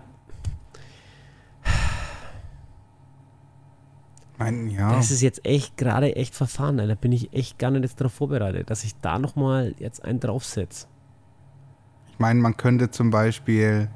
Mein, 4.39 4.69
ja. 4.71 4.95
das 4.95 5.11
ist 5.11 5.21
jetzt 5.21 5.45
echt 5.45 5.77
gerade 5.77 6.17
echt 6.17 6.35
verfahren. 6.35 6.79
Da 6.79 6.95
bin 6.95 7.13
ich 7.13 7.33
echt 7.35 7.59
gar 7.59 7.71
nicht 7.71 7.83
jetzt 7.83 8.01
darauf 8.01 8.15
vorbereitet, 8.15 8.71
dass 8.71 8.85
ich 8.85 8.95
da 9.03 9.19
nochmal 9.19 9.75
jetzt 9.79 10.03
einen 10.03 10.19
draufsetze. 10.19 10.87
Ich 12.11 12.19
meine, 12.19 12.41
man 12.41 12.57
könnte 12.57 12.91
zum 12.91 13.11
Beispiel 13.11 13.89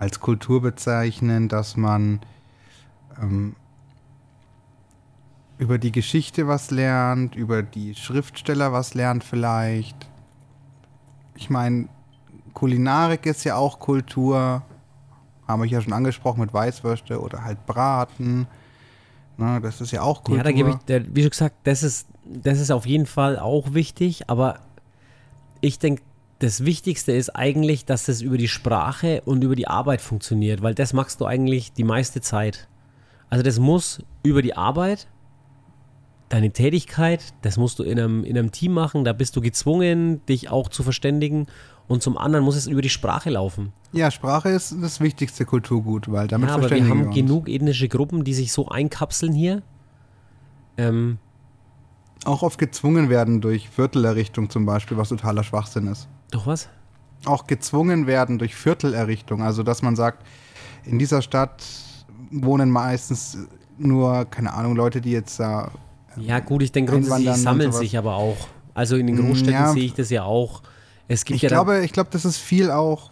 als 0.00 0.18
Kultur 0.18 0.62
bezeichnen, 0.62 1.48
dass 1.48 1.76
man 1.76 2.20
ähm, 3.20 3.54
über 5.58 5.76
die 5.76 5.92
Geschichte 5.92 6.48
was 6.48 6.70
lernt, 6.70 7.36
über 7.36 7.62
die 7.62 7.94
Schriftsteller 7.94 8.72
was 8.72 8.94
lernt 8.94 9.22
vielleicht. 9.22 10.08
Ich 11.36 11.50
meine, 11.50 11.88
Kulinarik 12.54 13.26
ist 13.26 13.44
ja 13.44 13.56
auch 13.56 13.78
Kultur. 13.78 14.62
Haben 15.46 15.62
wir 15.62 15.68
ja 15.68 15.82
schon 15.82 15.92
angesprochen 15.92 16.40
mit 16.40 16.54
Weißwürste 16.54 17.20
oder 17.20 17.44
halt 17.44 17.66
Braten. 17.66 18.46
Na, 19.36 19.60
das 19.60 19.82
ist 19.82 19.90
ja 19.90 20.00
auch 20.00 20.24
Kultur. 20.24 20.38
Ja, 20.38 20.44
da 20.44 20.52
gebe 20.52 20.70
ich, 20.70 21.14
wie 21.14 21.20
schon 21.22 21.30
gesagt, 21.30 21.56
das 21.64 21.82
ist, 21.82 22.06
das 22.24 22.58
ist 22.58 22.70
auf 22.70 22.86
jeden 22.86 23.06
Fall 23.06 23.38
auch 23.38 23.74
wichtig, 23.74 24.30
aber 24.30 24.60
ich 25.60 25.78
denke, 25.78 26.02
das 26.40 26.64
Wichtigste 26.64 27.12
ist 27.12 27.30
eigentlich, 27.36 27.84
dass 27.84 28.06
das 28.06 28.22
über 28.22 28.38
die 28.38 28.48
Sprache 28.48 29.22
und 29.26 29.44
über 29.44 29.54
die 29.54 29.68
Arbeit 29.68 30.00
funktioniert, 30.00 30.62
weil 30.62 30.74
das 30.74 30.94
machst 30.94 31.20
du 31.20 31.26
eigentlich 31.26 31.74
die 31.74 31.84
meiste 31.84 32.22
Zeit. 32.22 32.66
Also 33.28 33.44
das 33.44 33.58
muss 33.58 34.02
über 34.22 34.40
die 34.40 34.56
Arbeit, 34.56 35.06
deine 36.30 36.50
Tätigkeit, 36.50 37.34
das 37.42 37.58
musst 37.58 37.78
du 37.78 37.82
in 37.82 38.00
einem, 38.00 38.24
in 38.24 38.38
einem 38.38 38.52
Team 38.52 38.72
machen, 38.72 39.04
da 39.04 39.12
bist 39.12 39.36
du 39.36 39.42
gezwungen, 39.42 40.24
dich 40.26 40.48
auch 40.48 40.70
zu 40.70 40.82
verständigen 40.82 41.46
und 41.88 42.02
zum 42.02 42.16
anderen 42.16 42.44
muss 42.44 42.56
es 42.56 42.66
über 42.66 42.80
die 42.80 42.88
Sprache 42.88 43.28
laufen. 43.28 43.74
Ja, 43.92 44.10
Sprache 44.10 44.48
ist 44.48 44.74
das 44.80 45.00
wichtigste 45.00 45.44
Kulturgut, 45.44 46.10
weil 46.10 46.26
damit 46.26 46.48
Ja, 46.48 46.54
aber 46.54 46.62
wir 46.62 46.68
verständigen 46.68 47.06
haben 47.06 47.14
wir 47.14 47.22
genug 47.22 47.50
ethnische 47.50 47.88
Gruppen, 47.88 48.24
die 48.24 48.32
sich 48.32 48.50
so 48.52 48.68
einkapseln 48.68 49.34
hier. 49.34 49.62
Ähm, 50.78 51.18
Auch 52.24 52.42
oft 52.42 52.58
gezwungen 52.58 53.10
werden 53.10 53.42
durch 53.42 53.68
Viertelerrichtung 53.68 54.48
zum 54.48 54.64
Beispiel, 54.64 54.96
was 54.96 55.10
totaler 55.10 55.44
Schwachsinn 55.44 55.86
ist. 55.86 56.08
Doch 56.30 56.46
was? 56.46 56.68
Auch 57.24 57.46
gezwungen 57.46 58.06
werden 58.06 58.38
durch 58.38 58.54
Viertelerrichtung. 58.54 59.42
Also, 59.42 59.62
dass 59.62 59.82
man 59.82 59.96
sagt, 59.96 60.24
in 60.84 60.98
dieser 60.98 61.22
Stadt 61.22 61.62
wohnen 62.30 62.70
meistens 62.70 63.38
nur, 63.78 64.24
keine 64.26 64.52
Ahnung, 64.52 64.76
Leute, 64.76 65.00
die 65.00 65.12
jetzt 65.12 65.40
da. 65.40 65.70
Ja, 66.16 66.40
gut, 66.40 66.62
ich 66.62 66.72
denke 66.72 66.92
grundsätzlich, 66.92 67.34
sammeln 67.36 67.72
sich 67.72 67.96
aber 67.96 68.16
auch. 68.16 68.48
Also 68.74 68.96
in 68.96 69.06
den 69.06 69.16
Großstädten 69.16 69.52
ja. 69.52 69.72
sehe 69.72 69.84
ich 69.84 69.94
das 69.94 70.10
ja 70.10 70.24
auch. 70.24 70.62
Es 71.08 71.24
gibt 71.24 71.36
Ich 71.36 71.42
ja 71.42 71.48
glaube, 71.48 71.84
ich 71.84 71.92
glaube, 71.92 72.10
das 72.12 72.24
ist 72.24 72.38
viel 72.38 72.70
auch 72.70 73.10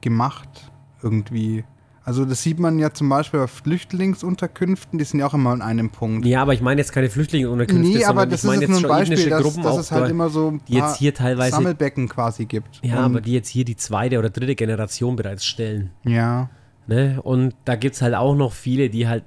gemacht 0.00 0.70
irgendwie. 1.02 1.64
Also, 2.06 2.26
das 2.26 2.42
sieht 2.42 2.58
man 2.58 2.78
ja 2.78 2.92
zum 2.92 3.08
Beispiel 3.08 3.40
bei 3.40 3.46
Flüchtlingsunterkünften, 3.46 4.98
die 4.98 5.04
sind 5.04 5.20
ja 5.20 5.26
auch 5.26 5.32
immer 5.32 5.50
an 5.50 5.62
einem 5.62 5.88
Punkt. 5.88 6.26
ja, 6.26 6.42
aber 6.42 6.52
ich 6.52 6.60
meine 6.60 6.80
jetzt 6.80 6.92
keine 6.92 7.08
Flüchtlinge 7.08 7.48
oder 7.48 7.64
Künfte, 7.64 7.82
Nee, 7.82 8.04
aber 8.04 8.20
sondern 8.20 8.30
das 8.30 8.44
ich 8.44 8.46
meine 8.46 8.56
ist 8.56 8.60
jetzt 8.62 8.70
nur 8.70 8.78
ein 8.78 8.80
schon 8.82 9.08
Beispiel, 9.16 9.30
dass, 9.30 9.42
Gruppen 9.42 9.62
dass 9.62 9.78
es 9.78 9.90
halt 9.90 10.10
immer 10.10 10.28
so 10.28 10.50
ein 10.50 10.60
die 10.68 10.74
jetzt 10.74 10.96
hier 10.98 11.14
teilweise, 11.14 11.56
Sammelbecken 11.56 12.08
quasi 12.08 12.44
gibt. 12.44 12.80
ja, 12.82 12.98
aber 12.98 13.22
die 13.22 13.32
jetzt 13.32 13.48
hier 13.48 13.64
die 13.64 13.76
zweite 13.76 14.18
oder 14.18 14.28
dritte 14.28 14.54
Generation 14.54 15.16
bereits 15.16 15.46
stellen. 15.46 15.90
Ja. 16.04 16.50
Ne? 16.86 17.20
Und 17.22 17.54
da 17.64 17.76
gibt 17.76 17.94
es 17.94 18.02
halt 18.02 18.14
auch 18.14 18.34
noch 18.34 18.52
viele, 18.52 18.90
die 18.90 19.08
halt 19.08 19.24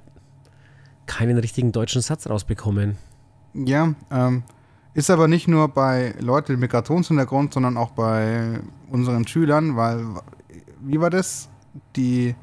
keinen 1.06 1.38
richtigen 1.38 1.72
deutschen 1.72 2.02
Satz 2.02 2.28
rausbekommen. 2.28 2.96
Ja, 3.54 3.94
ähm, 4.12 4.44
ist 4.94 5.10
aber 5.10 5.26
nicht 5.26 5.48
nur 5.48 5.68
bei 5.68 6.14
Leuten 6.20 6.52
mit 6.52 6.60
Migrationshintergrund, 6.60 7.54
sondern 7.54 7.76
auch 7.76 7.90
bei 7.90 8.60
unseren 8.90 9.26
Schülern, 9.26 9.76
weil, 9.76 10.04
wie 10.80 11.00
war 11.00 11.10
das? 11.10 11.48
Die, 11.96 12.36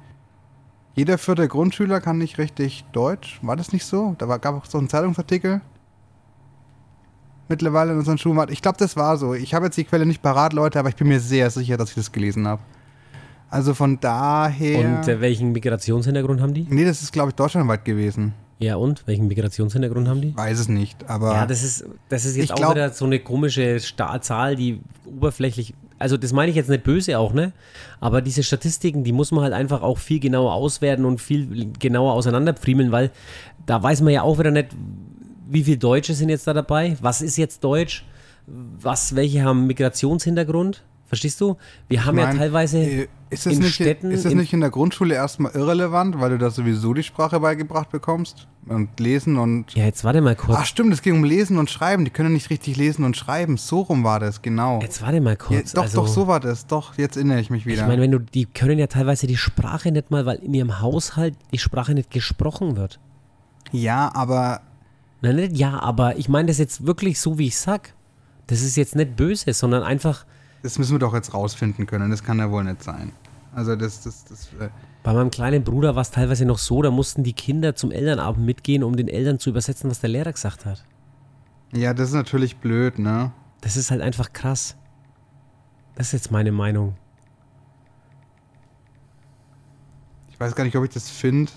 jeder 0.96 1.18
vierte 1.18 1.48
Grundschüler 1.48 2.02
kann 2.02 2.18
nicht 2.18 2.38
richtig 2.38 2.86
Deutsch. 2.94 3.40
War 3.42 3.56
das 3.56 3.74
nicht 3.74 3.86
so? 3.86 4.16
Da 4.18 4.28
war, 4.28 4.40
gab 4.40 4.64
es 4.64 4.72
so 4.72 4.78
einen 4.78 4.90
Zeitungsartikel. 4.90 5.62
Mittlerweile 7.48 7.92
in 7.92 8.00
unseren 8.00 8.18
Schulen. 8.18 8.48
Ich 8.50 8.62
glaube, 8.62 8.78
das 8.80 8.96
war 8.96 9.18
so. 9.18 9.34
Ich 9.36 9.54
habe 9.54 9.66
jetzt 9.66 9.78
die 9.78 9.84
Quelle 9.84 10.06
nicht 10.06 10.22
parat, 10.22 10.54
Leute, 10.54 10.80
aber 10.80 10.90
ich 10.90 10.96
bin 10.96 11.08
mir 11.08 11.20
sehr 11.20 11.52
sicher, 11.52 11.78
dass 11.78 11.90
ich 11.90 11.96
das 11.96 12.12
gelesen 12.12 12.48
habe. 12.48 12.62
Also 13.50 13.74
von 13.76 14.00
daher. 14.00 14.80
Und 15.00 15.08
äh, 15.08 15.22
welchen 15.22 15.52
Migrationshintergrund 15.52 16.42
haben 16.42 16.54
die? 16.54 16.66
nee, 16.70 16.86
das 16.86 17.04
ist, 17.04 17.14
glaube 17.14 17.30
ich, 17.30 17.36
deutschlandweit 17.36 17.86
gewesen. 17.86 18.34
Ja, 18.58 18.78
und? 18.78 19.06
Welchen 19.06 19.28
Migrationshintergrund 19.28 20.08
haben 20.08 20.22
die? 20.22 20.36
Weiß 20.36 20.60
es 20.60 20.70
nicht, 20.70 21.08
aber. 21.10 21.34
Ja, 21.34 21.46
das 21.46 21.62
ist, 21.62 21.86
das 22.10 22.26
ist 22.26 22.36
jetzt 22.38 22.46
Ich 22.46 22.52
auch 22.54 22.56
glaub- 22.56 22.72
wieder 22.72 22.90
so 22.92 23.06
eine 23.06 23.20
komische 23.20 23.80
Zahl, 24.22 24.56
die 24.56 24.82
oberflächlich, 25.06 25.76
also 25.98 26.18
das 26.18 26.34
meine 26.34 26.50
ich 26.50 26.56
jetzt 26.56 26.70
nicht 26.70 26.84
böse 26.84 27.18
auch, 27.18 27.34
ne? 27.34 27.54
Aber 28.00 28.22
diese 28.22 28.44
Statistiken, 28.44 29.04
die 29.04 29.12
muss 29.12 29.32
man 29.32 29.44
halt 29.44 29.54
einfach 29.54 29.82
auch 29.82 29.98
viel 29.98 30.20
genauer 30.20 30.54
auswerten 30.54 31.06
und 31.06 31.22
viel 31.22 31.72
genauer 31.80 32.14
auseinanderpfriemeln, 32.14 32.92
weil 32.92 33.12
da 33.66 33.82
weiß 33.82 34.02
man 34.02 34.14
ja 34.14 34.24
auch 34.24 34.38
wieder 34.38 34.52
nicht, 34.52 34.70
wie 35.48 35.64
viele 35.64 35.78
Deutsche 35.78 36.14
sind 36.14 36.30
jetzt 36.30 36.48
da 36.48 36.54
dabei, 36.54 36.98
was 37.02 37.22
ist 37.22 37.38
jetzt 37.38 37.64
Deutsch, 37.64 38.04
was, 38.48 39.16
welche 39.16 39.44
haben 39.44 39.68
Migrationshintergrund, 39.68 40.84
verstehst 41.08 41.40
du? 41.42 41.58
Wir 41.88 42.06
haben 42.06 42.16
Ich 42.18 42.22
ja 42.24 42.28
mein, 42.30 42.38
teilweise 42.38 42.80
äh, 42.80 43.08
ist 43.30 43.46
in 43.48 43.60
nicht, 43.60 43.76
Städten, 43.76 44.12
ist 44.12 44.26
das 44.26 44.32
in- 44.32 44.38
nicht 44.40 44.54
in 44.54 44.62
der 44.62 44.70
Grundschule 44.70 45.14
erstmal 45.16 45.52
irrelevant, 45.54 46.20
weil 46.20 46.32
du 46.32 46.38
da 46.38 46.50
sowieso 46.50 46.94
die 46.94 47.04
Sprache 47.04 47.40
beigebracht 47.40 47.92
bekommst? 47.92 48.48
Und 48.68 49.00
lesen 49.00 49.38
und. 49.38 49.76
ja, 49.76 49.86
jetzt 49.86 50.04
warte 50.04 50.22
mal 50.22 50.36
kurz. 50.36 50.58
Ach 50.60 50.66
stimmt, 50.66 50.92
es 50.92 51.04
ging 51.04 51.14
um 51.18 51.24
Lesen 51.24 51.60
und 51.60 51.70
Schreiben. 51.70 52.04
Die 52.04 52.10
können 52.10 52.34
nicht 52.34 52.50
richtig 52.50 52.78
lesen 52.78 53.04
und 53.06 53.16
schreiben. 53.16 53.58
So 53.58 53.82
rum 53.82 54.04
war 54.04 54.20
das, 54.20 54.42
genau. 54.42 54.82
Jetzt 54.82 55.04
warte 55.04 55.22
mal 55.22 55.32
Ja, 55.32 55.36
kurz. 55.36 55.74
doch, 55.74 55.84
also, 55.84 56.02
doch, 56.02 56.08
so 56.08 56.28
war 56.28 56.40
das. 56.40 56.66
Doch, 56.66 56.98
jetzt 56.98 57.16
erinnere 57.16 57.40
ich 57.40 57.52
mich 57.52 57.68
wieder. 57.68 57.84
Ich 57.84 57.88
meine, 57.88 58.02
wenn 58.02 58.10
du, 58.10 58.18
die 58.18 58.48
können 58.48 58.80
ja 58.80 58.88
teilweise 58.88 59.28
die 59.28 59.38
Sprache 59.38 59.92
nicht 59.92 60.10
mal, 60.10 60.26
weil 60.26 60.38
in 60.38 60.56
ihrem 60.56 60.82
Haushalt 60.82 61.36
die 61.54 61.60
Sprache 61.60 61.94
nicht 61.94 62.10
gesprochen 62.10 62.76
wird. 62.76 63.00
ja, 63.72 64.10
aber 64.16 64.62
Nein, 65.22 65.36
nicht 65.38 65.58
ja, 65.58 65.80
aber 65.80 66.18
ich 66.18 66.28
meine 66.30 66.48
das 66.48 66.58
jetzt 66.58 66.86
wirklich 66.88 67.20
so, 67.20 67.38
wie 67.38 67.48
ich 67.48 67.58
sag. 67.58 67.94
Das 68.48 68.62
ist 68.62 68.76
jetzt 68.78 68.96
nicht 68.96 69.16
böse, 69.16 69.54
sondern 69.54 69.84
einfach, 69.84 70.26
das 70.66 70.80
müssen 70.80 70.94
wir 70.94 71.00
doch 71.00 71.14
jetzt 71.14 71.32
rausfinden 71.32 71.86
können. 71.86 72.10
Das 72.10 72.24
kann 72.24 72.40
ja 72.40 72.50
wohl 72.50 72.64
nicht 72.64 72.82
sein. 72.82 73.12
Also 73.54 73.76
das, 73.76 74.02
das, 74.02 74.26
das. 74.26 74.48
Äh, 74.60 74.70
bei 75.04 75.14
meinem 75.14 75.30
kleinen 75.30 75.64
Bruder 75.64 75.94
war 75.94 76.02
es 76.02 76.10
teilweise 76.10 76.44
noch 76.44 76.58
so, 76.58 76.82
da 76.82 76.90
mussten 76.90 77.24
die 77.24 77.34
Kinder 77.34 77.76
zum 77.76 77.92
Elternabend 77.92 78.44
mitgehen, 78.44 78.84
um 78.84 78.96
den 78.96 79.08
Eltern 79.08 79.38
zu 79.38 79.52
übersetzen, 79.52 79.92
was 79.92 80.02
der 80.02 80.10
Lehrer 80.10 80.34
gesagt 80.34 80.66
hat. 80.66 80.84
ja, 81.72 81.94
das 81.94 82.10
ist 82.10 82.16
natürlich 82.16 82.58
blöd, 82.58 82.98
ne? 82.98 83.32
Das 83.62 83.78
ist 83.78 83.92
halt 83.92 84.02
einfach 84.02 84.34
krass. 84.34 84.76
Das 85.94 86.08
ist 86.08 86.14
jetzt 86.14 86.32
meine 86.32 86.52
Meinung. 86.52 86.96
Ich 90.30 90.40
weiß 90.40 90.56
gar 90.56 90.64
nicht, 90.64 90.76
ob 90.76 90.84
ich 90.84 90.90
das 90.90 91.12
finde. 91.12 91.52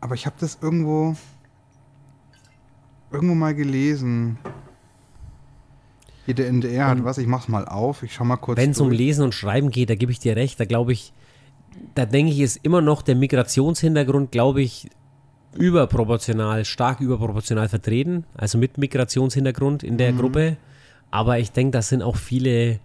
Aber 0.00 0.14
ich 0.14 0.26
habe 0.26 0.36
das 0.38 0.58
irgendwo. 0.62 1.16
Irgendwo 3.10 3.34
mal 3.34 3.54
gelesen. 3.54 4.38
Hier 6.26 6.34
der 6.34 6.48
NDR 6.48 6.88
hat 6.88 7.04
was, 7.04 7.18
ich 7.18 7.26
mach's 7.28 7.48
mal 7.48 7.66
auf. 7.66 8.02
Ich 8.02 8.14
schau 8.14 8.24
mal 8.24 8.36
kurz. 8.36 8.58
Wenn 8.58 8.72
es 8.72 8.80
um. 8.80 8.90
Lesen 8.90 9.24
und 9.24 9.32
Schreiben 9.32 9.70
geht, 9.70 9.90
da 9.90 9.94
gebe 9.94 10.10
ich 10.10 10.18
dir 10.18 10.36
recht, 10.36 10.58
da 10.58 10.64
glaube 10.64 10.92
ich, 10.92 11.12
da 11.94 12.04
denke 12.04 12.32
ich, 12.32 12.40
ist 12.40 12.58
immer 12.64 12.80
noch 12.80 13.02
der 13.02 13.14
Migrationshintergrund, 13.14 14.32
glaube 14.32 14.60
ich, 14.60 14.90
überproportional, 15.56 16.64
stark 16.64 17.00
überproportional 17.00 17.68
vertreten, 17.68 18.24
also 18.34 18.58
mit 18.58 18.76
Migrationshintergrund 18.76 19.82
in 19.82 19.98
der 19.98 20.12
Gruppe. 20.12 20.56
Aber 21.10 21.38
ich 21.38 21.52
denke, 21.52 21.72
da 21.72 21.82
sind 21.82 22.02
auch 22.02 22.16
viele 22.16 22.80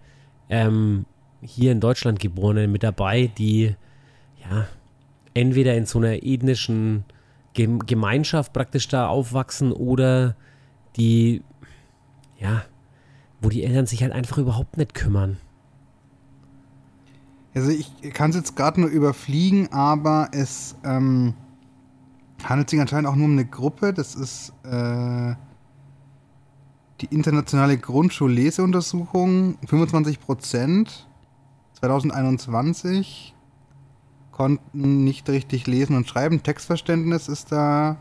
ähm, 0.48 1.04
hier 1.40 1.72
in 1.72 1.80
Deutschland 1.80 2.20
Geborene 2.20 2.68
mit 2.68 2.82
dabei, 2.82 3.30
die 3.36 3.74
ja 4.40 4.68
entweder 5.34 5.74
in 5.74 5.86
so 5.86 5.98
einer 5.98 6.22
ethnischen 6.22 7.04
Gem 7.54 7.80
Gemeinschaft 7.80 8.52
praktisch 8.52 8.88
da 8.88 9.08
aufwachsen 9.08 9.72
oder 9.72 10.36
die 10.96 11.42
ja, 12.38 12.64
wo 13.42 13.48
die 13.48 13.64
Eltern 13.64 13.86
sich 13.86 14.02
halt 14.02 14.12
einfach 14.12 14.38
überhaupt 14.38 14.76
nicht 14.78 14.94
kümmern. 14.94 15.36
Also 17.54 17.70
ich 17.70 17.92
kann 18.14 18.30
es 18.30 18.36
jetzt 18.36 18.56
gerade 18.56 18.80
nur 18.80 18.88
überfliegen, 18.88 19.70
aber 19.72 20.30
es 20.32 20.74
ähm, 20.84 21.34
handelt 22.42 22.70
sich 22.70 22.80
anscheinend 22.80 23.08
auch 23.08 23.16
nur 23.16 23.26
um 23.26 23.32
eine 23.32 23.44
Gruppe. 23.44 23.92
Das 23.92 24.14
ist 24.14 24.54
äh, 24.64 25.34
die 27.02 27.06
internationale 27.10 27.76
Grundschulleseuntersuchung. 27.76 29.58
25 29.66 30.20
Prozent 30.20 31.06
2021 31.74 33.34
konnten 34.30 35.04
nicht 35.04 35.28
richtig 35.28 35.66
lesen 35.66 35.94
und 35.94 36.08
schreiben. 36.08 36.42
Textverständnis 36.42 37.28
ist 37.28 37.52
da 37.52 37.98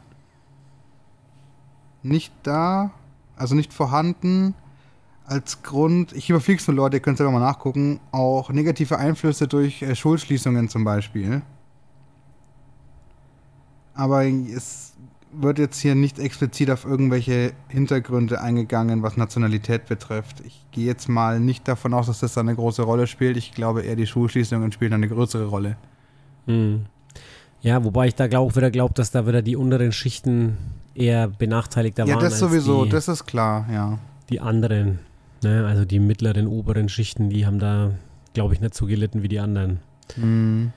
nicht 2.04 2.34
da, 2.44 2.92
also 3.36 3.54
nicht 3.56 3.74
vorhanden. 3.74 4.56
Als 5.32 5.64
Grund, 5.64 6.12
ich 6.12 6.30
überfliege 6.30 6.60
es 6.60 6.68
nur 6.68 6.76
Leute, 6.76 6.98
ihr 6.98 7.00
könnt 7.00 7.18
selber 7.18 7.32
mal 7.32 7.40
nachgucken, 7.40 8.02
auch 8.12 8.50
negative 8.50 8.98
Einflüsse 8.98 9.48
durch 9.48 9.82
äh, 9.82 9.96
Schulschließungen 9.96 10.68
zum 10.68 10.84
Beispiel. 10.84 11.42
Aber 13.94 14.26
es 14.26 14.94
wird 15.32 15.58
jetzt 15.58 15.80
hier 15.80 15.96
nicht 15.96 16.20
explizit 16.20 16.70
auf 16.70 16.84
irgendwelche 16.84 17.54
Hintergründe 17.70 18.42
eingegangen, 18.42 19.04
was 19.04 19.16
Nationalität 19.16 19.86
betrifft. 19.86 20.42
Ich 20.46 20.66
gehe 20.72 20.86
jetzt 20.86 21.08
mal 21.08 21.40
nicht 21.40 21.66
davon 21.66 21.94
aus, 21.94 22.08
dass 22.08 22.20
das 22.20 22.34
da 22.34 22.42
eine 22.42 22.56
große 22.56 22.82
Rolle 22.82 23.08
spielt. 23.08 23.38
Ich 23.38 23.54
glaube 23.54 23.84
eher, 23.84 23.96
die 23.96 24.08
Schulschließungen 24.08 24.74
spielen 24.74 24.92
eine 24.92 25.08
größere 25.08 25.46
Rolle. 25.46 25.78
Hm. 26.46 26.88
Ja, 27.62 27.86
wobei 27.86 28.08
ich 28.08 28.16
da 28.16 28.28
auch 28.38 28.54
wieder 28.58 28.70
glaube, 28.70 28.96
dass 28.96 29.12
da 29.12 29.26
wieder 29.26 29.42
die 29.42 29.56
unteren 29.56 29.94
Schichten 29.94 30.58
eher 30.94 31.30
benachteiligter 31.30 32.06
ja, 32.06 32.16
waren. 32.16 32.24
Ja, 32.24 32.30
das 32.30 32.40
sowieso, 32.40 32.84
die, 32.84 32.90
das 32.90 33.08
ist 33.08 33.26
klar, 33.26 33.66
ja. 33.72 33.98
Die 34.30 34.42
anderen, 34.42 35.00
ne? 35.44 35.66
also 35.66 35.86
die 35.86 36.00
mittleren, 36.00 36.48
oberen 36.48 36.90
Schichten, 36.90 37.30
die 37.30 37.46
haben 37.46 37.60
da, 37.60 37.92
glaube 38.34 38.54
ich, 38.54 38.62
nicht 38.62 38.74
so 38.74 38.86
gelitten 38.86 39.24
wie 39.24 39.28
die 39.28 39.40
anderen. 39.40 39.80
Mhm. 40.16 40.74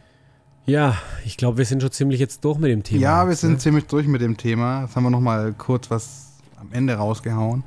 Ja, 0.66 0.96
ich 1.24 1.36
glaube, 1.36 1.58
wir 1.58 1.64
sind 1.64 1.82
schon 1.82 1.92
ziemlich 1.92 2.20
jetzt 2.20 2.44
durch 2.44 2.58
mit 2.58 2.70
dem 2.70 2.82
Thema. 2.82 3.02
Ja, 3.02 3.28
wir 3.28 3.36
sind 3.36 3.52
ne? 3.52 3.58
ziemlich 3.58 3.84
durch 3.84 4.06
mit 4.06 4.22
dem 4.22 4.36
Thema. 4.36 4.82
Jetzt 4.82 4.96
haben 4.96 5.02
wir 5.02 5.10
noch 5.10 5.20
mal 5.20 5.52
kurz 5.52 5.90
was 5.90 6.32
am 6.58 6.72
Ende 6.72 6.94
rausgehauen. 6.94 7.64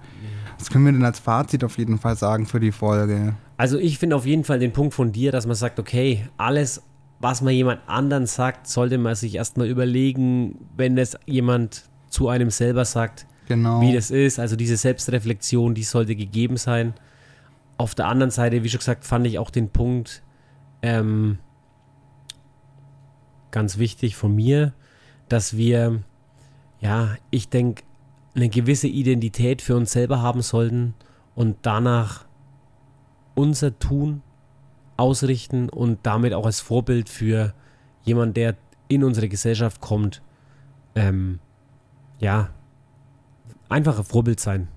Was 0.57 0.71
können 0.71 0.85
wir 0.85 0.91
denn 0.91 1.03
als 1.03 1.19
Fazit 1.19 1.63
auf 1.63 1.77
jeden 1.77 1.99
Fall 1.99 2.15
sagen 2.15 2.47
für 2.47 2.59
die 2.59 2.71
Folge? 2.71 3.35
Also 3.57 3.77
ich 3.77 3.99
finde 3.99 4.15
auf 4.15 4.25
jeden 4.25 4.43
Fall 4.43 4.57
den 4.57 4.73
Punkt 4.73 4.93
von 4.93 5.11
dir, 5.11 5.31
dass 5.31 5.45
man 5.45 5.55
sagt, 5.55 5.79
okay, 5.79 6.27
alles, 6.37 6.81
was 7.19 7.41
man 7.41 7.53
jemand 7.53 7.81
anderen 7.87 8.25
sagt, 8.25 8.67
sollte 8.67 8.97
man 8.97 9.13
sich 9.13 9.35
erstmal 9.35 9.67
überlegen, 9.67 10.57
wenn 10.75 10.97
es 10.97 11.17
jemand 11.25 11.83
zu 12.09 12.29
einem 12.29 12.49
selber 12.49 12.85
sagt, 12.85 13.27
Genau. 13.47 13.81
wie 13.81 13.93
das 13.93 14.11
ist. 14.11 14.39
Also 14.39 14.55
diese 14.55 14.77
Selbstreflexion, 14.77 15.73
die 15.73 15.83
sollte 15.83 16.15
gegeben 16.15 16.57
sein. 16.57 16.93
Auf 17.77 17.95
der 17.95 18.07
anderen 18.07 18.31
Seite, 18.31 18.63
wie 18.63 18.69
schon 18.69 18.79
gesagt, 18.79 19.05
fand 19.05 19.25
ich 19.27 19.39
auch 19.39 19.49
den 19.49 19.69
Punkt 19.69 20.23
ähm, 20.81 21.39
ganz 23.51 23.77
wichtig 23.77 24.15
von 24.15 24.35
mir, 24.35 24.73
dass 25.29 25.55
wir, 25.55 26.03
ja, 26.79 27.15
ich 27.31 27.49
denke, 27.49 27.83
eine 28.35 28.49
gewisse 28.49 28.87
Identität 28.87 29.61
für 29.61 29.75
uns 29.75 29.91
selber 29.91 30.21
haben 30.21 30.41
sollten 30.41 30.93
und 31.35 31.57
danach 31.63 32.25
unser 33.33 33.77
Tun 33.79 34.21
ausrichten 34.95 35.69
und 35.69 35.99
damit 36.03 36.33
auch 36.33 36.45
als 36.45 36.59
Vorbild 36.59 37.09
für 37.09 37.53
jemanden, 38.03 38.33
der 38.33 38.55
in 38.87 39.03
unsere 39.03 39.29
Gesellschaft 39.29 39.81
kommt, 39.81 40.21
ähm, 40.95 41.39
ja, 42.19 42.49
einfach 43.69 43.97
ein 43.97 44.05
Vorbild 44.05 44.39
sein. 44.39 44.67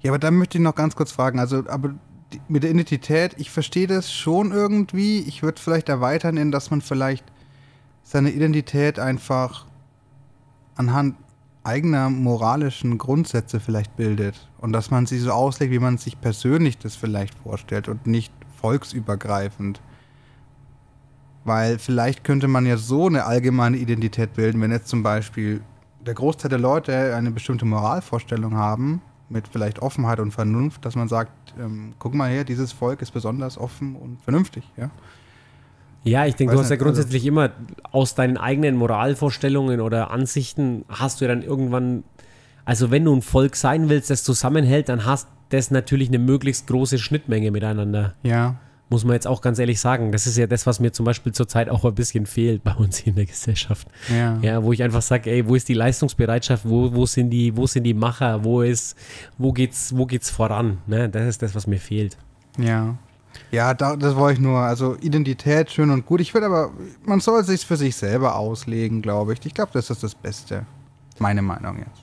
Ja, 0.00 0.10
aber 0.10 0.18
da 0.18 0.30
möchte 0.30 0.58
ich 0.58 0.64
noch 0.64 0.74
ganz 0.74 0.96
kurz 0.96 1.12
fragen. 1.12 1.38
Also, 1.38 1.64
aber 1.68 1.94
die, 2.32 2.40
mit 2.48 2.62
der 2.62 2.70
Identität, 2.70 3.34
ich 3.38 3.50
verstehe 3.50 3.86
das 3.86 4.12
schon 4.12 4.52
irgendwie. 4.52 5.20
Ich 5.20 5.42
würde 5.42 5.60
vielleicht 5.60 5.88
erweitern, 5.88 6.36
in 6.36 6.50
dass 6.50 6.70
man 6.70 6.80
vielleicht 6.80 7.24
seine 8.02 8.30
Identität 8.30 8.98
einfach 8.98 9.66
anhand 10.76 11.16
eigener 11.64 12.10
moralischen 12.10 12.98
Grundsätze 12.98 13.58
vielleicht 13.58 13.96
bildet 13.96 14.50
und 14.58 14.72
dass 14.72 14.90
man 14.90 15.06
sie 15.06 15.18
so 15.18 15.32
auslegt, 15.32 15.72
wie 15.72 15.78
man 15.78 15.96
sich 15.96 16.20
persönlich 16.20 16.76
das 16.76 16.94
vielleicht 16.94 17.34
vorstellt 17.38 17.88
und 17.88 18.06
nicht 18.06 18.32
volksübergreifend. 18.60 19.80
Weil 21.44 21.78
vielleicht 21.78 22.24
könnte 22.24 22.48
man 22.48 22.66
ja 22.66 22.76
so 22.76 23.06
eine 23.06 23.24
allgemeine 23.24 23.78
Identität 23.78 24.34
bilden, 24.34 24.60
wenn 24.60 24.70
jetzt 24.70 24.88
zum 24.88 25.02
Beispiel 25.02 25.62
der 26.06 26.14
Großteil 26.14 26.48
der 26.48 26.58
Leute 26.58 27.14
eine 27.14 27.30
bestimmte 27.30 27.64
Moralvorstellung 27.64 28.54
haben, 28.56 29.00
mit 29.28 29.48
vielleicht 29.48 29.80
Offenheit 29.80 30.20
und 30.20 30.32
Vernunft, 30.32 30.84
dass 30.84 30.96
man 30.96 31.08
sagt, 31.08 31.54
ähm, 31.58 31.94
guck 31.98 32.14
mal 32.14 32.30
her, 32.30 32.44
dieses 32.44 32.72
Volk 32.72 33.02
ist 33.02 33.10
besonders 33.10 33.58
offen 33.58 33.96
und 33.96 34.20
vernünftig, 34.22 34.64
ja. 34.76 34.90
Ja, 36.04 36.26
ich 36.26 36.34
denke, 36.34 36.52
Weiß 36.52 36.58
du 36.58 36.62
hast 36.64 36.70
ja 36.70 36.76
nicht, 36.76 36.84
grundsätzlich 36.84 37.22
also 37.22 37.28
immer 37.28 37.50
aus 37.90 38.14
deinen 38.14 38.36
eigenen 38.36 38.76
Moralvorstellungen 38.76 39.80
oder 39.80 40.10
Ansichten 40.10 40.84
hast 40.88 41.20
du 41.20 41.24
ja 41.24 41.34
dann 41.34 41.42
irgendwann, 41.42 42.04
also 42.66 42.90
wenn 42.90 43.06
du 43.06 43.14
ein 43.14 43.22
Volk 43.22 43.56
sein 43.56 43.88
willst, 43.88 44.10
das 44.10 44.22
zusammenhält, 44.22 44.90
dann 44.90 45.06
hast 45.06 45.28
das 45.48 45.70
natürlich 45.70 46.08
eine 46.08 46.18
möglichst 46.18 46.66
große 46.66 46.98
Schnittmenge 46.98 47.50
miteinander. 47.50 48.14
Ja. 48.22 48.56
Muss 48.90 49.04
man 49.04 49.14
jetzt 49.14 49.26
auch 49.26 49.40
ganz 49.40 49.58
ehrlich 49.58 49.80
sagen. 49.80 50.12
Das 50.12 50.26
ist 50.26 50.36
ja 50.36 50.46
das, 50.46 50.66
was 50.66 50.78
mir 50.78 50.92
zum 50.92 51.06
Beispiel 51.06 51.32
zurzeit 51.32 51.68
auch 51.68 51.84
ein 51.84 51.94
bisschen 51.94 52.26
fehlt 52.26 52.62
bei 52.62 52.74
uns 52.74 52.98
hier 52.98 53.08
in 53.08 53.16
der 53.16 53.26
Gesellschaft. 53.26 53.88
Ja. 54.08 54.38
Ja, 54.42 54.62
wo 54.62 54.72
ich 54.72 54.82
einfach 54.82 55.02
sage, 55.02 55.30
ey, 55.30 55.48
wo 55.48 55.54
ist 55.54 55.68
die 55.68 55.74
Leistungsbereitschaft, 55.74 56.68
wo, 56.68 56.92
wo 56.94 57.06
sind 57.06 57.30
die, 57.30 57.56
wo 57.56 57.66
sind 57.66 57.84
die 57.84 57.94
Macher, 57.94 58.44
wo 58.44 58.60
ist, 58.62 58.96
wo 59.38 59.52
geht's, 59.52 59.96
wo 59.96 60.06
geht's 60.06 60.30
voran? 60.30 60.78
Ne? 60.86 61.08
Das 61.08 61.26
ist 61.26 61.42
das, 61.42 61.54
was 61.54 61.66
mir 61.66 61.80
fehlt. 61.80 62.16
Ja. 62.58 62.96
Ja, 63.50 63.74
da, 63.74 63.96
das 63.96 64.16
wollte 64.16 64.34
ich 64.34 64.40
nur. 64.40 64.58
Also 64.58 64.96
Identität 65.00 65.70
schön 65.70 65.90
und 65.90 66.06
gut. 66.06 66.20
Ich 66.20 66.34
würde 66.34 66.46
aber, 66.46 66.72
man 67.04 67.20
soll 67.20 67.40
es 67.40 67.46
sich 67.46 67.66
für 67.66 67.76
sich 67.76 67.96
selber 67.96 68.36
auslegen, 68.36 69.02
glaube 69.02 69.32
ich. 69.32 69.44
Ich 69.44 69.54
glaube, 69.54 69.70
das 69.72 69.90
ist 69.90 70.02
das 70.02 70.14
Beste. 70.14 70.66
Meine 71.18 71.42
Meinung 71.42 71.78
jetzt. 71.78 72.02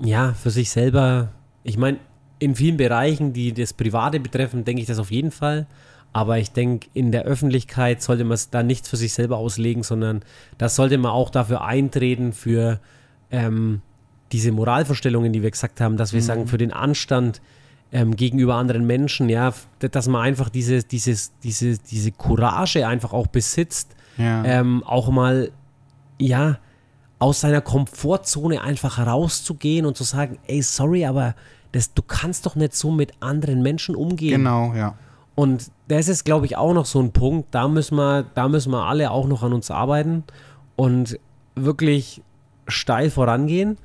Ja, 0.00 0.32
für 0.34 0.50
sich 0.50 0.70
selber. 0.70 1.32
Ich 1.62 1.78
meine, 1.78 1.98
in 2.38 2.54
vielen 2.54 2.76
Bereichen, 2.76 3.32
die 3.32 3.52
das 3.52 3.72
Private 3.72 4.20
betreffen, 4.20 4.64
denke 4.64 4.82
ich 4.82 4.88
das 4.88 4.98
auf 4.98 5.10
jeden 5.10 5.30
Fall. 5.30 5.66
Aber 6.12 6.38
ich 6.38 6.52
denke, 6.52 6.88
in 6.94 7.10
der 7.10 7.24
Öffentlichkeit 7.24 8.00
sollte 8.02 8.24
man 8.24 8.34
es 8.34 8.50
da 8.50 8.62
nicht 8.62 8.86
für 8.86 8.96
sich 8.96 9.12
selber 9.12 9.36
auslegen, 9.36 9.82
sondern 9.82 10.22
da 10.58 10.68
sollte 10.68 10.96
man 10.98 11.10
auch 11.10 11.30
dafür 11.30 11.64
eintreten, 11.64 12.32
für 12.32 12.78
ähm, 13.30 13.80
diese 14.30 14.52
Moralvorstellungen, 14.52 15.32
die 15.32 15.42
wir 15.42 15.50
gesagt 15.50 15.80
haben, 15.80 15.96
dass 15.96 16.12
wir 16.12 16.20
Mhm. 16.20 16.24
sagen, 16.24 16.46
für 16.46 16.58
den 16.58 16.72
Anstand 16.72 17.40
ähm, 17.92 18.16
gegenüber 18.16 18.54
anderen 18.56 18.86
Menschen, 18.86 19.28
ja, 19.28 19.52
dass 19.78 20.08
man 20.08 20.22
einfach 20.22 20.48
diese, 20.48 20.82
dieses, 20.82 21.32
diese, 21.42 21.78
diese 21.78 22.10
Courage 22.12 22.86
einfach 22.86 23.12
auch 23.12 23.26
besitzt, 23.28 23.94
Ja. 24.16 24.44
ähm, 24.44 24.82
auch 24.84 25.10
mal, 25.10 25.50
ja, 26.20 26.58
aus 27.20 27.40
seiner 27.40 27.60
Komfortzone 27.60 28.60
einfach 28.62 28.98
rauszugehen 29.04 29.86
und 29.86 29.96
zu 29.96 30.04
sagen, 30.04 30.38
ey, 30.46 30.62
sorry, 30.62 31.04
aber 31.06 31.34
das, 31.74 31.92
du 31.92 32.02
kannst 32.02 32.46
doch 32.46 32.54
nicht 32.54 32.74
so 32.74 32.92
mit 32.92 33.12
anderen 33.20 33.60
Menschen 33.60 33.96
umgehen. 33.96 34.38
genau, 34.38 34.72
ja. 34.74 34.94
Und 35.34 35.72
das 35.88 36.06
ist, 36.06 36.24
glaube 36.24 36.46
ich, 36.46 36.56
auch 36.56 36.72
noch 36.72 36.86
so 36.86 37.00
ein 37.00 37.10
Punkt, 37.10 37.52
da 37.52 37.66
müssen 37.66 37.96
wir, 37.96 38.24
da 38.34 38.48
müssen 38.48 38.70
wir 38.70 38.84
alle 38.84 39.10
auch 39.10 39.26
noch 39.26 39.42
an 39.42 39.52
uns 39.52 39.72
arbeiten 39.72 40.22
und 40.76 41.18
wirklich 41.56 42.22
steil 42.68 43.10
vorangehen. 43.10 43.76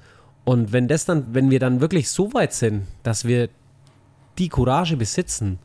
Und 0.46 0.72
wenn 0.72 0.88
das 0.88 1.06
dann, 1.06 1.34
wenn 1.34 1.50
wir 1.50 1.60
dann 1.60 1.82
wirklich 1.82 2.12
so 2.12 2.32
weit 2.36 2.54
sind, 2.54 2.84
dass 3.02 3.26
wir 3.26 3.50
die 4.38 4.50
Courage 4.50 4.96
besitzen, 4.96 5.58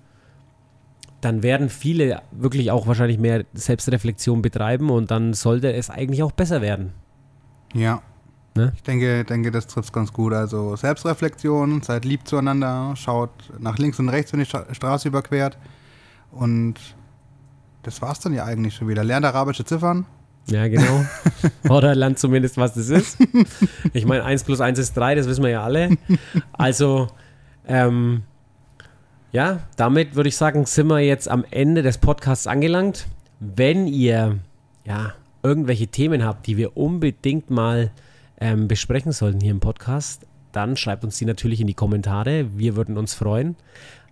dann 1.20 1.42
werden 1.42 1.68
viele 1.68 2.22
wirklich 2.32 2.70
auch 2.70 2.86
wahrscheinlich 2.86 3.18
mehr 3.18 3.44
Selbstreflexion 3.52 4.40
betreiben 4.40 4.88
und 4.88 5.10
dann 5.10 5.34
sollte 5.34 5.74
es 5.74 5.90
eigentlich 5.90 6.22
auch 6.22 6.32
besser 6.32 6.62
werden. 6.62 6.94
Ja. 7.74 8.00
Ne? 8.56 8.72
Ich 8.76 8.82
denke, 8.84 9.24
denke, 9.24 9.50
das 9.50 9.66
trifft 9.66 9.92
ganz 9.92 10.12
gut. 10.12 10.32
Also 10.32 10.76
Selbstreflexion, 10.76 11.82
seid 11.82 12.04
lieb 12.04 12.26
zueinander, 12.26 12.94
schaut 12.96 13.30
nach 13.58 13.78
links 13.78 13.98
und 13.98 14.08
rechts, 14.08 14.32
wenn 14.32 14.40
ihr 14.40 14.44
die 14.46 14.50
Stra- 14.50 14.72
Straße 14.72 15.08
überquert. 15.08 15.58
Und 16.30 16.74
das 17.82 18.00
war's 18.00 18.20
dann 18.20 18.32
ja 18.32 18.44
eigentlich 18.44 18.74
schon 18.76 18.88
wieder. 18.88 19.02
Lernt 19.02 19.26
arabische 19.26 19.64
Ziffern. 19.64 20.06
Ja, 20.46 20.68
genau. 20.68 21.04
Oder 21.68 21.94
lernt 21.94 22.18
zumindest, 22.18 22.56
was 22.56 22.74
das 22.74 22.90
ist. 22.90 23.18
Ich 23.92 24.04
meine, 24.04 24.24
1 24.24 24.44
plus 24.44 24.60
1 24.60 24.78
ist 24.78 24.94
3, 24.96 25.14
das 25.14 25.26
wissen 25.26 25.42
wir 25.42 25.50
ja 25.50 25.62
alle. 25.64 25.96
Also, 26.52 27.08
ähm, 27.66 28.22
ja, 29.32 29.60
damit 29.76 30.14
würde 30.14 30.28
ich 30.28 30.36
sagen, 30.36 30.64
sind 30.66 30.86
wir 30.88 31.00
jetzt 31.00 31.28
am 31.28 31.44
Ende 31.50 31.82
des 31.82 31.98
Podcasts 31.98 32.46
angelangt. 32.46 33.06
Wenn 33.40 33.86
ihr 33.86 34.38
ja 34.84 35.14
irgendwelche 35.42 35.88
Themen 35.88 36.24
habt, 36.24 36.46
die 36.46 36.56
wir 36.56 36.76
unbedingt 36.76 37.50
mal 37.50 37.90
ähm, 38.40 38.68
besprechen 38.68 39.12
sollten 39.12 39.40
hier 39.40 39.50
im 39.50 39.60
Podcast, 39.60 40.26
dann 40.52 40.76
schreibt 40.76 41.04
uns 41.04 41.18
die 41.18 41.24
natürlich 41.24 41.60
in 41.60 41.66
die 41.66 41.74
Kommentare. 41.74 42.56
Wir 42.56 42.76
würden 42.76 42.96
uns 42.96 43.14
freuen. 43.14 43.56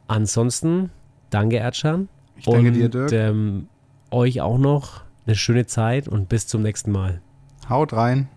Ansonsten, 0.08 0.90
danke, 1.30 1.56
Erdschan. 1.56 2.08
Ich 2.36 2.44
danke 2.44 2.68
und, 2.68 2.74
dir, 2.74 2.88
Dirk. 2.88 3.12
Ähm, 3.12 3.68
euch 4.10 4.40
auch 4.40 4.58
noch 4.58 5.02
eine 5.26 5.36
schöne 5.36 5.66
Zeit 5.66 6.08
und 6.08 6.28
bis 6.28 6.46
zum 6.46 6.62
nächsten 6.62 6.90
Mal. 6.90 7.20
Haut 7.68 7.92
rein. 7.92 8.28